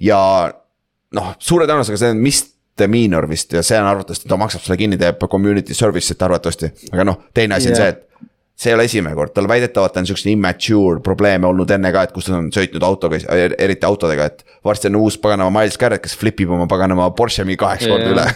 ja 0.00 0.20
noh, 1.16 1.34
suure 1.40 1.66
tõenäosusega 1.66 2.04
see 2.04 2.12
on 2.12 2.22
misdemeanor 2.86 3.28
vist 3.28 3.52
ja 3.52 3.62
see 3.62 3.78
on 3.80 3.86
arvatavasti, 3.86 4.28
ta 4.28 4.36
maksab 4.36 4.62
selle 4.64 4.78
kinni, 4.78 4.98
teeb 4.98 5.24
community 5.30 5.74
service'it 5.74 6.22
arvatavasti, 6.22 6.72
aga 6.92 7.04
noh, 7.04 7.24
teine 7.34 7.58
asi 7.58 7.72
on 7.72 7.76
Jah. 7.76 7.82
see, 7.82 7.88
et 7.88 8.04
see 8.58 8.72
ei 8.72 8.74
ole 8.74 8.88
esimene 8.88 9.14
kord, 9.14 9.30
tal 9.34 9.46
väidetavalt 9.46 9.96
on 10.00 10.06
siukseid 10.08 10.32
immature 10.32 10.98
probleeme 11.04 11.46
olnud 11.46 11.70
enne 11.70 11.92
ka, 11.94 12.02
et 12.08 12.14
kus 12.14 12.26
ta 12.26 12.34
on 12.34 12.48
sõitnud 12.54 12.82
autoga, 12.82 13.20
eriti 13.54 13.86
autodega, 13.86 14.26
et 14.26 14.42
varsti 14.66 14.90
on 14.90 14.98
uus 14.98 15.18
paganama 15.22 15.60
Miles 15.60 15.78
Garrett, 15.78 16.02
kes 16.02 16.16
flipib 16.18 16.50
oma 16.50 16.66
paganama 16.70 17.06
Porsche 17.14 17.46
mingi 17.46 17.60
kaheksa 17.60 17.92
korda 17.92 18.08
Jaa. 18.08 18.16
üle. 18.16 18.26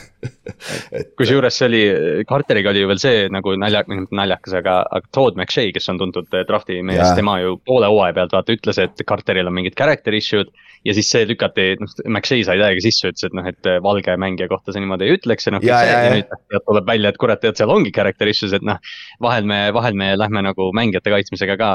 kusjuures 1.18 1.58
see 1.58 1.66
oli, 1.66 1.82
Carteriga 2.28 2.70
oli 2.70 2.84
ju 2.84 2.90
veel 2.92 3.02
see 3.02 3.24
nagu 3.34 3.56
nalja, 3.58 3.82
mitte 3.90 4.14
naljakas, 4.14 4.54
aga, 4.60 4.76
aga 4.86 5.10
Todd 5.10 5.40
McShay, 5.40 5.74
kes 5.74 5.90
on 5.90 5.98
tuntud 6.04 6.38
eh, 6.38 6.46
drafti 6.46 6.78
mees 6.86 7.02
Jaa., 7.02 7.16
tema 7.18 7.40
ju 7.42 7.58
poole 7.66 7.90
hooaja 7.90 8.14
pealt 8.20 8.38
vaata 8.38 8.54
ütles, 8.54 8.78
et 8.78 9.02
Carteril 9.08 9.50
on 9.50 9.58
mingid 9.58 9.74
character 9.78 10.14
issue'd. 10.14 10.54
Ja 10.86 10.94
siis 10.96 11.10
see 11.12 11.26
lükati, 11.28 11.66
noh, 11.80 11.90
McShay 12.08 12.44
sai 12.46 12.58
täiega 12.60 12.82
sisse, 12.84 13.10
ütles, 13.12 13.26
et 13.28 13.36
noh, 13.36 13.46
et 13.48 13.68
eh, 13.70 13.78
valge 13.84 14.14
mängija 14.20 14.48
kohta 14.50 14.74
see 14.74 14.82
niimoodi 14.82 15.08
ei 15.08 15.16
ütleks 15.16 15.46
ja 15.46 15.54
noh, 15.54 15.66
ja, 15.66 15.80
ja 15.86 15.98
jaa. 16.06 16.14
nüüd 16.16 16.30
tead, 16.32 16.64
tuleb 16.68 16.88
välja, 16.88 17.12
et 17.12 17.20
kurat, 17.22 17.42
tead, 17.42 17.58
seal 17.58 17.72
ongi 17.74 17.92
character 17.94 18.30
issues, 18.30 18.54
et 18.56 18.66
noh. 18.66 18.80
vahel 19.22 19.46
me, 19.48 19.60
vahel 19.74 19.98
me 19.98 20.12
lähme 20.18 20.44
nagu 20.48 20.70
mängijate 20.76 21.12
kaitsmisega 21.14 21.58
ka 21.60 21.70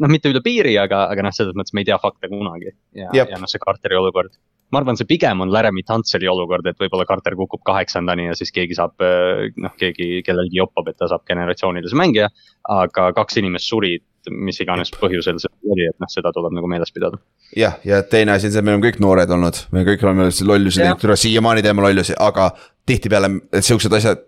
noh, 0.00 0.12
mitte 0.12 0.32
üle 0.32 0.42
piiri, 0.44 0.76
aga, 0.80 1.06
aga 1.12 1.28
noh, 1.28 1.36
selles 1.36 1.56
mõttes 1.58 1.76
me 1.76 1.84
ei 1.84 1.90
tea 1.90 2.00
fakte 2.00 2.32
kunagi. 2.32 2.72
ja, 2.96 3.12
ja 3.16 3.28
noh, 3.36 3.50
see 3.50 3.62
Carteri 3.62 4.00
olukord 4.00 4.34
ma 4.70 4.78
arvan, 4.78 4.98
see 4.98 5.08
pigem 5.08 5.42
on 5.42 5.50
Laramie 5.50 5.82
Tuntseli 5.86 6.28
olukord, 6.30 6.66
et 6.70 6.78
võib-olla 6.78 7.06
Carter 7.08 7.34
kukub 7.38 7.62
kaheksandani 7.66 8.28
ja 8.28 8.36
siis 8.38 8.52
keegi 8.54 8.76
saab, 8.78 9.02
noh, 9.02 9.72
keegi, 9.80 10.20
kellelgi 10.26 10.60
joppab, 10.60 10.92
et 10.92 10.98
ta 11.00 11.08
saab 11.10 11.24
generatsioonilise 11.26 11.98
mängija. 11.98 12.30
aga 12.70 13.08
kaks 13.16 13.40
inimest 13.40 13.66
surid, 13.66 14.04
mis 14.30 14.60
iganes 14.62 14.92
põhjusel 14.96 15.40
see 15.42 15.72
oli, 15.72 15.88
et 15.90 15.96
noh, 16.02 16.10
seda 16.12 16.32
tuleb 16.34 16.54
nagu 16.56 16.68
meeles 16.70 16.92
pidada. 16.94 17.20
jah, 17.56 17.78
ja 17.84 18.02
teine 18.02 18.36
asi 18.36 18.48
on 18.48 18.54
see, 18.54 18.62
et 18.62 18.66
me 18.66 18.74
oleme 18.74 18.86
kõik 18.88 19.00
noored 19.02 19.34
olnud, 19.36 19.64
me 19.74 19.84
kõik 19.88 20.04
oleme 20.06 20.28
lollusi 20.28 20.82
teinud, 20.82 21.16
siiamaani 21.24 21.64
teeme 21.66 21.84
lollusi, 21.86 22.16
aga 22.18 22.50
tihtipeale 22.86 23.32
siuksed 23.60 23.98
asjad. 23.98 24.24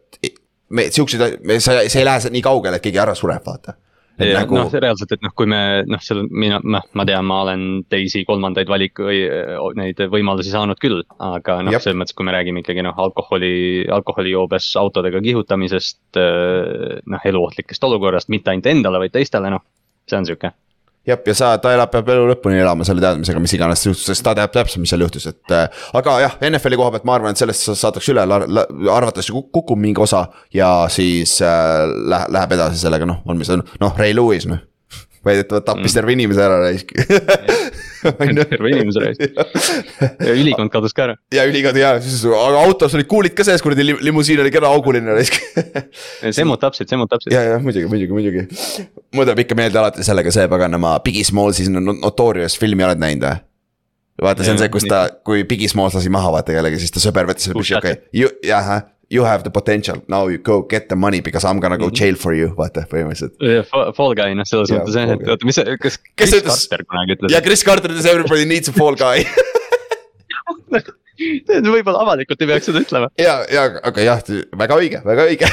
me 0.72 0.88
siukseid, 0.90 1.40
me, 1.45 1.61
see, 1.61 1.88
see 1.93 2.01
ei 2.01 2.09
lähe 2.09 2.30
nii 2.32 2.45
kaugele, 2.45 2.78
et 2.78 2.84
keegi 2.84 3.01
ära 3.03 3.14
sureb, 3.18 3.45
vaata. 3.45 3.74
et 4.16 4.28
Ja, 4.28 4.43
nagu 4.43 4.57
noh, 4.57 4.70
reaalselt, 4.72 5.12
et 5.16 5.22
noh, 5.24 5.32
kui 5.36 5.49
me 5.49 5.59
noh, 5.88 6.01
seal 6.05 6.22
mina, 6.28 6.61
noh, 6.64 6.84
ma 6.97 7.05
tean, 7.09 7.26
ma 7.28 7.43
olen 7.47 7.62
teisi 7.93 8.22
kolmandaid 8.28 8.68
valik 8.68 9.01
või 9.01 9.22
neid 9.76 10.01
võimalusi 10.12 10.53
saanud 10.53 10.80
küll, 10.80 11.01
aga 11.16 11.59
noh, 11.64 11.76
selles 11.78 11.99
mõttes, 11.99 12.16
kui 12.16 12.28
me 12.28 12.34
räägime 12.36 12.62
ikkagi 12.62 12.84
noh, 12.84 12.97
alkoholi, 13.05 13.84
alkoholijoobes 13.93 14.70
autodega 14.80 15.20
kihutamisest, 15.24 16.20
noh, 16.20 17.28
eluohtlikest 17.32 17.88
olukorrast, 17.88 18.32
mitte 18.32 18.53
ainult 18.53 18.68
endale, 18.72 19.01
vaid 19.05 19.16
teistele, 19.16 19.53
noh, 19.53 19.64
see 20.09 20.18
on 20.18 20.26
sihuke 20.28 20.53
jah, 21.07 21.18
ja 21.26 21.34
sa, 21.34 21.53
ta 21.59 21.72
elab, 21.74 21.90
peab 21.90 22.11
elu 22.14 22.28
lõpuni 22.30 22.61
elama 22.62 22.86
selle 22.86 23.03
teadmisega, 23.03 23.40
mis 23.42 23.55
iganes 23.57 23.82
juhtus, 23.88 24.05
sest 24.07 24.22
ta 24.26 24.34
teab 24.38 24.53
täpselt, 24.55 24.82
mis 24.84 24.92
seal 24.92 25.03
juhtus, 25.03 25.26
et 25.30 25.55
äh,. 25.57 25.80
aga 25.98 26.18
jah, 26.22 26.36
NFL-i 26.46 26.78
koha 26.78 26.92
pealt 26.94 27.07
ma 27.09 27.16
arvan, 27.18 27.34
et 27.34 27.42
sellest 27.42 27.66
sa- 27.66 27.78
saadakse 27.78 28.14
üle, 28.14 28.22
arvatavasti 28.22 29.34
kuk- 29.34 29.50
kukub 29.59 29.80
mingi 29.82 30.03
osa 30.03 30.28
ja 30.55 30.70
siis 30.92 31.38
äh, 31.42 31.88
läheb, 31.90 32.30
läheb 32.38 32.55
edasi 32.59 32.84
sellega, 32.84 33.09
noh, 33.09 33.22
on, 33.26 33.40
mis 33.40 33.50
on, 33.50 33.64
noh, 33.82 33.96
Ray 33.98 34.14
Lewis, 34.14 34.46
noh. 34.50 34.62
väidetavalt 35.26 35.66
tappis 35.66 35.94
terve 35.94 36.14
inimese 36.14 36.42
ära 36.42 36.61
raisk. 36.64 36.94
terve 38.03 38.72
inimese 38.72 39.03
raisk. 39.05 39.22
ja 40.20 40.34
ülikond 40.34 40.72
kadus 40.74 40.96
ka 40.96 41.07
ära. 41.09 41.16
ja 41.34 41.46
ülikond 41.48 41.78
ja 41.80 41.94
siis, 42.03 42.24
aga 42.26 42.64
autos 42.66 42.96
olid 42.98 43.09
kuulid 43.11 43.36
ka 43.38 43.46
sees, 43.46 43.62
kuradi 43.64 43.86
lim- 43.86 44.03
limusiin 44.05 44.42
oli 44.42 44.53
kena 44.55 44.72
auguline 44.72 45.16
raisk. 45.18 45.38
semmud 46.30 46.61
täpselt, 46.62 46.90
semmud 46.92 47.11
täpselt. 47.12 47.34
ja, 47.34 47.44
ja 47.53 47.62
muidugi, 47.62 47.88
muidugi, 47.92 48.12
muidugi. 48.18 48.88
mul 49.14 49.28
tuleb 49.28 49.44
ikka 49.46 49.59
meelde 49.59 49.80
alati 49.82 50.07
sellega 50.07 50.34
see 50.34 50.48
paganama 50.50 50.98
Biggie 51.05 51.26
Smallsi 51.28 51.68
Notorious 51.72 52.59
filmi 52.61 52.86
oled 52.88 53.03
näinud 53.03 53.28
või? 53.28 53.40
vaata, 54.22 54.44
see 54.46 54.55
on 54.55 54.61
see, 54.61 54.70
kus 54.72 54.86
ta, 54.88 55.05
kui 55.26 55.44
Biggie 55.48 55.70
Smalls 55.70 55.96
lasi 55.96 56.11
maha 56.12 56.32
vaata 56.36 56.55
kellegi, 56.55 56.80
siis 56.82 56.94
ta 56.94 57.03
sõber 57.03 57.28
võttis 57.30 57.48
selle 57.48 57.59
püssi, 57.59 57.76
okei 57.78 57.96
okay., 57.98 58.34
jah, 58.46 58.72
you 59.13 59.25
have 59.29 59.43
the 59.45 59.51
potential, 59.53 59.99
now 60.09 60.23
you 60.33 60.39
go 60.39 60.63
get 60.63 60.89
the 60.89 60.97
money 60.97 61.21
because 61.21 61.45
I 61.45 61.51
m 61.53 61.61
gonna 61.61 61.77
go 61.79 61.89
Mhm. 61.91 61.95
jail 62.01 62.17
for 62.17 62.33
you, 62.35 62.49
vaata 62.57 62.87
põhimõtteliselt. 62.89 63.37
Fall 63.97 64.15
guy, 64.17 64.33
noh, 64.39 64.47
selles 64.49 64.71
mõttes 64.73 64.97
jah, 64.97 65.13
et 65.17 65.29
oota, 65.29 65.45
mis 65.49 65.55
see, 65.61 65.77
kas 65.79 65.99
Kes 66.17 66.33
ütles- 66.41 66.67
ja, 67.31 67.41
Chris 67.45 67.63
Carter 67.63 67.91
ütles 67.93 68.07
everybody 68.09 68.45
needs 68.49 68.69
a 68.69 68.73
fall 68.73 68.97
guy 68.97 69.27
võib-olla 71.73 72.01
avalikult 72.03 72.41
ei 72.43 72.49
peaks 72.51 72.67
seda 72.71 72.81
ütlema. 72.83 73.09
ja, 73.21 73.35
ja 73.53 73.67
aga 73.85 74.01
jah, 74.07 74.23
väga 74.59 74.79
õige, 74.81 75.03
väga 75.07 75.27
õige. 75.29 75.49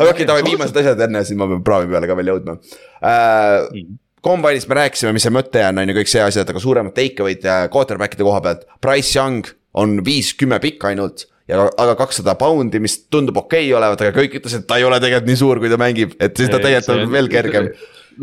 aga 0.00 0.10
okei, 0.12 0.26
davai, 0.28 0.44
viimased 0.46 0.76
asjad 0.82 1.00
enne, 1.06 1.22
siis 1.24 1.38
ma 1.38 1.46
pean 1.50 1.62
praavi 1.66 1.90
peale 1.92 2.08
ka 2.10 2.16
veel 2.18 2.32
jõudma 2.34 2.58
äh,. 3.00 3.84
Combine'ist 4.20 4.68
me 4.68 4.76
rääkisime, 4.76 5.14
mis 5.16 5.24
see 5.24 5.32
mõte 5.32 5.62
on, 5.64 5.78
on 5.80 5.88
ju 5.88 5.94
kõik 5.96 6.10
see 6.12 6.20
asjad, 6.20 6.50
aga 6.52 6.60
suuremad 6.60 6.92
take 6.92 7.22
away'd 7.24 7.40
quarterback'ide 7.72 8.20
koha 8.26 8.42
pealt. 8.44 8.66
Price 8.84 9.14
Young 9.16 9.46
on 9.80 9.94
viis, 10.04 10.34
kümme 10.36 10.58
pikk 10.60 10.84
ainult 10.90 11.24
ja 11.50 11.62
aga 11.82 11.94
kakssada 11.98 12.36
poundi, 12.38 12.80
mis 12.82 12.96
tundub 13.10 13.40
okei 13.42 13.66
okay 13.68 13.78
olevat, 13.78 14.04
aga 14.04 14.14
kõik 14.16 14.36
ütlesid, 14.40 14.64
et 14.64 14.68
ta 14.70 14.78
ei 14.80 14.86
ole 14.86 15.00
tegelikult 15.02 15.30
nii 15.30 15.40
suur, 15.40 15.62
kui 15.62 15.72
ta 15.72 15.78
mängib, 15.80 16.14
et 16.22 16.36
siis 16.38 16.50
ta 16.52 16.60
tegelikult 16.62 17.06
on 17.06 17.14
veel 17.14 17.30
kergem. 17.32 17.70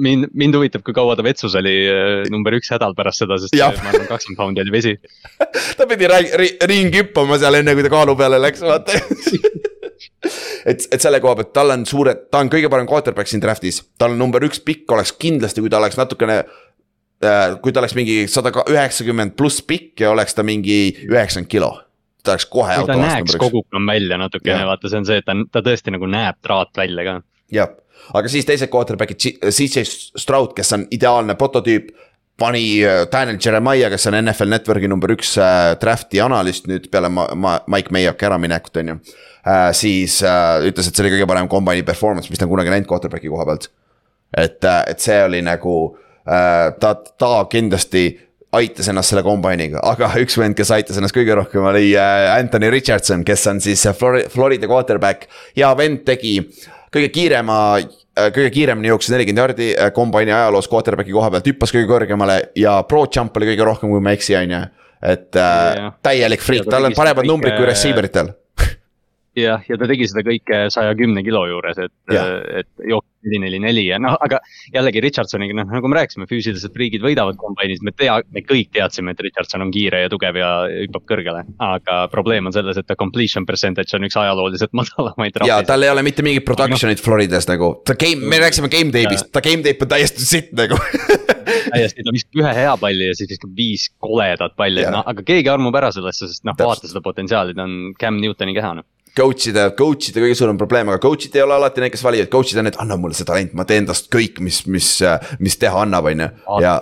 mind, 0.07 0.29
mind 0.37 0.57
huvitab, 0.59 0.83
kui 0.85 0.95
kaua 0.95 1.15
ta 1.17 1.25
vetsus 1.25 1.55
oli 1.59 1.75
äh, 1.89 2.27
number 2.33 2.55
üks 2.57 2.69
hädal 2.73 2.95
pärast 2.97 3.23
seda, 3.23 3.39
sest 3.41 3.55
äh, 3.57 3.81
ma 3.83 3.91
arvan, 3.93 4.07
kakskümmend 4.09 4.39
poundi 4.41 4.63
oli 4.63 4.75
vesi. 4.75 4.93
ta 5.77 5.87
pidi 5.89 6.09
ri- 6.11 6.33
ri- 6.41 6.53
ringi 6.69 7.03
hüppama 7.03 7.39
seal 7.41 7.59
enne, 7.59 7.75
kui 7.77 7.85
ta 7.85 7.93
kaalu 7.93 8.15
peale 8.19 8.39
läks, 8.41 8.63
vaata. 8.65 8.99
et, 10.69 10.85
et 10.91 11.01
selle 11.01 11.19
koha 11.23 11.39
pealt 11.39 11.51
tal 11.55 11.73
on 11.75 11.87
suured, 11.89 12.27
ta 12.31 12.43
on 12.43 12.51
kõige 12.53 12.71
parem 12.71 12.87
quarterback 12.89 13.31
siin 13.31 13.43
draft'is, 13.43 13.81
tal 13.99 14.15
on 14.15 14.21
number 14.21 14.45
üks 14.47 14.61
pikk 14.63 14.95
oleks 14.95 15.15
kindlasti, 15.19 15.63
kui 15.63 15.73
ta 15.73 15.81
oleks 15.81 15.99
natukene. 15.99 16.43
kui 17.63 17.73
ta 17.73 17.81
oleks 17.81 17.95
mingi 17.97 18.27
sada 18.29 18.51
üheksakümmend 18.53 19.33
pluss 19.33 19.63
pikk 19.65 20.03
ja 20.03 20.11
oleks 20.11 20.37
ta 20.37 20.43
mingi 20.45 20.91
üheksakümmend 21.09 21.49
kilo, 21.49 21.71
ta 22.27 22.35
oleks 22.35 22.47
kohe 22.51 22.77
ta 22.87 22.97
näeks 22.99 23.35
üks. 23.35 23.39
kogukam 23.41 23.87
välja 23.89 24.19
natukene 24.19 24.65
vaata, 24.67 24.91
see 24.91 25.01
on 25.01 25.07
see, 25.07 25.19
et 25.21 25.27
ta, 25.27 25.35
ta 25.51 25.63
tõesti 25.65 25.93
nagu 25.95 26.09
näeb 26.11 26.39
traat 26.43 26.73
välja 26.77 27.05
ka. 27.07 27.15
jah, 27.53 27.71
aga 28.17 28.31
siis 28.31 28.47
teised 28.47 28.71
quarterback'id, 28.73 29.39
CJ 29.47 29.85
Stroud, 30.19 30.53
kes 30.57 30.75
on 30.77 30.85
ideaalne 30.91 31.37
prototüüp. 31.39 31.93
pani 32.37 32.83
äh, 32.85 33.07
Daniel 33.11 33.39
Jeremiah, 33.45 33.89
kes 33.89 34.07
on 34.07 34.19
NFL 34.19 34.51
Network'i 34.53 34.87
number 34.87 35.09
üks 35.15 35.37
äh, 35.41 35.71
draft'i 35.81 36.21
analüüst 36.21 36.67
nüüd 36.69 36.91
peale 36.93 37.09
ma, 37.09 37.25
ma, 37.33 37.59
Mike 37.67 37.93
Mayock'i 37.95 38.27
äraminekut, 38.29 38.77
on 38.77 38.93
ju 38.93 38.97
äh,. 38.97 39.71
siis 39.73 40.21
äh, 40.23 40.67
ütles, 40.69 40.87
et 40.87 40.95
see 40.95 41.05
oli 41.05 41.15
kõige 41.15 41.29
parem 41.29 41.49
kombaini 41.49 41.85
performance, 41.87 42.29
mis 42.29 42.39
ta 42.39 42.45
on 42.45 42.53
kunagi 42.53 42.73
näinud 42.73 42.89
quarterback'i 42.89 43.31
koha 43.31 43.47
pealt. 43.49 43.71
et, 44.37 44.63
et 44.63 44.99
see 45.01 45.17
oli 45.23 45.41
nagu 45.41 45.75
äh,, 46.27 46.73
ta, 46.79 46.93
ta 46.95 47.33
kindlasti 47.49 48.26
aitas 48.55 48.87
ennast 48.87 49.11
selle 49.11 49.23
kombainiga, 49.25 49.81
aga 49.83 50.09
üks 50.21 50.37
vend, 50.39 50.55
kes 50.55 50.71
aitas 50.71 50.97
ennast 50.97 51.15
kõige 51.15 51.35
rohkem, 51.35 51.65
oli 51.67 51.91
äh, 51.99 52.31
Anthony 52.37 52.69
Richardson, 52.71 53.25
kes 53.27 53.47
on 53.51 53.59
siis 53.63 53.83
äh, 53.85 53.95
Flori- 53.95 54.27
Florida 54.31 54.67
quarterback. 54.71 55.27
ja 55.55 55.73
vend 55.77 56.05
tegi 56.07 56.37
kõige 56.93 57.09
kiirema, 57.11 57.57
kõige 58.33 58.49
kiiremini 58.55 58.87
jooksis 58.89 59.11
nelikümmend 59.13 59.43
jardi 59.43 59.69
äh, 59.75 59.91
kombaini 59.93 60.31
ajaloos 60.31 60.69
quarterback'i 60.71 61.13
koha 61.13 61.29
pealt, 61.33 61.51
hüppas 61.51 61.73
kõige 61.75 61.89
kõrgemale 61.91 62.39
ja 62.57 62.79
pro 62.87 63.03
jump 63.05 63.35
oli 63.37 63.51
kõige 63.51 63.67
rohkem, 63.67 63.91
kui 63.93 64.01
ma 64.03 64.13
ei 64.13 64.19
eksi, 64.21 64.35
on 64.39 64.55
ju. 64.55 64.61
et 65.11 65.35
äh, 65.35 65.75
Jah. 65.77 65.93
täielik 66.07 66.41
friik, 66.41 66.63
Ja 66.65 66.71
ta 66.71 66.77
tal 66.77 66.89
on 66.89 66.97
paremad 66.97 67.27
numbrid 67.29 67.57
kui 67.59 67.67
receiver 67.69 68.07
itel. 68.07 68.31
jah, 69.43 69.63
ja 69.69 69.77
ta 69.79 69.89
tegi 69.89 70.07
seda 70.09 70.23
kõike 70.27 70.63
saja 70.73 70.95
kümne 70.97 71.23
kilo 71.25 71.45
juures, 71.49 71.79
et 71.81 71.93
Jah., 72.13 72.33
et 72.61 72.69
jooksis 72.87 73.17
neli, 73.27 73.39
neli, 73.43 73.59
neli 73.59 73.83
ja 73.89 73.99
noh, 74.01 74.15
aga 74.23 74.39
jällegi 74.73 75.01
Richardsoniga, 75.03 75.55
noh 75.57 75.69
nagu 75.71 75.89
me 75.91 75.99
rääkisime, 75.99 76.27
füüsilised 76.29 76.73
friigid 76.75 77.03
võidavad 77.03 77.37
kombainis, 77.39 77.81
me 77.85 77.93
tea, 77.95 78.19
me 78.33 78.43
kõik 78.45 78.71
teadsime, 78.75 79.13
et 79.13 79.23
Richardson 79.23 79.65
on 79.65 79.71
kiire 79.73 80.03
ja 80.05 80.11
tugev 80.11 80.39
ja 80.39 80.51
hüppab 80.85 81.07
kõrgele. 81.09 81.43
aga 81.63 81.99
probleem 82.13 82.49
on 82.49 82.55
selles, 82.55 82.79
et 82.79 82.87
ta 82.87 82.97
completion 82.99 83.45
percentage 83.45 83.95
on 83.97 84.07
üks 84.07 84.17
ajalooliselt 84.19 84.73
madalamaid. 84.79 85.41
ja 85.47 85.61
tal 85.67 85.83
ei 85.83 85.93
ole 85.93 86.05
mitte 86.07 86.25
mingit 86.25 86.45
production'it 86.47 87.03
Floridas 87.03 87.49
nagu, 87.49 87.73
ta 87.87 87.97
game, 87.99 88.27
me 88.29 88.41
rääkisime 88.43 88.71
game 88.73 88.93
tape'ist, 88.95 89.31
ta 89.33 89.43
game 89.45 89.65
tape 89.65 89.87
on 89.87 89.95
täiesti 89.95 90.27
sitt 90.27 90.53
nagu 90.57 90.79
täiesti, 91.73 92.03
ta 92.03 92.13
viskab 92.15 92.43
ühe 92.43 92.53
hea 92.61 92.75
palli 92.81 93.09
ja 93.11 93.17
siis 93.17 93.31
viskab 93.33 93.55
viis 93.57 93.87
koledat 94.03 94.55
palli 94.59 94.85
Jah., 94.85 94.93
no 94.93 95.03
aga 95.07 95.25
keegi 95.25 95.51
armub 95.51 95.75
ära 95.79 95.91
sellesse, 95.95 96.29
sest 96.31 96.45
noh, 96.47 96.57
vaata 96.59 96.89
seda 96.89 97.03
potentsiaali, 97.05 97.55
ta 97.57 97.65
on 97.67 97.93
Cam 97.99 98.21
Newtoni 98.21 98.55
keha 98.57 98.77
noh. 98.79 98.87
coach'ide, 99.17 99.65
coach'ide 99.79 100.21
kõige 100.23 100.37
suurem 100.37 100.59
probleem, 100.59 100.91
aga 100.93 101.01
coach'id 101.03 101.35
ei 101.37 101.43
ole 101.45 101.57
alati 101.57 101.83
need, 101.83 101.93
kes 101.95 102.05
valivad, 102.05 102.29
coach'id 102.33 102.61
on 102.61 102.69
need, 102.69 102.77
anna 102.83 102.97
mulle 103.01 103.17
see 103.17 103.27
talent, 103.27 103.53
ma 103.57 103.65
teen 103.67 103.89
tast 103.89 104.11
kõik, 104.13 104.39
mis, 104.45 104.61
mis, 104.71 104.91
mis 105.43 105.57
teha 105.61 105.83
annab, 105.83 106.09
on 106.13 106.25
ju. 106.25 106.29
ja, 106.63 106.77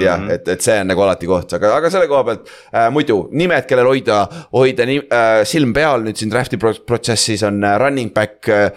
jah, 0.00 0.20
Mhm. 0.20 0.30
et, 0.30 0.48
et 0.48 0.62
see 0.64 0.76
on 0.80 0.86
nagu 0.88 1.02
alati 1.04 1.28
koht, 1.28 1.52
aga, 1.58 1.74
aga 1.76 1.90
selle 1.92 2.06
koha 2.08 2.22
pealt 2.24 2.46
äh, 2.72 2.86
muidu 2.94 3.24
nimed, 3.36 3.66
kellel 3.68 3.90
hoida, 3.90 4.20
hoida 4.54 4.86
nii 4.88 5.02
äh, 5.10 5.40
silm 5.48 5.74
peal 5.76 6.06
nüüd 6.06 6.16
siin 6.16 6.30
draft'i 6.32 6.60
pro 6.62 6.72
protsessis 6.86 7.42
on 7.44 7.58
äh, 7.66 7.74
running 7.82 8.14
back 8.14 8.48
äh, 8.48 8.70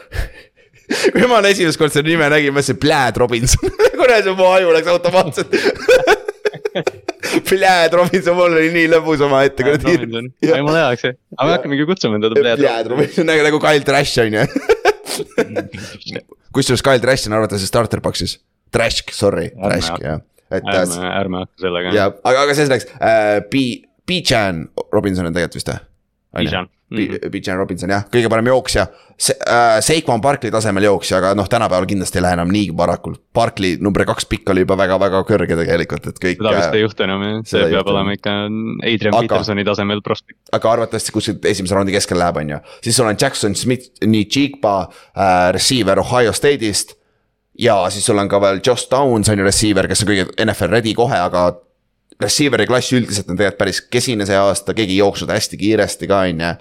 kui 1.14 1.30
ma 1.30 1.40
esimest 1.48 1.80
korda 1.80 2.00
seda 2.00 2.10
nime 2.10 2.28
nägin, 2.34 2.52
ma 2.52 2.60
mõtlesin 2.60 2.82
Bläd 2.82 3.22
Robinson, 3.22 3.72
kuradi 4.00 4.36
mu 4.36 4.50
aju 4.52 4.76
läks 4.76 4.92
automaatselt. 4.98 5.56
Bläd 7.50 7.96
Robinson, 7.98 8.36
mul 8.38 8.58
oli 8.58 8.70
nii 8.74 8.90
lõbus 8.92 9.24
omaette 9.26 9.66
kuradi. 9.66 10.26
jumala 10.48 10.78
hea, 10.80 10.90
eks 10.98 11.06
ju, 11.08 11.14
aga 11.38 11.48
me 11.48 11.56
hakkamegi 11.58 11.88
kutsuma 11.90 12.20
teda 12.24 12.58
Bläd 12.60 12.92
Robinson 12.92 13.30
nagu, 13.30 13.46
nagu 13.48 13.62
Kyle 13.64 13.88
Trash 13.88 14.22
on 14.24 14.38
ju. 14.38 14.46
kusjuures 16.56 16.84
Kyle 16.86 17.02
Trash 17.04 17.30
on 17.30 17.38
arvatavasti 17.40 17.70
starter 17.70 18.04
box'is, 18.06 18.38
Trash, 18.74 19.06
sorry, 19.16 19.50
Trash 19.56 19.94
jah, 20.04 20.22
et 20.54 20.70
ärme, 20.76 21.02
ärme 21.10 21.44
hakka 21.46 21.66
sellega. 21.68 21.96
ja, 21.98 22.12
aga, 22.22 22.46
aga 22.46 22.58
see 22.58 22.70
selleks. 22.70 22.90
Äh,, 23.00 23.40
B, 23.50 23.66
B-Chan 24.08 24.68
Robinson 24.94 25.30
on 25.30 25.36
tegelikult 25.36 25.62
vist 25.62 25.74
või? 25.74 25.82
Bijan. 26.38 26.70
Mhm. 26.94 27.32
B-Chan 27.32 27.58
Robinson 27.58 27.90
jah, 27.90 28.04
kõige 28.12 28.30
parem 28.30 28.46
jooksja 28.52 28.88
Se,. 29.18 29.36
Äh, 29.48 29.82
Seikman 29.82 30.22
Barkley 30.22 30.52
tasemel 30.52 30.84
jooksja, 30.88 31.20
aga 31.22 31.34
noh, 31.38 31.48
tänapäeval 31.50 31.86
kindlasti 31.90 32.18
ei 32.20 32.24
lähe 32.26 32.38
enam 32.38 32.50
nii 32.52 32.72
varakult. 32.78 33.22
Barkley 33.34 33.78
number 33.82 34.06
kaks 34.10 34.26
pikk 34.30 34.50
oli 34.52 34.64
juba 34.66 34.78
väga-väga 34.80 35.22
kõrge 35.30 35.58
tegelikult, 35.60 36.08
et 36.10 36.20
kõik. 36.22 36.42
seda 36.42 36.56
vist 36.58 36.78
ei 36.78 36.82
juhtu 36.82 37.06
enam 37.06 37.22
jah, 37.28 37.38
see 37.46 37.62
peab 37.62 37.76
juhtu. 37.78 37.94
olema 37.94 38.16
ikka 38.18 38.34
Adrian 38.90 39.14
Aga- 39.14 39.22
Petersoni 39.28 39.66
tasemel 39.68 40.02
prospekt. 40.06 40.40
aga 40.52 40.72
arvatavasti 40.72 41.14
kuskilt 41.16 41.46
esimese 41.46 41.78
raundi 41.78 41.94
keskel 41.96 42.20
läheb, 42.20 42.42
on 42.42 42.50
ju. 42.56 42.60
siis 42.82 42.98
sul 42.98 43.08
on 43.08 43.18
Jackson 43.22 43.56
Smith, 43.56 43.94
nii 44.06 44.26
Chigba 44.26 44.76
äh,, 44.90 45.52
receiver 45.54 46.00
Ohio 46.00 46.34
State'ist. 46.34 46.96
ja 47.60 47.78
siis 47.90 48.06
sul 48.06 48.18
on 48.18 48.30
ka 48.30 48.42
veel 48.42 48.60
Josh 48.66 48.90
Downs 48.92 49.30
on 49.30 49.38
ju 49.38 49.46
receiver, 49.46 49.88
kes 49.88 50.04
on 50.04 50.10
kõige 50.10 50.28
NFL 50.46 50.74
ready 50.74 50.94
kohe, 50.94 51.16
aga. 51.16 51.52
Receiver'i 52.24 52.68
klass 52.70 52.94
üldiselt 52.96 53.30
on 53.30 53.40
tegelikult 53.40 53.60
päris 53.60 53.82
kesine 53.92 54.28
see 54.30 54.40
aasta, 54.40 54.76
keegi 54.78 54.98
ei 54.98 55.04
jooksnud 55.04 55.34
hästi 55.34 55.60
kiiresti 55.60 56.10
ka, 56.10 56.24
on 56.30 56.44
ju. 56.46 56.54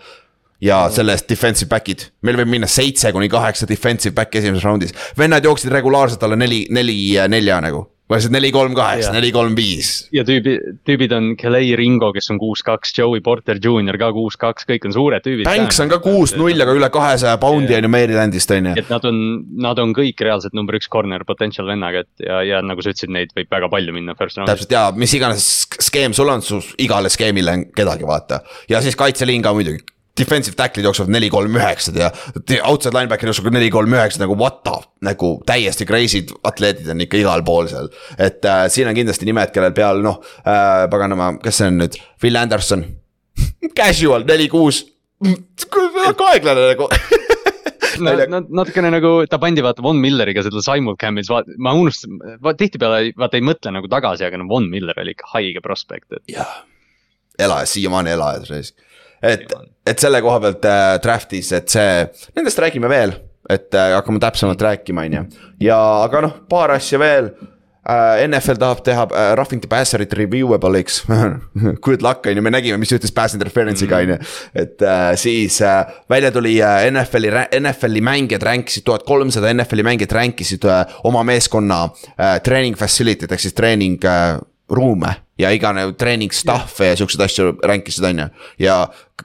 ja 0.63 0.83
selle 0.95 1.17
eest 1.17 1.31
defensive 1.31 1.71
back'id, 1.71 2.07
meil 2.23 2.39
võib 2.39 2.53
minna 2.53 2.69
seitse 2.71 3.11
kuni 3.13 3.31
kaheksa 3.33 3.67
defensive 3.69 4.15
back'i 4.15 4.43
esimeses 4.43 4.67
raundis. 4.67 4.95
vennad 5.19 5.45
jooksid 5.45 5.73
regulaarselt 5.73 6.23
alla 6.23 6.39
neli, 6.39 6.67
neli, 6.71 6.99
nelja 7.29 7.61
nagu. 7.65 7.87
See 8.21 8.33
neli, 8.33 8.51
kolm, 8.55 8.75
kaheksa, 8.77 9.13
neli, 9.15 9.33
kolm, 9.35 9.55
viis. 9.57 10.09
ja 10.15 10.25
tüübi, 10.29 10.57
tüübid 10.87 11.15
on 11.17 11.33
Kelly 11.41 11.73
Ringo, 11.79 12.13
kes 12.13 12.31
on 12.35 12.41
kuus, 12.43 12.65
kaks, 12.67 12.93
Joey 12.99 13.23
Porter 13.25 13.61
Jr 13.63 13.99
ka 14.01 14.11
kuus, 14.17 14.37
kaks, 14.41 14.67
kõik 14.69 14.89
on 14.89 14.97
suured 14.97 15.25
tüübid. 15.25 15.47
Banks 15.49 15.81
on 15.85 15.93
ka 15.93 16.01
kuus, 16.05 16.35
null, 16.39 16.59
aga 16.65 16.75
üle 16.77 16.91
kahesaja 16.93 17.39
poundi 17.43 17.77
on 17.77 17.89
ju 17.89 17.93
Marylandist 17.93 18.53
on 18.57 18.71
ju. 18.73 18.75
et 18.83 18.93
nad 18.93 19.09
on, 19.09 19.23
nad 19.69 19.81
on 19.83 19.95
kõik 19.97 20.21
reaalselt 20.25 20.57
number 20.59 20.79
üks 20.79 20.91
corner 20.93 21.25
potential 21.29 21.69
vennaga, 21.71 22.05
et 22.05 22.27
ja, 22.27 22.43
ja 22.47 22.63
nagu 22.65 22.85
sa 22.85 22.93
ütlesid, 22.93 23.13
neid 23.15 23.35
võib 23.37 23.51
väga 23.53 23.71
palju 23.73 23.97
minna 23.97 24.17
first 24.19 24.39
round'is. 24.41 24.53
täpselt 24.53 24.77
ja 24.77 24.85
mis 24.97 25.17
iganes 25.19 25.49
skeem 25.89 26.17
sul 26.17 26.33
on, 26.33 26.45
su 26.45 26.61
igale 26.83 27.13
skeemile 27.13 27.57
on 27.57 27.67
kedagi 27.77 28.09
vaata 28.09 28.43
ja 28.71 28.83
siis 28.85 28.99
kaitseliin 28.99 29.45
ka 29.45 29.55
muidugi. 29.57 29.85
Defensive 30.19 30.57
tackle'id 30.59 30.85
jooksevad 30.85 31.09
neli, 31.09 31.31
kolm, 31.33 31.55
üheksad 31.57 31.97
ja 31.97 32.11
outside 32.69 32.93
linebacker 32.93 33.31
jookseb 33.31 33.47
neli, 33.55 33.71
kolm, 33.73 33.95
üheksad 33.97 34.21
nagu 34.21 34.37
what 34.37 34.61
the, 34.67 34.75
nagu 35.09 35.31
täiesti 35.49 35.87
crazy'd 35.89 36.35
atleedid 36.49 36.91
on 36.93 37.01
ikka 37.07 37.23
igal 37.23 37.45
pool 37.47 37.71
seal. 37.71 37.89
et 38.19 38.45
äh, 38.45 38.67
siin 38.73 38.91
on 38.91 38.99
kindlasti 38.99 39.29
nimed, 39.29 39.55
kellel 39.55 39.73
peal 39.77 40.03
noh 40.05 40.21
äh,, 40.45 40.85
paganama, 40.93 41.33
kes 41.43 41.63
see 41.63 41.71
on 41.73 41.81
nüüd, 41.81 41.97
Phil 42.21 42.37
Anderson. 42.37 42.85
Casual 43.79 44.29
neli, 44.29 44.51
kuus, 44.53 44.85
väga 45.25 46.33
aeglane 46.35 46.73
nagu. 46.75 46.91
No, 48.01 48.15
no 48.17 48.39
natukene 48.63 48.89
nagu 48.89 49.11
ta 49.29 49.37
pandi 49.39 49.61
vaata 49.65 49.83
Von 49.85 49.99
Milleriga 50.01 50.41
seda 50.45 50.63
simulcam'is, 50.65 51.29
ma 51.61 51.75
unustasin, 51.77 52.17
tihtipeale 52.59 53.13
vaata 53.21 53.37
ei 53.37 53.45
mõtle 53.45 53.73
nagu 53.75 53.91
tagasi, 53.93 54.25
aga 54.25 54.41
no 54.41 54.47
Von 54.49 54.71
Miller 54.73 54.97
oli 55.03 55.13
ikka 55.13 55.29
haige 55.35 55.61
prospekt, 55.65 56.09
et 56.17 56.33
jah, 56.33 56.55
elajas, 57.39 57.75
siiamaani 57.77 58.15
elajas, 58.15 58.73
et, 59.23 59.55
et 59.87 60.03
selle 60.03 60.21
koha 60.25 60.41
pealt 60.43 60.69
äh, 60.69 60.97
draft'is, 61.03 61.53
et 61.57 61.73
see, 61.73 62.03
nendest 62.37 62.61
räägime 62.63 62.91
veel, 62.93 63.15
et 63.51 63.73
äh, 63.75 63.95
hakkame 63.97 64.23
täpsemalt 64.23 64.63
rääkima, 64.63 65.07
on 65.09 65.19
ju. 65.19 65.25
ja, 65.69 65.81
aga 66.03 66.27
noh, 66.27 66.39
paar 66.51 66.77
asja 66.77 67.01
veel 67.03 67.33
äh,. 67.33 68.23
NFL 68.29 68.61
tahab 68.63 68.85
teha 68.87 69.07
äh, 69.11 69.33
roughing 69.39 69.63
the 69.63 69.71
passer'it 69.71 70.13
reviewable'iks 70.15 71.01
Good 71.87 72.05
luck 72.07 72.27
on 72.31 72.39
ju, 72.39 72.45
me 72.45 72.53
nägime, 72.55 72.79
mis 72.79 72.93
juhtus 72.95 73.15
pass 73.15 73.35
interference'iga 73.35 73.99
on 74.05 74.15
ju. 74.15 74.19
et 74.55 74.83
äh, 74.87 75.09
siis 75.19 75.59
äh, 75.67 75.83
välja 76.11 76.31
tuli 76.31 76.55
äh, 76.63 76.87
NFL-i, 76.91 77.33
NFL-i 77.59 78.01
mängijad 78.01 78.47
ränkisid, 78.47 78.87
tuhat 78.87 79.03
kolmsada 79.07 79.51
NFL-i 79.55 79.87
mängijat 79.87 80.15
ränkisid 80.19 80.65
äh, 80.71 80.87
oma 81.05 81.25
meeskonna 81.27 81.85
äh, 82.15 82.39
training 82.43 82.79
facility'd 82.79 83.35
ehk 83.35 83.43
siis 83.43 83.59
treening 83.59 83.99
äh, 84.07 84.39
ruume 84.71 85.17
ja 85.39 85.51
igane 85.55 85.87
treening 85.99 86.33
stuff'e 86.35 86.93
ja 86.93 86.99
siukseid 86.99 87.25
asju 87.27 87.57
ränkisid, 87.65 88.05
on 88.11 88.25
ju. 88.25 88.29
ja 88.67 88.77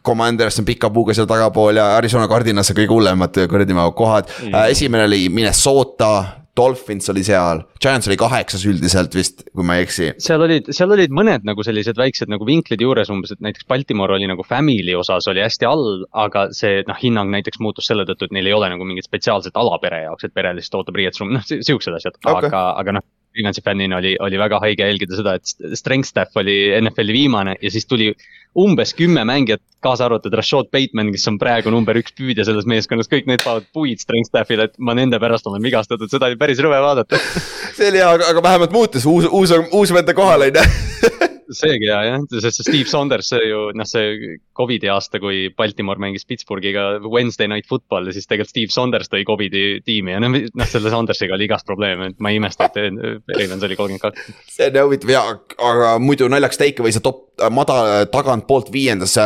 Commanders 0.05 0.59
on 0.59 0.65
pika 0.67 0.89
puuga 0.93 1.15
seal 1.17 1.27
tagapool 1.29 1.79
ja 1.79 1.93
Arizona 1.97 2.27
Cardinals 2.31 2.71
on 2.71 2.77
kõige 2.79 2.93
hullemad 2.93 3.39
kuradi 3.49 3.77
kohad 3.95 4.29
mm.. 4.29 4.59
esimene 4.71 5.07
oli 5.09 5.27
Minnesota, 5.29 6.11
Dolphins 6.57 7.09
oli 7.09 7.21
seal, 7.25 7.61
Giants 7.81 8.07
oli 8.09 8.17
kaheksas 8.17 8.63
üldiselt 8.69 9.13
vist, 9.15 9.43
kui 9.53 9.65
ma 9.67 9.77
ei 9.77 9.85
eksi. 9.85 10.09
seal 10.23 10.41
olid, 10.41 10.71
seal 10.73 10.93
olid 10.95 11.13
mõned 11.13 11.45
nagu 11.47 11.65
sellised 11.65 11.99
väiksed 11.99 12.31
nagu 12.33 12.47
vinklid 12.47 12.81
juures 12.81 13.11
umbes, 13.13 13.35
et 13.35 13.43
näiteks 13.45 13.67
Baltimore 13.69 14.17
oli 14.17 14.29
nagu 14.29 14.45
family 14.47 14.95
osas 14.97 15.29
oli 15.29 15.43
hästi 15.43 15.69
all, 15.69 16.01
aga 16.17 16.47
see 16.57 16.81
noh, 16.87 16.97
hinnang 17.01 17.29
näiteks 17.35 17.61
muutus 17.63 17.89
selle 17.91 18.07
tõttu, 18.09 18.29
et 18.29 18.35
neil 18.37 18.49
ei 18.49 18.57
ole 18.57 18.71
nagu 18.73 18.87
mingit 18.89 19.05
spetsiaalset 19.05 19.57
ala 19.59 19.77
pere 19.83 20.03
jaoks, 20.07 20.25
et 20.25 20.33
pere 20.33 20.55
lihtsalt 20.57 20.81
ootab 20.81 20.97
riietusruumi, 20.97 21.37
noh 21.37 21.45
si- 21.45 21.61
siuksed 21.67 21.99
asjad 21.99 22.17
okay., 22.23 22.49
aga, 22.49 22.63
aga 22.81 22.97
noh. 22.99 23.07
Ravens'i 23.37 23.63
fännina 23.65 24.01
oli, 24.01 24.15
oli 24.23 24.39
väga 24.39 24.59
haige 24.63 24.87
jälgida 24.87 25.17
seda, 25.19 25.35
et 25.37 25.77
strength 25.77 26.09
staff 26.09 26.37
oli 26.39 26.57
NFL-i 26.81 27.15
viimane 27.15 27.55
ja 27.61 27.71
siis 27.73 27.85
tuli 27.85 28.11
umbes 28.57 28.93
kümme 28.97 29.21
mängijat, 29.27 29.61
kaasa 29.85 30.07
arvatud 30.07 30.33
Rashad 30.33 30.71
Bateman, 30.73 31.11
kes 31.13 31.27
on 31.29 31.37
praegu 31.41 31.71
number 31.73 31.99
üks 31.99 32.15
püüdja 32.17 32.47
selles 32.47 32.65
meeskonnas, 32.69 33.09
kõik 33.11 33.29
need 33.29 33.43
panevad 33.45 33.69
puid 33.75 34.01
strength 34.01 34.31
staff'ile, 34.31 34.69
et 34.71 34.75
ma 34.81 34.97
nende 34.97 35.19
pärast 35.21 35.47
olen 35.49 35.61
vigastatud, 35.63 36.09
seda 36.09 36.31
oli 36.31 36.39
päris 36.39 36.61
rõve 36.63 36.81
vaadata. 36.81 37.21
See 37.77 37.91
oli 37.91 38.01
hea, 38.01 38.09
aga 38.31 38.43
vähemalt 38.43 38.73
muutus, 38.73 39.05
uus, 39.05 39.29
uus, 39.29 39.53
uus 39.71 39.93
vend 39.93 40.13
kohal, 40.17 40.49
on 40.49 40.61
ju 40.61 41.26
seegi 41.55 41.87
ja 41.89 41.99
jah, 42.05 42.25
sest 42.31 42.59
see 42.59 42.67
Steve 42.67 42.91
Saunders, 42.91 43.29
see 43.31 43.49
ju 43.49 43.67
noh, 43.77 43.87
see 43.87 44.37
Covidi 44.57 44.89
aasta, 44.91 45.21
kui 45.23 45.47
Baltimore 45.57 46.01
mängis 46.01 46.27
Pittsburghiga 46.27 46.87
Wednesday 47.05 47.49
night 47.51 47.69
football'i, 47.69 48.13
siis 48.15 48.27
tegelikult 48.29 48.53
Steve 48.53 48.73
Saunders 48.73 49.11
tõi 49.11 49.23
Covidi 49.27 49.65
tiimi 49.85 50.15
ja 50.15 50.21
noh, 50.23 50.33
noh 50.33 50.69
selle 50.69 50.91
Saundersiga 50.93 51.37
oli 51.37 51.47
igast 51.47 51.67
probleeme, 51.69 52.11
et 52.11 52.19
ma 52.23 52.33
ei 52.33 52.41
imesta, 52.41 52.69
et 52.69 52.99
Ravens 53.37 53.63
oli 53.67 53.79
kolmkümmend 53.79 54.03
kaks. 54.03 54.43
see 54.57 54.69
on 54.71 54.83
huvitav 54.87 55.13
ja, 55.13 55.23
aga 55.71 55.95
muidu 56.03 56.29
naljaks 56.31 56.59
take 56.61 56.85
või 56.85 56.95
see 56.95 57.05
top, 57.05 57.25
madal, 57.53 58.07
tagantpoolt 58.13 58.71
viiendas 58.73 59.17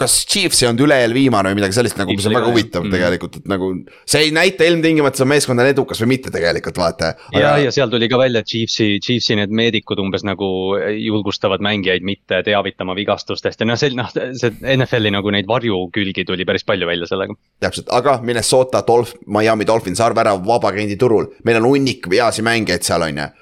kas 0.00 0.14
Chiefs 0.26 0.62
ei 0.62 0.68
olnud 0.70 0.86
üle-eel 0.86 1.12
viimane 1.14 1.50
või 1.52 1.58
midagi 1.60 1.76
sellist 1.76 1.98
nagu, 2.00 2.14
mis 2.16 2.24
on 2.26 2.34
väga 2.34 2.48
huvitav 2.48 2.84
mm. 2.86 2.94
tegelikult, 2.94 3.36
et 3.42 3.50
nagu. 3.50 3.68
see 4.08 4.24
ei 4.26 4.32
näita 4.34 4.64
ilmtingimata, 4.64 5.20
see 5.20 5.28
meeskond 5.28 5.62
on 5.62 5.68
edukas 5.68 6.00
või 6.02 6.14
mitte 6.14 6.32
tegelikult 6.32 6.80
vaata 6.80 7.10
aga.... 7.12 7.42
ja, 7.42 7.50
ja 7.66 7.74
seal 7.74 7.92
tuli 7.92 8.08
ka 8.10 8.20
välja, 8.20 8.40
et 8.42 8.48
Chiefsi, 8.48 8.96
Chiefsi 9.04 9.36
need 9.38 9.52
meedikud 9.52 10.00
umbes 10.02 10.24
nagu 10.26 10.48
julgustavad 10.96 11.64
mängijaid 11.64 12.06
mitte 12.08 12.40
teavitama 12.46 12.96
vigastustest 12.98 13.60
ja 13.60 13.68
noh, 13.68 13.78
see 13.80 13.92
noh, 13.98 14.08
see 14.12 14.56
NFL-i 14.78 15.12
nagu 15.12 15.34
neid 15.34 15.50
varjukülgi 15.50 16.24
tuli 16.28 16.48
päris 16.48 16.64
palju 16.68 16.88
välja 16.88 17.10
sellega. 17.12 17.36
täpselt, 17.62 17.92
aga 17.92 18.18
Minnesota 18.24 18.82
Dolph-, 18.88 19.18
Miami 19.28 19.68
Dolphins 19.68 20.00
arva 20.00 20.24
ära 20.24 20.36
vabakrendi 20.40 20.96
turul, 20.96 21.28
meil 21.44 21.60
on 21.60 21.68
hunnik 21.68 22.08
heasi 22.12 22.44
mängijaid 22.46 22.88
seal 22.88 23.04
on 23.10 23.24
ju. 23.26 23.32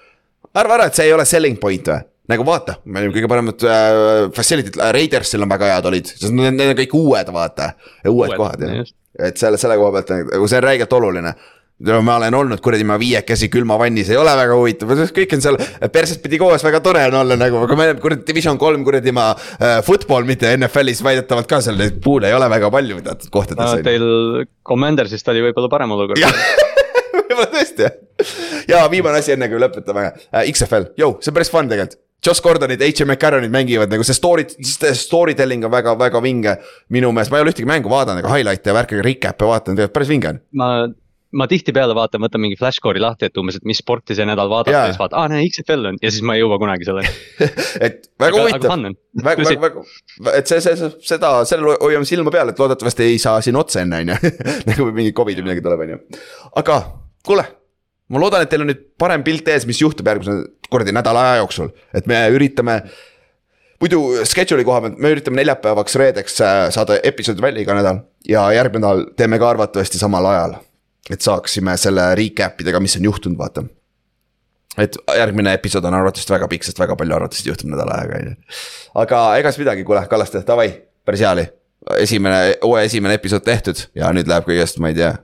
arva 0.58 0.80
ära, 0.80 0.90
et 0.90 0.98
see 0.98 1.06
ei 1.06 1.14
ole 1.14 1.28
selling 1.28 1.62
point 1.62 1.94
või 1.94 2.09
nagu 2.30 2.46
vaata, 2.46 2.78
me 2.86 3.02
olime 3.02 3.16
kõige 3.16 3.30
paremad 3.30 3.66
äh, 3.66 4.30
facility'd 4.36 4.80
äh,, 4.80 4.92
Raidersil 4.96 5.44
on 5.44 5.52
väga 5.52 5.74
head 5.74 5.88
olid, 5.90 6.10
sest 6.10 6.34
need, 6.34 6.56
need 6.56 6.74
on 6.74 6.80
kõik 6.82 6.98
uued, 6.98 7.32
vaata. 7.34 7.72
uued, 8.10 8.36
kohad 8.38 8.66
jah, 8.66 8.92
et 9.18 9.40
selle, 9.40 9.58
selle 9.60 9.78
koha 9.80 9.98
pealt 9.98 10.12
nagu 10.34 10.50
see 10.50 10.60
on 10.60 10.68
räigelt 10.68 11.00
oluline. 11.00 11.34
Ma 11.80 12.18
olen 12.18 12.34
olnud 12.36 12.60
kuradi 12.60 12.84
ma 12.84 12.98
viiekesi 13.00 13.48
külmavannis, 13.48 14.10
ei 14.12 14.18
ole 14.20 14.34
väga 14.36 14.56
huvitav, 14.58 14.90
kõik 15.16 15.30
on 15.32 15.40
seal 15.40 15.56
persest 15.88 16.20
pidi 16.20 16.36
koos, 16.40 16.60
väga 16.66 16.82
tore 16.84 17.06
on 17.08 17.16
olla 17.22 17.38
nagu, 17.40 17.62
aga 17.64 17.78
me 17.78 17.86
oleme 17.86 18.02
kuradi 18.02 18.26
division 18.28 18.60
kolm 18.60 18.84
kuradi 18.84 19.14
ma 19.16 19.30
äh, 19.32 19.78
football, 19.86 20.28
mitte 20.28 20.50
NFL-is 20.58 21.00
väidetavalt 21.06 21.48
ka 21.48 21.62
seal 21.64 21.80
neid 21.80 21.96
puule 22.04 22.28
ei 22.28 22.36
ole 22.36 22.50
väga 22.52 22.68
palju 22.74 23.00
teatud 23.06 23.32
kohtades 23.32 23.78
no,. 23.78 23.86
Teil 23.86 24.44
Commandersist 24.68 25.32
oli 25.32 25.46
võib-olla 25.46 25.72
parem 25.72 25.96
olukord. 25.96 26.20
Võib-olla 27.16 27.48
tõesti 27.56 27.88
jah. 27.88 27.96
ja 28.68 28.84
viimane 28.92 29.24
asi, 29.24 29.32
enne 29.38 29.48
kui 29.48 29.64
lõpetame. 29.64 30.10
Äh,, 30.28 30.52
XFL, 30.52 30.92
jõu, 31.00 31.16
see 31.24 31.32
on 31.32 31.40
päris 31.40 31.54
fun 31.56 31.72
tegelikult 31.72 31.96
Josh 32.26 32.42
Gordonid, 32.44 32.82
H.M. 32.84 33.08
McCarronid 33.08 33.52
mängivad 33.52 33.92
nagu 33.92 34.04
see 34.04 34.16
story, 34.16 34.46
story 34.94 35.34
telling 35.34 35.64
on 35.64 35.72
väga, 35.72 35.96
väga 35.98 36.20
vinge. 36.24 36.56
minu 36.92 37.12
meelest, 37.16 37.32
ma 37.32 37.38
ei 37.38 37.46
ole 37.46 37.54
ühtegi 37.54 37.68
mängu 37.68 37.92
vaadanud, 37.92 38.24
aga 38.24 38.34
highlight'e 38.34 38.72
ja 38.72 38.76
värki, 38.76 39.04
recap'e 39.04 39.46
vaatan, 39.48 39.76
tegelikult 39.76 39.96
päris 39.96 40.10
vinge 40.10 40.32
on. 40.34 40.40
ma, 40.60 40.68
ma 41.40 41.46
tihtipeale 41.48 41.94
vaatan, 41.96 42.20
võtan 42.24 42.42
mingi 42.42 42.58
flashcore'i 42.60 43.00
lahti, 43.00 43.30
et 43.30 43.40
umbes, 43.40 43.56
et 43.60 43.68
mis 43.68 43.78
sporti 43.80 44.16
see 44.18 44.26
nädal 44.28 44.50
vaadata 44.52 44.74
ja 44.74 44.90
siis 44.90 45.00
vaatan, 45.00 45.20
aa 45.22 45.30
näe, 45.32 45.46
XFL 45.48 45.92
on 45.92 46.00
ja 46.02 46.10
siis 46.12 46.24
ma 46.26 46.36
ei 46.36 46.42
jõua 46.42 46.58
kunagi 46.60 46.88
selleni 46.88 47.12
et 47.86 48.10
väga 48.20 48.42
huvitav, 48.42 48.74
väga, 49.24 49.46
väga, 49.46 49.62
väga, 49.64 49.84
et 50.34 50.50
see, 50.50 50.60
see, 50.66 50.90
seda, 51.12 51.32
sellel 51.48 51.78
hoiame 51.78 52.08
silma 52.08 52.34
peal, 52.34 52.52
et 52.52 52.60
loodetavasti 52.60 53.06
ei 53.06 53.22
saa 53.22 53.38
siin 53.44 53.56
otsa 53.60 53.84
enne, 53.84 54.02
on 54.02 54.12
ju. 54.12 54.34
nagu 54.72 54.90
mingi 54.96 55.14
Covid 55.16 55.40
või 55.40 55.48
midagi 55.48 55.64
tuleb, 55.64 55.86
on 55.86 55.94
ju. 55.94 56.02
aga 56.60 56.82
kuule 57.24 57.46
ma 58.10 58.22
loodan, 58.22 58.44
et 58.44 58.50
teil 58.50 58.64
on 58.64 58.70
nüüd 58.72 58.82
parem 59.00 59.22
pilt 59.26 59.48
ees, 59.50 59.66
mis 59.68 59.80
juhtub 59.80 60.08
järgmise 60.10 60.34
kuradi 60.70 60.94
nädala 60.94 61.22
aja 61.28 61.40
jooksul, 61.42 61.72
et 61.94 62.06
me 62.10 62.20
üritame. 62.34 62.82
muidu 63.80 64.00
schedule'i 64.28 64.64
koha 64.68 64.82
pealt, 64.84 64.98
me 65.00 65.12
üritame 65.14 65.40
neljapäevaks, 65.40 65.94
reedeks 65.96 66.40
äh, 66.44 66.62
saada 66.74 66.98
episoodi 67.02 67.42
välja 67.42 67.62
iga 67.64 67.76
nädal 67.78 68.02
ja 68.28 68.42
järgmine 68.52 68.84
nädal 68.84 69.06
teeme 69.16 69.38
ka 69.40 69.48
arvatavasti 69.50 69.98
samal 69.98 70.26
ajal. 70.26 70.58
et 71.10 71.20
saaksime 71.20 71.76
selle 71.80 72.14
recap 72.14 72.60
idega, 72.60 72.80
mis 72.80 72.96
on 72.96 73.04
juhtunud, 73.08 73.38
vaata. 73.38 73.64
et 74.78 74.98
järgmine 75.16 75.54
episood 75.54 75.84
on 75.84 75.94
arvatavasti 75.94 76.32
väga 76.32 76.48
pikk, 76.48 76.66
sest 76.66 76.78
väga 76.78 76.96
palju 76.96 77.16
arvatavasti 77.16 77.48
juhtub 77.48 77.72
nädala 77.72 78.02
ajaga, 78.02 78.20
on 78.20 78.28
ju. 78.28 78.60
aga 79.04 79.24
ega 79.38 79.54
siis 79.54 79.64
midagi, 79.64 79.84
kuule, 79.84 80.04
Kallaste, 80.10 80.44
davai, 80.46 80.68
päris 81.04 81.24
hea 81.24 81.32
oli. 81.38 81.48
esimene, 81.98 82.54
hooaja 82.62 82.90
esimene 82.90 83.14
episood 83.16 83.46
tehtud 83.46 83.86
ja 83.94 84.12
nüüd 84.12 84.28
läheb 84.28 84.50
kõigest, 84.50 84.82
ma 84.82 84.92
ei 84.92 84.98
tea 84.98 85.14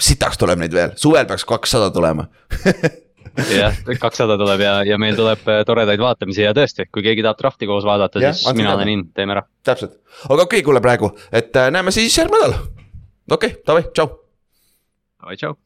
sitaks 0.00 0.38
tuleb 0.40 0.60
neid 0.62 0.74
veel, 0.74 0.94
suvel 1.00 1.26
peaks 1.28 1.46
kakssada 1.48 1.90
tulema 1.94 2.26
jah, 3.60 3.76
kakssada 4.00 4.36
tuleb 4.40 4.62
ja, 4.64 4.74
ja 4.86 4.98
meil 5.00 5.16
tuleb 5.18 5.48
äh, 5.50 5.62
toredaid 5.66 6.02
vaatamisi 6.02 6.44
ja 6.44 6.54
tõesti, 6.56 6.88
kui 6.92 7.04
keegi 7.06 7.24
tahab 7.24 7.40
drafti 7.40 7.68
koos 7.70 7.86
vaadata, 7.86 8.22
siis 8.22 8.46
mina 8.56 8.74
olen 8.76 8.92
in, 8.92 9.04
teeme 9.14 9.36
ära. 9.36 9.44
täpselt, 9.66 9.98
aga 10.24 10.40
okei 10.46 10.60
okay,, 10.60 10.66
kuule 10.66 10.82
praegu, 10.84 11.14
et 11.32 11.54
äh, 11.58 11.70
näeme 11.74 11.94
siis 11.94 12.16
järgmine 12.18 12.42
nädal. 12.42 12.58
okei 13.30 13.54
okay,, 13.54 13.60
davai, 13.66 13.86
tšau. 13.90 14.10
davai, 15.22 15.38
tšau. 15.40 15.58